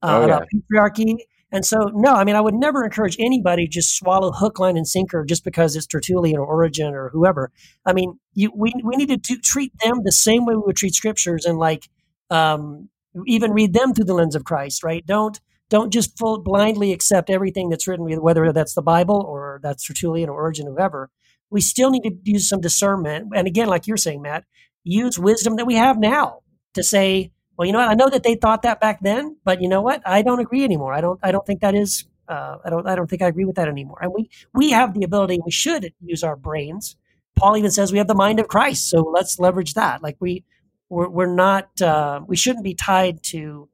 uh, 0.03 0.21
Oh, 0.23 0.27
yeah. 0.27 0.37
about 0.37 0.49
patriarchy 0.55 1.17
and 1.53 1.65
so, 1.65 1.89
no, 1.95 2.13
I 2.13 2.25
mean, 2.25 2.35
I 2.35 2.41
would 2.41 2.55
never 2.55 2.85
encourage 2.85 3.17
anybody 3.21 3.67
to 3.67 3.71
just 3.71 3.97
swallow 3.97 4.33
hook, 4.33 4.59
line, 4.59 4.77
and 4.77 4.89
sinker 4.89 5.25
just 5.25 5.45
because 5.45 5.77
it's 5.77 5.87
Tertullian 5.87 6.37
or 6.37 6.45
Origen 6.45 6.93
or 6.93 7.11
whoever. 7.11 7.53
I 7.87 7.93
mean, 7.93 8.19
you, 8.33 8.51
we 8.53 8.73
we 8.83 8.97
needed 8.97 9.23
to 9.23 9.37
treat 9.39 9.73
them 9.79 10.01
the 10.03 10.11
same 10.11 10.47
way 10.47 10.55
we 10.57 10.63
would 10.67 10.75
treat 10.77 10.95
scriptures 10.95 11.45
and 11.45 11.57
like 11.57 11.89
um, 12.29 12.89
even 13.27 13.53
read 13.53 13.73
them 13.73 13.95
through 13.95 14.07
the 14.07 14.15
lens 14.15 14.35
of 14.35 14.43
Christ, 14.43 14.83
right? 14.83 15.07
Don't 15.07 15.39
don't 15.75 15.93
just 15.93 16.17
full 16.17 16.39
blindly 16.39 16.93
accept 16.93 17.31
everything 17.31 17.69
that's 17.69 17.89
written, 17.89 18.07
whether 18.23 18.53
that's 18.53 18.75
the 18.75 18.83
Bible 18.83 19.21
or 19.29 19.61
that's 19.63 19.85
Tertullian 19.85 20.29
or 20.29 20.41
Origen, 20.41 20.67
whoever. 20.67 21.11
We 21.51 21.61
still 21.61 21.91
need 21.91 22.03
to 22.05 22.17
use 22.23 22.49
some 22.49 22.61
discernment, 22.61 23.33
and 23.35 23.47
again, 23.47 23.69
like 23.69 23.87
you're 23.87 23.97
saying, 23.97 24.23
Matt, 24.23 24.45
use 24.85 25.19
wisdom 25.19 25.57
that 25.57 25.67
we 25.67 25.75
have 25.75 25.99
now 25.99 26.41
to 26.75 26.83
say, 26.83 27.33
well, 27.57 27.67
you 27.67 27.73
know 27.73 27.81
what? 27.81 27.89
I 27.89 27.95
know 27.95 28.09
that 28.09 28.23
they 28.23 28.35
thought 28.35 28.63
that 28.63 28.81
back 28.81 29.01
then, 29.01 29.37
but 29.45 29.61
you 29.63 29.69
know 29.69 29.83
what? 29.83 30.03
I 30.07 30.23
don't 30.23 30.41
agree 30.41 30.65
anymore. 30.65 30.93
I 30.93 31.01
don't. 31.01 31.19
I 31.23 31.33
don't 31.33 31.47
think 31.47 31.61
that 31.61 31.75
is. 31.75 32.05
Uh, 32.29 32.57
I 32.65 32.71
don't. 32.71 32.87
I 32.87 32.95
don't 32.95 33.09
think 33.09 33.23
I 33.23 33.29
agree 33.29 33.45
with 33.45 33.57
that 33.57 33.69
anymore. 33.69 33.99
And 34.01 34.13
we 34.15 34.29
we 34.53 34.71
have 34.71 34.95
the 34.95 35.05
ability. 35.05 35.41
We 35.45 35.53
should 35.53 35.93
use 36.01 36.23
our 36.25 36.37
brains. 36.37 36.97
Paul 37.37 37.57
even 37.57 37.71
says 37.71 37.93
we 37.93 37.99
have 37.99 38.09
the 38.09 38.15
mind 38.15 38.41
of 38.41 38.49
Christ, 38.49 38.89
so 38.91 39.03
let's 39.03 39.39
leverage 39.39 39.75
that. 39.75 40.03
Like 40.03 40.17
we 40.21 40.45
we're, 40.89 41.09
we're 41.09 41.35
not. 41.35 41.81
Uh, 41.81 42.21
we 42.27 42.37
shouldn't 42.37 42.65
be 42.65 42.75
tied 42.75 43.23
to, 43.25 43.69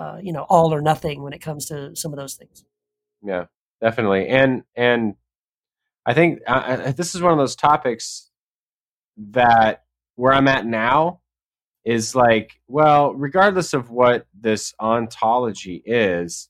uh, 0.00 0.16
you 0.22 0.32
know, 0.32 0.46
all 0.48 0.72
or 0.72 0.80
nothing 0.80 1.22
when 1.22 1.34
it 1.34 1.42
comes 1.42 1.66
to 1.66 1.94
some 1.94 2.10
of 2.12 2.18
those 2.18 2.34
things. 2.34 2.64
Yeah, 3.22 3.46
definitely. 3.82 4.28
And 4.28 4.62
and 4.74 5.14
I 6.06 6.14
think 6.14 6.40
this 6.96 7.14
is 7.14 7.20
one 7.20 7.32
of 7.32 7.38
those 7.38 7.54
topics 7.54 8.30
that 9.18 9.84
where 10.14 10.32
I'm 10.32 10.48
at 10.48 10.64
now 10.64 11.20
is 11.84 12.14
like, 12.14 12.60
well, 12.66 13.12
regardless 13.12 13.74
of 13.74 13.90
what 13.90 14.26
this 14.32 14.72
ontology 14.80 15.82
is, 15.84 16.48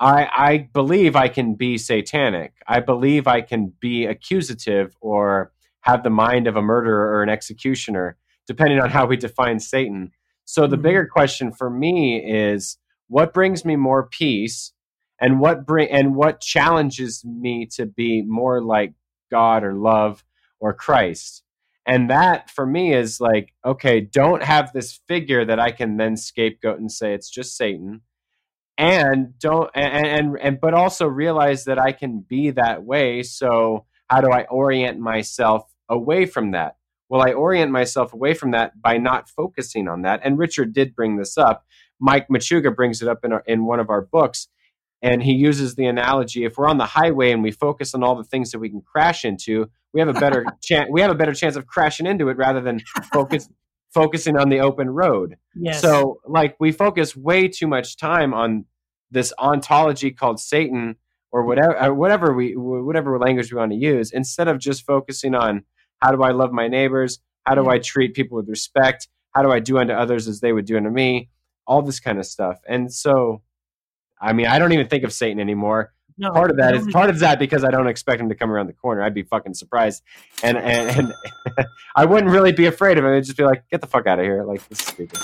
I 0.00 0.28
I 0.34 0.68
believe 0.72 1.16
I 1.16 1.28
can 1.28 1.56
be 1.56 1.76
satanic. 1.76 2.54
I 2.66 2.80
believe 2.80 3.26
I 3.26 3.42
can 3.42 3.74
be 3.78 4.06
accusative 4.06 4.96
or 5.02 5.52
have 5.82 6.02
the 6.02 6.08
mind 6.08 6.46
of 6.46 6.56
a 6.56 6.62
murderer 6.62 7.14
or 7.14 7.22
an 7.22 7.28
executioner, 7.28 8.16
depending 8.46 8.80
on 8.80 8.88
how 8.88 9.04
we 9.04 9.18
define 9.18 9.60
Satan. 9.60 10.12
So 10.44 10.66
the 10.66 10.76
Mhm. 10.76 10.82
bigger 10.82 11.06
question 11.06 11.52
for 11.52 11.70
me 11.70 12.18
is 12.24 12.78
what 13.08 13.34
brings 13.34 13.64
me 13.64 13.76
more 13.76 14.08
peace 14.08 14.72
and 15.20 15.40
what 15.40 15.66
bring 15.66 15.90
and 15.90 16.14
what 16.16 16.40
challenges 16.40 17.24
me 17.24 17.66
to 17.76 17.86
be 17.86 18.22
more 18.22 18.62
like 18.62 18.92
God 19.30 19.64
or 19.64 19.74
love 19.74 20.24
or 20.60 20.72
Christ. 20.74 21.42
And 21.86 22.10
that 22.10 22.50
for 22.50 22.66
me 22.66 22.94
is 22.94 23.20
like, 23.20 23.52
okay, 23.64 24.00
don't 24.00 24.42
have 24.42 24.72
this 24.72 25.00
figure 25.06 25.44
that 25.44 25.60
I 25.60 25.70
can 25.70 25.96
then 25.98 26.16
scapegoat 26.16 26.78
and 26.78 26.90
say 26.90 27.14
it's 27.14 27.30
just 27.30 27.56
Satan. 27.56 28.02
And 28.76 29.38
don't 29.38 29.70
and 29.74 30.06
and, 30.06 30.38
and 30.40 30.60
but 30.60 30.74
also 30.74 31.06
realize 31.06 31.64
that 31.66 31.78
I 31.78 31.92
can 31.92 32.20
be 32.20 32.50
that 32.50 32.82
way. 32.84 33.22
So 33.22 33.86
how 34.08 34.20
do 34.20 34.30
I 34.30 34.44
orient 34.44 34.98
myself 34.98 35.70
away 35.88 36.26
from 36.26 36.52
that? 36.52 36.76
Well, 37.14 37.22
I 37.22 37.32
orient 37.32 37.70
myself 37.70 38.12
away 38.12 38.34
from 38.34 38.50
that 38.50 38.82
by 38.82 38.98
not 38.98 39.28
focusing 39.28 39.86
on 39.86 40.02
that. 40.02 40.22
And 40.24 40.36
Richard 40.36 40.72
did 40.72 40.96
bring 40.96 41.16
this 41.16 41.38
up. 41.38 41.64
Mike 42.00 42.26
Machuga 42.26 42.74
brings 42.74 43.02
it 43.02 43.06
up 43.06 43.24
in, 43.24 43.32
our, 43.32 43.44
in 43.46 43.66
one 43.66 43.78
of 43.78 43.88
our 43.88 44.00
books. 44.00 44.48
And 45.00 45.22
he 45.22 45.32
uses 45.32 45.76
the 45.76 45.86
analogy: 45.86 46.44
if 46.44 46.58
we're 46.58 46.66
on 46.66 46.78
the 46.78 46.86
highway 46.86 47.30
and 47.30 47.40
we 47.40 47.52
focus 47.52 47.94
on 47.94 48.02
all 48.02 48.16
the 48.16 48.24
things 48.24 48.50
that 48.50 48.58
we 48.58 48.68
can 48.68 48.80
crash 48.80 49.24
into, 49.24 49.70
we 49.92 50.00
have 50.00 50.08
a 50.08 50.12
better 50.12 50.44
chance. 50.60 50.88
We 50.90 51.02
have 51.02 51.10
a 51.12 51.14
better 51.14 51.34
chance 51.34 51.54
of 51.54 51.68
crashing 51.68 52.06
into 52.06 52.30
it 52.30 52.36
rather 52.36 52.60
than 52.60 52.80
focus 53.12 53.48
focusing 53.92 54.36
on 54.36 54.48
the 54.48 54.58
open 54.58 54.90
road. 54.90 55.36
Yes. 55.54 55.80
So, 55.80 56.18
like, 56.26 56.56
we 56.58 56.72
focus 56.72 57.14
way 57.14 57.46
too 57.46 57.68
much 57.68 57.96
time 57.96 58.34
on 58.34 58.64
this 59.12 59.32
ontology 59.38 60.10
called 60.10 60.40
Satan 60.40 60.96
or 61.30 61.44
whatever, 61.44 61.80
or 61.80 61.94
whatever 61.94 62.34
we, 62.34 62.56
whatever 62.56 63.16
language 63.20 63.52
we 63.52 63.58
want 63.60 63.70
to 63.70 63.78
use, 63.78 64.10
instead 64.10 64.48
of 64.48 64.58
just 64.58 64.84
focusing 64.84 65.36
on 65.36 65.62
how 66.04 66.12
do 66.12 66.22
I 66.22 66.32
love 66.32 66.52
my 66.52 66.68
neighbors, 66.68 67.18
how 67.44 67.54
do. 67.54 67.68
I 67.68 67.78
treat 67.78 68.12
people 68.12 68.36
with 68.36 68.48
respect, 68.48 69.08
how 69.30 69.42
do 69.42 69.50
I 69.50 69.58
do 69.58 69.78
unto 69.78 69.94
others 69.94 70.28
as 70.28 70.40
they 70.40 70.52
would 70.52 70.66
do 70.66 70.76
unto 70.76 70.90
me, 70.90 71.30
all 71.66 71.80
this 71.80 71.98
kind 71.98 72.18
of 72.18 72.26
stuff. 72.26 72.60
And 72.68 72.92
so, 72.92 73.40
I 74.20 74.34
mean, 74.34 74.46
I 74.46 74.58
don't 74.58 74.72
even 74.72 74.86
think 74.86 75.04
of 75.04 75.14
Satan 75.14 75.40
anymore. 75.40 75.94
no, 76.18 76.30
Part 76.30 76.50
of 76.50 76.58
that 76.58 76.74
is 76.74 76.86
part 76.92 77.08
of 77.08 77.20
that 77.20 77.38
because 77.38 77.64
I 77.64 77.70
don't 77.70 77.86
expect 77.86 78.20
him 78.20 78.28
to 78.28 78.34
come 78.34 78.50
around 78.50 78.66
the 78.66 78.74
corner. 78.74 79.02
I'd 79.02 79.14
be 79.14 79.22
fucking 79.22 79.54
surprised, 79.54 80.02
and 80.42 80.58
and, 80.58 80.90
and 80.90 81.14
I 81.96 82.04
wouldn't 82.04 82.30
really 82.30 82.52
be 82.52 82.66
afraid 82.66 82.98
of 82.98 83.04
him. 83.04 83.12
I'd 83.12 83.24
just 83.24 83.38
be 83.38 83.44
like, 83.44 83.64
get 83.70 83.80
the 83.80 83.86
fuck 83.86 84.06
out 84.06 84.18
of 84.18 84.26
here! 84.26 84.44
Like 84.44 84.66
this 84.68 84.80
is 84.80 84.86
stupid. 84.86 85.18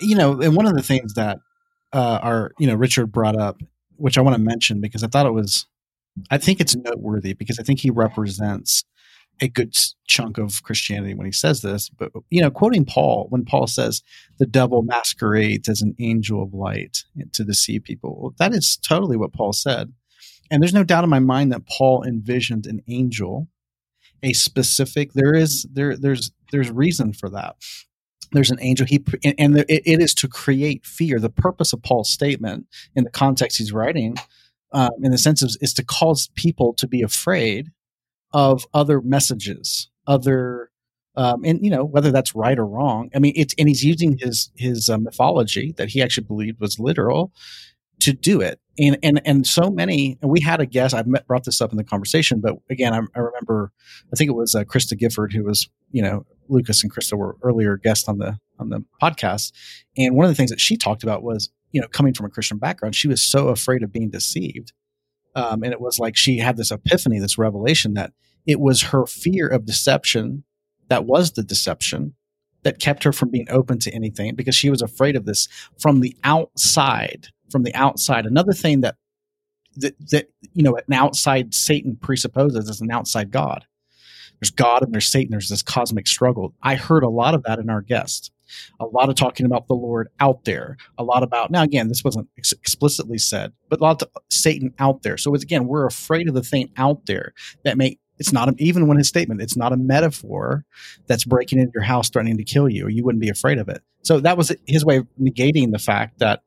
You 0.00 0.16
know, 0.16 0.40
and 0.40 0.56
one 0.56 0.64
of 0.64 0.74
the 0.74 0.82
things 0.82 1.12
that 1.14 1.40
uh, 1.92 2.20
our 2.22 2.52
you 2.58 2.66
know 2.66 2.74
Richard 2.74 3.12
brought 3.12 3.36
up, 3.36 3.60
which 3.96 4.16
I 4.16 4.22
want 4.22 4.34
to 4.34 4.42
mention 4.42 4.80
because 4.80 5.04
I 5.04 5.08
thought 5.08 5.26
it 5.26 5.32
was, 5.32 5.66
I 6.30 6.38
think 6.38 6.60
it's 6.60 6.74
noteworthy 6.74 7.34
because 7.34 7.58
I 7.58 7.62
think 7.62 7.80
he 7.80 7.90
represents 7.90 8.84
a 9.40 9.48
good 9.48 9.76
chunk 10.06 10.38
of 10.38 10.62
Christianity 10.62 11.14
when 11.14 11.26
he 11.26 11.32
says 11.32 11.62
this. 11.62 11.88
But 11.90 12.12
you 12.30 12.40
know, 12.40 12.50
quoting 12.50 12.84
Paul 12.84 13.26
when 13.30 13.44
Paul 13.44 13.66
says 13.66 14.02
the 14.38 14.46
devil 14.46 14.82
masquerades 14.82 15.68
as 15.68 15.82
an 15.82 15.94
angel 15.98 16.42
of 16.42 16.54
light 16.54 17.04
to 17.32 17.44
deceive 17.44 17.84
people, 17.84 18.18
well, 18.20 18.34
that 18.38 18.54
is 18.54 18.76
totally 18.76 19.16
what 19.16 19.32
Paul 19.32 19.52
said. 19.52 19.92
And 20.50 20.62
there's 20.62 20.74
no 20.74 20.84
doubt 20.84 21.04
in 21.04 21.10
my 21.10 21.20
mind 21.20 21.52
that 21.52 21.66
Paul 21.66 22.04
envisioned 22.04 22.66
an 22.66 22.82
angel, 22.86 23.48
a 24.22 24.32
specific. 24.32 25.12
There 25.14 25.34
is 25.34 25.66
there 25.72 25.96
there's 25.96 26.30
there's 26.52 26.70
reason 26.70 27.12
for 27.12 27.28
that. 27.30 27.56
There's 28.32 28.50
an 28.50 28.60
angel. 28.60 28.86
He 28.86 29.02
and, 29.24 29.34
and 29.38 29.58
it, 29.58 29.66
it 29.68 30.00
is 30.00 30.14
to 30.14 30.28
create 30.28 30.86
fear. 30.86 31.18
The 31.18 31.30
purpose 31.30 31.72
of 31.72 31.82
Paul's 31.82 32.10
statement 32.10 32.66
in 32.94 33.04
the 33.04 33.10
context 33.10 33.58
he's 33.58 33.72
writing, 33.72 34.16
um, 34.72 34.90
in 35.02 35.10
the 35.10 35.18
sense 35.18 35.42
of, 35.42 35.50
is 35.60 35.72
to 35.74 35.84
cause 35.84 36.30
people 36.34 36.74
to 36.74 36.86
be 36.86 37.02
afraid 37.02 37.70
of 38.34 38.66
other 38.74 39.00
messages, 39.00 39.88
other, 40.06 40.70
um, 41.16 41.44
and 41.44 41.64
you 41.64 41.70
know 41.70 41.84
whether 41.84 42.10
that's 42.10 42.34
right 42.34 42.58
or 42.58 42.66
wrong. 42.66 43.08
I 43.14 43.20
mean, 43.20 43.32
it's 43.36 43.54
and 43.56 43.68
he's 43.68 43.84
using 43.84 44.18
his 44.18 44.50
his 44.56 44.90
uh, 44.90 44.98
mythology 44.98 45.72
that 45.78 45.88
he 45.88 46.02
actually 46.02 46.26
believed 46.26 46.60
was 46.60 46.78
literal 46.78 47.32
to 48.00 48.12
do 48.12 48.40
it. 48.40 48.60
And 48.78 48.98
and 49.04 49.22
and 49.24 49.46
so 49.46 49.70
many. 49.70 50.18
And 50.20 50.30
we 50.30 50.40
had 50.40 50.60
a 50.60 50.66
guest. 50.66 50.94
I 50.94 51.04
met, 51.04 51.28
brought 51.28 51.44
this 51.44 51.60
up 51.60 51.70
in 51.70 51.78
the 51.78 51.84
conversation, 51.84 52.40
but 52.40 52.56
again, 52.68 52.92
I, 52.92 52.98
I 53.14 53.20
remember. 53.20 53.72
I 54.12 54.16
think 54.16 54.28
it 54.28 54.34
was 54.34 54.54
uh, 54.54 54.64
Krista 54.64 54.98
Gifford 54.98 55.32
who 55.32 55.44
was 55.44 55.68
you 55.92 56.02
know 56.02 56.26
Lucas 56.48 56.82
and 56.82 56.92
Krista 56.92 57.16
were 57.16 57.36
earlier 57.42 57.76
guests 57.76 58.08
on 58.08 58.18
the 58.18 58.36
on 58.58 58.70
the 58.70 58.84
podcast, 59.00 59.52
and 59.96 60.16
one 60.16 60.24
of 60.24 60.30
the 60.30 60.34
things 60.34 60.50
that 60.50 60.60
she 60.60 60.76
talked 60.76 61.04
about 61.04 61.22
was 61.22 61.50
you 61.70 61.80
know 61.80 61.86
coming 61.86 62.14
from 62.14 62.26
a 62.26 62.30
Christian 62.30 62.58
background, 62.58 62.96
she 62.96 63.06
was 63.06 63.22
so 63.22 63.48
afraid 63.48 63.84
of 63.84 63.92
being 63.92 64.10
deceived 64.10 64.72
um, 65.34 65.62
and 65.62 65.72
it 65.72 65.80
was 65.80 65.98
like 65.98 66.16
she 66.16 66.38
had 66.38 66.56
this 66.56 66.70
epiphany, 66.70 67.18
this 67.18 67.38
revelation 67.38 67.94
that 67.94 68.12
it 68.46 68.60
was 68.60 68.82
her 68.82 69.06
fear 69.06 69.48
of 69.48 69.64
deception 69.64 70.44
that 70.88 71.04
was 71.04 71.32
the 71.32 71.42
deception 71.42 72.14
that 72.62 72.78
kept 72.78 73.04
her 73.04 73.12
from 73.12 73.30
being 73.30 73.46
open 73.50 73.78
to 73.78 73.92
anything 73.92 74.34
because 74.34 74.54
she 74.54 74.70
was 74.70 74.82
afraid 74.82 75.16
of 75.16 75.24
this 75.24 75.48
from 75.78 76.00
the 76.00 76.16
outside. 76.24 77.28
From 77.50 77.62
the 77.62 77.74
outside, 77.74 78.26
another 78.26 78.52
thing 78.52 78.80
that 78.80 78.96
that, 79.76 79.94
that 80.10 80.28
you 80.54 80.62
know 80.62 80.76
an 80.76 80.92
outside 80.92 81.54
Satan 81.54 81.96
presupposes 82.00 82.68
is 82.68 82.80
an 82.80 82.90
outside 82.90 83.30
God. 83.30 83.64
There's 84.40 84.50
God 84.50 84.82
and 84.82 84.92
there's 84.92 85.08
Satan. 85.08 85.30
There's 85.30 85.50
this 85.50 85.62
cosmic 85.62 86.06
struggle. 86.06 86.54
I 86.62 86.74
heard 86.74 87.04
a 87.04 87.08
lot 87.08 87.34
of 87.34 87.44
that 87.44 87.58
in 87.58 87.70
our 87.70 87.80
guests 87.80 88.30
a 88.80 88.86
lot 88.86 89.08
of 89.08 89.14
talking 89.14 89.46
about 89.46 89.66
the 89.68 89.74
Lord 89.74 90.08
out 90.20 90.44
there, 90.44 90.76
a 90.98 91.04
lot 91.04 91.22
about, 91.22 91.50
now 91.50 91.62
again, 91.62 91.88
this 91.88 92.04
wasn't 92.04 92.28
ex- 92.38 92.52
explicitly 92.52 93.18
said, 93.18 93.52
but 93.68 93.80
a 93.80 93.82
lot 93.82 94.02
of 94.02 94.08
Satan 94.30 94.72
out 94.78 95.02
there. 95.02 95.16
So 95.16 95.34
it's 95.34 95.44
again, 95.44 95.66
we're 95.66 95.86
afraid 95.86 96.28
of 96.28 96.34
the 96.34 96.42
thing 96.42 96.70
out 96.76 97.06
there 97.06 97.32
that 97.64 97.76
may, 97.76 97.98
it's 98.18 98.32
not 98.32 98.48
a, 98.48 98.54
even 98.58 98.86
when 98.86 98.96
his 98.96 99.08
statement, 99.08 99.42
it's 99.42 99.56
not 99.56 99.72
a 99.72 99.76
metaphor 99.76 100.64
that's 101.06 101.24
breaking 101.24 101.58
into 101.58 101.72
your 101.74 101.82
house, 101.82 102.08
threatening 102.10 102.36
to 102.38 102.44
kill 102.44 102.68
you, 102.68 102.88
you 102.88 103.04
wouldn't 103.04 103.22
be 103.22 103.28
afraid 103.28 103.58
of 103.58 103.68
it. 103.68 103.82
So 104.02 104.20
that 104.20 104.36
was 104.36 104.54
his 104.66 104.84
way 104.84 104.98
of 104.98 105.06
negating 105.20 105.72
the 105.72 105.78
fact 105.78 106.18
that 106.20 106.42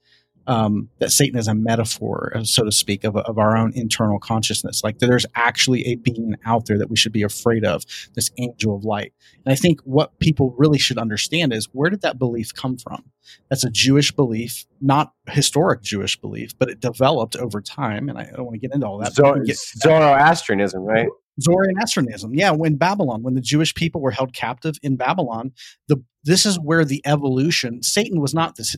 um, 0.47 0.89
that 0.99 1.11
Satan 1.11 1.37
is 1.37 1.47
a 1.47 1.53
metaphor, 1.53 2.31
uh, 2.35 2.43
so 2.43 2.63
to 2.63 2.71
speak, 2.71 3.03
of, 3.03 3.15
of 3.15 3.37
our 3.37 3.55
own 3.57 3.73
internal 3.75 4.17
consciousness. 4.17 4.83
Like 4.83 4.99
there's 4.99 5.25
actually 5.35 5.85
a 5.87 5.95
being 5.95 6.35
out 6.45 6.65
there 6.65 6.77
that 6.77 6.89
we 6.89 6.95
should 6.95 7.11
be 7.11 7.23
afraid 7.23 7.65
of, 7.65 7.83
this 8.15 8.31
angel 8.37 8.75
of 8.75 8.85
light. 8.85 9.13
And 9.45 9.51
I 9.51 9.55
think 9.55 9.81
what 9.81 10.17
people 10.19 10.55
really 10.57 10.79
should 10.79 10.97
understand 10.97 11.53
is 11.53 11.67
where 11.73 11.89
did 11.89 12.01
that 12.01 12.17
belief 12.17 12.53
come 12.53 12.77
from? 12.77 13.03
That's 13.49 13.65
a 13.65 13.69
Jewish 13.69 14.13
belief, 14.13 14.65
not 14.79 15.13
historic 15.29 15.81
Jewish 15.81 16.19
belief, 16.19 16.57
but 16.57 16.69
it 16.69 16.79
developed 16.79 17.35
over 17.35 17.61
time. 17.61 18.07
And 18.07 18.17
I 18.17 18.23
don't 18.23 18.45
want 18.45 18.53
to 18.53 18.59
get 18.59 18.73
into 18.73 18.87
all 18.87 18.99
that. 18.99 19.13
Zor- 19.13 19.43
Zoroastrianism, 19.45 20.81
right? 20.81 21.09
Zoroastrianism. 21.41 22.33
Yeah, 22.33 22.51
when 22.51 22.77
Babylon, 22.77 23.21
when 23.21 23.35
the 23.35 23.41
Jewish 23.41 23.75
people 23.75 24.01
were 24.01 24.11
held 24.11 24.33
captive 24.33 24.75
in 24.81 24.95
Babylon, 24.95 25.51
the 25.87 26.03
this 26.23 26.45
is 26.45 26.59
where 26.59 26.83
the 26.83 27.01
evolution. 27.05 27.83
Satan 27.83 28.19
was 28.19 28.33
not 28.33 28.55
this 28.55 28.75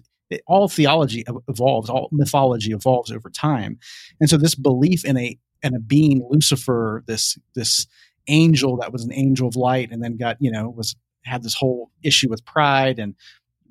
all 0.48 0.68
theology 0.68 1.24
evolves, 1.48 1.90
all 1.90 2.10
mythology 2.12 2.72
evolves 2.72 3.12
over 3.12 3.30
time, 3.30 3.80
and 4.20 4.30
so 4.30 4.38
this 4.38 4.56
belief 4.56 5.06
in 5.06 5.18
a 5.18 5.38
in 5.62 5.76
a 5.76 5.80
being 5.80 6.26
Lucifer, 6.30 7.04
this 7.08 7.38
this 7.56 7.88
angel 8.28 8.78
that 8.78 8.94
was 8.94 9.04
an 9.04 9.14
angel 9.14 9.48
of 9.48 9.56
light, 9.56 9.90
and 9.92 10.04
then 10.04 10.18
got 10.18 10.38
you 10.40 10.52
know 10.52 10.70
was 10.70 10.96
had 11.26 11.44
this 11.44 11.56
whole 11.56 11.92
issue 12.04 12.30
with 12.30 12.46
pride 12.46 13.00
and 13.00 13.16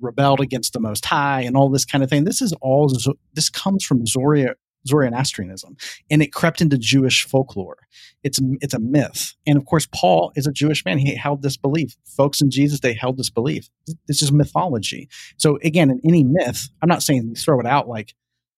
rebelled 0.01 0.39
against 0.39 0.73
the 0.73 0.79
Most 0.79 1.05
High 1.05 1.41
and 1.41 1.57
all 1.57 1.69
this 1.69 1.85
kind 1.85 2.03
of 2.03 2.09
thing. 2.09 2.23
This 2.23 2.41
is 2.41 2.53
all 2.61 2.91
this 3.33 3.49
comes 3.49 3.83
from 3.83 4.05
Zoria 4.05 4.53
Zoroastrianism, 4.87 5.75
and 6.09 6.21
it 6.21 6.33
crept 6.33 6.61
into 6.61 6.77
Jewish 6.77 7.25
folklore. 7.25 7.77
It's 8.23 8.39
it's 8.61 8.73
a 8.73 8.79
myth, 8.79 9.33
and 9.45 9.57
of 9.57 9.65
course, 9.65 9.87
Paul 9.93 10.31
is 10.35 10.47
a 10.47 10.51
Jewish 10.51 10.85
man. 10.85 10.97
He 10.97 11.15
held 11.15 11.41
this 11.41 11.57
belief. 11.57 11.95
Folks 12.05 12.41
in 12.41 12.49
Jesus, 12.49 12.79
they 12.79 12.93
held 12.93 13.17
this 13.17 13.29
belief. 13.29 13.69
This 14.07 14.21
is 14.21 14.31
mythology. 14.31 15.09
So 15.37 15.57
again, 15.63 15.89
in 15.89 15.99
any 16.03 16.23
myth, 16.23 16.69
I'm 16.81 16.89
not 16.89 17.03
saying 17.03 17.35
throw 17.35 17.59
it 17.59 17.65
out 17.65 17.87
like 17.87 18.13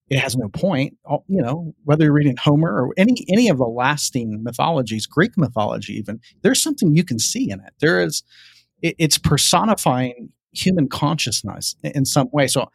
it 0.08 0.18
has 0.18 0.36
no 0.36 0.48
point. 0.48 0.96
You 1.28 1.42
know, 1.42 1.74
whether 1.84 2.04
you're 2.04 2.12
reading 2.12 2.36
Homer 2.36 2.70
or 2.70 2.92
any 2.96 3.24
any 3.28 3.48
of 3.48 3.58
the 3.58 3.64
lasting 3.64 4.42
mythologies, 4.42 5.06
Greek 5.06 5.36
mythology, 5.36 5.94
even 5.94 6.20
there's 6.42 6.62
something 6.62 6.94
you 6.94 7.04
can 7.04 7.18
see 7.18 7.50
in 7.50 7.60
it. 7.60 7.72
There 7.80 8.02
is, 8.02 8.22
it, 8.82 8.94
it's 8.98 9.18
personifying 9.18 10.30
human 10.52 10.88
consciousness 10.88 11.76
in 11.82 12.04
some 12.04 12.28
way. 12.32 12.46
So 12.46 12.70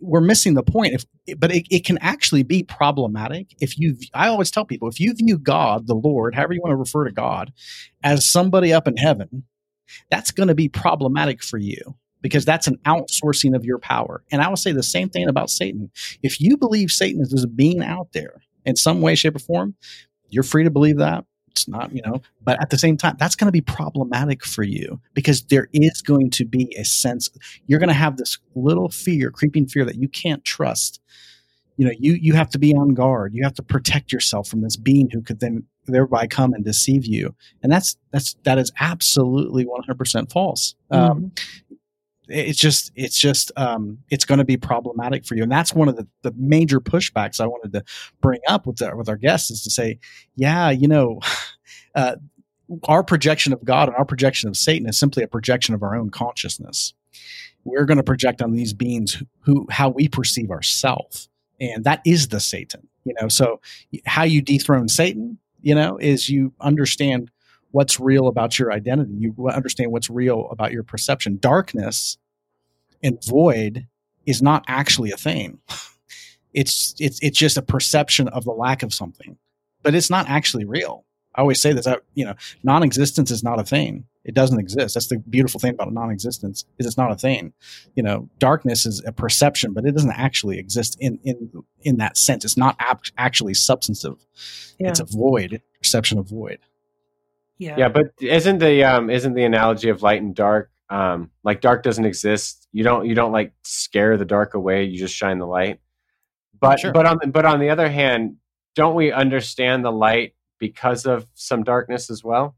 we're 0.00 0.20
missing 0.20 0.54
the 0.54 0.62
point. 0.62 0.94
If, 0.94 1.38
but 1.38 1.54
it, 1.54 1.66
it, 1.70 1.84
can 1.84 1.98
actually 1.98 2.42
be 2.42 2.62
problematic 2.62 3.54
if 3.60 3.78
you. 3.78 3.96
I 4.14 4.28
always 4.28 4.50
tell 4.50 4.64
people 4.64 4.88
if 4.88 5.00
you 5.00 5.14
view 5.14 5.38
God, 5.38 5.86
the 5.86 5.94
Lord, 5.94 6.34
however 6.34 6.52
you 6.52 6.60
want 6.62 6.72
to 6.72 6.76
refer 6.76 7.04
to 7.04 7.12
God, 7.12 7.52
as 8.02 8.28
somebody 8.28 8.72
up 8.72 8.86
in 8.86 8.96
heaven, 8.96 9.44
that's 10.10 10.30
going 10.30 10.48
to 10.48 10.54
be 10.54 10.68
problematic 10.68 11.42
for 11.42 11.58
you 11.58 11.96
because 12.22 12.44
that's 12.44 12.66
an 12.66 12.78
outsourcing 12.86 13.54
of 13.54 13.64
your 13.64 13.78
power. 13.78 14.22
And 14.30 14.42
I 14.42 14.48
will 14.48 14.56
say 14.56 14.72
the 14.72 14.82
same 14.82 15.08
thing 15.08 15.28
about 15.28 15.50
Satan. 15.50 15.90
If 16.22 16.40
you 16.40 16.56
believe 16.56 16.90
Satan 16.90 17.22
is 17.22 17.44
a 17.44 17.48
being 17.48 17.82
out 17.82 18.08
there 18.12 18.42
in 18.64 18.76
some 18.76 19.00
way, 19.00 19.14
shape, 19.14 19.36
or 19.36 19.40
form, 19.40 19.74
you're 20.28 20.42
free 20.42 20.64
to 20.64 20.70
believe 20.70 20.98
that 20.98 21.24
it's 21.56 21.68
not, 21.68 21.90
you 21.92 22.02
know, 22.02 22.20
but 22.42 22.60
at 22.60 22.68
the 22.68 22.76
same 22.76 22.96
time, 22.98 23.16
that's 23.18 23.34
going 23.34 23.46
to 23.46 23.52
be 23.52 23.62
problematic 23.62 24.44
for 24.44 24.62
you 24.62 25.00
because 25.14 25.42
there 25.44 25.68
is 25.72 26.02
going 26.02 26.30
to 26.30 26.44
be 26.44 26.74
a 26.76 26.84
sense 26.84 27.30
you're 27.66 27.78
going 27.78 27.88
to 27.88 27.94
have 27.94 28.18
this 28.18 28.38
little 28.54 28.90
fear, 28.90 29.30
creeping 29.30 29.66
fear 29.66 29.84
that 29.84 29.96
you 29.96 30.08
can't 30.08 30.44
trust. 30.44 31.00
You 31.78 31.86
know, 31.86 31.92
you 31.98 32.14
you 32.14 32.34
have 32.34 32.50
to 32.50 32.58
be 32.58 32.74
on 32.74 32.94
guard. 32.94 33.34
You 33.34 33.42
have 33.44 33.54
to 33.54 33.62
protect 33.62 34.12
yourself 34.12 34.48
from 34.48 34.62
this 34.62 34.76
being 34.76 35.10
who 35.10 35.22
could 35.22 35.40
then 35.40 35.64
thereby 35.86 36.26
come 36.26 36.52
and 36.52 36.64
deceive 36.64 37.06
you. 37.06 37.34
And 37.62 37.72
that's 37.72 37.96
that's 38.12 38.34
that 38.44 38.58
is 38.58 38.72
absolutely 38.80 39.64
100% 39.64 40.32
false. 40.32 40.74
Um, 40.90 41.00
mm-hmm. 41.00 41.10
Um, 41.10 41.32
it's 42.28 42.58
just 42.58 42.90
it's 42.94 43.18
just 43.18 43.52
um, 43.56 43.98
it's 44.10 44.24
going 44.24 44.38
to 44.38 44.44
be 44.44 44.56
problematic 44.56 45.24
for 45.24 45.34
you. 45.36 45.42
And 45.42 45.52
that's 45.52 45.74
one 45.74 45.88
of 45.88 45.96
the, 45.96 46.06
the 46.22 46.32
major 46.36 46.80
pushbacks 46.80 47.40
i 47.40 47.46
wanted 47.46 47.72
to 47.72 47.84
bring 48.20 48.40
up 48.48 48.66
with 48.66 48.82
our, 48.82 48.96
with 48.96 49.08
our 49.08 49.16
guests 49.16 49.50
is 49.50 49.62
to 49.62 49.70
say 49.70 49.98
yeah 50.34 50.70
you 50.70 50.88
know 50.88 51.20
uh, 51.94 52.16
our 52.84 53.04
projection 53.04 53.52
of 53.52 53.64
god 53.64 53.88
and 53.88 53.96
our 53.96 54.04
projection 54.04 54.48
of 54.48 54.56
satan 54.56 54.88
is 54.88 54.98
simply 54.98 55.22
a 55.22 55.28
projection 55.28 55.74
of 55.74 55.82
our 55.82 55.94
own 55.94 56.10
consciousness. 56.10 56.94
We're 57.64 57.84
going 57.84 57.96
to 57.96 58.04
project 58.04 58.42
on 58.42 58.52
these 58.52 58.72
beings 58.72 59.14
who, 59.14 59.26
who 59.40 59.66
how 59.70 59.88
we 59.88 60.08
perceive 60.08 60.50
ourselves 60.50 61.28
and 61.60 61.84
that 61.84 62.00
is 62.04 62.28
the 62.28 62.40
satan 62.40 62.88
you 63.04 63.14
know? 63.20 63.28
So 63.28 63.60
how 64.04 64.24
you 64.24 64.42
dethrone 64.42 64.88
satan 64.88 65.38
you 65.62 65.74
know 65.74 65.96
is 65.98 66.28
you 66.28 66.52
understand 66.60 67.30
what's 67.76 68.00
real 68.00 68.26
about 68.26 68.58
your 68.58 68.72
identity. 68.72 69.12
You 69.18 69.34
understand 69.52 69.92
what's 69.92 70.08
real 70.08 70.48
about 70.50 70.72
your 70.72 70.82
perception. 70.82 71.36
Darkness 71.36 72.16
and 73.02 73.22
void 73.22 73.86
is 74.24 74.40
not 74.40 74.64
actually 74.66 75.10
a 75.12 75.16
thing. 75.16 75.58
It's 76.54 76.94
it's 76.98 77.18
it's 77.20 77.36
just 77.36 77.58
a 77.58 77.62
perception 77.62 78.28
of 78.28 78.44
the 78.44 78.50
lack 78.50 78.82
of 78.82 78.94
something, 78.94 79.36
but 79.82 79.94
it's 79.94 80.08
not 80.08 80.26
actually 80.26 80.64
real. 80.64 81.04
I 81.34 81.42
always 81.42 81.60
say 81.60 81.74
this. 81.74 81.86
I, 81.86 81.98
you 82.14 82.24
know, 82.24 82.32
non-existence 82.62 83.30
is 83.30 83.44
not 83.44 83.60
a 83.60 83.62
thing. 83.62 84.06
It 84.24 84.34
doesn't 84.34 84.58
exist. 84.58 84.94
That's 84.94 85.08
the 85.08 85.18
beautiful 85.18 85.60
thing 85.60 85.74
about 85.74 85.92
non-existence 85.92 86.64
is 86.78 86.86
it's 86.86 86.96
not 86.96 87.12
a 87.12 87.14
thing. 87.14 87.52
You 87.94 88.02
know, 88.02 88.30
darkness 88.38 88.86
is 88.86 89.02
a 89.04 89.12
perception, 89.12 89.74
but 89.74 89.84
it 89.84 89.92
doesn't 89.92 90.12
actually 90.12 90.58
exist 90.58 90.96
in 90.98 91.18
in 91.24 91.52
in 91.82 91.98
that 91.98 92.16
sense. 92.16 92.42
It's 92.42 92.56
not 92.56 92.74
ap- 92.78 93.12
actually 93.18 93.52
substantive. 93.52 94.24
Yeah. 94.78 94.88
It's 94.88 95.00
a 95.00 95.04
void, 95.04 95.60
perception 95.82 96.18
of 96.18 96.26
void. 96.26 96.60
Yeah. 97.58 97.76
Yeah, 97.78 97.88
but 97.88 98.06
isn't 98.20 98.58
the 98.58 98.84
um 98.84 99.10
isn't 99.10 99.34
the 99.34 99.44
analogy 99.44 99.88
of 99.88 100.02
light 100.02 100.22
and 100.22 100.34
dark 100.34 100.70
um 100.90 101.30
like 101.42 101.60
dark 101.60 101.82
doesn't 101.82 102.04
exist. 102.04 102.68
You 102.72 102.84
don't 102.84 103.06
you 103.06 103.14
don't 103.14 103.32
like 103.32 103.52
scare 103.62 104.16
the 104.16 104.24
dark 104.24 104.54
away, 104.54 104.84
you 104.84 104.98
just 104.98 105.14
shine 105.14 105.38
the 105.38 105.46
light. 105.46 105.80
But 106.60 106.80
sure. 106.80 106.92
but 106.92 107.06
on 107.06 107.18
but 107.30 107.44
on 107.44 107.60
the 107.60 107.70
other 107.70 107.88
hand, 107.88 108.36
don't 108.74 108.94
we 108.94 109.12
understand 109.12 109.84
the 109.84 109.92
light 109.92 110.34
because 110.58 111.06
of 111.06 111.26
some 111.34 111.62
darkness 111.62 112.10
as 112.10 112.22
well? 112.22 112.56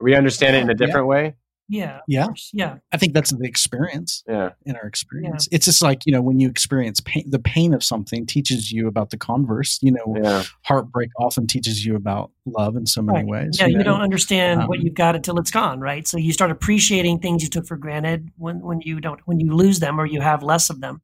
We 0.00 0.14
understand 0.14 0.56
it 0.56 0.62
in 0.62 0.70
a 0.70 0.74
different 0.74 1.06
yeah. 1.06 1.10
way. 1.10 1.34
Yeah. 1.70 2.00
Yeah. 2.08 2.28
Yeah. 2.54 2.76
I 2.92 2.96
think 2.96 3.12
that's 3.12 3.30
the 3.30 3.44
experience 3.46 4.24
Yeah. 4.26 4.50
in 4.64 4.74
our 4.76 4.86
experience. 4.86 5.48
It's 5.52 5.66
just 5.66 5.82
like, 5.82 6.06
you 6.06 6.12
know, 6.12 6.22
when 6.22 6.40
you 6.40 6.48
experience 6.48 7.00
pain, 7.00 7.24
the 7.28 7.38
pain 7.38 7.74
of 7.74 7.84
something 7.84 8.24
teaches 8.24 8.72
you 8.72 8.88
about 8.88 9.10
the 9.10 9.18
converse. 9.18 9.78
You 9.82 9.92
know, 9.92 10.16
Yeah. 10.22 10.44
heartbreak 10.64 11.10
often 11.18 11.46
teaches 11.46 11.84
you 11.84 11.94
about 11.94 12.30
love 12.46 12.74
in 12.76 12.86
so 12.86 13.02
many 13.02 13.18
Right. 13.18 13.26
ways. 13.26 13.58
Yeah, 13.60 13.66
you 13.66 13.76
know? 13.78 13.84
don't 13.84 14.00
understand 14.00 14.66
what 14.66 14.78
Um, 14.78 14.84
you've 14.86 14.94
got 14.94 15.14
until 15.14 15.38
it's 15.38 15.50
gone, 15.50 15.78
right? 15.78 16.08
So 16.08 16.16
you 16.16 16.32
start 16.32 16.50
appreciating 16.50 17.18
things 17.18 17.42
you 17.42 17.50
took 17.50 17.66
for 17.66 17.76
granted 17.76 18.30
when, 18.36 18.60
when 18.60 18.80
you 18.80 18.98
don't 19.00 19.20
when 19.26 19.38
you 19.38 19.54
lose 19.54 19.78
them 19.80 20.00
or 20.00 20.06
you 20.06 20.20
have 20.22 20.42
less 20.42 20.70
of 20.70 20.80
them. 20.80 21.02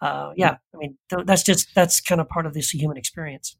Uh, 0.00 0.32
yeah, 0.36 0.58
I 0.74 0.76
mean 0.76 0.96
th- 1.10 1.26
that's 1.26 1.42
just 1.42 1.74
that's 1.74 2.00
kind 2.00 2.20
of 2.20 2.28
part 2.28 2.46
of 2.46 2.54
this 2.54 2.70
human 2.72 2.96
experience. 2.96 3.56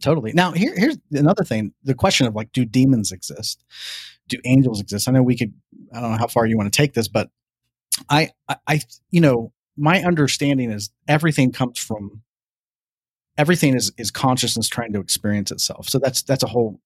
Totally. 0.00 0.32
Now, 0.32 0.50
here, 0.50 0.74
here's 0.76 0.98
another 1.12 1.44
thing: 1.44 1.72
the 1.84 1.94
question 1.94 2.26
of 2.26 2.34
like, 2.34 2.50
do 2.52 2.64
demons 2.64 3.12
exist? 3.12 3.62
Do 4.32 4.40
angels 4.44 4.80
exist? 4.80 5.08
I 5.08 5.12
know 5.12 5.22
we 5.22 5.36
could. 5.36 5.52
I 5.94 6.00
don't 6.00 6.12
know 6.12 6.18
how 6.18 6.26
far 6.26 6.46
you 6.46 6.56
want 6.56 6.72
to 6.72 6.76
take 6.76 6.94
this, 6.94 7.08
but 7.08 7.30
I, 8.08 8.30
I, 8.48 8.56
I 8.66 8.80
you 9.10 9.20
know, 9.20 9.52
my 9.76 10.02
understanding 10.02 10.70
is 10.70 10.90
everything 11.06 11.52
comes 11.52 11.78
from 11.78 12.22
everything 13.36 13.74
is 13.74 13.92
is 13.98 14.10
consciousness 14.10 14.68
trying 14.68 14.92
to 14.94 15.00
experience 15.00 15.50
itself. 15.50 15.88
So 15.88 15.98
that's 15.98 16.22
that's 16.22 16.42
a 16.42 16.48
whole. 16.48 16.80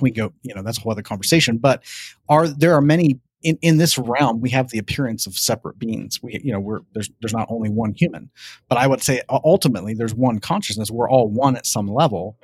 We 0.00 0.10
go, 0.10 0.32
you 0.42 0.54
know, 0.54 0.62
that's 0.62 0.78
a 0.78 0.80
whole 0.80 0.92
other 0.92 1.02
conversation. 1.02 1.58
But 1.58 1.82
are 2.28 2.48
there 2.48 2.74
are 2.74 2.80
many 2.80 3.20
in, 3.42 3.58
in 3.60 3.78
this 3.78 3.98
realm? 3.98 4.40
We 4.40 4.50
have 4.50 4.70
the 4.70 4.78
appearance 4.78 5.26
of 5.26 5.36
separate 5.36 5.78
beings. 5.78 6.20
We, 6.22 6.40
you 6.42 6.52
know, 6.52 6.60
we're 6.60 6.80
there's 6.94 7.10
there's 7.20 7.34
not 7.34 7.48
only 7.50 7.70
one 7.70 7.92
human, 7.92 8.30
but 8.68 8.78
I 8.78 8.86
would 8.86 9.02
say 9.02 9.22
ultimately 9.28 9.94
there's 9.94 10.14
one 10.14 10.38
consciousness. 10.38 10.90
We're 10.90 11.10
all 11.10 11.28
one 11.28 11.56
at 11.56 11.66
some 11.66 11.88
level 11.88 12.38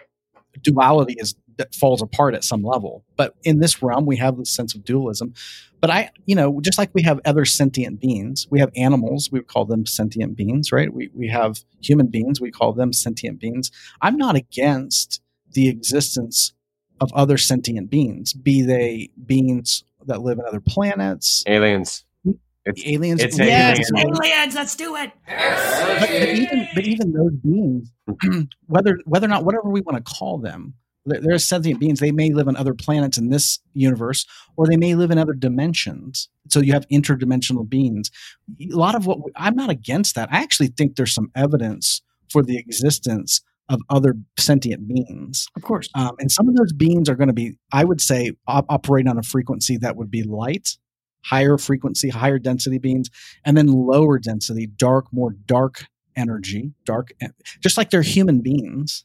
duality 0.63 1.17
is 1.19 1.35
that 1.61 1.75
falls 1.75 2.01
apart 2.01 2.35
at 2.35 2.43
some 2.43 2.63
level. 2.63 3.05
But 3.17 3.35
in 3.45 3.61
this 3.61 3.83
realm, 3.83 4.07
we 4.07 4.17
have 4.17 4.39
this 4.39 4.51
sense 4.51 4.75
of 4.75 4.83
dualism. 4.83 5.35
But 5.81 5.91
I, 5.91 6.11
you 6.25 6.35
know, 6.35 6.61
just 6.63 6.79
like 6.79 6.91
we 6.95 7.03
have 7.03 7.21
other 7.27 7.45
sentient 7.45 8.01
beings, 8.01 8.47
we 8.51 8.61
have 8.61 8.71
animals, 8.75 9.29
we 9.31 9.43
call 9.43 9.67
them 9.67 9.85
sentient 9.85 10.37
beings, 10.37 10.73
right? 10.73 10.93
We 10.93 11.11
we 11.15 11.29
have 11.29 11.61
human 11.83 12.07
beings, 12.07 12.41
we 12.41 12.51
call 12.51 12.73
them 12.73 12.95
sentient 12.95 13.41
beings. 13.41 13.71
I'm 14.01 14.17
not 14.17 14.37
against 14.37 15.21
the 15.53 15.69
existence 15.69 16.55
of 16.99 17.13
other 17.13 17.37
sentient 17.37 17.91
beings, 17.91 18.33
be 18.33 18.63
they 18.63 19.11
beings 19.27 19.85
that 20.07 20.23
live 20.23 20.39
in 20.39 20.47
other 20.47 20.61
planets, 20.61 21.45
Aliens. 21.47 22.05
It's 22.67 22.87
aliens. 22.87 23.23
it's 23.23 23.39
yes, 23.39 23.91
aliens. 23.91 24.19
Aliens, 24.21 24.55
let's 24.55 24.77
do 24.77 24.95
it. 24.97 25.13
but, 25.27 26.01
but 26.01 26.29
even 26.29 26.69
but 26.75 26.85
even 26.85 27.13
those 27.13 27.33
beings, 27.43 27.91
whether 28.67 28.99
whether 29.07 29.25
or 29.25 29.29
not 29.29 29.45
whatever 29.45 29.69
we 29.71 29.81
want 29.81 29.97
to 29.97 30.13
call 30.13 30.39
them, 30.39 30.75
they're, 31.07 31.39
sentient 31.39 31.81
beings. 31.81 32.01
They 32.01 32.13
may 32.13 32.31
live 32.33 32.49
on 32.49 32.57
other 32.57 32.75
planets 32.75 33.17
in 33.19 33.31
this 33.31 33.59
universe, 33.73 34.27
or 34.57 34.67
they 34.67 34.77
may 34.77 34.95
live 34.95 35.11
in 35.11 35.19
other 35.19 35.33
dimensions. 35.33 36.29
So 36.49 36.61
you 36.61 36.73
have 36.73 36.87
interdimensional 36.89 37.69
beings. 37.69 38.11
A 38.61 38.77
lot 38.77 38.95
of 38.95 39.07
what 39.07 39.25
we- 39.25 39.33
I'm 39.37 39.55
not 39.57 39.71
against 39.71 40.15
that. 40.15 40.33
I 40.33 40.43
actually 40.43 40.69
think 40.69 40.97
there's 40.97 41.15
some 41.15 41.31
evidence 41.35 42.03
for 42.29 42.43
the 42.43 42.59
existence 42.59 43.41
of 43.69 43.81
other 43.89 44.15
sentient 44.39 44.89
beings. 44.89 45.47
Of 45.57 45.63
course. 45.63 45.89
Um, 45.95 46.17
and 46.19 46.31
some 46.31 46.49
of 46.49 46.57
those 46.57 46.73
beings 46.73 47.09
are 47.09 47.15
going 47.15 47.29
to 47.29 47.33
be, 47.35 47.57
I 47.73 47.85
would 47.85 48.01
say, 48.01 48.33
op- 48.47 48.67
operate 48.69 49.07
on 49.07 49.17
a 49.17 49.23
frequency 49.23 49.77
that 49.79 49.97
would 49.97 50.11
be 50.11 50.23
light, 50.25 50.77
higher 51.25 51.57
frequency, 51.57 52.09
higher 52.09 52.39
density 52.39 52.79
beings, 52.79 53.11
and 53.45 53.57
then 53.57 53.69
lower 53.69 54.19
density, 54.19 54.67
dark, 54.67 55.07
more 55.13 55.33
dark 55.47 55.87
energy, 56.17 56.73
dark, 56.85 57.13
en- 57.21 57.33
just 57.63 57.77
like 57.79 57.91
they're 57.91 58.03
human 58.03 58.41
beings. 58.41 59.05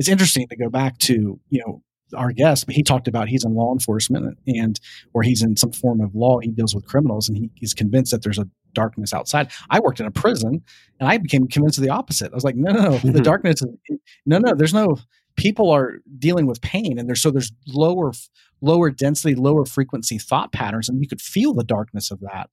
It's 0.00 0.08
interesting 0.08 0.48
to 0.48 0.56
go 0.56 0.70
back 0.70 0.96
to, 1.00 1.38
you 1.50 1.62
know, 1.66 1.82
our 2.16 2.32
guest, 2.32 2.64
but 2.64 2.74
he 2.74 2.82
talked 2.82 3.06
about 3.06 3.28
he's 3.28 3.44
in 3.44 3.54
law 3.54 3.70
enforcement 3.70 4.38
and 4.46 4.80
or 5.12 5.22
he's 5.22 5.42
in 5.42 5.56
some 5.56 5.72
form 5.72 6.00
of 6.00 6.14
law. 6.14 6.38
He 6.40 6.50
deals 6.50 6.74
with 6.74 6.86
criminals 6.86 7.28
and 7.28 7.36
he, 7.36 7.50
he's 7.54 7.74
convinced 7.74 8.10
that 8.12 8.22
there's 8.22 8.38
a 8.38 8.48
darkness 8.72 9.12
outside. 9.12 9.52
I 9.68 9.78
worked 9.78 10.00
in 10.00 10.06
a 10.06 10.10
prison 10.10 10.62
and 10.98 11.08
I 11.08 11.18
became 11.18 11.46
convinced 11.48 11.76
of 11.76 11.84
the 11.84 11.90
opposite. 11.90 12.32
I 12.32 12.34
was 12.34 12.44
like, 12.44 12.56
no, 12.56 12.72
no, 12.72 12.80
no, 12.80 12.90
the 12.92 13.08
mm-hmm. 13.08 13.22
darkness, 13.22 13.62
no, 14.24 14.38
no, 14.38 14.54
there's 14.54 14.72
no, 14.72 14.96
people 15.36 15.70
are 15.70 16.00
dealing 16.18 16.46
with 16.46 16.62
pain 16.62 16.98
and 16.98 17.06
there's, 17.06 17.20
so 17.20 17.30
there's 17.30 17.52
lower, 17.68 18.12
lower 18.62 18.90
density, 18.90 19.34
lower 19.34 19.66
frequency 19.66 20.16
thought 20.16 20.50
patterns 20.50 20.88
and 20.88 21.02
you 21.02 21.08
could 21.08 21.20
feel 21.20 21.52
the 21.52 21.62
darkness 21.62 22.10
of 22.10 22.20
that. 22.20 22.48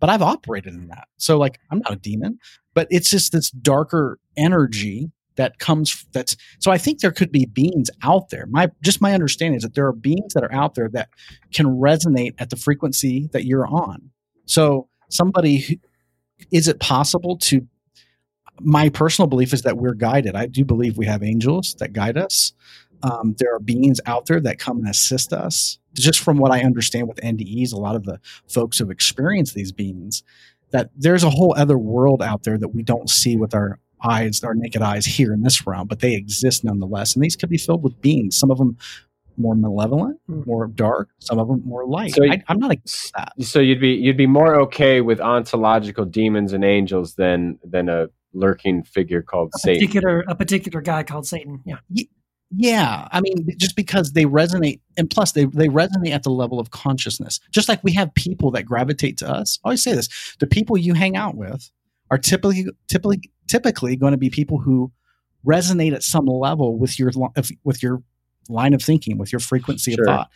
But 0.00 0.10
I've 0.10 0.22
operated 0.22 0.74
in 0.74 0.88
that. 0.88 1.08
So 1.16 1.38
like, 1.38 1.60
I'm 1.70 1.78
not 1.78 1.94
a 1.94 1.96
demon, 1.96 2.38
but 2.74 2.88
it's 2.90 3.08
just 3.08 3.32
this 3.32 3.50
darker 3.50 4.18
energy 4.36 5.12
that 5.40 5.58
comes 5.58 6.06
that's 6.12 6.36
so 6.58 6.70
i 6.70 6.78
think 6.78 7.00
there 7.00 7.10
could 7.10 7.32
be 7.32 7.46
beings 7.46 7.90
out 8.02 8.30
there. 8.30 8.46
My 8.48 8.70
just 8.82 9.00
my 9.00 9.12
understanding 9.12 9.56
is 9.56 9.62
that 9.62 9.74
there 9.74 9.86
are 9.86 9.92
beings 9.92 10.34
that 10.34 10.44
are 10.44 10.52
out 10.52 10.74
there 10.74 10.88
that 10.90 11.08
can 11.52 11.66
resonate 11.66 12.34
at 12.38 12.50
the 12.50 12.56
frequency 12.56 13.28
that 13.32 13.44
you're 13.44 13.66
on. 13.66 14.10
So 14.46 14.88
somebody 15.08 15.58
who, 15.58 15.74
is 16.50 16.68
it 16.68 16.80
possible 16.80 17.36
to 17.38 17.66
my 18.60 18.88
personal 18.88 19.26
belief 19.26 19.52
is 19.52 19.62
that 19.62 19.78
we're 19.78 19.94
guided. 19.94 20.34
I 20.36 20.46
do 20.46 20.64
believe 20.64 20.98
we 20.98 21.06
have 21.06 21.22
angels 21.22 21.74
that 21.78 21.92
guide 21.92 22.18
us. 22.18 22.52
Um, 23.02 23.34
there 23.38 23.54
are 23.54 23.60
beings 23.60 24.00
out 24.04 24.26
there 24.26 24.40
that 24.40 24.58
come 24.58 24.78
and 24.78 24.88
assist 24.88 25.32
us. 25.32 25.78
Just 25.94 26.20
from 26.20 26.38
what 26.38 26.52
i 26.52 26.60
understand 26.60 27.08
with 27.08 27.18
ndes 27.18 27.72
a 27.72 27.76
lot 27.76 27.96
of 27.96 28.04
the 28.04 28.20
folks 28.48 28.78
have 28.78 28.90
experienced 28.90 29.54
these 29.54 29.72
beings 29.72 30.22
that 30.70 30.88
there's 30.96 31.24
a 31.24 31.30
whole 31.30 31.52
other 31.56 31.76
world 31.76 32.22
out 32.22 32.44
there 32.44 32.56
that 32.56 32.68
we 32.68 32.84
don't 32.84 33.10
see 33.10 33.36
with 33.36 33.54
our 33.54 33.80
eyes, 34.02 34.42
our 34.44 34.54
naked 34.54 34.82
eyes 34.82 35.04
here 35.06 35.32
in 35.32 35.42
this 35.42 35.66
realm, 35.66 35.86
but 35.88 36.00
they 36.00 36.14
exist 36.14 36.64
nonetheless. 36.64 37.14
And 37.14 37.22
these 37.24 37.36
could 37.36 37.48
be 37.50 37.58
filled 37.58 37.82
with 37.82 38.00
beings. 38.00 38.36
Some 38.38 38.50
of 38.50 38.58
them 38.58 38.76
more 39.36 39.54
malevolent, 39.54 40.18
Mm. 40.28 40.46
more 40.46 40.66
dark. 40.66 41.08
Some 41.18 41.38
of 41.38 41.48
them 41.48 41.62
more 41.64 41.86
light. 41.86 42.12
So 42.14 42.24
you- 42.24 42.32
I, 42.32 42.42
I'm 42.48 42.58
not 42.58 42.72
against 42.72 43.12
that. 43.14 43.32
So 43.40 43.58
you'd 43.60 43.80
be 43.80 43.92
you'd 43.94 44.16
be 44.16 44.26
more 44.26 44.54
okay 44.62 45.00
with 45.00 45.20
ontological 45.20 46.04
demons 46.04 46.52
and 46.52 46.64
angels 46.64 47.14
than 47.14 47.58
than 47.64 47.88
a 47.88 48.08
lurking 48.34 48.82
figure 48.82 49.22
called 49.22 49.50
A 49.54 49.58
Satan. 49.58 49.80
particular 49.80 50.24
a 50.28 50.34
particular 50.34 50.80
guy 50.82 51.02
called 51.04 51.26
Satan. 51.26 51.60
Yeah. 51.64 51.76
Yeah, 52.52 53.06
I 53.12 53.20
mean, 53.20 53.46
just 53.58 53.76
because 53.76 54.12
they 54.12 54.24
resonate, 54.24 54.80
and 54.96 55.08
plus 55.08 55.30
they 55.32 55.44
they 55.44 55.68
resonate 55.68 56.10
at 56.10 56.24
the 56.24 56.30
level 56.30 56.58
of 56.58 56.70
consciousness. 56.72 57.38
Just 57.52 57.68
like 57.68 57.82
we 57.84 57.92
have 57.92 58.12
people 58.14 58.50
that 58.50 58.64
gravitate 58.64 59.16
to 59.18 59.30
us. 59.30 59.60
I 59.64 59.68
always 59.68 59.82
say 59.84 59.92
this: 59.94 60.08
the 60.40 60.48
people 60.48 60.76
you 60.76 60.94
hang 60.94 61.14
out 61.16 61.36
with 61.36 61.70
are 62.10 62.18
typically 62.18 62.66
typically 62.88 63.20
typically 63.50 63.96
going 63.96 64.12
to 64.12 64.18
be 64.18 64.30
people 64.30 64.58
who 64.58 64.92
resonate 65.46 65.94
at 65.94 66.02
some 66.02 66.26
level 66.26 66.76
with 66.78 66.98
your 66.98 67.10
with 67.64 67.82
your 67.82 68.02
line 68.48 68.74
of 68.74 68.82
thinking, 68.82 69.18
with 69.18 69.32
your 69.32 69.40
frequency 69.40 69.92
Sure. 69.92 70.04
of 70.04 70.06
thought. 70.06 70.30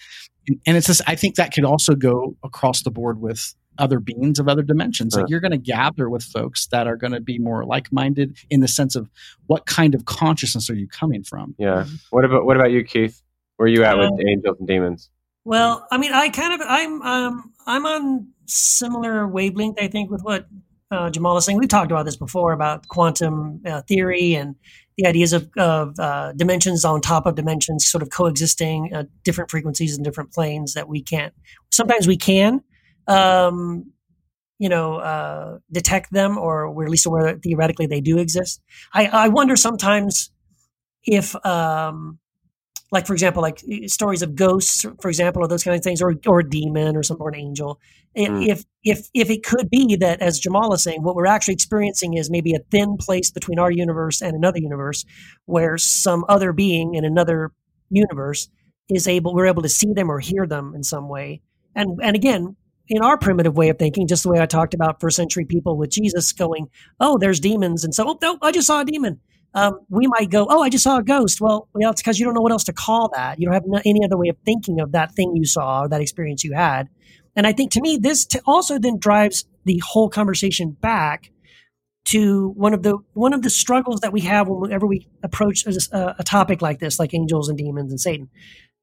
And, 0.47 0.61
and 0.67 0.77
it's 0.77 0.87
just, 0.87 1.03
I 1.07 1.17
think 1.17 1.35
that 1.35 1.53
could 1.53 1.65
also 1.65 1.95
go 1.95 2.37
across 2.45 2.83
the 2.83 2.91
board 2.91 3.21
with 3.21 3.55
other 3.79 3.99
beings 3.99 4.39
of 4.39 4.47
other 4.49 4.63
dimensions. 4.63 5.15
Huh. 5.15 5.23
Like 5.23 5.31
you're 5.31 5.41
going 5.41 5.51
to 5.51 5.59
gather 5.59 6.09
with 6.09 6.23
folks 6.23 6.67
that 6.69 6.87
are 6.87 6.97
going 6.97 7.13
to 7.13 7.21
be 7.21 7.39
more 7.39 7.65
like 7.65 7.93
minded 7.93 8.37
in 8.51 8.61
the 8.61 8.69
sense 8.69 8.95
of 8.95 9.11
what 9.47 9.67
kind 9.67 9.95
of 9.95 10.05
consciousness 10.05 10.71
are 10.71 10.77
you 10.77 10.87
coming 10.87 11.25
from. 11.25 11.55
Yeah. 11.59 11.87
What 12.11 12.25
about 12.25 12.45
what 12.45 12.57
about 12.57 12.71
you, 12.71 12.85
Keith? 12.85 13.21
Where 13.57 13.67
are 13.67 13.69
you 13.69 13.85
at 13.85 13.99
Um, 13.99 14.13
with 14.13 14.27
angels 14.27 14.57
and 14.59 14.69
demons? 14.69 15.11
Well, 15.45 15.87
I 15.91 15.99
mean, 15.99 16.13
I 16.13 16.29
kind 16.29 16.55
of 16.55 16.67
I'm 16.69 17.03
um 17.03 17.53
I'm 17.67 17.85
on 17.85 18.29
similar 18.47 19.27
wavelength. 19.27 19.79
I 19.81 19.89
think 19.89 20.11
with 20.11 20.23
what 20.23 20.47
uh, 20.91 21.11
Jamal 21.11 21.37
is 21.37 21.45
saying. 21.45 21.59
We've 21.59 21.69
talked 21.69 21.91
about 21.91 22.05
this 22.05 22.17
before 22.17 22.53
about 22.53 22.89
quantum 22.89 23.61
uh, 23.67 23.83
theory 23.83 24.35
and 24.35 24.55
the 24.97 25.07
ideas 25.07 25.33
of, 25.33 25.51
of 25.57 25.99
uh, 25.99 26.33
dimensions 26.33 26.85
on 26.85 27.01
top 27.01 27.27
of 27.27 27.35
dimensions, 27.35 27.87
sort 27.87 28.03
of 28.03 28.11
coexisting, 28.11 28.93
different 29.25 29.51
frequencies 29.51 29.97
and 29.97 30.05
different 30.05 30.33
planes 30.33 30.75
that 30.75 30.89
we 30.89 31.03
can't. 31.03 31.35
Sometimes 31.73 32.07
we 32.07 32.17
can, 32.17 32.63
um, 33.09 33.91
you 34.59 34.69
know, 34.69 34.97
uh, 34.97 35.59
detect 35.73 36.13
them, 36.13 36.39
or 36.39 36.71
we're 36.71 36.85
at 36.85 36.91
least 36.91 37.07
aware 37.07 37.25
that 37.25 37.43
theoretically 37.43 37.87
they 37.87 38.01
do 38.01 38.19
exist. 38.19 38.63
I, 38.93 39.07
I 39.07 39.29
wonder 39.29 39.57
sometimes 39.57 40.31
if 41.03 41.35
um, 41.45 42.19
like 42.95 43.09
for 43.09 43.13
example, 43.13 43.43
like 43.43 43.61
stories 43.87 44.23
of 44.23 44.37
ghosts, 44.37 44.87
for 45.03 45.09
example, 45.09 45.43
or 45.43 45.49
those 45.49 45.65
kind 45.65 45.77
of 45.77 45.83
things, 45.83 46.01
or 46.01 46.15
or 46.27 46.41
a 46.41 46.49
demon 46.49 46.97
or 46.97 47.03
some 47.03 47.17
or 47.19 47.29
an 47.29 47.35
angel. 47.35 47.81
Mm. 48.17 48.47
If 48.47 48.65
if 48.85 49.09
if 49.13 49.31
it 49.31 49.43
could 49.43 49.69
be 49.69 49.97
that, 49.97 50.23
as 50.23 50.39
Jamal 50.39 50.73
is 50.73 50.85
saying, 50.85 51.03
what 51.03 51.17
we're 51.17 51.27
actually 51.27 51.55
experiencing 51.55 52.15
is 52.15 52.31
maybe 52.31 52.55
a 52.55 52.61
thin 52.71 52.97
place 52.97 53.33
between 53.33 53.59
our 53.59 53.71
universe 53.71 54.23
and 54.23 54.37
another 54.37 54.61
universe, 54.61 55.05
where 55.47 55.77
some 55.77 56.25
other 56.29 56.53
being 56.53 56.95
in 56.95 57.05
another 57.05 57.51
universe 57.91 58.49
is 58.89 59.09
able, 59.09 59.35
we're 59.35 59.47
able 59.47 59.63
to 59.63 59.69
see 59.69 59.93
them 59.93 60.09
or 60.09 60.21
hear 60.21 60.47
them 60.47 60.73
in 60.77 60.85
some 60.85 61.09
way. 61.09 61.43
And 61.75 61.99
and 62.01 62.15
again, 62.15 62.55
in 62.89 63.03
our 63.03 63.19
primitive 63.19 63.57
way 63.57 63.71
of 63.71 63.79
thinking, 63.79 64.07
just 64.07 64.23
the 64.23 64.31
way 64.31 64.41
I 64.41 64.47
talked 64.47 64.73
about 64.73 65.01
first 65.01 65.17
century 65.17 65.47
people 65.47 65.77
with 65.77 65.91
Jesus 65.91 66.33
going, 66.33 66.69
"Oh, 67.01 67.19
there's 67.19 67.41
demons," 67.41 67.83
and 67.83 67.93
so, 67.93 68.09
"Oh, 68.09 68.19
no, 68.23 68.39
I 68.41 68.53
just 68.53 68.69
saw 68.69 68.83
a 68.83 68.85
demon." 68.85 69.19
Um, 69.55 69.81
we 69.89 70.07
might 70.07 70.31
go, 70.31 70.47
"Oh, 70.49 70.63
I 70.63 70.69
just 70.69 70.85
saw 70.85 70.99
a 70.99 71.03
ghost." 71.03 71.41
Well, 71.41 71.69
well, 71.75 71.93
it's 71.93 72.03
because 72.03 72.19
you 72.19 72.25
don't 72.25 72.35
know 72.35 72.41
what 72.41 72.53
else 72.53 72.65
to 72.65 72.73
call 72.73 73.11
that. 73.15 73.39
You 73.39 73.47
don't 73.47 73.55
have 73.55 73.83
any 73.85 74.05
other 74.05 74.17
way 74.17 74.29
of 74.29 74.37
thinking 74.45 74.81
of 74.81 74.93
that 74.93 75.15
thing 75.15 75.35
you 75.37 75.45
saw 75.45 75.83
or 75.83 75.89
that 75.89 76.01
experience 76.01 76.45
you 76.45 76.55
had. 76.55 76.89
And 77.37 77.47
I 77.47 77.53
think 77.53 77.71
to 77.73 77.81
me, 77.81 77.97
this 77.97 78.27
t- 78.27 78.41
also 78.47 78.79
then 78.79 78.99
drives 78.99 79.45
the 79.65 79.81
whole 79.85 80.09
conversation 80.09 80.71
back 80.71 81.31
to 82.07 82.51
one 82.51 82.75
of 82.75 82.83
the 82.83 82.99
one 83.15 83.33
of 83.33 83.43
the 83.43 83.51
struggles 83.51 84.01
that 84.01 84.13
we 84.13 84.21
have 84.23 84.49
whenever 84.49 84.87
we 84.87 85.09
approach 85.23 85.65
a, 85.67 86.15
a 86.19 86.25
topic 86.25 86.61
like 86.61 86.79
this, 86.81 86.99
like 86.99 87.15
angels 87.15 87.49
and 87.49 87.57
demons 87.57 87.91
and 87.91 88.01
Satan. 88.01 88.29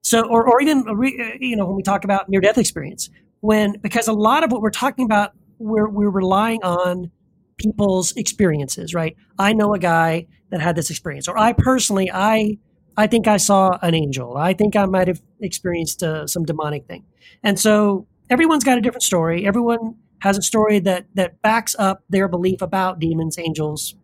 So, 0.02 0.24
or 0.28 0.48
or 0.48 0.62
even 0.62 0.86
uh, 0.88 0.94
uh, 0.94 1.38
you 1.40 1.56
know 1.56 1.66
when 1.66 1.76
we 1.76 1.84
talk 1.84 2.04
about 2.04 2.30
near 2.30 2.42
death 2.42 2.58
experience, 2.58 3.10
when 3.42 3.74
because 3.82 4.08
a 4.08 4.14
lot 4.14 4.44
of 4.44 4.52
what 4.52 4.62
we're 4.62 4.72
talking 4.72 5.06
about, 5.06 5.34
we're 5.60 5.90
we're 5.90 6.10
relying 6.10 6.64
on 6.64 7.12
people's 7.58 8.12
experiences, 8.14 8.94
right? 8.96 9.16
I 9.38 9.54
know 9.54 9.74
a 9.76 9.80
guy 9.80 10.28
that 10.52 10.62
had 10.62 10.76
this 10.76 10.90
experience, 10.90 11.28
or 11.28 11.38
I 11.38 11.54
personally, 11.54 12.10
I 12.14 12.58
I 12.98 13.08
think 13.08 13.28
I 13.28 13.38
saw 13.38 13.78
an 13.82 13.96
angel. 13.96 14.38
I 14.38 14.54
think 14.54 14.76
I 14.76 14.86
might 14.86 15.08
have 15.08 15.22
experienced 15.40 16.04
uh, 16.04 16.28
some 16.28 16.44
demonic 16.44 16.86
thing, 16.88 17.06
and 17.44 17.60
so 17.60 18.08
everyone's 18.30 18.64
got 18.64 18.78
a 18.78 18.82
different 18.82 19.04
story. 19.04 19.46
Everyone 19.46 19.96
has 20.22 20.38
a 20.38 20.42
story 20.42 20.80
that 20.80 21.06
that 21.16 21.42
backs 21.42 21.76
up 21.80 22.04
their 22.10 22.28
belief 22.28 22.62
about 22.62 23.00
demons, 23.00 23.38
angels, 23.40 23.96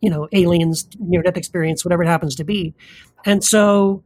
you 0.00 0.10
know, 0.10 0.28
aliens, 0.32 0.88
near 0.98 1.22
death 1.22 1.36
experience, 1.36 1.84
whatever 1.84 2.02
it 2.02 2.08
happens 2.08 2.34
to 2.36 2.44
be. 2.44 2.74
And 3.24 3.42
so 3.42 4.04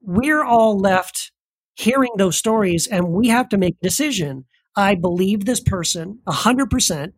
we're 0.00 0.42
all 0.42 0.78
left 0.78 1.32
hearing 1.74 2.12
those 2.16 2.36
stories 2.36 2.86
and 2.86 3.08
we 3.08 3.28
have 3.28 3.48
to 3.50 3.58
make 3.58 3.76
a 3.80 3.84
decision. 3.84 4.44
I 4.76 4.94
believe 4.94 5.44
this 5.44 5.60
person 5.60 6.20
100%, 6.28 7.12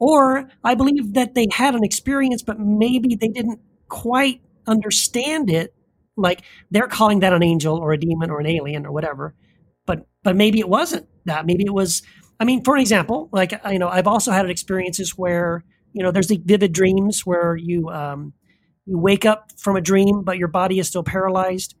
or 0.00 0.48
I 0.64 0.74
believe 0.74 1.14
that 1.14 1.34
they 1.34 1.46
had 1.52 1.76
an 1.76 1.84
experience, 1.84 2.42
but 2.42 2.58
maybe 2.58 3.14
they 3.14 3.28
didn't 3.28 3.60
quite 3.88 4.40
understand 4.66 5.48
it. 5.50 5.72
Like 6.16 6.42
they're 6.72 6.88
calling 6.88 7.20
that 7.20 7.32
an 7.32 7.44
angel 7.44 7.76
or 7.76 7.92
a 7.92 7.98
demon 7.98 8.30
or 8.30 8.40
an 8.40 8.46
alien 8.46 8.84
or 8.84 8.90
whatever. 8.90 9.34
But, 9.86 10.06
but 10.24 10.34
maybe 10.34 10.58
it 10.58 10.68
wasn't 10.68 11.06
that. 11.26 11.46
Maybe 11.46 11.64
it 11.64 11.72
was 11.72 12.02
I 12.40 12.44
mean, 12.44 12.64
for 12.64 12.74
an 12.74 12.80
example, 12.80 13.28
like 13.32 13.52
you 13.70 13.78
know, 13.78 13.88
I've 13.88 14.06
also 14.06 14.32
had 14.32 14.48
experiences 14.48 15.16
where 15.16 15.62
you 15.92 16.02
know 16.02 16.10
there's 16.10 16.28
the 16.28 16.40
vivid 16.42 16.72
dreams 16.72 17.26
where 17.26 17.54
you 17.54 17.90
um, 17.90 18.32
you 18.86 18.98
wake 18.98 19.26
up 19.26 19.52
from 19.58 19.76
a 19.76 19.80
dream, 19.80 20.22
but 20.22 20.38
your 20.38 20.48
body 20.48 20.78
is 20.78 20.88
still 20.88 21.02
paralyzed, 21.02 21.76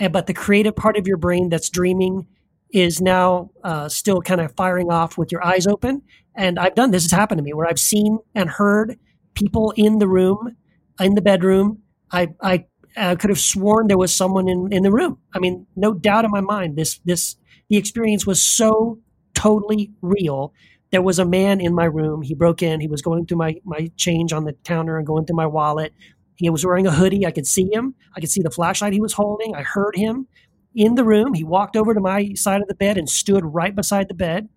eh, 0.00 0.08
but 0.08 0.26
the 0.26 0.32
creative 0.32 0.74
part 0.74 0.96
of 0.96 1.06
your 1.06 1.18
brain 1.18 1.50
that's 1.50 1.68
dreaming 1.68 2.26
is 2.72 3.00
now 3.00 3.50
uh, 3.64 3.88
still 3.88 4.20
kind 4.20 4.40
of 4.40 4.54
firing 4.56 4.90
off 4.90 5.18
with 5.18 5.32
your 5.32 5.44
eyes 5.44 5.66
open. 5.66 6.02
And 6.36 6.58
I've 6.58 6.74
done 6.74 6.90
this; 6.90 7.04
has 7.04 7.12
happened 7.12 7.38
to 7.38 7.42
me 7.42 7.52
where 7.52 7.66
I've 7.66 7.78
seen 7.78 8.18
and 8.34 8.48
heard 8.48 8.98
people 9.34 9.72
in 9.76 9.98
the 9.98 10.08
room, 10.08 10.56
in 11.00 11.14
the 11.14 11.22
bedroom. 11.22 11.82
I 12.12 12.28
I 12.40 12.66
uh, 12.96 13.16
could 13.16 13.30
have 13.30 13.40
sworn 13.40 13.88
there 13.88 13.98
was 13.98 14.14
someone 14.14 14.48
in 14.48 14.72
in 14.72 14.82
the 14.82 14.92
room. 14.92 15.18
I 15.34 15.38
mean, 15.38 15.66
no 15.76 15.92
doubt 15.92 16.24
in 16.24 16.30
my 16.30 16.40
mind. 16.40 16.76
This 16.76 17.00
this 17.04 17.36
the 17.68 17.76
experience 17.76 18.26
was 18.26 18.42
so 18.42 18.98
totally 19.34 19.92
real. 20.02 20.52
There 20.90 21.02
was 21.02 21.18
a 21.18 21.24
man 21.24 21.60
in 21.60 21.74
my 21.74 21.84
room. 21.84 22.22
He 22.22 22.34
broke 22.34 22.62
in. 22.62 22.80
He 22.80 22.88
was 22.88 23.00
going 23.00 23.26
through 23.26 23.38
my, 23.38 23.54
my 23.64 23.90
change 23.96 24.32
on 24.32 24.44
the 24.44 24.54
counter 24.64 24.98
and 24.98 25.06
going 25.06 25.24
through 25.24 25.36
my 25.36 25.46
wallet. 25.46 25.94
He 26.34 26.50
was 26.50 26.66
wearing 26.66 26.86
a 26.86 26.90
hoodie. 26.90 27.24
I 27.24 27.30
could 27.30 27.46
see 27.46 27.70
him. 27.72 27.94
I 28.16 28.20
could 28.20 28.30
see 28.30 28.42
the 28.42 28.50
flashlight 28.50 28.92
he 28.92 29.00
was 29.00 29.12
holding. 29.12 29.54
I 29.54 29.62
heard 29.62 29.94
him 29.94 30.26
in 30.74 30.94
the 30.94 31.04
room. 31.04 31.34
He 31.34 31.44
walked 31.44 31.76
over 31.76 31.94
to 31.94 32.00
my 32.00 32.34
side 32.34 32.62
of 32.62 32.68
the 32.68 32.74
bed 32.74 32.98
and 32.98 33.08
stood 33.08 33.44
right 33.44 33.74
beside 33.74 34.08
the 34.08 34.14
bed. 34.14 34.48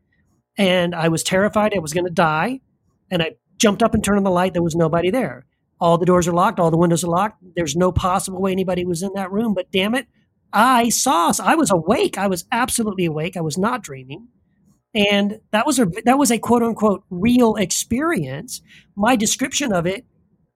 And 0.57 0.93
I 0.93 1.07
was 1.07 1.23
terrified 1.23 1.73
I 1.75 1.79
was 1.79 1.93
going 1.93 2.05
to 2.05 2.11
die. 2.11 2.61
And 3.09 3.21
I 3.21 3.31
jumped 3.57 3.83
up 3.83 3.93
and 3.93 4.03
turned 4.03 4.17
on 4.17 4.23
the 4.23 4.31
light. 4.31 4.53
There 4.53 4.61
was 4.63 4.75
nobody 4.75 5.09
there. 5.09 5.45
All 5.79 5.97
the 5.97 6.05
doors 6.05 6.27
are 6.27 6.33
locked. 6.33 6.59
All 6.59 6.71
the 6.71 6.77
windows 6.77 7.03
are 7.03 7.09
locked. 7.09 7.43
There's 7.55 7.75
no 7.75 7.91
possible 7.91 8.41
way 8.41 8.51
anybody 8.51 8.85
was 8.85 9.03
in 9.03 9.11
that 9.15 9.31
room. 9.31 9.53
But 9.53 9.71
damn 9.71 9.95
it, 9.95 10.07
I 10.51 10.89
saw. 10.89 11.33
I 11.41 11.55
was 11.55 11.71
awake. 11.71 12.17
I 12.17 12.27
was 12.27 12.45
absolutely 12.51 13.05
awake. 13.05 13.35
I 13.35 13.41
was 13.41 13.57
not 13.57 13.83
dreaming 13.83 14.27
and 14.95 15.39
that 15.51 15.65
was 15.65 15.79
a 15.79 15.85
that 16.05 16.17
was 16.17 16.31
a 16.31 16.37
quote 16.37 16.61
unquote 16.63 17.03
real 17.09 17.55
experience. 17.55 18.61
My 18.95 19.15
description 19.15 19.73
of 19.73 19.85
it, 19.85 20.05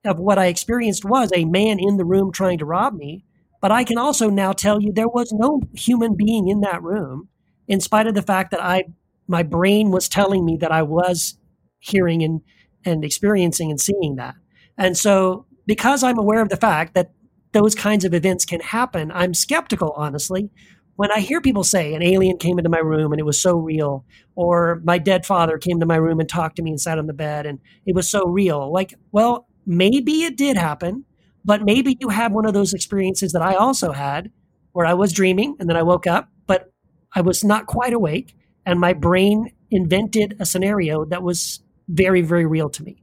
of 0.06 0.20
what 0.20 0.38
I 0.38 0.48
experienced, 0.48 1.04
was 1.04 1.32
a 1.34 1.46
man 1.46 1.80
in 1.80 1.98
the 1.98 2.06
room 2.06 2.32
trying 2.32 2.60
to 2.60 2.66
rob 2.66 2.94
me. 2.94 3.26
But 3.68 3.73
I 3.73 3.81
mm-hmm. 3.81 3.88
can 3.88 3.98
also 3.98 4.30
now 4.30 4.53
tell 4.53 4.81
you 4.81 4.94
there 4.94 5.10
was 5.10 5.34
no 5.34 5.60
human 5.73 6.15
being 6.15 6.48
in 6.48 6.61
that 6.61 6.81
room, 6.81 7.27
in 7.68 7.81
spite 7.81 8.07
of 8.07 8.15
the 8.15 8.22
fact 8.22 8.52
that 8.52 8.64
I 8.64 8.85
my 9.27 9.44
brain 9.44 9.91
was 9.91 10.07
telling 10.07 10.45
me 10.45 10.56
that 10.61 10.72
I 10.72 10.84
was 10.84 11.38
hearing 11.80 12.23
and 12.23 12.39
and 12.85 13.03
experiencing 13.03 13.69
and 13.69 13.77
seeing 13.77 14.15
that. 14.15 14.35
And 14.77 14.98
so 14.98 15.48
because 15.65 16.02
I'm 16.02 16.18
aware 16.18 16.41
of 16.41 16.48
the 16.48 16.56
fact 16.56 16.94
that 16.94 17.11
those 17.52 17.76
kinds 17.76 18.06
of 18.06 18.14
events 18.14 18.45
can 18.45 18.61
happen, 18.61 19.11
I'm 19.14 19.34
skeptical, 19.34 19.91
honestly, 19.98 20.49
when 20.95 21.11
I 21.11 21.19
hear 21.19 21.41
people 21.41 21.65
say 21.65 21.94
an 21.94 22.02
alien 22.02 22.38
came 22.38 22.57
into 22.57 22.69
my 22.69 22.80
room 22.80 23.11
and 23.11 23.19
it 23.19 23.26
was 23.26 23.41
so 23.41 23.57
real, 23.57 24.06
or 24.35 24.81
my 24.85 24.98
dead 24.98 25.26
father 25.26 25.57
came 25.57 25.81
to 25.81 25.85
my 25.85 25.98
room 25.98 26.22
and 26.22 26.30
talked 26.30 26.56
to 26.56 26.64
me 26.64 26.72
and 26.72 26.80
sat 26.80 26.99
on 26.99 27.07
the 27.07 27.14
bed 27.14 27.45
and 27.45 27.60
it 27.85 27.95
was 27.95 28.07
so 28.10 28.27
real, 28.27 28.72
like, 28.72 28.94
well, 29.11 29.45
maybe 29.65 30.23
it 30.23 30.38
did 30.38 30.56
happen, 30.56 31.03
but 31.48 31.64
maybe 31.64 31.98
you 32.02 32.10
have 32.10 32.34
one 32.34 32.45
of 32.45 32.53
those 32.53 32.74
experiences 32.74 33.32
that 33.32 33.41
I 33.41 33.56
also 33.56 33.94
had 33.94 34.30
where 34.74 34.86
I 34.86 34.94
was 34.94 35.14
dreaming 35.14 35.56
and 35.60 35.69
then 35.69 35.78
I 35.78 35.82
woke 35.82 36.06
up, 36.06 36.30
but 36.45 36.72
I 37.15 37.22
was 37.22 37.44
not 37.44 37.65
quite 37.65 37.94
awake 37.94 38.36
and 38.65 38.82
my 38.82 38.91
brain 38.91 39.52
invented 39.72 40.36
a 40.41 40.45
scenario 40.45 41.06
that 41.06 41.24
was 41.24 41.61
very, 41.88 42.22
very 42.22 42.45
real 42.45 42.69
to 42.72 42.84
me. 42.84 43.02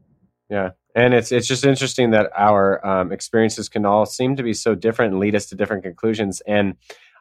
Yeah. 0.51 0.71
And 0.95 1.15
it's 1.15 1.33
it's 1.33 1.49
just 1.49 1.65
interesting 1.65 2.11
that 2.11 2.31
our 2.37 2.87
um, 2.87 3.13
experiences 3.13 3.69
can 3.71 3.87
all 3.87 4.05
seem 4.05 4.37
to 4.37 4.43
be 4.43 4.53
so 4.53 4.75
different 4.75 5.13
and 5.13 5.21
lead 5.21 5.35
us 5.35 5.47
to 5.47 5.57
different 5.57 5.83
conclusions. 5.83 6.43
And 6.47 6.75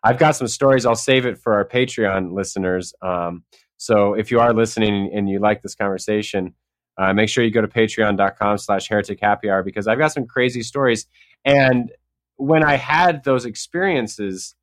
I've 0.03 0.19
got 0.19 0.35
some 0.35 0.49
stories. 0.49 0.85
I'll 0.85 0.93
save 0.95 1.25
it 1.25 1.39
for 1.39 1.53
our 1.53 1.65
Patreon 1.65 2.33
listeners. 2.33 2.93
Um, 3.01 3.45
so 3.77 4.13
if 4.13 4.29
you 4.29 4.41
are 4.41 4.53
listening 4.53 5.09
and 5.13 5.29
you 5.29 5.39
like 5.39 5.61
this 5.61 5.73
conversation, 5.73 6.53
uh, 6.97 7.13
make 7.13 7.29
sure 7.29 7.43
you 7.43 7.51
go 7.51 7.61
to 7.61 7.67
patreon.com 7.67 8.57
slash 8.57 8.87
heretic 8.87 9.19
happy 9.21 9.49
hour 9.49 9.63
because 9.63 9.87
I've 9.87 9.97
got 9.97 10.11
some 10.11 10.27
crazy 10.27 10.61
stories. 10.61 11.07
And 11.43 11.91
when 12.37 12.63
I 12.63 12.75
had 12.75 13.23
those 13.23 13.45
experiences, 13.45 14.55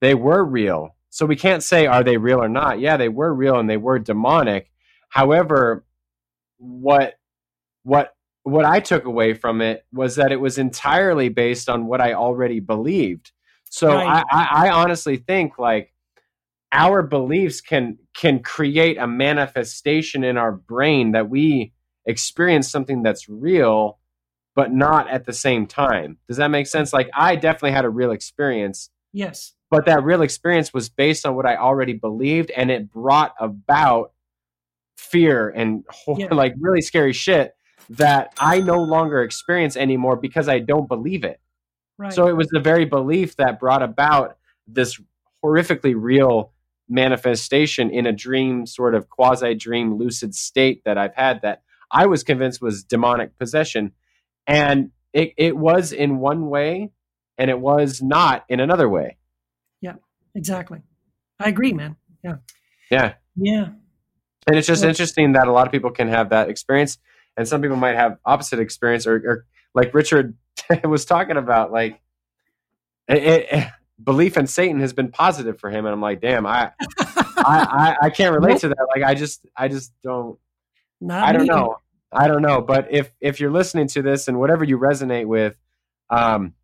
they 0.00 0.14
were 0.14 0.44
real. 0.44 0.96
So 1.10 1.26
we 1.26 1.36
can't 1.36 1.62
say, 1.62 1.86
are 1.86 2.02
they 2.02 2.16
real 2.16 2.42
or 2.42 2.48
not? 2.48 2.80
Yeah, 2.80 2.96
they 2.96 3.08
were 3.08 3.32
real 3.32 3.58
and 3.58 3.70
they 3.70 3.76
were 3.76 3.98
demonic. 3.98 4.70
However, 5.08 5.84
what, 6.58 7.14
what, 7.84 8.16
what 8.42 8.64
I 8.64 8.80
took 8.80 9.04
away 9.04 9.34
from 9.34 9.60
it 9.60 9.86
was 9.92 10.16
that 10.16 10.32
it 10.32 10.40
was 10.40 10.58
entirely 10.58 11.28
based 11.28 11.68
on 11.68 11.86
what 11.86 12.00
I 12.00 12.14
already 12.14 12.58
believed. 12.58 13.30
So 13.70 13.88
right. 13.88 14.24
I, 14.30 14.44
I, 14.44 14.66
I 14.66 14.70
honestly 14.70 15.16
think 15.16 15.58
like 15.58 15.92
our 16.72 17.02
beliefs 17.02 17.60
can 17.60 17.98
can 18.14 18.42
create 18.42 18.96
a 18.98 19.06
manifestation 19.06 20.24
in 20.24 20.36
our 20.36 20.52
brain 20.52 21.12
that 21.12 21.28
we 21.28 21.72
experience 22.06 22.70
something 22.70 23.02
that's 23.02 23.28
real 23.28 23.98
but 24.54 24.72
not 24.72 25.08
at 25.08 25.24
the 25.24 25.32
same 25.32 25.66
time 25.66 26.18
does 26.28 26.36
that 26.36 26.48
make 26.48 26.66
sense 26.66 26.92
like 26.92 27.08
i 27.14 27.34
definitely 27.34 27.72
had 27.72 27.84
a 27.84 27.90
real 27.90 28.10
experience 28.10 28.90
yes 29.12 29.52
but 29.70 29.86
that 29.86 30.04
real 30.04 30.22
experience 30.22 30.72
was 30.72 30.88
based 30.88 31.24
on 31.26 31.34
what 31.34 31.46
i 31.46 31.56
already 31.56 31.94
believed 31.94 32.50
and 32.50 32.70
it 32.70 32.90
brought 32.90 33.34
about 33.40 34.12
fear 34.96 35.48
and 35.48 35.84
yeah. 36.16 36.28
like 36.32 36.54
really 36.58 36.82
scary 36.82 37.12
shit 37.12 37.54
that 37.88 38.32
i 38.38 38.60
no 38.60 38.82
longer 38.82 39.22
experience 39.22 39.76
anymore 39.76 40.16
because 40.16 40.48
i 40.48 40.58
don't 40.58 40.88
believe 40.88 41.24
it 41.24 41.40
Right. 41.96 42.12
So 42.12 42.26
it 42.26 42.36
was 42.36 42.48
the 42.48 42.60
very 42.60 42.84
belief 42.84 43.36
that 43.36 43.60
brought 43.60 43.82
about 43.82 44.36
this 44.66 45.00
horrifically 45.44 45.94
real 45.96 46.52
manifestation 46.88 47.90
in 47.90 48.06
a 48.06 48.12
dream, 48.12 48.66
sort 48.66 48.94
of 48.94 49.08
quasi 49.08 49.54
dream, 49.54 49.96
lucid 49.96 50.34
state 50.34 50.82
that 50.84 50.98
I've 50.98 51.14
had 51.14 51.42
that 51.42 51.62
I 51.90 52.06
was 52.06 52.22
convinced 52.22 52.60
was 52.60 52.84
demonic 52.84 53.38
possession. 53.38 53.92
And 54.46 54.90
it, 55.12 55.32
it 55.36 55.56
was 55.56 55.92
in 55.92 56.18
one 56.18 56.48
way 56.48 56.90
and 57.38 57.50
it 57.50 57.58
was 57.58 58.02
not 58.02 58.44
in 58.48 58.60
another 58.60 58.88
way. 58.88 59.16
Yeah, 59.80 59.94
exactly. 60.34 60.82
I 61.40 61.48
agree, 61.48 61.72
man. 61.72 61.96
Yeah. 62.22 62.36
Yeah. 62.90 63.14
Yeah. 63.36 63.68
And 64.46 64.56
it's 64.58 64.66
just 64.66 64.82
well, 64.82 64.90
interesting 64.90 65.32
that 65.32 65.48
a 65.48 65.52
lot 65.52 65.66
of 65.66 65.72
people 65.72 65.90
can 65.90 66.08
have 66.08 66.30
that 66.30 66.48
experience 66.48 66.98
and 67.36 67.48
some 67.48 67.62
people 67.62 67.76
might 67.76 67.96
have 67.96 68.18
opposite 68.24 68.60
experience 68.60 69.06
or, 69.06 69.16
or 69.16 69.46
like 69.74 69.94
Richard 69.94 70.36
was 70.84 71.04
talking 71.04 71.36
about 71.36 71.72
like 71.72 72.00
it, 73.08 73.22
it, 73.22 73.68
belief 74.04 74.36
in 74.36 74.46
Satan 74.46 74.80
has 74.80 74.92
been 74.92 75.10
positive 75.10 75.58
for 75.58 75.70
him, 75.70 75.86
and 75.86 75.92
I'm 75.92 76.00
like, 76.00 76.20
damn, 76.20 76.46
I, 76.46 76.72
I, 76.98 77.16
I, 77.38 77.96
I, 78.06 78.10
can't 78.10 78.34
relate 78.34 78.58
to 78.60 78.68
that. 78.68 78.86
Like, 78.94 79.02
I 79.02 79.14
just, 79.14 79.44
I 79.56 79.68
just 79.68 79.92
don't. 80.02 80.38
Not 81.00 81.24
I 81.24 81.32
don't 81.32 81.42
me. 81.42 81.48
know. 81.48 81.78
I 82.12 82.28
don't 82.28 82.42
know. 82.42 82.60
But 82.60 82.88
if 82.90 83.12
if 83.20 83.40
you're 83.40 83.50
listening 83.50 83.88
to 83.88 84.02
this 84.02 84.28
and 84.28 84.38
whatever 84.38 84.64
you 84.64 84.78
resonate 84.78 85.26
with, 85.26 85.56
um, 86.10 86.54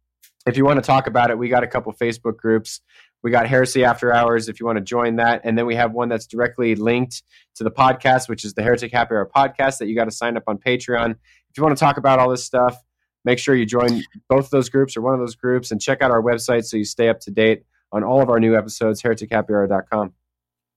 if 0.47 0.57
you 0.57 0.65
want 0.65 0.79
to 0.79 0.87
talk 0.87 1.07
about 1.07 1.31
it, 1.31 1.39
we 1.39 1.49
got 1.49 1.65
a 1.65 1.67
couple 1.67 1.93
Facebook 1.93 2.37
groups. 2.37 2.81
We 3.23 3.31
got 3.31 3.47
Heresy 3.47 3.85
After 3.85 4.13
Hours 4.13 4.49
if 4.49 4.61
you 4.61 4.67
want 4.67 4.79
to 4.79 4.85
join 4.85 5.17
that. 5.17 5.43
And 5.45 5.59
then 5.59 5.67
we 5.67 5.75
have 5.75 5.93
one 5.93 6.09
that's 6.09 6.27
directly 6.27 6.75
linked 6.75 7.23
to 7.57 7.65
the 7.65 7.71
podcast, 7.71 8.29
which 8.29 8.45
is 8.45 8.55
the 8.55 8.63
Heretic 8.63 8.93
Happy 8.93 9.15
Hour 9.15 9.31
podcast 9.35 9.79
that 9.79 9.89
you 9.89 9.95
got 9.95 10.07
to 10.07 10.11
sign 10.11 10.37
up 10.37 10.45
on 10.47 10.57
Patreon. 10.57 11.11
If 11.11 11.59
you 11.59 11.63
want 11.63 11.77
to 11.77 11.81
talk 11.81 11.99
about 11.99 12.19
all 12.19 12.31
this 12.31 12.45
stuff, 12.45 12.79
make 13.25 13.39
sure 13.39 13.55
you 13.55 13.67
join 13.67 14.03
both 14.29 14.47
of 14.47 14.51
those 14.51 14.69
groups 14.69 14.97
or 14.97 15.03
one 15.03 15.15
of 15.15 15.21
those 15.21 15.35
groups 15.35 15.71
and 15.71 15.81
check 15.81 16.03
out 16.03 16.11
our 16.11 16.23
website 16.23 16.65
so 16.65 16.77
you 16.77 16.85
stay 16.85 17.09
up 17.09 17.21
to 17.21 17.31
date 17.31 17.65
on 17.93 18.05
all 18.05 18.23
of 18.23 18.29
our 18.29 18.41
new 18.41 18.57
episodes, 18.57 19.03
heretichappyhour.com. 19.03 20.13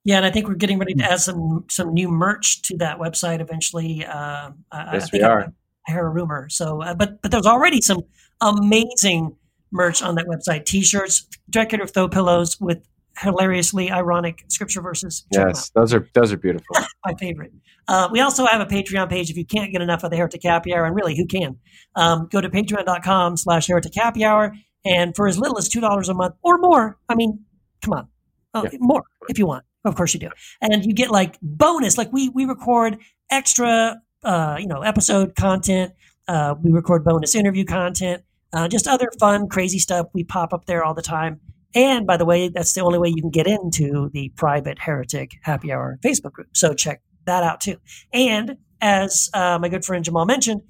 Yeah, 0.06 0.18
and 0.18 0.26
I 0.26 0.32
think 0.32 0.48
we're 0.48 0.56
getting 0.56 0.80
ready 0.80 0.94
to 0.96 1.04
add 1.04 1.22
some 1.22 1.64
some 1.70 1.94
new 1.94 2.10
merch 2.10 2.62
to 2.64 2.78
that 2.78 3.00
website 3.00 3.40
eventually. 3.40 4.06
Uh, 4.06 4.52
yes, 4.92 5.06
I 5.06 5.10
we 5.14 5.22
are. 5.22 5.54
I, 5.88 5.92
hear 5.92 6.06
a 6.06 6.10
rumor. 6.10 6.50
So, 6.50 6.82
uh, 6.82 6.94
but 6.94 7.22
but 7.22 7.32
there's 7.32 7.46
already 7.46 7.82
some 7.82 8.02
amazing 8.42 9.36
merch 9.72 10.02
on 10.02 10.16
that 10.16 10.26
website: 10.26 10.66
t-shirts, 10.66 11.28
decorative 11.50 11.92
throw 11.92 12.10
pillows 12.10 12.60
with 12.60 12.86
hilariously 13.20 13.92
ironic 13.92 14.44
scripture 14.50 14.82
verses. 14.82 15.26
Check 15.34 15.42
'em 15.42 15.48
out 15.50 15.56
Yes, 15.56 15.70
those 15.76 15.94
are 15.94 16.08
those 16.14 16.32
are 16.34 16.38
beautiful. 16.38 16.76
my 17.06 17.14
favorite. 17.20 17.52
Uh, 17.88 18.08
we 18.12 18.20
also 18.22 18.46
have 18.46 18.62
a 18.62 18.66
Patreon 18.66 19.10
page 19.10 19.30
if 19.30 19.38
you 19.38 19.46
can't 19.46 19.72
get 19.72 19.82
enough 19.82 20.04
of 20.04 20.12
the 20.12 20.18
Heretic 20.18 20.42
Happy 20.44 20.74
Hour, 20.74 20.86
and 20.86 20.96
really, 20.96 21.18
who 21.18 21.26
can? 21.26 21.58
Um, 21.96 22.28
go 22.32 22.40
to 22.42 22.50
patreon.com 22.50 23.38
slash 23.38 23.68
Heretic 23.68 23.94
Happy 23.96 24.24
Hour, 24.24 24.54
and 24.86 25.16
for 25.16 25.28
as 25.28 25.38
little 25.38 25.58
as 25.58 25.68
$2 25.70 26.10
a 26.10 26.14
month 26.14 26.36
or 26.44 26.58
more, 26.60 26.98
I 27.10 27.16
mean, 27.16 27.40
come 27.82 27.94
on, 27.94 28.08
uh, 28.54 28.64
Yeah. 28.72 28.78
more 28.80 29.04
if 29.30 29.38
you 29.38 29.46
want. 29.48 29.66
Of 29.86 29.96
course 29.96 30.14
you 30.14 30.20
do. 30.22 30.30
And 30.62 30.86
you 30.86 30.94
get 30.94 31.12
like 31.12 31.38
bonus, 31.42 31.98
like 31.98 32.12
we, 32.14 32.30
we 32.30 32.46
record 32.46 32.98
extra, 33.30 33.98
uh, 34.24 34.56
you 34.60 34.66
know, 34.68 34.82
episode 34.82 35.36
content. 35.36 35.92
Uh, 36.30 36.56
we 36.64 36.72
record 36.72 37.04
bonus 37.04 37.36
interview 37.36 37.66
content, 37.66 38.24
uh, 38.54 38.70
just 38.70 38.88
other 38.88 39.10
fun, 39.20 39.50
crazy 39.50 39.78
stuff. 39.78 40.08
We 40.14 40.24
pop 40.24 40.54
up 40.54 40.66
there 40.68 40.86
all 40.86 40.94
the 40.94 41.02
time. 41.02 41.42
And 41.76 42.06
by 42.06 42.18
the 42.18 42.26
way, 42.26 42.50
that's 42.50 42.74
the 42.74 42.82
only 42.82 43.00
way 43.00 43.10
you 43.10 43.22
can 43.22 43.32
get 43.32 43.48
into 43.48 44.10
the 44.14 44.30
private 44.36 44.80
Heretic 44.80 45.32
Happy 45.42 45.72
Hour 45.72 46.00
Facebook 46.04 46.34
group. 46.34 46.50
So 46.54 46.74
check 46.74 47.02
that 47.26 47.44
out 47.44 47.62
too. 47.62 47.78
And 48.12 48.58
as 48.82 49.30
uh, 49.34 49.58
my 49.60 49.70
good 49.70 49.86
friend 49.86 50.04
Jamal 50.04 50.26
mentioned, 50.26 50.62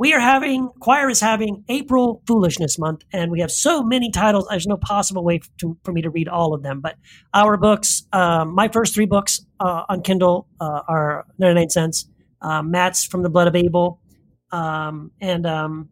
we 0.00 0.14
are 0.14 0.20
having, 0.20 0.70
Quoir 0.80 1.10
is 1.10 1.20
having 1.20 1.62
April 1.68 2.22
Foolishness 2.26 2.78
Month, 2.78 3.02
and 3.12 3.30
we 3.30 3.40
have 3.40 3.50
so 3.50 3.82
many 3.82 4.10
titles. 4.10 4.46
There's 4.48 4.66
no 4.66 4.78
possible 4.78 5.22
way 5.22 5.40
to, 5.58 5.76
for 5.84 5.92
me 5.92 6.00
to 6.00 6.08
read 6.08 6.26
all 6.26 6.54
of 6.54 6.62
them. 6.62 6.80
But 6.80 6.96
our 7.34 7.58
books, 7.58 8.04
um, 8.14 8.54
my 8.54 8.68
first 8.68 8.94
three 8.94 9.04
books 9.04 9.44
uh, 9.60 9.84
on 9.90 10.02
Kindle 10.02 10.48
uh, 10.58 10.80
are 10.88 11.26
99 11.38 11.68
cents. 11.68 12.08
Uh, 12.40 12.62
Matt's 12.62 13.04
From 13.04 13.22
the 13.22 13.28
Blood 13.28 13.46
of 13.46 13.54
Abel, 13.54 14.00
um, 14.52 15.10
and 15.20 15.46
um, 15.46 15.90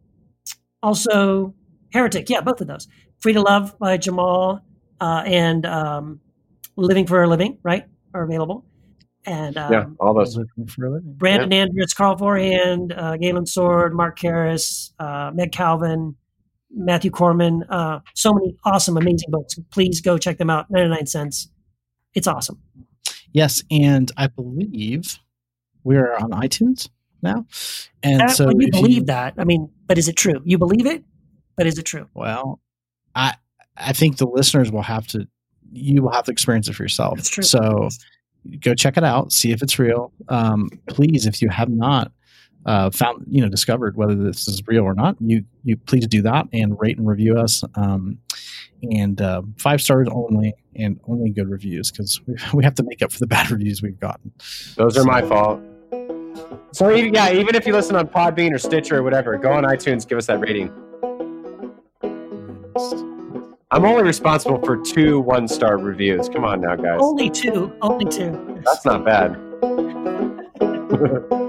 also 0.81 1.53
Heretic. 1.93 2.31
Yeah, 2.31 2.41
both 2.41 2.61
of 2.61 2.67
those. 2.67 2.87
Free 3.19 3.33
to 3.33 3.41
Love 3.41 3.77
by 3.79 3.97
Jamal 3.97 4.61
uh, 5.01 5.23
and 5.25 5.65
um, 5.65 6.19
Living 6.75 7.05
for 7.05 7.23
a 7.23 7.27
Living, 7.27 7.57
right, 7.63 7.85
are 8.13 8.23
available. 8.23 8.65
And 9.25 9.57
um, 9.57 9.71
yeah, 9.73 9.85
all 9.99 10.13
those. 10.13 10.37
Looking 10.37 10.67
for 10.67 10.85
a 10.85 10.91
living. 10.91 11.13
Brandon 11.13 11.51
Andress, 11.51 11.93
Carl 11.95 12.17
Forehand, 12.17 12.93
uh, 12.93 13.17
Galen 13.17 13.45
Sword, 13.45 13.93
Mark 13.93 14.17
Karris, 14.17 14.91
uh, 14.99 15.31
Meg 15.33 15.51
Calvin, 15.51 16.15
Matthew 16.71 17.11
Korpman. 17.11 17.61
Uh, 17.69 17.99
so 18.15 18.33
many 18.33 18.55
awesome, 18.63 18.97
amazing 18.97 19.29
books. 19.29 19.59
Please 19.71 20.01
go 20.01 20.17
check 20.17 20.37
them 20.37 20.49
out. 20.49 20.67
99 20.69 21.05
cents. 21.05 21.49
It's 22.13 22.27
awesome. 22.27 22.59
Yes, 23.33 23.61
and 23.69 24.11
I 24.17 24.27
believe 24.27 25.19
we 25.83 25.97
are 25.97 26.15
on 26.15 26.31
iTunes 26.31 26.89
now. 27.21 27.45
And 28.01 28.21
That- 28.21 28.31
so 28.31 28.47
when 28.47 28.59
you 28.59 28.67
if 28.67 28.71
believe 28.71 29.05
that, 29.07 29.35
I 29.37 29.43
mean, 29.43 29.69
but 29.85 29.97
is 29.97 30.07
it 30.07 30.15
true? 30.15 30.41
You 30.45 30.57
believe 30.57 30.85
it, 30.85 31.03
but 31.55 31.67
is 31.67 31.77
it 31.77 31.83
true? 31.83 32.07
Well, 32.13 32.61
I 33.15 33.35
I 33.77 33.93
think 33.93 34.17
the 34.17 34.27
listeners 34.27 34.71
will 34.71 34.83
have 34.83 35.07
to 35.07 35.27
you 35.71 36.01
will 36.01 36.11
have 36.11 36.25
to 36.25 36.31
experience 36.31 36.67
it 36.67 36.73
for 36.73 36.83
yourself. 36.83 37.17
That's 37.17 37.29
true. 37.29 37.43
So 37.43 37.89
go 38.59 38.73
check 38.73 38.97
it 38.97 39.03
out, 39.03 39.31
see 39.31 39.51
if 39.51 39.61
it's 39.61 39.77
real. 39.77 40.11
Um, 40.27 40.69
please, 40.87 41.25
if 41.25 41.41
you 41.41 41.49
have 41.49 41.69
not 41.69 42.11
uh, 42.65 42.89
found 42.89 43.25
you 43.27 43.41
know 43.41 43.49
discovered 43.49 43.95
whether 43.95 44.15
this 44.15 44.47
is 44.47 44.61
real 44.67 44.83
or 44.83 44.93
not, 44.93 45.15
you 45.19 45.43
you 45.63 45.77
please 45.77 46.07
do 46.07 46.21
that 46.23 46.47
and 46.53 46.79
rate 46.79 46.97
and 46.97 47.07
review 47.07 47.37
us. 47.37 47.63
Um, 47.75 48.19
and 48.91 49.21
uh, 49.21 49.41
five 49.57 49.81
stars 49.81 50.07
only, 50.11 50.53
and 50.75 50.99
only 51.07 51.31
good 51.31 51.49
reviews 51.49 51.91
because 51.91 52.21
we, 52.25 52.35
we 52.53 52.63
have 52.63 52.75
to 52.75 52.83
make 52.83 53.01
up 53.01 53.11
for 53.11 53.19
the 53.19 53.27
bad 53.27 53.51
reviews 53.51 53.81
we've 53.81 53.99
gotten. 53.99 54.31
Those 54.75 54.97
are 54.97 55.03
my 55.03 55.21
fault. 55.21 55.61
So 56.71 56.89
yeah, 56.89 57.31
even 57.31 57.55
if 57.55 57.65
you 57.65 57.73
listen 57.73 57.95
on 57.95 58.07
Podbean 58.07 58.53
or 58.53 58.57
Stitcher 58.57 58.97
or 58.97 59.03
whatever, 59.03 59.37
go 59.37 59.51
on 59.51 59.63
iTunes, 59.63 60.07
give 60.07 60.17
us 60.17 60.27
that 60.27 60.39
rating. 60.39 60.71
I'm 63.71 63.85
only 63.85 64.03
responsible 64.03 64.59
for 64.65 64.77
two 64.77 65.19
one 65.19 65.47
star 65.47 65.77
reviews. 65.77 66.29
Come 66.29 66.43
on 66.43 66.61
now, 66.61 66.75
guys. 66.75 66.99
Only 67.01 67.29
two. 67.29 67.71
Only 67.81 68.05
two. 68.05 68.61
That's 68.65 68.85
not 68.85 69.05
bad. 69.05 69.35